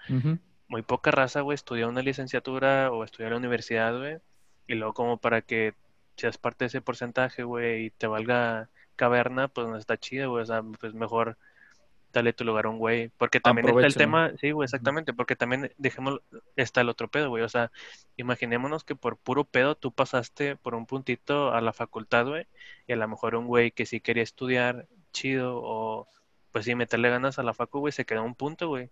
muy 0.68 0.82
poca 0.82 1.10
raza, 1.10 1.42
güey, 1.42 1.54
estudia 1.56 1.88
una 1.88 2.02
licenciatura 2.02 2.90
o 2.92 3.04
estudia 3.04 3.30
la 3.30 3.36
universidad, 3.36 3.96
güey, 3.98 4.18
y 4.66 4.74
luego 4.74 4.94
como 4.94 5.18
para 5.18 5.42
que 5.42 5.74
seas 6.16 6.38
parte 6.38 6.64
de 6.64 6.68
ese 6.68 6.80
porcentaje, 6.82 7.42
güey, 7.44 7.86
y 7.86 7.90
te 7.90 8.06
valga 8.06 8.68
caverna, 8.96 9.48
pues 9.48 9.66
no 9.68 9.76
está 9.76 9.98
chido, 9.98 10.30
güey, 10.30 10.42
o 10.44 10.46
sea, 10.46 10.62
pues 10.80 10.94
mejor 10.94 11.36
dale 12.14 12.32
tu 12.32 12.44
lugar 12.44 12.66
a 12.66 12.70
un 12.70 12.78
güey, 12.78 13.10
porque 13.18 13.40
también 13.40 13.68
está 13.68 13.86
el 13.86 13.94
tema, 13.94 14.32
sí, 14.40 14.52
güey, 14.52 14.64
exactamente, 14.64 15.12
porque 15.12 15.34
también 15.36 15.72
dejemos, 15.76 16.20
está 16.56 16.80
el 16.80 16.88
otro 16.88 17.08
pedo, 17.08 17.28
güey, 17.28 17.42
o 17.42 17.48
sea, 17.48 17.72
imaginémonos 18.16 18.84
que 18.84 18.94
por 18.94 19.18
puro 19.18 19.44
pedo 19.44 19.74
tú 19.74 19.92
pasaste 19.92 20.56
por 20.56 20.76
un 20.76 20.86
puntito 20.86 21.52
a 21.52 21.60
la 21.60 21.72
facultad, 21.72 22.26
güey, 22.26 22.46
y 22.86 22.92
a 22.92 22.96
lo 22.96 23.08
mejor 23.08 23.34
un 23.34 23.46
güey 23.46 23.72
que 23.72 23.84
sí 23.84 24.00
quería 24.00 24.22
estudiar 24.22 24.86
chido 25.12 25.60
o 25.62 26.08
pues 26.52 26.64
sí 26.64 26.76
meterle 26.76 27.10
ganas 27.10 27.38
a 27.40 27.42
la 27.42 27.52
facu, 27.52 27.80
güey, 27.80 27.92
se 27.92 28.06
quedó 28.06 28.22
un 28.22 28.36
punto, 28.36 28.68
güey, 28.68 28.90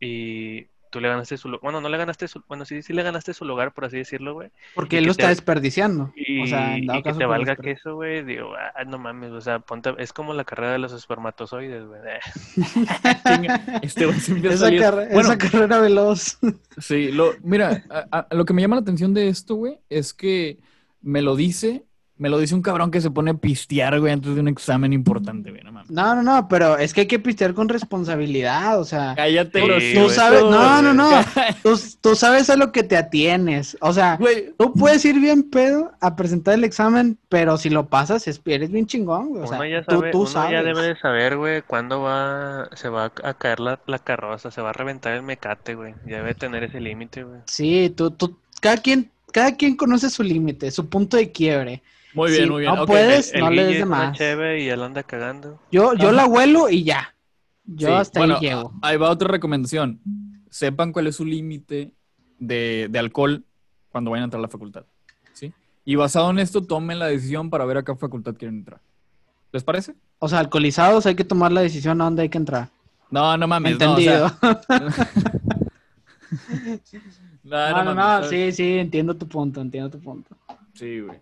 y 0.00 0.68
tú 0.90 1.00
le 1.00 1.08
ganaste 1.08 1.36
su, 1.36 1.48
lu- 1.48 1.58
bueno, 1.62 1.80
no 1.80 1.88
le 1.88 1.96
ganaste 1.98 2.28
su, 2.28 2.42
bueno, 2.48 2.64
sí, 2.64 2.82
sí 2.82 2.92
le 2.92 3.02
ganaste 3.02 3.34
su 3.34 3.44
lugar, 3.44 3.72
por 3.72 3.84
así 3.84 3.96
decirlo, 3.98 4.34
güey, 4.34 4.50
Porque 4.74 4.96
y 4.96 4.98
él 4.98 5.04
que 5.04 5.08
lo 5.08 5.14
te- 5.14 5.22
está 5.22 5.28
desperdiciando. 5.30 6.12
y, 6.16 6.42
o 6.42 6.46
sea, 6.46 6.76
en 6.76 6.86
dado 6.86 6.98
y 6.98 7.02
que 7.02 7.08
caso 7.10 7.18
te 7.18 7.24
por 7.26 7.30
valga 7.30 7.56
que 7.56 7.70
eso, 7.72 7.94
güey, 7.94 8.24
digo, 8.24 8.52
ah, 8.56 8.84
no 8.84 8.98
mames, 8.98 9.32
o 9.32 9.40
sea, 9.40 9.58
ponte, 9.60 9.94
es 9.98 10.12
como 10.12 10.34
la 10.34 10.44
carrera 10.44 10.72
de 10.72 10.78
los 10.78 10.92
espermatozoides, 10.92 11.84
güey. 11.86 12.00
Este 13.82 14.06
güey 14.06 14.18
se 14.20 14.38
Esa, 14.48 14.70
Bueno, 14.90 15.20
esa 15.20 15.38
carrera 15.38 15.80
veloz. 15.80 16.38
Sí, 16.78 17.10
lo, 17.12 17.32
mira, 17.42 17.84
a- 17.90 18.26
a- 18.30 18.34
lo 18.34 18.44
que 18.44 18.52
me 18.54 18.62
llama 18.62 18.76
la 18.76 18.82
atención 18.82 19.14
de 19.14 19.28
esto, 19.28 19.54
güey, 19.56 19.78
es 19.88 20.12
que 20.14 20.58
me 21.00 21.22
lo 21.22 21.36
dice, 21.36 21.84
me 22.18 22.28
lo 22.28 22.38
dice 22.38 22.54
un 22.54 22.62
cabrón 22.62 22.90
que 22.90 23.00
se 23.00 23.10
pone 23.10 23.30
a 23.30 23.34
pistear, 23.34 23.98
güey, 24.00 24.12
antes 24.12 24.34
de 24.34 24.40
un 24.40 24.48
examen 24.48 24.92
importante, 24.92 25.50
güey, 25.50 25.62
no 25.62 25.72
mames. 25.72 25.90
No, 25.90 26.14
no, 26.14 26.22
no, 26.22 26.48
pero 26.48 26.76
es 26.76 26.92
que 26.92 27.02
hay 27.02 27.06
que 27.06 27.18
pistear 27.18 27.54
con 27.54 27.68
responsabilidad, 27.68 28.78
o 28.80 28.84
sea, 28.84 29.14
Cállate, 29.16 29.60
Sí, 29.60 29.66
los 29.66 29.76
güey. 29.78 29.94
tú 29.94 30.10
sabes, 30.10 30.42
no, 30.42 30.82
no, 30.82 30.92
no, 30.94 31.10
tú, 31.62 31.78
tú 32.00 32.14
sabes 32.14 32.50
a 32.50 32.56
lo 32.56 32.72
que 32.72 32.82
te 32.82 32.96
atienes, 32.96 33.76
o 33.80 33.92
sea, 33.92 34.16
Güey, 34.16 34.52
tú 34.58 34.72
puedes 34.74 35.04
ir 35.04 35.20
bien 35.20 35.44
pedo 35.50 35.92
a 36.00 36.16
presentar 36.16 36.54
el 36.54 36.64
examen, 36.64 37.18
pero 37.28 37.56
si 37.56 37.70
lo 37.70 37.86
pasas, 37.88 38.26
es- 38.28 38.40
eres 38.46 38.70
bien 38.70 38.86
chingón, 38.86 39.28
güey, 39.28 39.44
o 39.44 39.46
sea, 39.46 39.56
Uno 39.58 39.66
ya 39.66 39.82
tú, 39.84 39.96
sabe, 39.96 40.10
tú 40.10 40.18
uno 40.22 40.26
ya 40.28 40.32
sabes. 40.32 40.64
debe 40.64 40.82
de 40.82 40.96
saber, 40.96 41.36
güey, 41.36 41.62
cuándo 41.62 42.00
va, 42.02 42.68
se 42.74 42.88
va 42.88 43.12
a 43.22 43.34
caer 43.34 43.60
la, 43.60 43.80
la 43.86 43.98
carroza, 43.98 44.50
se 44.50 44.60
va 44.60 44.70
a 44.70 44.72
reventar 44.72 45.14
el 45.14 45.22
mecate, 45.22 45.74
güey. 45.74 45.94
Ya 46.06 46.16
debe 46.18 46.34
tener 46.34 46.64
ese 46.64 46.80
límite, 46.80 47.24
güey. 47.24 47.40
Sí, 47.46 47.92
tú, 47.96 48.10
tú, 48.10 48.36
cada 48.60 48.76
quien, 48.78 49.10
cada 49.32 49.56
quien 49.56 49.76
conoce 49.76 50.10
su 50.10 50.22
límite, 50.22 50.70
su 50.70 50.88
punto 50.88 51.16
de 51.16 51.30
quiebre. 51.32 51.82
Muy 52.14 52.30
bien, 52.30 52.44
Sí, 52.44 52.50
muy 52.50 52.60
bien. 52.62 52.74
no 52.74 52.86
puedes- 52.86 53.32
El 53.34 53.40
no 53.40 53.50
le 53.50 53.64
des 53.66 53.78
de 53.78 53.84
más. 53.84 54.16
cheve 54.16 54.62
y 54.62 54.68
él 54.68 54.82
anda 54.82 55.02
cagando. 55.02 55.60
Yo, 55.70 55.94
yo 55.94 56.08
Ajá. 56.08 56.12
la 56.12 56.26
huelo 56.26 56.68
y 56.68 56.84
ya. 56.84 57.14
Yo 57.64 57.88
Sí, 57.88 57.92
hasta 57.94 58.20
bueno, 58.20 58.34
ahí 58.36 58.40
llego. 58.40 58.72
Ahí 58.82 58.96
va 58.96 59.10
otra 59.10 59.28
recomendación. 59.28 60.00
Sepan 60.50 60.92
cuál 60.92 61.06
es 61.06 61.16
su 61.16 61.24
límite 61.24 61.92
de, 62.38 62.88
de 62.90 62.98
alcohol 62.98 63.44
cuando 63.90 64.10
vayan 64.10 64.22
a 64.22 64.24
entrar 64.24 64.38
a 64.40 64.42
la 64.42 64.48
facultad. 64.48 64.84
¿sí? 65.34 65.52
Y 65.84 65.94
basado 65.96 66.30
en 66.30 66.38
esto, 66.38 66.62
tomen 66.64 66.98
la 66.98 67.06
decisión 67.06 67.50
para 67.50 67.64
ver 67.66 67.76
a 67.78 67.82
qué 67.84 67.94
facultad 67.94 68.34
quieren 68.34 68.58
entrar. 68.58 68.80
¿Les 69.52 69.62
parece? 69.64 69.94
O 70.18 70.28
sea, 70.28 70.38
alcoholizados 70.40 71.06
hay 71.06 71.14
que 71.14 71.24
tomar 71.24 71.52
la 71.52 71.60
decisión 71.62 72.00
a 72.00 72.04
dónde 72.04 72.22
hay 72.22 72.28
que 72.28 72.38
entrar. 72.38 72.68
No, 73.10 73.36
no 73.36 73.46
mames. 73.46 73.78
no, 73.78 73.94
o 73.94 73.98
sea, 73.98 74.28
Entendido. 74.28 74.38
no, 77.44 77.50
No, 77.50 77.70
no 77.70 77.84
no, 77.84 77.94
mames, 77.94 77.96
no, 77.96 78.02
¿sabes? 78.28 78.28
sí, 78.30 78.52
sí, 78.52 78.78
entiendo 78.78 79.14
tu 79.16 79.26
punto, 79.28 79.60
entiendo 79.60 79.90
tu 79.90 79.98
punto. 80.00 80.36
Sí, 80.74 81.00
güey. 81.00 81.18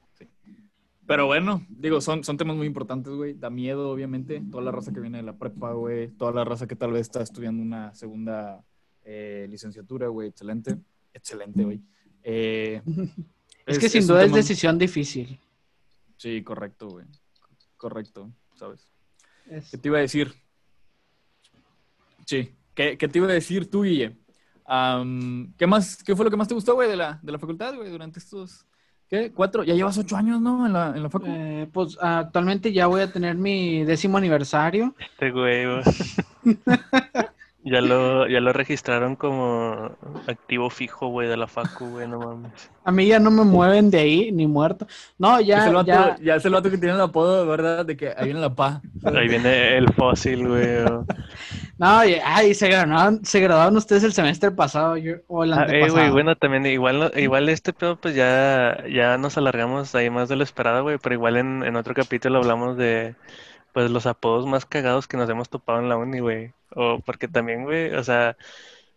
Pero 1.07 1.27
bueno, 1.27 1.65
digo, 1.69 2.01
son, 2.01 2.25
son 2.25 2.37
temas 2.37 2.57
muy 2.57 2.67
importantes, 2.67 3.13
güey. 3.13 3.35
Da 3.35 3.49
miedo, 3.51 3.91
obviamente. 3.91 4.43
Toda 4.51 4.65
la 4.65 4.73
raza 4.73 4.93
que 4.93 5.01
viene 5.01 5.19
de 5.19 5.23
la 5.23 5.37
prepa, 5.39 5.73
güey. 5.73 6.09
Toda 6.09 6.33
la 6.33 6.45
raza 6.45 6.67
que 6.67 6.75
tal 6.77 6.93
vez 6.93 7.03
está 7.03 7.23
estudiando 7.23 7.63
una 7.63 7.95
segunda 7.95 8.65
eh, 9.05 9.47
licenciatura, 9.49 10.09
güey. 10.09 10.29
Excelente. 10.31 10.77
Excelente, 11.15 11.63
güey. 11.65 11.81
Eh, 12.25 12.83
Es, 13.67 13.79
que 13.79 13.89
sin 13.89 14.07
duda 14.07 14.21
es 14.23 14.27
tema- 14.27 14.37
decisión 14.39 14.79
difícil. 14.79 15.39
Sí, 16.17 16.43
correcto, 16.43 16.89
güey. 16.89 17.07
Correcto, 17.77 18.31
¿sabes? 18.55 18.91
Es- 19.49 19.71
¿Qué 19.71 19.79
te 19.79 19.89
iba 19.89 19.99
a 19.99 20.01
decir? 20.01 20.33
Sí. 22.25 22.51
¿Qué, 22.75 22.99
qué 22.99 23.09
te 23.09 23.19
iba 23.19 23.29
a 23.29 23.33
decir 23.33 23.71
tú, 23.71 23.83
Guille? 23.85 24.17
Am, 24.65 25.55
¿qué 25.57 25.67
más? 25.67 26.03
¿Qué 26.03 26.15
fue 26.17 26.25
lo 26.25 26.31
que 26.31 26.37
más 26.37 26.49
te 26.49 26.55
gustó, 26.55 26.75
güey, 26.75 26.89
de 26.91 26.97
la, 26.97 27.19
de 27.23 27.33
la 27.33 27.39
facultad, 27.39 27.75
güey, 27.77 27.91
durante 27.91 28.19
estos, 28.19 28.67
¿qué? 29.09 29.33
¿Cuatro? 29.33 29.65
Ya 29.65 29.75
llevas 29.75 29.99
ocho 29.99 30.17
años, 30.17 30.41
¿no? 30.41 30.67
En 30.67 30.73
la, 30.73 30.93
en 30.97 31.03
la 31.03 31.11
facu. 31.11 31.27
eh, 31.29 31.69
pues 31.73 31.97
actualmente 32.01 32.73
ya 32.73 32.87
voy 32.87 33.03
a 33.03 33.13
tener 33.13 33.37
mi 33.37 33.85
décimo 33.85 34.19
aniversario. 34.19 34.95
Este 34.99 35.31
güey, 35.31 35.67
güey. 35.67 35.83
Ya 37.69 37.81
lo, 37.81 38.29
ya 38.29 38.39
lo 38.41 38.53
registraron 38.53 39.17
como 39.17 39.91
activo 40.29 40.71
fijo, 40.71 41.09
güey, 41.09 41.27
de 41.29 41.37
la 41.37 41.49
facu, 41.49 41.89
güey, 41.89 42.07
no 42.07 42.21
mames. 42.21 42.71
A 42.85 42.93
mí 42.93 43.09
ya 43.09 43.19
no 43.19 43.33
me 43.33 43.43
mueven 43.43 43.91
de 43.91 43.99
ahí, 43.99 44.31
ni 44.31 44.47
muerto. 44.47 44.87
No, 45.19 45.41
es 45.41 45.47
ya, 45.49 45.67
el 45.67 45.75
vato, 45.75 45.89
ya, 45.89 46.17
ya. 46.23 46.37
es 46.37 46.45
el 46.45 46.53
vato 46.53 46.71
que 46.71 46.79
tiene 46.79 46.95
el 46.95 47.01
apodo, 47.01 47.45
¿verdad? 47.45 47.85
De 47.85 47.97
que 47.97 48.11
ahí 48.17 48.27
viene 48.27 48.39
la 48.39 48.55
pa. 48.55 48.81
Ahí 49.03 49.27
viene 49.27 49.77
el 49.79 49.93
fósil, 49.95 50.47
güey. 50.47 50.77
No, 51.79 52.03
y, 52.07 52.14
ay, 52.24 52.55
se 52.55 52.68
graduaron, 52.68 53.22
se 53.24 53.39
graduaron 53.41 53.77
ustedes 53.77 54.03
el 54.03 54.14
semestre 54.14 54.51
pasado 54.51 54.97
yo- 54.97 55.16
o 55.29 55.45
el 55.45 55.53
Ah, 55.53 55.57
eh, 55.57 55.61
antepasado. 55.83 55.93
güey, 55.99 56.11
bueno, 56.11 56.35
también 56.37 56.64
igual, 56.66 57.12
igual 57.16 57.49
este 57.51 57.74
pedo, 57.74 57.97
pues 58.01 58.14
ya, 58.14 58.83
ya 58.89 59.18
nos 59.18 59.37
alargamos 59.37 59.95
ahí 59.95 60.09
más 60.09 60.29
de 60.31 60.37
lo 60.37 60.43
esperado, 60.43 60.83
güey, 60.85 60.97
pero 60.99 61.14
igual 61.14 61.37
en, 61.37 61.62
en 61.64 61.77
otro 61.77 61.93
capítulo 61.95 62.39
hablamos 62.39 62.79
de, 62.79 63.14
pues, 63.72 63.91
los 63.91 64.07
apodos 64.07 64.47
más 64.47 64.64
cagados 64.64 65.07
que 65.07 65.18
nos 65.18 65.29
hemos 65.29 65.51
topado 65.51 65.81
en 65.81 65.91
la 65.91 65.99
uni, 65.99 66.20
güey. 66.20 66.53
O 66.74 67.01
porque 67.05 67.29
también, 67.29 67.64
güey, 67.64 67.95
o 67.95 68.03
sea, 68.03 68.37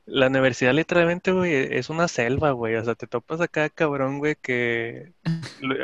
la 0.10 0.28
universidad 0.28 0.74
literalmente, 0.74 1.32
güey, 1.32 1.54
es 1.54 1.90
una 1.90 2.08
selva, 2.08 2.52
güey. 2.52 2.76
O 2.76 2.84
sea, 2.84 2.96
te 2.96 3.08
topas 3.08 3.42
acá, 3.42 3.70
cabrón, 3.70 4.20
güey, 4.20 4.36
que 4.42 5.14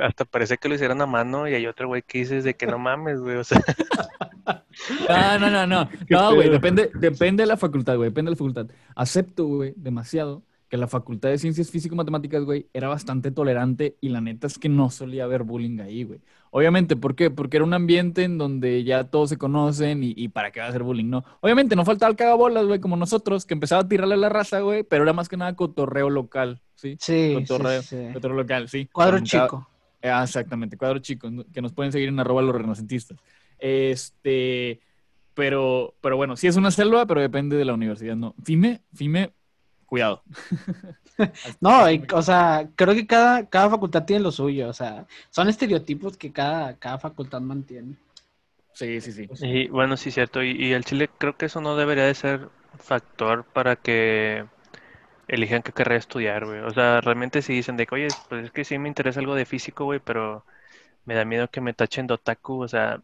hasta 0.01 0.25
parece 0.25 0.57
que 0.57 0.69
lo 0.69 0.75
hicieron 0.75 1.01
a 1.01 1.05
mano 1.05 1.47
y 1.47 1.53
hay 1.53 1.67
otro, 1.67 1.87
güey, 1.87 2.01
que 2.01 2.19
dices 2.19 2.43
de 2.43 2.55
que 2.55 2.67
no 2.67 2.77
mames, 2.79 3.19
güey. 3.19 3.37
O 3.37 3.43
sea, 3.43 3.61
No, 5.09 5.39
no, 5.39 5.49
no, 5.49 5.67
no. 5.67 5.89
¿Qué 6.07 6.13
No, 6.13 6.33
güey, 6.35 6.49
depende, 6.49 6.91
depende 6.93 7.43
de 7.43 7.47
la 7.47 7.57
facultad, 7.57 7.95
güey, 7.95 8.09
depende 8.09 8.29
de 8.29 8.33
la 8.33 8.37
facultad. 8.37 8.67
Acepto, 8.95 9.45
güey, 9.45 9.73
demasiado 9.77 10.43
que 10.75 10.81
la 10.81 10.87
facultad 10.87 11.29
de 11.29 11.37
ciencias 11.37 11.71
físico-matemáticas, 11.71 12.43
güey, 12.43 12.67
era 12.73 12.89
bastante 12.89 13.31
tolerante 13.31 13.95
y 14.01 14.09
la 14.09 14.19
neta 14.19 14.45
es 14.47 14.59
que 14.59 14.67
no 14.67 14.89
solía 14.89 15.23
haber 15.23 15.43
bullying 15.43 15.79
ahí, 15.79 16.03
güey. 16.03 16.19
Obviamente, 16.51 16.97
¿por 16.97 17.15
qué? 17.15 17.29
Porque 17.31 17.55
era 17.57 17.63
un 17.63 17.73
ambiente 17.73 18.23
en 18.23 18.37
donde 18.37 18.83
ya 18.83 19.05
todos 19.05 19.29
se 19.29 19.37
conocen 19.37 20.03
y, 20.03 20.13
y 20.17 20.27
para 20.27 20.51
qué 20.51 20.59
va 20.59 20.67
a 20.67 20.71
ser 20.73 20.83
bullying, 20.83 21.09
¿no? 21.09 21.23
Obviamente, 21.39 21.77
no 21.77 21.85
faltaba 21.85 22.09
el 22.09 22.17
cagabolas, 22.17 22.65
güey, 22.65 22.81
como 22.81 22.97
nosotros, 22.97 23.45
que 23.45 23.53
empezaba 23.53 23.83
a 23.83 23.87
tirarle 23.87 24.15
a 24.15 24.17
la 24.17 24.29
raza, 24.29 24.59
güey, 24.59 24.83
pero 24.83 25.03
era 25.03 25.13
más 25.13 25.29
que 25.29 25.37
nada 25.37 25.55
cotorreo 25.55 26.09
local, 26.09 26.61
¿sí? 26.75 26.97
Sí, 26.99 27.33
Cotorreo, 27.33 27.81
sí. 27.81 28.09
cotorreo 28.13 28.37
local, 28.37 28.67
sí. 28.67 28.87
Cuadro 28.91 29.21
chico. 29.21 29.67
Ah, 30.03 30.23
exactamente, 30.23 30.77
cuadro 30.77 30.99
chico, 30.99 31.29
que 31.53 31.61
nos 31.61 31.71
pueden 31.71 31.91
seguir 31.93 32.09
en 32.09 32.19
arroba 32.19 32.41
los 32.41 32.53
renacentistas. 32.53 33.17
Este, 33.59 34.81
pero, 35.33 35.95
pero 36.01 36.17
bueno, 36.17 36.35
sí 36.35 36.47
es 36.47 36.57
una 36.57 36.71
selva, 36.71 37.05
pero 37.05 37.21
depende 37.21 37.55
de 37.55 37.65
la 37.65 37.73
universidad, 37.73 38.15
¿no? 38.15 38.35
FIME, 38.43 38.81
FIME, 38.93 39.31
cuidado. 39.85 40.23
No, 41.61 41.89
y, 41.89 42.05
o 42.13 42.21
sea, 42.21 42.69
creo 42.75 42.93
que 42.93 43.07
cada, 43.07 43.47
cada 43.49 43.69
facultad 43.69 44.05
tiene 44.05 44.23
lo 44.23 44.31
suyo, 44.31 44.69
o 44.69 44.73
sea, 44.73 45.07
son 45.29 45.47
estereotipos 45.49 46.17
que 46.17 46.31
cada, 46.31 46.77
cada 46.77 46.99
facultad 46.99 47.41
mantiene. 47.41 47.95
Sí, 48.73 48.99
sí, 48.99 49.11
sí. 49.13 49.29
y 49.41 49.67
bueno, 49.69 49.95
sí, 49.95 50.11
cierto. 50.11 50.43
Y, 50.43 50.51
y 50.51 50.73
el 50.73 50.83
Chile 50.83 51.09
creo 51.17 51.37
que 51.37 51.45
eso 51.45 51.61
no 51.61 51.77
debería 51.77 52.05
de 52.05 52.13
ser 52.13 52.49
factor 52.77 53.45
para 53.45 53.77
que 53.77 54.45
elijan 55.27 55.63
qué 55.63 55.73
carrera 55.73 55.99
estudiar, 55.99 56.45
güey. 56.45 56.59
O 56.61 56.71
sea, 56.71 57.01
realmente 57.01 57.41
si 57.41 57.53
dicen 57.53 57.77
de 57.77 57.87
que, 57.87 57.95
oye, 57.95 58.15
pues 58.29 58.45
es 58.45 58.51
que 58.51 58.65
sí 58.65 58.77
me 58.79 58.89
interesa 58.89 59.19
algo 59.21 59.35
de 59.35 59.45
físico, 59.45 59.85
güey, 59.85 59.99
pero 59.99 60.45
me 61.05 61.15
da 61.15 61.25
miedo 61.25 61.49
que 61.49 61.61
me 61.61 61.73
tachen 61.73 62.07
de 62.07 62.15
otaku, 62.15 62.63
o 62.63 62.67
sea, 62.67 63.01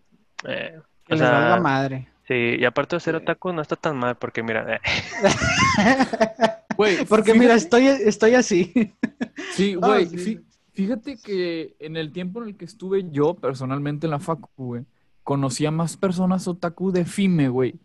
eh, 0.48 0.82
Que 1.06 1.14
o 1.14 1.18
les 1.18 1.30
valga 1.30 1.58
sea, 1.58 1.58
madre. 1.58 2.08
Sí, 2.32 2.56
y 2.60 2.66
aparte 2.66 2.96
de 2.96 3.00
ser 3.02 3.16
Sí. 3.18 3.22
otaku 3.22 3.52
no 3.54 3.62
está 3.62 3.76
tan 3.76 3.98
mal, 3.98 4.16
porque 4.16 4.42
mira, 4.44 4.76
eh, 4.76 4.80
Güey, 6.78 7.06
Porque 7.10 7.32
fíjate- 7.34 7.40
mira, 7.40 7.56
estoy, 7.56 7.88
estoy 7.88 8.36
así. 8.36 8.74
Sí, 9.54 9.76
Ah, 9.82 9.88
güey, 9.88 10.06
sí. 10.08 10.40
fíjate 10.74 11.18
que 11.18 11.76
en 11.80 11.98
el 11.98 12.12
tiempo 12.12 12.42
en 12.42 12.50
el 12.50 12.58
que 12.58 12.66
estuve 12.66 13.10
yo 13.12 13.34
personalmente 13.34 14.08
en 14.08 14.12
la 14.12 14.20
facu, 14.20 14.50
güey, 14.56 14.84
conocía 15.24 15.72
más 15.72 15.98
personas 15.98 16.48
otaku 16.48 16.92
de 16.92 17.06
FIME, 17.06 17.50
güey, 17.50 17.76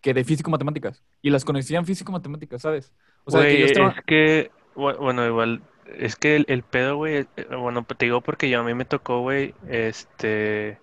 que 0.00 0.14
de 0.14 0.22
físico-matemáticas. 0.24 1.02
Y 1.22 1.30
las 1.30 1.44
conocían 1.44 1.84
físico-matemáticas, 1.84 2.62
¿sabes? 2.62 2.92
O 3.24 3.30
sea, 3.32 3.42
que 3.42 3.58
yo 3.60 3.66
estaba... 3.66 3.90
es 3.90 4.04
que, 4.04 4.50
bu- 4.76 4.96
bueno, 4.98 5.26
igual, 5.26 5.62
es 5.98 6.14
que 6.16 6.36
el, 6.36 6.44
el 6.48 6.62
pedo, 6.62 6.96
güey, 6.96 7.26
eh, 7.36 7.46
bueno, 7.58 7.84
te 7.84 8.04
digo 8.06 8.20
porque 8.20 8.48
yo 8.48 8.60
a 8.60 8.64
mí 8.64 8.72
me 8.74 8.84
tocó, 8.84 9.20
güey, 9.20 9.54
este, 9.68 10.78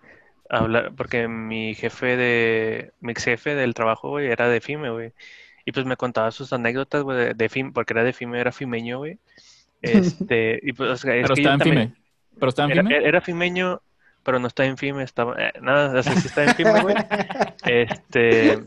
hablar, 0.57 0.91
porque 0.95 1.27
mi 1.27 1.75
jefe 1.75 2.15
de, 2.17 2.91
mi 3.01 3.11
ex 3.11 3.23
jefe 3.25 3.55
del 3.55 3.73
trabajo, 3.73 4.09
güey, 4.09 4.27
era 4.27 4.47
de 4.49 4.61
FIME, 4.61 4.89
güey. 4.91 5.11
Y 5.65 5.71
pues 5.71 5.85
me 5.85 5.95
contaba 5.97 6.31
sus 6.31 6.51
anécdotas, 6.53 7.03
güey, 7.03 7.17
de, 7.17 7.33
de 7.33 7.49
FIME, 7.49 7.71
porque 7.71 7.93
era 7.93 8.03
de 8.03 8.13
FIME, 8.13 8.39
era 8.39 8.51
fimeño, 8.51 8.97
güey. 8.99 9.17
Este, 9.81 10.59
y 10.63 10.71
pues, 10.73 10.89
o 10.91 10.95
sea, 10.97 11.13
es 11.15 11.23
Pero 11.23 11.35
que 11.35 11.41
estaba 11.41 11.55
en 11.55 11.59
también- 11.59 11.89
FIME. 11.89 12.03
Pero 12.39 12.49
estaba 12.49 12.65
en 12.67 12.71
Era, 12.79 12.83
FIME. 12.87 13.07
era 13.07 13.21
fimeño, 13.21 13.81
pero 14.23 14.39
no 14.39 14.47
está 14.47 14.65
en 14.65 14.77
FIME, 14.77 15.03
estaba, 15.03 15.35
eh, 15.37 15.51
nada, 15.61 15.99
o 15.99 16.03
sea, 16.03 16.13
sí 16.15 16.27
está 16.27 16.43
en 16.45 16.55
FIME, 16.55 16.81
güey. 16.81 16.95
Este, 17.65 18.59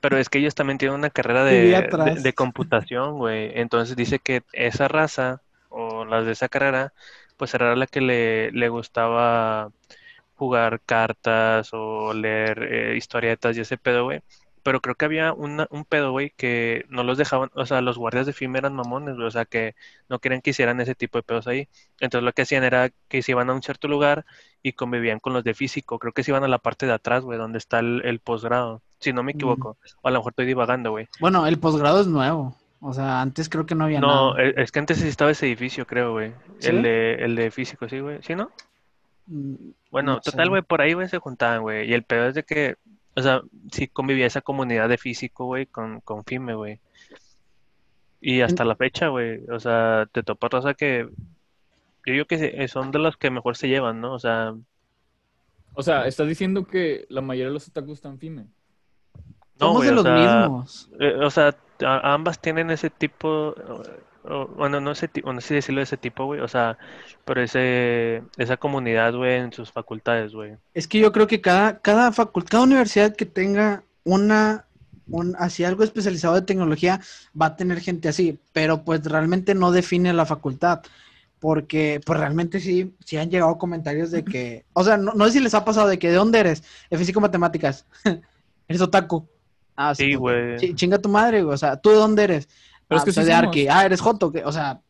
pero 0.00 0.18
es 0.18 0.28
que 0.28 0.38
ellos 0.38 0.54
también 0.54 0.78
tienen 0.78 0.96
una 0.98 1.10
carrera 1.10 1.44
de, 1.44 1.70
de, 1.70 2.20
de 2.20 2.32
computación, 2.32 3.18
güey. 3.18 3.52
Entonces 3.54 3.96
dice 3.96 4.18
que 4.18 4.42
esa 4.52 4.88
raza, 4.88 5.42
o 5.68 6.04
las 6.04 6.26
de 6.26 6.32
esa 6.32 6.48
carrera, 6.48 6.92
pues 7.36 7.54
era 7.54 7.74
la 7.76 7.86
que 7.86 8.00
le, 8.00 8.50
le 8.52 8.68
gustaba 8.68 9.70
jugar 10.40 10.80
cartas 10.86 11.70
o 11.72 12.12
leer 12.14 12.62
eh, 12.62 12.96
historietas 12.96 13.56
y 13.56 13.60
ese 13.60 13.76
pedo, 13.76 14.04
güey. 14.04 14.20
Pero 14.62 14.80
creo 14.80 14.94
que 14.94 15.06
había 15.06 15.32
una- 15.32 15.66
un 15.70 15.84
pedo, 15.86 16.10
güey, 16.12 16.32
que 16.36 16.84
no 16.90 17.02
los 17.02 17.16
dejaban, 17.16 17.50
o 17.54 17.64
sea, 17.64 17.80
los 17.80 17.96
guardias 17.96 18.26
de 18.26 18.32
FIME 18.34 18.58
eran 18.58 18.74
mamones, 18.74 19.14
güey, 19.16 19.26
o 19.26 19.30
sea, 19.30 19.46
que 19.46 19.74
no 20.10 20.18
querían 20.18 20.42
que 20.42 20.50
hicieran 20.50 20.80
ese 20.82 20.94
tipo 20.94 21.16
de 21.18 21.22
pedos 21.22 21.46
ahí. 21.46 21.68
Entonces 21.98 22.24
lo 22.24 22.32
que 22.32 22.42
hacían 22.42 22.64
era 22.64 22.90
que 23.08 23.22
se 23.22 23.32
iban 23.32 23.48
a 23.48 23.54
un 23.54 23.62
cierto 23.62 23.88
lugar 23.88 24.24
y 24.62 24.72
convivían 24.72 25.18
con 25.18 25.32
los 25.32 25.44
de 25.44 25.54
físico. 25.54 25.98
Creo 25.98 26.12
que 26.12 26.22
se 26.24 26.30
iban 26.32 26.44
a 26.44 26.48
la 26.48 26.58
parte 26.58 26.84
de 26.86 26.92
atrás, 26.92 27.22
güey, 27.24 27.38
donde 27.38 27.56
está 27.58 27.78
el, 27.78 28.02
el 28.04 28.18
posgrado, 28.20 28.82
si 28.98 29.12
no 29.14 29.22
me 29.22 29.32
Mm. 29.32 29.36
equivoco. 29.36 29.76
O 30.02 30.08
a 30.08 30.10
lo 30.10 30.18
mejor 30.18 30.32
estoy 30.32 30.46
divagando, 30.46 30.90
güey. 30.90 31.08
Bueno, 31.20 31.46
el 31.46 31.58
posgrado 31.58 32.00
es 32.00 32.06
nuevo. 32.06 32.54
O 32.82 32.92
sea, 32.94 33.20
antes 33.22 33.48
creo 33.50 33.64
que 33.66 33.74
no 33.74 33.84
había 33.84 34.00
No, 34.00 34.34
nada. 34.34 34.42
es, 34.42 34.54
es 34.58 34.72
que 34.72 34.78
antes 34.78 34.98
sí 34.98 35.08
estaba 35.08 35.30
ese 35.30 35.46
edificio, 35.46 35.86
creo, 35.86 36.12
güey. 36.12 36.32
¿Sí? 36.58 36.68
El 36.68 36.82
de, 36.82 37.14
el 37.14 37.34
de 37.36 37.50
físico, 37.50 37.86
sí, 37.88 38.00
güey. 38.00 38.18
¿Sí, 38.22 38.34
no? 38.34 38.50
Bueno, 39.90 40.14
No 40.14 40.20
total, 40.20 40.48
güey, 40.48 40.62
por 40.62 40.80
ahí, 40.80 40.92
güey, 40.94 41.08
se 41.08 41.18
juntaban, 41.18 41.62
güey. 41.62 41.88
Y 41.88 41.94
el 41.94 42.02
pedo 42.04 42.26
es 42.26 42.34
de 42.34 42.42
que, 42.42 42.76
o 43.16 43.22
sea, 43.22 43.42
sí 43.72 43.86
convivía 43.88 44.26
esa 44.26 44.40
comunidad 44.40 44.88
de 44.88 44.98
físico, 44.98 45.46
güey, 45.46 45.66
con, 45.66 46.00
con 46.00 46.24
FIME, 46.24 46.54
güey. 46.54 46.80
Y 48.20 48.42
hasta 48.42 48.64
la 48.64 48.76
fecha, 48.76 49.08
güey, 49.08 49.40
o 49.50 49.58
sea, 49.58 50.06
te 50.12 50.22
topas 50.22 50.50
raza 50.50 50.74
que 50.74 51.08
yo 52.06 52.12
digo 52.12 52.24
que 52.26 52.38
se- 52.38 52.68
son 52.68 52.90
de 52.90 52.98
los 52.98 53.16
que 53.16 53.30
mejor 53.30 53.56
se 53.56 53.68
llevan, 53.68 54.00
¿no? 54.00 54.12
O 54.14 54.18
sea, 54.18 54.54
O 55.74 55.82
sea, 55.82 56.06
estás 56.06 56.28
diciendo 56.28 56.66
que 56.66 57.06
la 57.08 57.20
mayoría 57.20 57.46
de 57.48 57.54
los 57.54 57.68
otakus 57.68 57.94
están 57.94 58.18
FIME. 58.18 58.42
no, 59.58 59.66
Somos 59.68 59.82
de 59.84 59.90
o 59.90 59.94
los 59.94 60.02
sea, 60.02 60.14
mismos. 60.48 60.90
eh, 60.98 61.14
o 61.22 61.30
sea, 61.30 61.54
ambas 62.02 62.40
tienen 62.40 62.70
ese 62.70 62.90
tipo, 62.90 63.54
o- 64.30 64.46
bueno, 64.48 64.80
no 64.80 64.94
sé, 64.94 65.08
tipo, 65.08 65.32
no 65.32 65.40
sé 65.40 65.54
decirlo 65.54 65.80
de 65.80 65.84
ese 65.84 65.96
tipo, 65.96 66.24
güey, 66.26 66.40
o 66.40 66.48
sea, 66.48 66.78
pero 67.24 67.42
ese, 67.42 68.22
esa 68.38 68.56
comunidad, 68.56 69.14
güey, 69.14 69.34
en 69.36 69.52
sus 69.52 69.70
facultades, 69.72 70.32
güey. 70.32 70.56
Es 70.74 70.86
que 70.88 70.98
yo 71.00 71.12
creo 71.12 71.26
que 71.26 71.40
cada, 71.40 71.80
cada 71.80 72.12
facultad, 72.12 72.50
cada 72.50 72.64
universidad 72.64 73.14
que 73.14 73.26
tenga 73.26 73.82
una, 74.04 74.66
un, 75.08 75.34
así 75.38 75.64
algo 75.64 75.82
especializado 75.84 76.34
de 76.36 76.42
tecnología 76.42 77.00
va 77.40 77.46
a 77.46 77.56
tener 77.56 77.80
gente 77.80 78.08
así, 78.08 78.38
pero 78.52 78.84
pues 78.84 79.04
realmente 79.04 79.54
no 79.54 79.72
define 79.72 80.12
la 80.12 80.26
facultad. 80.26 80.82
Porque 81.38 82.02
pues 82.04 82.18
realmente 82.20 82.60
sí, 82.60 82.94
sí 83.04 83.16
han 83.16 83.30
llegado 83.30 83.56
comentarios 83.56 84.10
de 84.10 84.24
que, 84.24 84.66
o 84.74 84.84
sea, 84.84 84.98
no, 84.98 85.12
no 85.14 85.24
sé 85.26 85.32
si 85.32 85.40
les 85.40 85.54
ha 85.54 85.64
pasado 85.64 85.88
de 85.88 85.98
que 85.98 86.10
¿de 86.10 86.16
dónde 86.16 86.38
eres? 86.40 86.62
De 86.90 86.98
físico 86.98 87.18
matemáticas. 87.20 87.86
eres 88.68 88.82
otaku. 88.82 89.26
Ah, 89.74 89.94
Sí, 89.94 90.14
güey. 90.14 90.58
Chi- 90.58 90.74
Chinga 90.74 90.98
tu 90.98 91.08
madre, 91.08 91.42
güey. 91.42 91.54
O 91.54 91.58
sea, 91.58 91.76
¿tú 91.80 91.88
de 91.90 91.96
dónde 91.96 92.24
eres? 92.24 92.48
Pero 92.90 92.96
es 92.98 93.02
Ah, 93.02 93.04
que 93.06 93.12
soy 93.12 93.22
sí 93.24 93.28
de. 93.30 93.34
Arki. 93.34 93.68
Ah, 93.68 93.84
eres 93.86 94.00
Joto. 94.02 94.32
O 94.44 94.52
sea, 94.52 94.80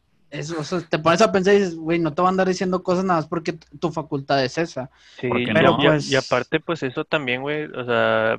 o 0.58 0.64
sea, 0.64 0.80
te 0.80 0.98
pones 0.98 1.20
a 1.22 1.30
pensar 1.30 1.54
y 1.54 1.58
dices, 1.58 1.76
güey, 1.76 1.98
no 1.98 2.12
te 2.14 2.22
van 2.22 2.28
a 2.28 2.30
andar 2.30 2.48
diciendo 2.48 2.82
cosas 2.82 3.04
nada 3.04 3.20
más 3.20 3.28
porque 3.28 3.58
tu 3.78 3.92
facultad 3.92 4.42
es 4.44 4.56
esa. 4.58 4.90
Sí, 5.20 5.28
¿Por 5.28 5.36
qué 5.38 5.50
y- 5.50 5.52
no? 5.54 5.74
a- 5.74 5.76
pues- 5.76 6.10
y 6.10 6.16
aparte, 6.16 6.58
pues 6.60 6.82
eso 6.82 7.04
también, 7.04 7.42
güey, 7.42 7.64
o 7.66 7.84
sea, 7.84 8.38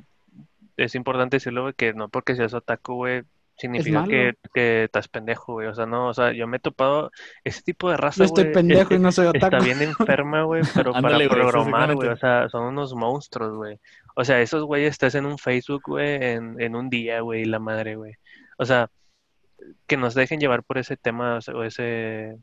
es 0.76 0.94
importante 0.94 1.36
decirlo, 1.36 1.62
güey, 1.62 1.74
que 1.74 1.94
no 1.94 2.08
porque 2.08 2.34
seas 2.34 2.54
otaku, 2.54 2.94
güey, 2.94 3.22
significa 3.58 4.04
que, 4.04 4.32
que 4.54 4.84
estás 4.84 5.06
pendejo, 5.06 5.52
güey, 5.52 5.68
o 5.68 5.74
sea, 5.74 5.84
no, 5.86 6.08
o 6.08 6.14
sea, 6.14 6.32
yo 6.32 6.46
me 6.48 6.56
he 6.56 6.60
topado 6.60 7.12
ese 7.44 7.62
tipo 7.62 7.90
de 7.90 7.98
raza, 7.98 8.18
Yo 8.20 8.24
estoy 8.24 8.44
güey, 8.44 8.54
pendejo 8.54 8.94
es- 8.94 8.98
y 8.98 9.02
no 9.02 9.12
soy 9.12 9.26
está 9.34 9.46
otaku. 9.48 9.64
bien 9.64 9.82
enferma, 9.82 10.42
güey, 10.44 10.62
pero 10.74 10.92
para 10.92 11.06
Ándale, 11.08 11.28
güey, 11.28 11.40
programar, 11.40 11.94
güey, 11.94 12.08
o 12.08 12.16
sea, 12.16 12.48
son 12.48 12.64
unos 12.64 12.94
monstruos, 12.94 13.54
güey. 13.54 13.78
O 14.16 14.24
sea, 14.24 14.40
esos 14.40 14.64
güeyes 14.64 14.90
estás 14.92 15.14
en 15.14 15.26
un 15.26 15.36
Facebook, 15.38 15.82
güey, 15.86 16.16
en, 16.24 16.58
en 16.60 16.74
un 16.74 16.88
día, 16.88 17.20
güey, 17.20 17.44
la 17.44 17.58
madre, 17.58 17.96
güey. 17.96 18.14
O 18.56 18.64
sea, 18.64 18.90
que 19.86 19.96
nos 19.96 20.14
dejen 20.14 20.40
llevar 20.40 20.62
por 20.62 20.78
ese 20.78 20.96
tema, 20.96 21.38
o 21.54 21.62
ese, 21.62 22.38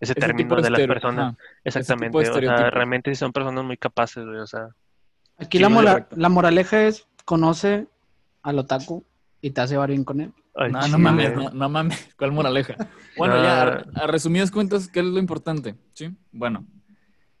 ese 0.00 0.14
término 0.14 0.56
de 0.56 0.62
de 0.62 0.70
las 0.70 0.86
personas. 0.86 1.36
Exactamente, 1.64 2.16
o 2.16 2.24
sea, 2.24 2.70
realmente 2.70 3.10
sí 3.10 3.18
son 3.18 3.32
personas 3.32 3.64
muy 3.64 3.76
capaces, 3.76 4.24
güey, 4.24 4.38
o 4.38 4.46
sea. 4.46 4.68
Aquí 5.38 5.58
la, 5.58 5.70
correcto. 5.70 6.16
la 6.18 6.28
moraleja 6.28 6.86
es, 6.86 7.06
conoce 7.24 7.86
al 8.42 8.58
otaku 8.58 9.04
y 9.40 9.50
te 9.50 9.60
hace 9.60 9.74
llevar 9.74 9.90
bien 9.90 10.04
con 10.04 10.20
él. 10.20 10.32
No, 10.54 10.98
mames, 10.98 11.34
no, 11.34 11.50
no 11.50 11.68
mames. 11.68 12.10
¿Cuál 12.18 12.32
moraleja? 12.32 12.74
Bueno, 13.16 13.42
ya, 13.42 13.62
a, 13.62 13.84
a 13.94 14.06
resumidas 14.06 14.50
cuentas, 14.50 14.88
¿qué 14.88 15.00
es 15.00 15.06
lo 15.06 15.18
importante? 15.18 15.76
¿Sí? 15.94 16.14
Bueno, 16.32 16.66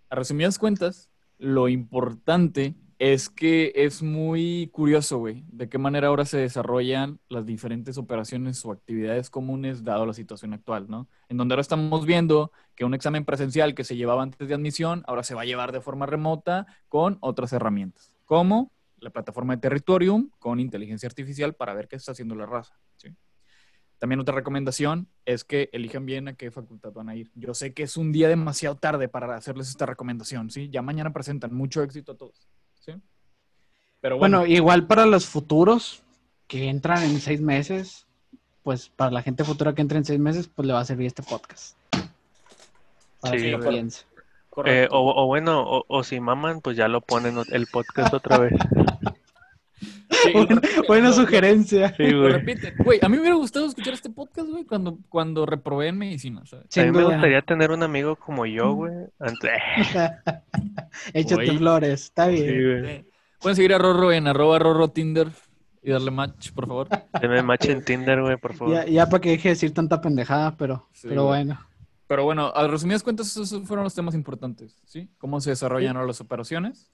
a 0.08 0.14
resumidas 0.14 0.58
cuentas, 0.58 1.10
lo 1.38 1.68
importante 1.68 2.74
es 3.00 3.30
que 3.30 3.72
es 3.74 4.02
muy 4.02 4.68
curioso, 4.74 5.16
güey, 5.16 5.42
de 5.48 5.70
qué 5.70 5.78
manera 5.78 6.08
ahora 6.08 6.26
se 6.26 6.36
desarrollan 6.36 7.18
las 7.30 7.46
diferentes 7.46 7.96
operaciones 7.96 8.62
o 8.66 8.72
actividades 8.72 9.30
comunes 9.30 9.82
dado 9.82 10.04
la 10.04 10.12
situación 10.12 10.52
actual, 10.52 10.84
¿no? 10.90 11.08
En 11.30 11.38
donde 11.38 11.54
ahora 11.54 11.62
estamos 11.62 12.04
viendo 12.04 12.52
que 12.76 12.84
un 12.84 12.92
examen 12.92 13.24
presencial 13.24 13.74
que 13.74 13.84
se 13.84 13.96
llevaba 13.96 14.22
antes 14.22 14.46
de 14.46 14.54
admisión, 14.54 15.02
ahora 15.06 15.22
se 15.22 15.34
va 15.34 15.40
a 15.40 15.46
llevar 15.46 15.72
de 15.72 15.80
forma 15.80 16.04
remota 16.04 16.66
con 16.90 17.16
otras 17.22 17.54
herramientas, 17.54 18.14
como 18.26 18.70
la 18.98 19.08
plataforma 19.08 19.56
de 19.56 19.62
Territorium 19.62 20.28
con 20.38 20.60
inteligencia 20.60 21.06
artificial 21.06 21.54
para 21.54 21.72
ver 21.72 21.88
qué 21.88 21.96
está 21.96 22.12
haciendo 22.12 22.34
la 22.34 22.44
raza. 22.44 22.78
¿sí? 22.98 23.08
También 24.00 24.20
otra 24.20 24.34
recomendación 24.34 25.08
es 25.24 25.44
que 25.44 25.70
elijan 25.72 26.04
bien 26.04 26.28
a 26.28 26.34
qué 26.34 26.50
facultad 26.50 26.92
van 26.92 27.08
a 27.08 27.16
ir. 27.16 27.30
Yo 27.34 27.52
sé 27.54 27.72
que 27.72 27.82
es 27.82 27.96
un 27.96 28.12
día 28.12 28.28
demasiado 28.28 28.76
tarde 28.76 29.08
para 29.08 29.34
hacerles 29.36 29.68
esta 29.68 29.86
recomendación, 29.86 30.50
¿sí? 30.50 30.70
Ya 30.70 30.80
mañana 30.80 31.12
presentan. 31.12 31.54
Mucho 31.54 31.82
éxito 31.82 32.12
a 32.12 32.16
todos, 32.16 32.48
¿sí? 32.80 32.92
Pero 34.00 34.18
bueno. 34.18 34.40
bueno 34.40 34.52
igual 34.52 34.86
para 34.86 35.06
los 35.06 35.26
futuros 35.26 36.02
que 36.46 36.68
entran 36.68 37.02
en 37.04 37.20
seis 37.20 37.40
meses, 37.40 38.06
pues 38.62 38.88
para 38.88 39.10
la 39.10 39.22
gente 39.22 39.44
futura 39.44 39.74
que 39.74 39.82
entre 39.82 39.98
en 39.98 40.04
seis 40.04 40.18
meses, 40.18 40.48
pues 40.48 40.66
le 40.66 40.72
va 40.72 40.80
a 40.80 40.84
servir 40.84 41.06
este 41.06 41.22
podcast. 41.22 41.76
Para 43.20 43.38
sí, 43.38 43.52
eh, 44.64 44.88
o, 44.90 45.26
bueno, 45.26 45.84
o, 45.86 46.02
si 46.02 46.18
maman, 46.18 46.60
pues 46.60 46.76
ya 46.76 46.88
lo 46.88 47.00
ponen 47.00 47.36
el 47.50 47.66
podcast 47.66 48.12
otra 48.12 48.38
vez. 48.38 48.52
buena, 50.88 51.12
sugerencia. 51.12 51.94
Sí, 51.96 52.12
güey. 52.12 52.42
Güey, 52.78 52.98
a 53.02 53.08
mí 53.08 53.16
me 53.16 53.20
hubiera 53.20 53.36
gustado 53.36 53.66
escuchar 53.66 53.94
este 53.94 54.10
podcast, 54.10 54.48
güey, 54.48 54.64
cuando, 54.64 54.98
cuando 55.08 55.46
reprobé 55.46 55.88
en 55.88 55.98
medicina. 55.98 56.42
a 56.50 56.82
mí 56.82 56.90
me 56.90 57.04
gustaría 57.04 57.42
tener 57.42 57.70
un 57.70 57.82
amigo 57.82 58.16
como 58.16 58.46
yo, 58.46 58.72
güey. 58.74 58.92
Échate 61.14 61.58
flores, 61.58 62.04
está 62.04 62.28
bien. 62.28 63.06
Pueden 63.40 63.56
seguir 63.56 63.74
a 63.74 63.78
Rorro 63.78 64.12
en 64.12 64.26
arroba 64.26 64.58
Rorro 64.58 64.88
Tinder 64.88 65.28
y 65.82 65.90
darle 65.90 66.10
match, 66.10 66.52
por 66.52 66.66
favor. 66.66 66.88
Deme 67.20 67.42
match 67.42 67.66
en 67.66 67.84
Tinder, 67.84 68.20
güey, 68.20 68.36
por 68.36 68.54
favor. 68.54 68.86
Ya, 68.86 69.06
para 69.08 69.20
que 69.20 69.30
deje 69.30 69.48
de 69.48 69.54
decir 69.54 69.72
tanta 69.72 70.00
pendejada, 70.00 70.56
pero, 70.56 70.88
pero 71.02 71.24
bueno. 71.24 71.58
Pero 72.06 72.24
bueno, 72.24 72.52
a 72.54 72.66
resumidas 72.66 73.02
cuentas, 73.02 73.28
esos 73.28 73.66
fueron 73.66 73.84
los 73.84 73.94
temas 73.94 74.14
importantes, 74.14 74.82
¿sí? 74.84 75.08
Cómo 75.18 75.40
se 75.40 75.50
desarrollan 75.50 76.06
las 76.06 76.20
operaciones, 76.20 76.90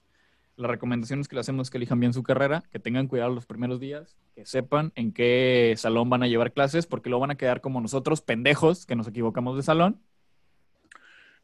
las 0.57 0.71
recomendaciones 0.71 1.27
que 1.27 1.35
le 1.35 1.41
hacemos 1.41 1.67
es 1.67 1.71
que 1.71 1.77
elijan 1.77 1.99
bien 1.99 2.13
su 2.13 2.23
carrera, 2.23 2.63
que 2.71 2.79
tengan 2.79 3.07
cuidado 3.07 3.33
los 3.33 3.45
primeros 3.45 3.79
días, 3.79 4.17
que 4.35 4.45
sepan 4.45 4.91
en 4.95 5.13
qué 5.13 5.75
salón 5.77 6.09
van 6.09 6.23
a 6.23 6.27
llevar 6.27 6.51
clases, 6.51 6.87
porque 6.87 7.09
luego 7.09 7.21
van 7.21 7.31
a 7.31 7.35
quedar 7.35 7.61
como 7.61 7.79
nosotros, 7.79 8.21
pendejos, 8.21 8.85
que 8.85 8.95
nos 8.95 9.07
equivocamos 9.07 9.55
de 9.55 9.63
salón. 9.63 10.01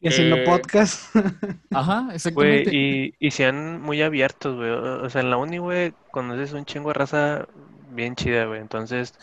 Y 0.01 0.09
haciendo 0.09 0.37
eh, 0.37 0.43
podcast. 0.43 1.15
Ajá, 1.71 2.09
exactamente. 2.13 2.75
y, 2.75 3.15
y 3.19 3.31
sean 3.31 3.81
muy 3.81 4.01
abiertos, 4.01 4.57
güey. 4.57 4.69
O 4.69 5.09
sea, 5.09 5.21
en 5.21 5.29
la 5.29 5.37
uni, 5.37 5.59
güey, 5.59 5.93
conoces 6.11 6.51
un 6.51 6.65
chingo 6.65 6.89
de 6.89 6.95
raza 6.95 7.47
bien 7.91 8.15
chida, 8.15 8.45
güey. 8.45 8.59
Entonces, 8.59 9.13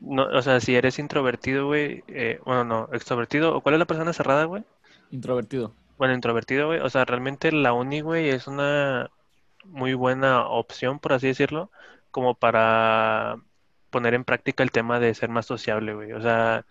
no, 0.00 0.24
o 0.24 0.42
sea, 0.42 0.60
si 0.60 0.74
eres 0.74 0.98
introvertido, 0.98 1.66
güey, 1.66 2.02
eh, 2.08 2.40
bueno, 2.44 2.64
no, 2.64 2.88
extrovertido, 2.92 3.56
¿o 3.56 3.60
cuál 3.60 3.76
es 3.76 3.78
la 3.78 3.86
persona 3.86 4.12
cerrada, 4.12 4.44
güey? 4.44 4.64
Introvertido. 5.10 5.72
Bueno, 5.96 6.14
introvertido, 6.14 6.66
güey. 6.66 6.80
O 6.80 6.90
sea, 6.90 7.04
realmente 7.04 7.52
la 7.52 7.72
uni, 7.72 8.00
güey, 8.00 8.28
es 8.28 8.46
una 8.46 9.10
muy 9.68 9.94
buena 9.94 10.46
opción, 10.46 10.98
por 10.98 11.12
así 11.12 11.28
decirlo, 11.28 11.70
como 12.10 12.34
para 12.34 13.36
poner 13.90 14.14
en 14.14 14.24
práctica 14.24 14.62
el 14.62 14.70
tema 14.70 15.00
de 15.00 15.14
ser 15.14 15.28
más 15.30 15.46
sociable, 15.46 15.94
güey. 15.94 16.12
O 16.12 16.20
sea, 16.22 16.66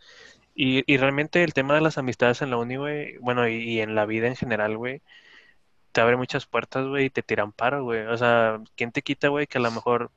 y, 0.55 0.83
y 0.91 0.97
realmente 0.97 1.43
el 1.43 1.53
tema 1.53 1.75
de 1.75 1.81
las 1.81 1.97
amistades 1.97 2.41
en 2.41 2.51
la 2.51 2.57
uni, 2.57 2.77
güey, 2.77 3.17
bueno, 3.17 3.47
y, 3.47 3.55
y 3.55 3.81
en 3.81 3.95
la 3.95 4.05
vida 4.05 4.27
en 4.27 4.35
general, 4.35 4.77
güey, 4.77 5.01
te 5.91 6.01
abre 6.01 6.17
muchas 6.17 6.45
puertas, 6.45 6.87
güey, 6.87 7.05
y 7.05 7.09
te 7.09 7.23
tiran 7.23 7.51
paro, 7.51 7.83
güey. 7.83 8.01
O 8.07 8.17
sea, 8.17 8.61
¿quién 8.75 8.91
te 8.91 9.01
quita, 9.01 9.29
güey, 9.29 9.47
que 9.47 9.57
a 9.59 9.61
lo 9.61 9.71
mejor 9.71 10.11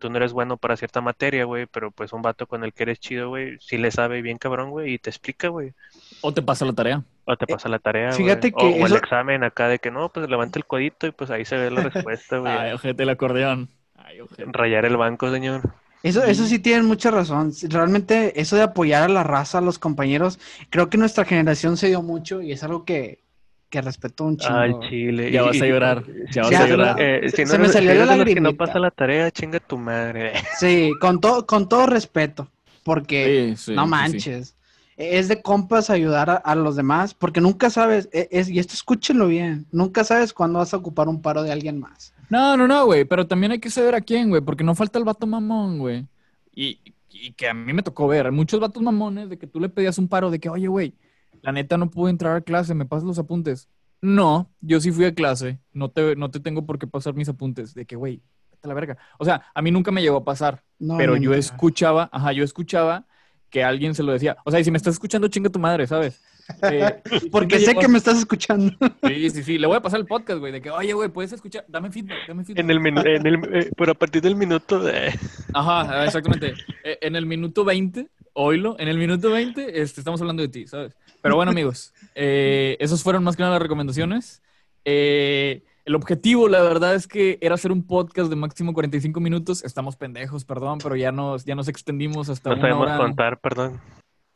tú 0.00 0.10
no 0.10 0.16
eres 0.16 0.32
bueno 0.32 0.56
para 0.56 0.76
cierta 0.76 1.00
materia, 1.00 1.44
güey, 1.44 1.66
pero 1.66 1.90
pues 1.92 2.12
un 2.12 2.22
vato 2.22 2.46
con 2.46 2.64
el 2.64 2.72
que 2.72 2.82
eres 2.84 2.98
chido, 2.98 3.28
güey, 3.28 3.58
sí 3.60 3.78
le 3.78 3.90
sabe 3.90 4.22
bien 4.22 4.38
cabrón, 4.38 4.70
güey, 4.70 4.94
y 4.94 4.98
te 4.98 5.10
explica, 5.10 5.48
güey. 5.48 5.74
O 6.22 6.32
te 6.32 6.42
pasa 6.42 6.64
la 6.64 6.72
tarea. 6.72 7.04
O 7.24 7.36
te 7.36 7.46
pasa 7.46 7.68
la 7.68 7.78
tarea, 7.78 8.12
Fíjate 8.12 8.50
que 8.50 8.64
o, 8.64 8.86
el 8.86 8.96
examen 8.96 9.44
acá 9.44 9.68
de 9.68 9.78
que 9.78 9.90
no, 9.90 10.08
pues 10.08 10.28
levanta 10.28 10.58
el 10.58 10.64
codito 10.64 11.06
y 11.06 11.12
pues 11.12 11.30
ahí 11.30 11.44
se 11.44 11.56
ve 11.56 11.70
la 11.70 11.82
respuesta, 11.82 12.38
güey. 12.38 12.52
Ay, 12.52 12.72
ojete 12.72 13.02
el 13.02 13.08
acordeón. 13.08 13.68
Ay, 13.96 14.18
Rayar 14.38 14.84
el 14.84 14.96
banco, 14.96 15.30
señor. 15.30 15.62
Eso, 16.02 16.24
eso 16.24 16.46
sí 16.46 16.58
tienen 16.58 16.86
mucha 16.86 17.10
razón. 17.10 17.52
Realmente 17.68 18.40
eso 18.40 18.56
de 18.56 18.62
apoyar 18.62 19.02
a 19.02 19.08
la 19.08 19.22
raza, 19.22 19.58
a 19.58 19.60
los 19.60 19.78
compañeros, 19.78 20.38
creo 20.70 20.88
que 20.88 20.96
nuestra 20.96 21.24
generación 21.24 21.76
se 21.76 21.88
dio 21.88 22.02
mucho 22.02 22.40
y 22.40 22.52
es 22.52 22.64
algo 22.64 22.84
que, 22.84 23.20
que 23.68 23.82
respeto 23.82 24.24
un 24.24 24.38
chingo. 24.38 24.58
Ay, 24.58 24.72
chile. 24.88 25.30
Ya 25.30 25.42
vas 25.42 25.60
a 25.60 25.66
llorar. 25.66 26.04
Ya 26.32 26.42
vas 26.42 26.54
a 26.54 26.66
llorar. 26.66 26.96
Eh, 26.98 27.28
se, 27.28 27.58
me 27.58 27.68
salió 27.68 27.94
la 27.94 28.06
lágrima. 28.06 28.34
que 28.34 28.40
no 28.40 28.54
pasa 28.54 28.78
la 28.78 28.90
tarea, 28.90 29.30
chinga 29.30 29.60
tu 29.60 29.76
madre. 29.76 30.32
Sí, 30.58 30.92
con, 31.00 31.20
todo 31.20 31.46
con 31.46 31.68
todo 31.68 31.86
respeto. 31.86 32.48
Porque 32.82 33.54
no 33.68 33.86
manches. 33.86 34.56
Es 35.02 35.28
de 35.28 35.40
compas 35.40 35.88
ayudar 35.88 36.42
a, 36.44 36.54
los 36.54 36.76
demás, 36.76 37.14
porque 37.14 37.40
nunca 37.40 37.70
sabes, 37.70 38.10
e, 38.12 38.28
es, 38.30 38.50
y 38.50 38.58
esto 38.58 38.74
escúchenlo 38.74 39.28
bien, 39.28 39.66
nunca 39.72 40.04
sabes 40.04 40.34
cuándo 40.34 40.58
vas 40.58 40.74
a 40.74 40.76
ocupar 40.76 41.08
un 41.08 41.22
paro 41.22 41.42
de 41.42 41.50
alguien 41.50 41.80
más. 41.80 42.12
No, 42.28 42.54
no, 42.56 42.68
no, 42.68 42.84
güey, 42.84 43.06
pero 43.06 43.26
también 43.26 43.52
hay 43.52 43.60
que 43.60 43.70
saber 43.70 43.94
a 43.94 44.02
quién, 44.02 44.28
güey, 44.28 44.42
porque 44.42 44.62
no 44.62 44.74
falta 44.74 44.98
el 44.98 45.06
vato 45.06 45.26
mamón, 45.26 45.78
güey. 45.78 46.06
Y, 46.54 46.80
y 47.10 47.32
que 47.32 47.48
a 47.48 47.54
mí 47.54 47.72
me 47.72 47.82
tocó 47.82 48.08
ver, 48.08 48.30
muchos 48.30 48.60
vatos 48.60 48.82
mamones 48.82 49.30
de 49.30 49.38
que 49.38 49.46
tú 49.46 49.58
le 49.58 49.70
pedías 49.70 49.96
un 49.96 50.06
paro 50.06 50.30
de 50.30 50.38
que, 50.38 50.50
oye, 50.50 50.68
güey, 50.68 50.94
la 51.42 51.52
neta 51.52 51.78
no 51.78 51.90
pude 51.90 52.10
entrar 52.10 52.36
a 52.36 52.40
clase, 52.42 52.74
me 52.74 52.84
pasas 52.84 53.04
los 53.04 53.18
apuntes. 53.18 53.68
No, 54.02 54.50
yo 54.60 54.80
sí 54.80 54.92
fui 54.92 55.04
a 55.04 55.14
clase, 55.14 55.58
no 55.72 55.90
te, 55.90 56.16
no 56.16 56.30
te 56.30 56.40
tengo 56.40 56.64
por 56.64 56.78
qué 56.78 56.86
pasar 56.86 57.14
mis 57.14 57.28
apuntes. 57.28 57.74
De 57.74 57.84
que, 57.84 57.96
güey, 57.96 58.22
vete 58.50 58.60
a 58.64 58.68
la 58.68 58.74
verga. 58.74 58.98
O 59.18 59.24
sea, 59.24 59.42
a 59.54 59.62
mí 59.62 59.70
nunca 59.70 59.90
me 59.90 60.02
llegó 60.02 60.18
a 60.18 60.24
pasar, 60.24 60.62
pero 60.96 61.16
yo 61.16 61.34
escuchaba, 61.34 62.08
ajá, 62.12 62.32
yo 62.32 62.44
escuchaba 62.44 63.06
que 63.50 63.64
alguien 63.64 63.94
se 63.94 64.02
lo 64.02 64.12
decía. 64.12 64.36
O 64.44 64.50
sea, 64.50 64.60
y 64.60 64.64
si 64.64 64.70
me 64.70 64.78
estás 64.78 64.94
escuchando, 64.94 65.28
chinga 65.28 65.50
tu 65.50 65.58
madre, 65.58 65.86
¿sabes? 65.86 66.20
Eh, 66.62 67.02
Porque 67.32 67.60
sé 67.60 67.74
que 67.74 67.88
me 67.88 67.98
estás 67.98 68.18
escuchando. 68.18 68.72
Sí, 69.06 69.30
sí, 69.30 69.42
sí. 69.42 69.58
Le 69.58 69.66
voy 69.66 69.76
a 69.76 69.80
pasar 69.80 70.00
el 70.00 70.06
podcast, 70.06 70.40
güey, 70.40 70.52
de 70.52 70.60
que, 70.60 70.70
oye, 70.70 70.92
güey, 70.92 71.08
puedes 71.08 71.32
escuchar, 71.32 71.64
dame 71.68 71.90
feedback, 71.90 72.26
dame 72.26 72.44
feedback. 72.44 72.64
En 72.64 72.70
el, 72.70 72.86
en 72.86 73.26
el 73.26 73.34
eh, 73.52 73.70
pero 73.76 73.92
a 73.92 73.94
partir 73.94 74.22
del 74.22 74.36
minuto 74.36 74.80
de... 74.80 75.12
Ajá, 75.54 76.04
exactamente. 76.04 76.54
Eh, 76.84 76.98
en 77.02 77.16
el 77.16 77.26
minuto 77.26 77.64
20, 77.64 78.08
oílo, 78.34 78.76
en 78.78 78.88
el 78.88 78.98
minuto 78.98 79.30
20 79.30 79.80
este, 79.80 80.00
estamos 80.00 80.20
hablando 80.20 80.42
de 80.42 80.48
ti, 80.48 80.66
¿sabes? 80.66 80.94
Pero 81.22 81.36
bueno, 81.36 81.50
amigos, 81.50 81.92
eh, 82.14 82.76
esos 82.80 83.02
fueron 83.02 83.22
más 83.24 83.36
que 83.36 83.42
nada 83.42 83.54
las 83.54 83.62
recomendaciones. 83.62 84.42
Eh, 84.84 85.62
el 85.84 85.94
objetivo, 85.94 86.48
la 86.48 86.62
verdad, 86.62 86.94
es 86.94 87.06
que 87.06 87.38
era 87.40 87.54
hacer 87.54 87.72
un 87.72 87.86
podcast 87.86 88.30
de 88.30 88.36
máximo 88.36 88.72
45 88.72 89.20
minutos. 89.20 89.64
Estamos 89.64 89.96
pendejos, 89.96 90.44
perdón, 90.44 90.78
pero 90.82 90.96
ya 90.96 91.12
nos, 91.12 91.44
ya 91.44 91.54
nos 91.54 91.68
extendimos 91.68 92.28
hasta 92.28 92.50
no 92.50 92.60
sabemos 92.60 92.90
contar, 92.98 93.40
perdón. 93.40 93.80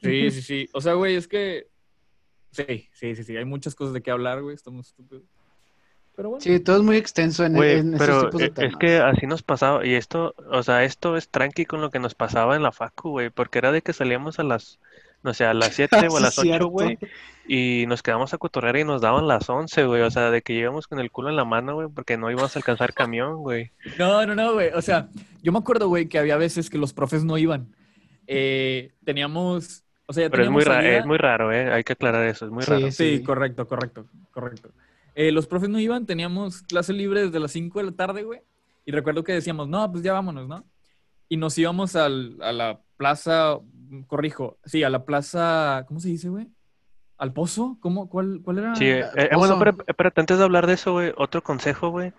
Sí, 0.00 0.30
sí, 0.30 0.42
sí. 0.42 0.68
O 0.72 0.80
sea, 0.80 0.94
güey, 0.94 1.16
es 1.16 1.28
que... 1.28 1.68
Sí, 2.50 2.88
sí, 2.92 3.14
sí, 3.14 3.24
sí. 3.24 3.36
Hay 3.36 3.44
muchas 3.44 3.74
cosas 3.74 3.94
de 3.94 4.02
qué 4.02 4.10
hablar, 4.10 4.42
güey. 4.42 4.54
Estamos 4.54 4.88
estúpidos. 4.88 5.24
Pero 6.14 6.30
bueno. 6.30 6.40
Sí, 6.40 6.60
todo 6.60 6.76
es 6.76 6.82
muy 6.82 6.96
extenso 6.96 7.44
en, 7.44 7.56
en 7.56 7.98
pero 7.98 8.26
tipos 8.26 8.40
de 8.40 8.50
temas. 8.50 8.72
Es 8.72 8.78
que 8.78 8.98
así 8.98 9.26
nos 9.26 9.42
pasaba. 9.42 9.84
Y 9.84 9.94
esto, 9.94 10.34
o 10.50 10.62
sea, 10.62 10.84
esto 10.84 11.16
es 11.16 11.28
tranqui 11.28 11.66
con 11.66 11.80
lo 11.80 11.90
que 11.90 11.98
nos 11.98 12.14
pasaba 12.14 12.54
en 12.54 12.62
la 12.62 12.70
facu, 12.70 13.10
güey. 13.10 13.30
Porque 13.30 13.58
era 13.58 13.72
de 13.72 13.82
que 13.82 13.92
salíamos 13.92 14.38
a 14.38 14.44
las 14.44 14.78
no 15.24 15.34
sé, 15.34 15.44
a 15.44 15.54
las 15.54 15.74
7 15.74 16.08
o 16.08 16.16
a 16.16 16.20
las 16.20 16.38
8, 16.38 16.66
güey. 16.68 16.98
Y 17.46 17.84
nos 17.88 18.02
quedamos 18.02 18.32
a 18.32 18.38
cotorrear 18.38 18.76
y 18.76 18.84
nos 18.84 19.02
daban 19.02 19.26
las 19.26 19.48
11, 19.48 19.84
güey. 19.84 20.02
O 20.02 20.10
sea, 20.10 20.30
de 20.30 20.42
que 20.42 20.54
llegamos 20.54 20.86
con 20.86 21.00
el 21.00 21.10
culo 21.10 21.28
en 21.28 21.36
la 21.36 21.44
mano, 21.44 21.74
güey, 21.74 21.88
porque 21.88 22.16
no 22.16 22.30
íbamos 22.30 22.54
a 22.54 22.58
alcanzar 22.58 22.94
camión, 22.94 23.38
güey. 23.38 23.70
No, 23.98 24.24
no, 24.24 24.34
no, 24.34 24.54
güey. 24.54 24.70
O 24.74 24.80
sea, 24.80 25.08
yo 25.42 25.52
me 25.52 25.58
acuerdo, 25.58 25.88
güey, 25.88 26.08
que 26.08 26.18
había 26.18 26.36
veces 26.36 26.70
que 26.70 26.78
los 26.78 26.92
profes 26.94 27.24
no 27.24 27.36
iban. 27.36 27.74
Eh, 28.26 28.92
teníamos, 29.04 29.84
o 30.06 30.12
sea, 30.12 30.30
Pero 30.30 30.44
es 30.44 30.50
muy, 30.50 30.64
raro, 30.64 30.86
es 30.86 31.04
muy 31.04 31.18
raro, 31.18 31.52
¿eh? 31.52 31.72
Hay 31.72 31.84
que 31.84 31.92
aclarar 31.92 32.26
eso, 32.26 32.46
es 32.46 32.50
muy 32.50 32.64
raro. 32.64 32.90
Sí, 32.90 33.22
correcto, 33.22 33.66
correcto, 33.66 34.06
correcto. 34.30 34.70
Eh, 35.14 35.30
los 35.30 35.46
profes 35.46 35.68
no 35.68 35.78
iban, 35.78 36.06
teníamos 36.06 36.62
clase 36.62 36.92
libre 36.94 37.26
desde 37.26 37.40
las 37.40 37.52
5 37.52 37.78
de 37.78 37.84
la 37.84 37.92
tarde, 37.92 38.22
güey. 38.22 38.40
Y 38.86 38.92
recuerdo 38.92 39.22
que 39.22 39.32
decíamos, 39.32 39.68
no, 39.68 39.90
pues 39.92 40.02
ya 40.02 40.14
vámonos, 40.14 40.48
¿no? 40.48 40.64
Y 41.28 41.36
nos 41.36 41.56
íbamos 41.58 41.94
al, 41.96 42.36
a 42.40 42.52
la 42.52 42.80
plaza 42.96 43.58
corrijo, 44.02 44.58
sí, 44.64 44.82
a 44.82 44.90
la 44.90 45.04
plaza, 45.04 45.84
¿cómo 45.86 46.00
se 46.00 46.08
dice, 46.08 46.28
güey? 46.28 46.48
¿Al 47.16 47.32
pozo? 47.32 47.78
¿Cómo? 47.80 48.08
¿Cuál, 48.08 48.40
cuál 48.44 48.58
era? 48.58 48.74
Sí, 48.74 48.86
eh, 48.86 49.04
eh, 49.14 49.30
bueno, 49.36 49.58
pero, 49.58 49.76
espérate, 49.86 50.20
antes 50.20 50.38
de 50.38 50.44
hablar 50.44 50.66
de 50.66 50.74
eso, 50.74 50.92
güey, 50.92 51.12
otro 51.16 51.42
consejo, 51.42 51.90
güey. 51.90 52.12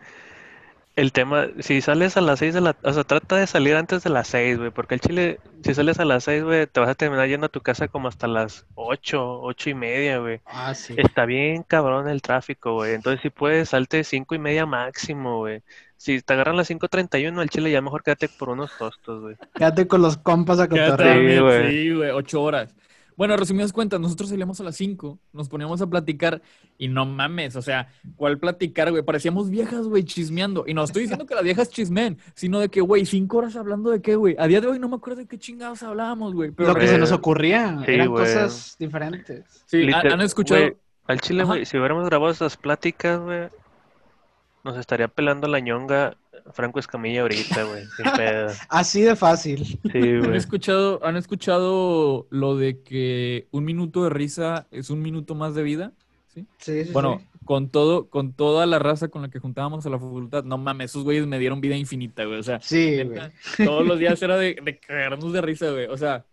El 0.96 1.12
tema, 1.12 1.48
si 1.60 1.82
sales 1.82 2.16
a 2.16 2.22
las 2.22 2.40
seis 2.40 2.54
de 2.54 2.62
la, 2.62 2.78
o 2.82 2.94
sea, 2.94 3.04
trata 3.04 3.36
de 3.36 3.48
salir 3.48 3.76
antes 3.76 4.04
de 4.04 4.10
las 4.10 4.30
seis, 4.30 4.58
güey, 4.58 4.72
porque 4.72 4.96
el 4.96 5.02
chile, 5.02 5.40
si 5.62 5.74
sales 5.74 6.00
a 6.00 6.06
las 6.06 6.24
seis, 6.24 6.42
güey, 6.42 6.68
te 6.68 6.80
vas 6.80 6.90
a 6.90 6.96
terminar 6.96 7.28
yendo 7.28 7.48
a 7.48 7.50
tu 7.50 7.60
casa 7.60 7.90
como 7.90 8.08
hasta 8.08 8.28
las 8.28 8.66
ocho, 8.76 9.42
ocho 9.42 9.70
y 9.70 9.74
media, 9.74 10.20
güey. 10.20 10.40
Ah, 10.46 10.74
sí. 10.74 10.96
Está 10.96 11.26
bien 11.26 11.64
cabrón 11.64 12.08
el 12.08 12.22
tráfico, 12.22 12.76
güey. 12.76 12.94
Entonces, 12.94 13.22
si 13.22 13.30
puedes, 13.30 13.70
salte 13.70 14.06
cinco 14.06 14.36
y 14.36 14.40
media 14.40 14.66
máximo, 14.66 15.40
güey. 15.40 15.62
Si 15.98 16.22
te 16.22 16.34
agarran 16.34 16.58
las 16.58 16.70
5.31 16.70 17.40
al 17.40 17.50
chile, 17.50 17.72
ya 17.72 17.82
mejor 17.82 18.04
quédate 18.04 18.30
por 18.30 18.50
unos 18.50 18.72
tostos, 18.78 19.22
güey. 19.22 19.36
Quédate 19.54 19.88
con 19.88 20.02
los 20.02 20.18
compas 20.18 20.60
a 20.60 20.68
cotorrear. 20.68 21.18
Sí, 21.18 21.40
güey. 21.40 21.72
Sí, 21.72 21.94
güey, 21.94 22.10
ocho 22.12 22.42
horas. 22.42 22.76
Bueno, 23.18 23.38
resumidas 23.38 23.72
cuentas, 23.72 24.00
nosotros 24.00 24.30
salíamos 24.30 24.60
a 24.60 24.64
las 24.64 24.76
5, 24.76 25.18
nos 25.32 25.48
poníamos 25.48 25.82
a 25.82 25.88
platicar 25.88 26.42
y 26.78 26.90
no 26.90 27.06
mames, 27.06 27.56
o 27.56 27.62
sea, 27.62 27.88
¿cuál 28.18 28.38
platicar, 28.40 28.92
güey? 28.92 29.04
Parecíamos 29.04 29.50
viejas, 29.50 29.88
güey, 29.88 30.04
chismeando. 30.04 30.66
Y 30.68 30.74
no 30.74 30.84
estoy 30.84 31.04
diciendo 31.04 31.26
que 31.26 31.34
las 31.34 31.44
viejas 31.44 31.70
chismen, 31.70 32.18
sino 32.34 32.60
de 32.60 32.68
que, 32.68 32.82
güey, 32.82 33.06
cinco 33.06 33.38
horas 33.38 33.56
hablando 33.56 33.90
de 33.90 34.02
qué, 34.02 34.18
güey. 34.18 34.36
A 34.38 34.48
día 34.48 34.60
de 34.60 34.68
hoy 34.68 34.80
no 34.80 34.90
me 34.90 34.98
acuerdo 34.98 35.22
de 35.22 35.28
qué 35.28 35.38
chingados 35.38 35.82
hablábamos, 35.82 36.34
güey. 36.34 36.52
Lo 36.58 36.76
que 36.76 36.88
se 36.88 36.98
nos 36.98 37.14
ocurría, 37.14 37.80
eran 37.88 38.10
cosas 38.10 38.76
diferentes. 38.78 39.64
Sí, 39.66 39.88
han 39.94 40.20
escuchado... 40.20 40.76
al 41.08 41.22
chile, 41.22 41.46
güey, 41.46 41.66
si 41.66 41.78
hubiéramos 41.78 42.06
grabado 42.06 42.34
esas 42.34 42.58
pláticas, 42.58 43.22
güey, 43.22 43.48
nos 44.66 44.78
estaría 44.78 45.08
pelando 45.08 45.48
la 45.48 45.60
ñonga 45.62 46.18
Franco 46.54 46.80
Escamilla 46.80 47.22
ahorita, 47.22 47.64
güey. 47.64 47.84
Así 48.70 49.02
de 49.02 49.16
fácil. 49.16 49.66
Sí, 49.66 50.20
¿Han 50.22 50.22
güey. 50.24 50.38
escuchado, 50.38 51.00
¿Han 51.06 51.16
escuchado 51.18 52.28
lo 52.32 52.58
de 52.58 52.82
que 52.84 53.48
un 53.52 53.66
minuto 53.66 54.04
de 54.04 54.10
risa 54.10 54.68
es 54.72 54.90
un 54.90 55.02
minuto 55.02 55.36
más 55.36 55.56
de 55.56 55.64
vida? 55.64 55.94
¿Sí? 56.28 56.48
Sí, 56.60 56.86
sí, 56.86 56.92
Bueno, 56.92 57.20
sí. 57.22 57.40
con 57.46 57.70
todo, 57.70 58.10
con 58.10 58.34
toda 58.34 58.66
la 58.66 58.80
raza 58.80 59.08
con 59.10 59.22
la 59.22 59.30
que 59.30 59.40
juntábamos 59.40 59.86
a 59.86 59.90
la 59.90 60.00
facultad, 60.00 60.44
no 60.44 60.58
mames, 60.58 60.92
esos 60.92 61.04
güeyes 61.04 61.26
me 61.28 61.40
dieron 61.40 61.62
vida 61.62 61.76
infinita, 61.78 62.26
güey. 62.26 62.40
O 62.40 62.44
sea, 62.44 62.60
Sí, 62.62 62.98
neta, 62.98 63.32
todos 63.64 63.86
los 63.86 64.00
días 64.00 64.22
era 64.22 64.38
de, 64.38 64.56
de 64.64 64.80
cagarnos 64.80 65.32
de 65.34 65.42
risa, 65.42 65.72
güey. 65.72 65.86
O 65.88 65.98
sea, 65.98 66.26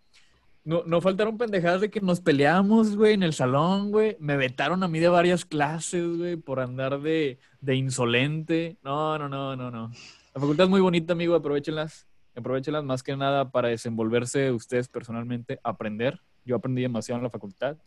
no, 0.65 0.83
no 0.85 1.01
faltaron 1.01 1.37
pendejadas 1.37 1.81
de 1.81 1.89
que 1.89 1.99
nos 1.99 2.21
peleábamos, 2.21 2.95
güey, 2.95 3.13
en 3.13 3.23
el 3.23 3.33
salón, 3.33 3.91
güey. 3.91 4.15
Me 4.19 4.37
vetaron 4.37 4.81
a 4.83 4.87
mí 4.87 4.99
de 4.99 5.09
varias 5.09 5.43
clases, 5.43 6.17
güey, 6.17 6.37
por 6.37 6.59
andar 6.59 7.01
de, 7.01 7.39
de 7.59 7.75
insolente. 7.75 8.77
No, 8.83 9.17
no, 9.17 9.27
no, 9.27 9.55
no, 9.55 9.69
no. 9.69 9.91
La 10.33 10.41
facultad 10.41 10.65
es 10.65 10.69
muy 10.69 10.81
bonita, 10.81 11.13
amigo, 11.13 11.35
aprovechenlas. 11.35 12.07
Aprovechenlas 12.35 12.83
más 12.83 13.03
que 13.03 13.15
nada 13.15 13.51
para 13.51 13.67
desenvolverse 13.67 14.51
ustedes 14.51 14.87
personalmente, 14.87 15.59
aprender. 15.63 16.19
Yo 16.45 16.55
aprendí 16.55 16.81
demasiado 16.81 17.17
en 17.19 17.23
la 17.23 17.29
facultad. 17.29 17.77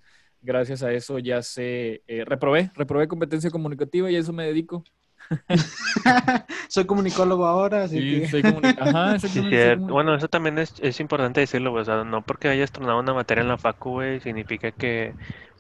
Gracias 0.43 0.83
a 0.83 0.93
eso 0.93 1.19
ya 1.19 1.43
sé, 1.43 2.03
eh, 2.07 2.25
reprobé, 2.25 2.71
reprobé 2.75 3.09
competencia 3.09 3.51
comunicativa 3.51 4.11
y 4.11 4.17
a 4.17 4.19
eso 4.19 4.33
me 4.33 4.45
dedico. 4.45 4.85
Soy 6.69 6.85
comunicólogo 6.87 7.47
ahora, 7.47 7.85
así 7.85 7.99
Sí, 8.01 8.21
que... 8.21 8.29
soy 8.29 8.43
comuni- 8.43 8.77
Ajá, 8.79 9.19
Sí, 9.19 9.29
soy 9.29 9.75
Bueno, 9.77 10.15
eso 10.15 10.29
también 10.29 10.59
es, 10.59 10.75
es 10.81 11.01
importante 11.01 11.41
decirlo, 11.41 11.71
güey. 11.71 11.83
O 11.83 11.85
sea, 11.85 12.05
no 12.05 12.23
porque 12.23 12.49
hayas 12.49 12.73
tronado 12.73 13.01
una 13.01 13.15
materia 13.15 13.43
en 13.43 13.49
la 13.49 13.59
facu, 13.59 13.91
güey, 13.93 14.21
significa 14.21 14.71
que, 14.73 15.15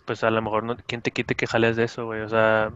pues 0.05 0.23
a 0.25 0.31
lo 0.31 0.43
mejor 0.43 0.65
no, 0.65 0.77
quién 0.87 1.03
te 1.03 1.11
quite 1.11 1.35
que 1.35 1.47
jales 1.47 1.77
de 1.77 1.85
eso, 1.85 2.05
güey. 2.07 2.21
O 2.23 2.29
sea, 2.29 2.73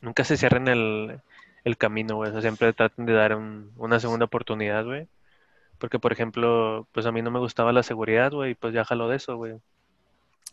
nunca 0.00 0.24
se 0.24 0.36
cierren 0.36 0.68
el, 0.68 1.20
el 1.64 1.76
camino, 1.76 2.16
güey. 2.16 2.30
O 2.30 2.32
sea, 2.32 2.40
siempre 2.42 2.72
traten 2.72 3.06
de 3.06 3.12
dar 3.14 3.34
un- 3.36 3.72
una 3.76 4.00
segunda 4.00 4.26
oportunidad, 4.26 4.84
güey. 4.84 5.08
Porque, 5.78 5.98
por 5.98 6.12
ejemplo, 6.12 6.88
pues 6.92 7.06
a 7.06 7.12
mí 7.12 7.22
no 7.22 7.30
me 7.30 7.38
gustaba 7.40 7.72
la 7.72 7.82
seguridad, 7.82 8.32
güey, 8.32 8.52
y 8.52 8.54
pues 8.54 8.74
ya 8.74 8.84
jalo 8.84 9.08
de 9.08 9.16
eso, 9.16 9.36
güey. 9.36 9.54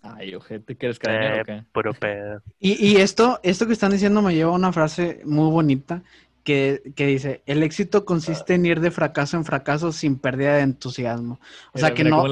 Ay, 0.02 0.36
ojete, 0.36 0.78
¿que 0.78 0.86
eres 0.88 1.00
cadenero 1.00 1.36
Eh, 1.36 1.42
o 1.42 1.44
qué? 1.44 1.64
puro 1.72 1.94
pedo. 2.00 2.42
Y, 2.60 2.74
y 2.86 2.98
esto, 2.98 3.40
esto 3.44 3.68
que 3.68 3.74
están 3.74 3.92
diciendo 3.92 4.22
me 4.22 4.34
lleva 4.36 4.52
a 4.52 4.56
una 4.56 4.74
frase 4.74 5.22
muy 5.26 5.50
bonita 5.52 6.04
que, 6.44 6.82
que 6.96 7.06
dice, 7.08 7.44
el 7.46 7.62
éxito 7.62 8.06
consiste 8.06 8.54
en 8.56 8.66
ir 8.66 8.80
de 8.80 8.90
fracaso 8.92 9.36
en 9.36 9.44
fracaso 9.44 9.92
sin 9.92 10.18
pérdida 10.18 10.56
de 10.56 10.62
entusiasmo. 10.62 11.40
O 11.74 11.80
Mira, 11.80 11.88
sea 11.88 11.94
que 11.94 12.04
mira 12.04 12.10
no, 12.10 12.26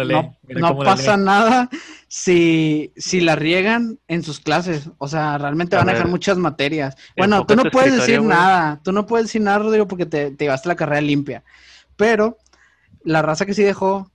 no, 0.56 0.78
pasa 0.80 1.18
nada 1.18 1.70
si, 2.08 2.94
si 2.96 3.20
la 3.22 3.36
riegan 3.36 4.00
en 4.08 4.24
sus 4.24 4.40
clases. 4.40 4.90
O 5.00 5.08
sea, 5.10 5.38
realmente 5.38 5.76
A 5.76 5.80
van 5.80 5.90
a 5.90 5.94
dejar 5.94 6.08
muchas 6.08 6.38
materias. 6.38 6.96
Bueno, 7.18 7.46
tú 7.46 7.56
no 7.58 7.70
puedes 7.70 7.94
decir 7.94 8.22
güey. 8.22 8.30
nada. 8.30 8.80
Tú 8.84 8.94
no 8.94 9.06
puedes 9.06 9.28
decir 9.28 9.42
nada, 9.42 9.60
Rodrigo, 9.60 9.88
porque 9.88 10.06
te, 10.06 10.32
te 10.32 10.46
llevaste 10.46 10.70
la 10.70 10.76
carrera 10.78 11.02
limpia. 11.02 11.44
Pero 11.98 12.38
la 13.04 13.22
raza 13.22 13.46
que 13.46 13.54
sí 13.54 13.64
dejó, 13.64 14.12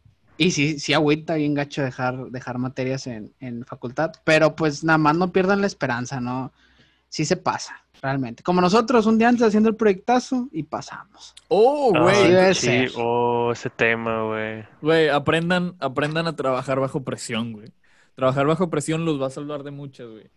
y 0.47 0.51
sí, 0.53 0.79
sí 0.81 0.95
agüita 0.95 1.35
bien 1.35 1.55
gacho 1.55 1.83
dejar, 1.83 2.31
dejar 2.31 2.59
materias 2.59 3.07
en, 3.07 3.35
en 3.41 3.65
facultad, 3.67 4.13
pero 4.25 4.57
pues 4.57 4.83
nada 4.85 4.99
más 4.99 5.17
no 5.17 5.33
pierdan 5.33 5.61
la 5.61 5.67
esperanza, 5.67 6.21
¿no? 6.21 6.53
Sí 7.09 7.25
se 7.27 7.37
pasa, 7.37 7.85
realmente. 8.01 8.43
Como 8.43 8.61
nosotros, 8.61 9.05
un 9.07 9.19
día 9.19 9.29
antes 9.29 9.47
haciendo 9.47 9.69
el 9.69 9.77
proyectazo 9.77 10.49
y 10.53 10.63
pasamos. 10.63 11.35
Oh, 11.49 11.93
Ah, 11.95 12.01
güey. 12.03 12.55
sí 12.55 12.87
oh, 12.97 13.51
ese 13.53 13.69
tema, 13.71 14.23
güey. 14.25 14.65
Güey, 14.81 15.09
aprendan, 15.11 15.77
aprendan 15.81 16.27
a 16.27 16.37
trabajar 16.37 16.81
bajo 16.81 17.05
presión, 17.05 17.53
güey. 17.53 17.73
Trabajar 18.15 18.47
bajo 18.47 18.71
presión 18.71 19.05
los 19.05 19.21
va 19.21 19.27
a 19.27 19.31
salvar 19.31 19.63
de 19.63 19.73
muchas, 19.73 20.09
güey. 20.09 20.31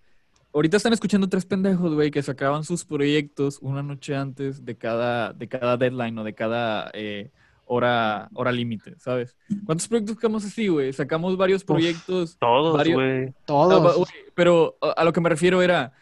Ahorita 0.54 0.78
están 0.78 0.94
escuchando 0.94 1.30
tres 1.30 1.46
pendejos, 1.46 1.94
güey, 1.94 2.12
que 2.12 2.22
sacaban 2.24 2.64
sus 2.64 2.86
proyectos 2.86 3.58
una 3.62 3.84
noche 3.84 4.16
antes 4.16 4.66
de 4.66 4.78
cada, 4.78 5.34
de 5.34 5.48
cada 5.48 5.78
deadline 5.78 6.18
o 6.20 6.24
de 6.24 6.36
cada 6.36 6.92
eh, 6.94 7.32
hora, 7.66 8.30
hora 8.34 8.52
límite, 8.52 8.96
¿sabes? 9.00 9.36
¿Cuántos 9.66 9.88
proyectos 9.88 10.16
sacamos 10.16 10.46
así, 10.46 10.68
güey? 10.68 10.92
Sacamos 10.94 11.38
varios 11.38 11.64
proyectos. 11.64 12.38
Todos, 12.40 12.78
Varios- 12.78 12.96
güey. 12.96 13.34
Todos. 13.46 14.08
pero 14.36 14.78
a, 14.82 15.04
lo 15.04 15.14
que 15.14 15.22
me 15.22 15.30
refiero 15.30 15.62
era 15.62 15.94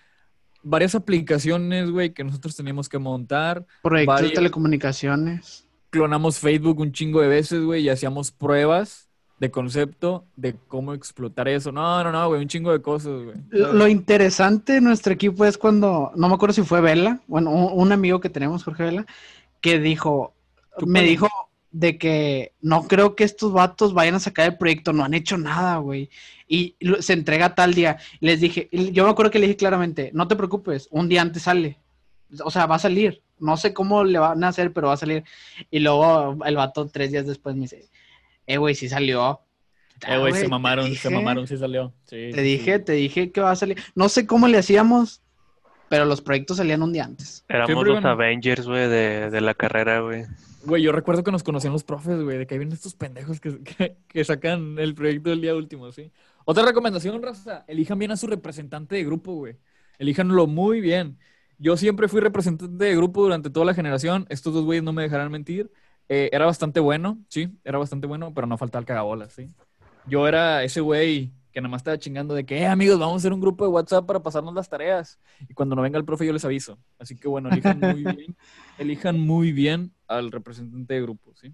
varias 0.64 0.96
aplicaciones, 0.96 1.90
güey, 1.90 2.14
que 2.14 2.24
nosotros 2.24 2.56
teníamos 2.56 2.88
que 2.90 2.98
montar. 3.00 3.66
proyectos 3.82 4.22
de 4.22 4.30
telecomunicaciones. 4.32 5.68
clonamos 5.90 6.40
Facebook 6.40 6.80
un 6.80 6.92
chingo 6.92 7.22
de 7.22 7.28
veces, 7.28 7.64
güey, 7.64 7.84
y 7.84 7.90
hacíamos 7.90 8.32
pruebas 8.32 9.10
de 9.40 9.50
concepto 9.50 10.24
de 10.36 10.56
cómo 10.68 10.94
explotar 10.94 11.48
eso. 11.48 11.72
No, 11.72 12.04
no, 12.04 12.12
no, 12.12 12.28
güey, 12.30 12.42
un 12.42 12.48
chingo 12.48 12.72
de 12.72 12.82
cosas, 12.82 13.24
güey. 13.24 13.36
Lo, 13.50 13.74
lo 13.74 13.88
interesante 13.88 14.74
de 14.74 14.82
nuestro 14.82 15.12
equipo 15.14 15.46
es 15.46 15.58
cuando, 15.58 16.12
no 16.16 16.30
me 16.30 16.36
acuerdo 16.36 16.54
si 16.54 16.62
fue 16.62 16.80
Vela, 16.80 17.20
bueno, 17.28 17.50
un, 17.52 17.82
un 17.82 17.92
amigo 17.92 18.20
que 18.20 18.30
tenemos, 18.30 18.64
Jorge 18.64 18.84
Vela, 18.84 19.06
que 19.60 19.80
dijo, 19.80 20.34
me 20.86 21.02
dijo 21.02 21.28
de 21.72 21.98
que 21.98 22.54
no 22.62 22.88
creo 22.88 23.16
que 23.16 23.24
estos 23.24 23.54
vatos 23.54 23.94
vayan 23.94 24.16
a 24.16 24.20
sacar 24.20 24.48
el 24.48 24.58
proyecto, 24.58 24.94
no 24.94 25.04
han 25.04 25.14
hecho 25.14 25.38
nada, 25.38 25.78
güey. 25.78 26.10
Y 26.48 26.76
se 27.00 27.14
entrega 27.14 27.56
tal 27.56 27.74
día. 27.74 27.98
Les 28.20 28.42
dije, 28.42 28.70
yo 28.72 29.06
me 29.06 29.12
acuerdo 29.12 29.32
que 29.32 29.40
le 29.40 29.48
dije 29.48 29.58
claramente, 29.58 30.12
no 30.14 30.28
te 30.28 30.36
preocupes, 30.36 30.88
un 30.92 31.08
día 31.08 31.22
antes 31.22 31.44
sale. 31.44 31.78
O 32.44 32.52
sea, 32.52 32.66
va 32.66 32.76
a 32.76 32.80
salir. 32.80 33.22
No 33.40 33.58
sé 33.58 33.74
cómo 33.74 34.04
le 34.04 34.20
van 34.20 34.44
a 34.44 34.50
hacer, 34.50 34.72
pero 34.74 34.88
va 34.88 34.94
a 34.94 34.98
salir. 34.98 35.24
Y 35.72 35.80
luego 35.80 36.38
el 36.46 36.56
vato 36.56 36.88
tres 36.88 37.12
días 37.12 37.26
después 37.26 37.56
me 37.56 37.62
dice, 37.62 37.90
eh, 38.46 38.58
güey, 38.58 38.76
sí 38.76 38.90
salió. 38.90 39.40
Eh, 40.08 40.18
güey, 40.18 40.34
se 40.34 40.42
te 40.42 40.48
mamaron, 40.48 40.94
se 40.94 41.10
mamaron, 41.10 41.48
sí 41.48 41.58
salió. 41.58 41.94
Sí, 42.06 42.32
Te 42.32 42.36
sí, 42.36 42.42
dije, 42.42 42.80
te 42.80 42.94
dije 42.94 43.32
que 43.32 43.42
va 43.42 43.52
a 43.52 43.56
salir. 43.56 43.82
No 43.96 44.10
sé 44.10 44.26
cómo 44.26 44.48
le 44.48 44.58
hacíamos, 44.58 45.22
pero 45.90 46.06
los 46.06 46.22
proyectos 46.22 46.58
salían 46.58 46.82
un 46.82 46.92
día 46.92 47.06
antes. 47.06 47.46
Éramos 47.48 47.88
los 47.88 48.04
Avengers, 48.04 48.66
güey, 48.66 48.90
de, 48.90 49.30
de 49.30 49.42
la 49.42 49.54
carrera, 49.54 50.02
güey. 50.02 50.26
Güey, 50.64 50.84
yo 50.84 50.92
recuerdo 50.92 51.24
que 51.24 51.32
nos 51.32 51.44
conocían 51.44 51.74
los 51.74 51.84
profes, 51.84 52.22
güey, 52.22 52.38
de 52.38 52.48
que 52.48 52.54
ahí 52.54 52.60
vienen 52.60 52.76
estos 52.76 52.96
pendejos 52.96 53.40
que, 53.42 53.98
que, 54.08 54.24
sacan 54.24 54.78
el 54.80 54.94
proyecto 54.94 55.32
del 55.32 55.42
día 55.42 55.56
último, 55.56 55.92
¿sí? 55.92 56.12
Otra 56.46 56.66
recomendación, 56.66 57.22
raza, 57.22 57.66
elijan 57.68 57.98
bien 58.00 58.12
a 58.12 58.18
su 58.18 58.28
representante 58.28 58.96
de 58.96 59.04
grupo, 59.04 59.34
güey. 59.34 59.58
Elíjanlo 60.00 60.48
muy 60.48 60.82
bien. 60.82 61.18
Yo 61.58 61.78
siempre 61.78 62.08
fui 62.08 62.22
representante 62.22 62.84
de 62.86 62.96
grupo 62.96 63.22
durante 63.22 63.50
toda 63.50 63.66
la 63.66 63.74
generación. 63.74 64.26
Estos 64.30 64.54
dos 64.54 64.66
güeyes 64.66 64.84
no 64.84 64.94
me 64.94 65.04
dejarán 65.04 65.32
mentir. 65.32 65.72
Eh, 66.10 66.30
era 66.34 66.46
bastante 66.46 66.80
bueno, 66.80 67.20
sí, 67.30 67.58
era 67.64 67.78
bastante 67.78 68.08
bueno, 68.08 68.34
pero 68.34 68.48
no 68.48 68.58
faltaba 68.58 68.82
el 68.82 68.86
cagabolas, 68.86 69.34
¿sí? 69.34 69.48
Yo 70.08 70.28
era 70.28 70.64
ese 70.64 70.82
güey 70.82 71.32
que 71.52 71.62
nada 71.62 71.70
más 71.72 71.80
estaba 71.82 71.98
chingando 71.98 72.34
de 72.34 72.46
que, 72.46 72.60
eh, 72.60 72.66
amigos, 72.68 72.98
vamos 73.00 73.16
a 73.16 73.18
hacer 73.18 73.34
un 73.34 73.42
grupo 73.42 73.66
de 73.66 73.72
WhatsApp 73.72 74.06
para 74.06 74.22
pasarnos 74.22 74.54
las 74.54 74.70
tareas. 74.70 75.20
Y 75.50 75.54
cuando 75.54 75.76
no 75.76 75.82
venga 75.82 75.98
el 75.98 76.06
profe, 76.06 76.26
yo 76.26 76.34
les 76.34 76.46
aviso. 76.46 76.78
Así 76.98 77.16
que 77.18 77.28
bueno, 77.28 77.50
elijan 77.50 77.80
muy 77.80 78.04
bien, 78.18 78.36
elijan 78.78 79.20
muy 79.20 79.52
bien 79.52 79.92
al 80.08 80.32
representante 80.32 80.94
de 80.94 81.02
grupo, 81.02 81.34
¿sí? 81.36 81.54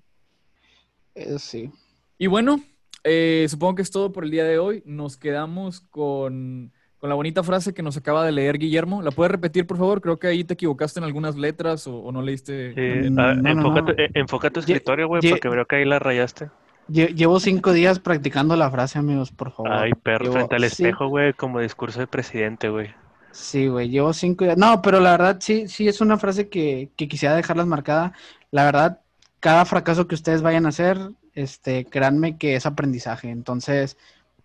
Eh, 1.16 1.40
sí. 1.40 1.72
Y 2.18 2.28
bueno, 2.28 2.62
eh, 3.04 3.46
supongo 3.50 3.76
que 3.76 3.82
es 3.82 3.92
todo 3.92 4.12
por 4.12 4.24
el 4.24 4.32
día 4.32 4.44
de 4.44 4.60
hoy. 4.60 4.84
Nos 4.86 5.18
quedamos 5.18 5.82
con, 5.82 6.72
con 6.98 7.10
la 7.10 7.16
bonita 7.16 7.44
frase 7.44 7.74
que 7.74 7.84
nos 7.84 7.98
acaba 7.98 8.26
de 8.26 8.32
leer 8.32 8.58
Guillermo. 8.58 9.02
¿La 9.02 9.12
puedes 9.12 9.32
repetir, 9.32 9.66
por 9.66 9.78
favor? 9.78 10.02
Creo 10.02 10.18
que 10.18 10.28
ahí 10.28 10.44
te 10.44 10.54
equivocaste 10.56 11.00
en 11.00 11.04
algunas 11.06 11.36
letras 11.36 11.88
o, 11.88 11.98
o 11.98 12.12
no 12.12 12.22
leíste. 12.22 12.74
Sí, 12.74 13.08
a- 13.08 13.10
no, 13.10 13.36
no, 13.36 13.50
enfoca, 13.52 13.82
no. 13.82 13.86
Tu, 13.96 14.02
eh, 14.02 14.12
enfoca 14.14 14.50
tu 14.50 14.60
Ye- 14.62 14.74
escritorio, 14.74 15.08
güey, 15.08 15.22
porque 15.28 15.50
veo 15.50 15.66
que 15.66 15.76
ahí 15.78 15.86
la 15.86 16.00
rayaste. 16.00 16.50
Lle- 16.90 17.14
Llevo 17.16 17.40
cinco 17.40 17.74
días 17.74 18.00
practicando 18.00 18.56
la 18.56 18.72
frase, 18.72 18.98
amigos, 19.00 19.32
por 19.32 19.52
favor. 19.52 19.72
Ay, 19.74 19.92
perro, 19.94 20.26
Llevo- 20.26 20.34
frente 20.36 20.56
al 20.56 20.64
espejo, 20.64 21.08
güey, 21.08 21.34
como 21.34 21.60
discurso 21.60 22.00
de 22.00 22.08
presidente, 22.08 22.70
güey. 22.70 22.90
Sí, 23.32 23.68
güey, 23.68 23.90
llevo 23.90 24.14
cinco 24.14 24.46
días. 24.46 24.58
No, 24.58 24.82
pero 24.82 25.00
la 25.00 25.12
verdad 25.12 25.38
sí, 25.40 25.68
sí 25.68 25.88
es 25.88 26.02
una 26.02 26.18
frase 26.18 26.50
que, 26.50 26.90
que 26.96 27.08
quisiera 27.08 27.36
dejarlas 27.36 27.68
marcada. 27.68 28.14
La 28.52 28.64
verdad, 28.66 29.02
cada 29.40 29.66
fracaso 29.66 30.08
que 30.08 30.16
ustedes 30.16 30.42
vayan 30.42 30.66
a 30.66 30.70
hacer, 30.70 30.98
este, 31.34 31.86
créanme 31.86 32.38
que 32.38 32.56
es 32.56 32.66
aprendizaje. 32.66 33.30
Entonces, 33.30 33.98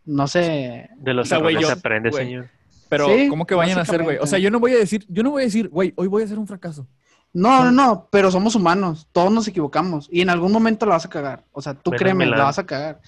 no 0.04 0.26
sé. 0.26 0.90
De 0.96 1.14
los 1.14 1.26
O 1.26 1.28
sea, 1.28 1.38
errores 1.38 1.60
yo- 1.60 1.66
se 1.68 1.72
aprende, 1.72 2.12
señor. 2.12 2.48
Pero, 2.88 3.06
Sí, 3.06 3.28
¿cómo 3.28 3.46
que 3.46 3.54
vayan 3.54 3.78
a 3.78 3.82
hacer, 3.82 4.02
güey? 4.02 4.18
O 4.20 4.26
sea, 4.26 4.38
yo 4.38 4.50
no 4.50 4.60
voy 4.60 4.72
a 4.72 4.78
decir, 4.78 5.06
yo 5.08 5.22
no 5.22 5.30
voy 5.30 5.42
a 5.42 5.44
decir, 5.46 5.70
güey, 5.70 5.94
hoy 5.96 6.08
voy 6.08 6.22
a 6.22 6.24
hacer 6.26 6.38
un 6.38 6.46
fracaso. 6.46 6.86
No, 7.34 7.64
no, 7.64 7.70
no, 7.72 8.08
pero 8.10 8.30
somos 8.30 8.54
humanos, 8.54 9.08
todos 9.12 9.32
nos 9.32 9.48
equivocamos 9.48 10.06
y 10.12 10.20
en 10.20 10.28
algún 10.30 10.52
momento 10.52 10.84
la 10.86 10.92
vas 10.96 11.06
a 11.06 11.08
cagar. 11.08 11.44
O 11.52 11.62
sea, 11.62 11.74
tú 11.74 11.90
créeme, 11.90 12.26
la 12.26 12.44
vas 12.44 12.58
a 12.58 12.66
cagar. 12.66 13.00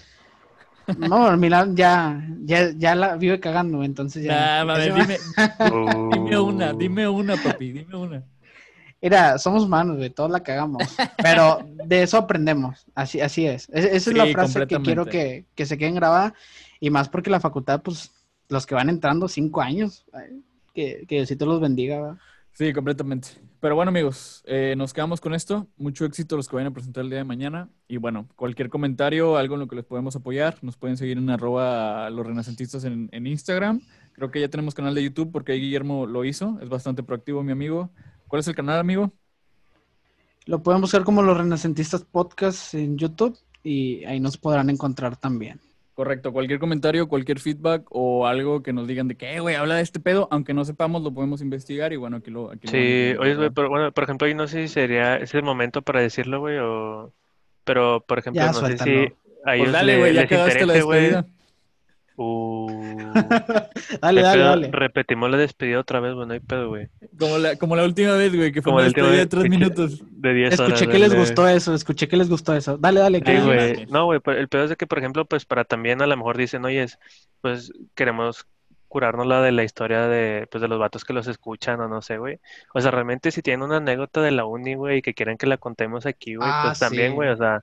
No, 0.99 1.35
Milán 1.37 1.77
ya, 1.77 2.27
ya, 2.43 2.71
ya 2.77 2.95
la 2.95 3.17
vive 3.17 3.39
cagando, 3.41 3.83
entonces 3.85 4.25
ya. 4.25 4.65
Nah, 4.65 4.79
dime, 4.79 5.19
dime 6.13 6.39
una, 6.39 6.73
Uh. 6.73 6.79
dime 6.79 7.09
una, 7.09 7.37
papi, 7.37 7.73
dime 7.73 7.97
una. 7.97 8.23
Mira, 9.03 9.37
somos 9.37 9.65
humanos, 9.65 9.99
güey, 9.99 10.09
todos 10.09 10.31
la 10.31 10.41
cagamos. 10.43 10.83
Pero 11.19 11.59
de 11.85 12.03
eso 12.03 12.17
aprendemos. 12.17 12.87
Así, 12.95 13.21
así 13.21 13.47
es. 13.47 13.69
Es- 13.71 13.85
esa 13.85 14.11
es 14.11 14.17
la 14.17 14.27
frase 14.29 14.67
que 14.67 14.81
quiero 14.81 15.05
que, 15.05 15.45
que 15.55 15.67
se 15.67 15.77
queden 15.77 15.95
grabada. 15.97 16.33
Y 16.81 16.89
más 16.89 17.11
porque 17.11 17.29
la 17.29 17.41
facultad, 17.41 17.83
pues, 17.83 18.11
los 18.49 18.65
que 18.67 18.75
van 18.75 18.89
entrando 18.89 19.29
cinco 19.29 19.61
años, 19.61 20.07
que, 20.75 21.05
que 21.07 21.17
Diosito 21.17 21.45
los 21.45 21.61
bendiga, 21.61 22.01
¿verdad? 22.01 22.17
Sí, 22.55 22.73
completamente. 22.73 23.29
Pero 23.65 23.77
bueno, 23.77 23.89
amigos, 23.89 24.43
eh, 24.45 24.75
nos 24.77 24.93
quedamos 24.93 25.23
con 25.23 25.33
esto. 25.33 25.67
Mucho 25.79 26.05
éxito 26.05 26.37
los 26.37 26.49
que 26.49 26.57
vayan 26.57 26.71
a 26.71 26.75
presentar 26.75 27.03
el 27.03 27.09
día 27.09 27.21
de 27.21 27.25
mañana. 27.25 27.71
Y 27.89 27.97
bueno, 27.97 28.29
cualquier 28.37 28.69
comentario, 28.69 29.39
algo 29.39 29.55
en 29.55 29.61
lo 29.61 29.69
que 29.69 29.77
les 29.77 29.87
podemos 29.87 30.15
apoyar, 30.15 30.59
nos 30.61 30.77
pueden 30.77 30.99
seguir 30.99 31.17
en 31.17 31.31
arroba 31.31 32.11
los 32.11 32.27
renacentistas 32.27 32.85
en, 32.85 33.09
en 33.11 33.27
Instagram. 33.27 33.81
Creo 34.13 34.31
que 34.31 34.43
ya 34.43 34.49
tenemos 34.51 34.75
canal 34.75 34.95
de 34.95 35.03
YouTube 35.03 35.33
porque 35.33 35.53
ahí 35.53 35.61
Guillermo 35.61 36.05
lo 36.05 36.27
hizo. 36.27 36.59
Es 36.61 36.69
bastante 36.69 37.03
proactivo, 37.03 37.43
mi 37.43 37.53
amigo. 37.53 37.89
¿Cuál 38.29 38.41
es 38.41 38.49
el 38.49 38.55
canal, 38.55 38.79
amigo? 38.79 39.13
Lo 40.45 40.63
pueden 40.63 40.83
buscar 40.83 41.03
como 41.03 41.23
los 41.23 41.35
Renacentistas 41.35 42.05
Podcast 42.05 42.75
en 42.75 42.99
YouTube 42.99 43.39
y 43.63 44.05
ahí 44.05 44.21
nos 44.21 44.37
podrán 44.37 44.69
encontrar 44.69 45.17
también. 45.17 45.59
Correcto, 45.95 46.33
cualquier 46.33 46.59
comentario, 46.59 47.07
cualquier 47.09 47.39
feedback 47.39 47.87
o 47.91 48.27
algo 48.27 48.65
que 48.65 48.73
nos 48.73 48.89
digan 48.89 49.07
de 49.07 49.17
que, 49.17 49.37
"Eh, 49.37 49.41
güey, 49.41 49.55
habla 49.55 49.77
de 49.77 49.83
este 49.83 50.01
pedo, 50.01 50.27
aunque 50.33 50.53
no 50.53 50.65
sepamos, 50.65 51.03
lo 51.03 51.15
podemos 51.15 51.41
investigar 51.41 51.93
y 51.93 51.97
bueno, 51.97 52.17
aquí 52.17 52.33
lo... 52.33 52.51
Aquí 52.51 52.67
lo 52.67 52.71
Sí, 52.73 53.15
a 53.17 53.21
oye, 53.21 53.51
pero 53.53 53.69
bueno, 53.69 53.93
por 53.93 54.03
ejemplo, 54.03 54.27
yo 54.27 54.35
no 54.35 54.49
sé 54.49 54.63
si 54.67 54.75
sería, 54.75 55.17
es 55.17 55.33
el 55.35 55.45
momento 55.45 55.83
para 55.83 56.01
decirlo, 56.01 56.41
güey, 56.41 56.59
o... 56.59 57.13
Pero, 57.63 58.05
por 58.07 58.19
ejemplo, 58.19 58.43
Ya, 58.43 58.49
no 58.49 58.67
sé 58.67 58.77
si 58.77 58.91
a 58.91 59.13
Pues 59.45 59.61
ellos 59.61 59.73
dale, 59.73 59.93
le- 59.93 59.99
güey, 60.01 60.15
ya 60.15 60.21
les 60.23 60.29
quedaste 60.29 60.67
la 60.67 60.77
interese, 60.79 60.83
güey. 60.85 61.25
Uh, 62.17 62.69
Dale, 64.01 64.21
¿qué 64.21 64.27
dale, 64.27 64.39
pedo? 64.39 64.45
dale. 64.49 64.69
Repetimos 64.71 65.31
la 65.31 65.37
despedida 65.37 65.81
otra 65.81 66.01
vez, 66.01 66.15
güey, 66.15 66.27
no 66.29 66.35
hay 66.35 66.41
pedo, 66.41 66.69
güey. 66.69 66.89
Como 67.19 67.39
la, 67.39 67.57
como 67.57 67.75
la 67.77 67.85
última 67.85 68.13
vez, 68.13 68.35
güey, 68.35 68.53
que 68.53 68.63
fue 68.63 68.71
Como 68.71 68.77
una 68.77 68.85
despedida 68.85 69.11
de 69.11 69.27
tres 69.27 69.49
minutos. 69.51 70.03
De 70.11 70.33
10 70.33 70.61
horas. 70.61 70.73
Escuché 70.75 70.93
que 70.93 70.99
les 70.99 71.15
gustó 71.15 71.49
eso, 71.49 71.75
escuché 71.75 72.07
que 72.09 72.17
les 72.17 72.29
gustó 72.29 72.55
eso. 72.55 72.79
Dale, 72.79 73.01
dale, 73.01 73.19
Sí, 73.19 73.25
que 73.25 73.37
Ah, 73.39 73.45
güey. 73.45 73.87
No, 73.87 74.05
güey, 74.07 74.21
el 74.27 74.49
pedo 74.49 74.65
es 74.65 74.71
de 74.71 74.77
que, 74.77 74.87
por 74.87 74.99
ejemplo, 74.99 75.25
pues 75.25 75.45
para 75.45 75.65
también 75.65 76.03
a 76.03 76.07
lo 76.07 76.17
mejor 76.17 76.37
dicen, 76.37 76.65
oye, 76.65 76.87
pues 77.41 77.73
queremos 77.95 78.47
curarnos 78.89 79.27
la 79.27 79.43
de 79.43 79.51
la 79.51 79.65
historia 79.65 80.07
de, 80.07 80.47
pues, 80.53 80.63
de 80.63 80.69
los 80.69 80.79
vatos 80.79 81.05
que 81.05 81.13
los 81.13 81.27
escuchan 81.27 81.81
o 81.81 81.89
no 81.89 82.01
sé, 82.01 82.17
güey. 82.19 82.39
O 82.75 82.81
sea, 82.81 82.93
realmente 82.93 83.33
si 83.33 83.43
tienen 83.43 83.63
una 83.65 83.79
anécdota 83.79 84.23
de 84.23 84.31
la 84.31 84.45
uni, 84.45 84.77
güey, 84.77 84.99
y 84.99 85.03
que 85.03 85.15
quieren 85.15 85.37
que 85.37 85.49
la 85.49 85.57
contemos 85.57 86.07
aquí, 86.07 86.37
güey, 86.37 86.49
Ah, 86.49 86.63
pues 86.67 86.79
también, 86.79 87.09
sí. 87.11 87.15
güey, 87.17 87.31
o 87.31 87.37
sea, 87.37 87.61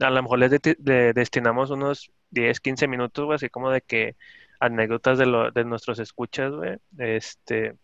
a 0.00 0.10
lo 0.10 0.22
mejor 0.22 0.38
les 0.38 0.50
de- 0.52 0.76
le 0.82 1.12
destinamos 1.12 1.68
unos 1.70 2.10
10, 2.30 2.60
15 2.60 2.88
minutos, 2.88 3.24
güey, 3.24 3.36
así 3.36 3.48
como 3.48 3.70
de 3.70 3.80
que 3.80 4.16
anécdotas 4.58 5.18
de, 5.18 5.26
lo, 5.26 5.50
de 5.50 5.64
nuestros 5.64 5.98
escuchas, 5.98 6.52
güey, 6.52 6.76
este, 6.98 7.74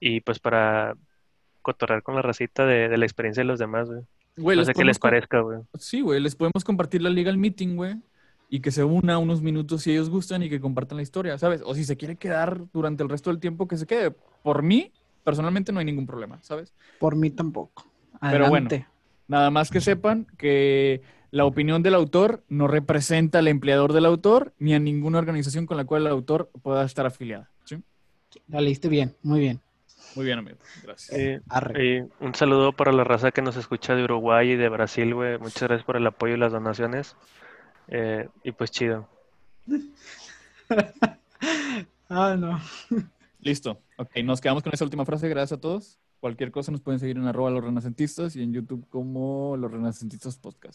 y 0.00 0.20
pues 0.20 0.38
para 0.38 0.94
cotorrear 1.62 2.02
con 2.02 2.14
la 2.14 2.22
racita 2.22 2.66
de, 2.66 2.88
de 2.88 2.98
la 2.98 3.06
experiencia 3.06 3.42
de 3.42 3.46
los 3.46 3.58
demás, 3.58 3.88
güey. 3.88 4.02
Güey, 4.36 4.56
No 4.56 4.64
sé 4.64 4.74
qué 4.74 4.84
les 4.84 4.98
parezca, 4.98 5.40
güey. 5.40 5.60
Sí, 5.78 6.00
güey, 6.00 6.20
les 6.20 6.34
podemos 6.34 6.64
compartir 6.64 7.02
la 7.02 7.10
legal 7.10 7.38
meeting, 7.38 7.76
güey, 7.76 7.96
y 8.48 8.60
que 8.60 8.70
se 8.70 8.84
una 8.84 9.18
unos 9.18 9.42
minutos 9.42 9.82
si 9.82 9.92
ellos 9.92 10.10
gustan 10.10 10.42
y 10.42 10.50
que 10.50 10.60
compartan 10.60 10.96
la 10.96 11.02
historia, 11.02 11.38
¿sabes? 11.38 11.62
O 11.64 11.74
si 11.74 11.84
se 11.84 11.96
quiere 11.96 12.16
quedar 12.16 12.60
durante 12.72 13.02
el 13.02 13.08
resto 13.08 13.30
del 13.30 13.40
tiempo, 13.40 13.68
que 13.68 13.76
se 13.76 13.86
quede. 13.86 14.10
Por 14.42 14.62
mí, 14.62 14.92
personalmente, 15.22 15.72
no 15.72 15.78
hay 15.78 15.84
ningún 15.84 16.06
problema, 16.06 16.38
¿sabes? 16.42 16.74
Por 16.98 17.16
mí 17.16 17.30
tampoco. 17.30 17.86
Pero 18.20 18.48
bueno. 18.48 18.68
Nada 19.26 19.50
más 19.50 19.70
que 19.70 19.80
sepan 19.80 20.26
que 20.36 21.00
la 21.34 21.46
opinión 21.46 21.82
del 21.82 21.96
autor 21.96 22.44
no 22.48 22.68
representa 22.68 23.40
al 23.40 23.48
empleador 23.48 23.92
del 23.92 24.06
autor 24.06 24.54
ni 24.60 24.72
a 24.72 24.78
ninguna 24.78 25.18
organización 25.18 25.66
con 25.66 25.76
la 25.76 25.84
cual 25.84 26.02
el 26.02 26.12
autor 26.12 26.48
pueda 26.62 26.84
estar 26.84 27.06
afiliada. 27.06 27.50
¿sí? 27.64 27.82
La 28.46 28.60
leíste 28.60 28.88
bien, 28.88 29.16
muy 29.20 29.40
bien. 29.40 29.60
Muy 30.14 30.26
bien, 30.26 30.38
amigo. 30.38 30.58
Gracias. 30.84 31.18
Eh, 31.18 31.40
Arre. 31.48 31.84
Y 31.84 32.24
un 32.24 32.36
saludo 32.36 32.72
para 32.72 32.92
la 32.92 33.02
raza 33.02 33.32
que 33.32 33.42
nos 33.42 33.56
escucha 33.56 33.96
de 33.96 34.04
Uruguay 34.04 34.52
y 34.52 34.56
de 34.56 34.68
Brasil, 34.68 35.12
güey. 35.12 35.36
Muchas 35.38 35.64
gracias 35.64 35.84
por 35.84 35.96
el 35.96 36.06
apoyo 36.06 36.34
y 36.34 36.38
las 36.38 36.52
donaciones. 36.52 37.16
Eh, 37.88 38.28
y 38.44 38.52
pues 38.52 38.70
chido. 38.70 39.08
Ah, 42.08 42.36
no. 42.38 42.60
Listo. 43.40 43.80
Ok, 43.96 44.10
nos 44.24 44.40
quedamos 44.40 44.62
con 44.62 44.72
esa 44.72 44.84
última 44.84 45.04
frase. 45.04 45.28
Gracias 45.28 45.58
a 45.58 45.60
todos. 45.60 45.98
Cualquier 46.20 46.52
cosa 46.52 46.70
nos 46.70 46.80
pueden 46.80 47.00
seguir 47.00 47.16
en 47.16 47.26
arroba 47.26 47.50
los 47.50 47.64
renacentistas 47.64 48.36
y 48.36 48.42
en 48.42 48.52
YouTube 48.52 48.86
como 48.88 49.56
los 49.56 49.70
renacentistas 49.70 50.36
podcast. 50.36 50.72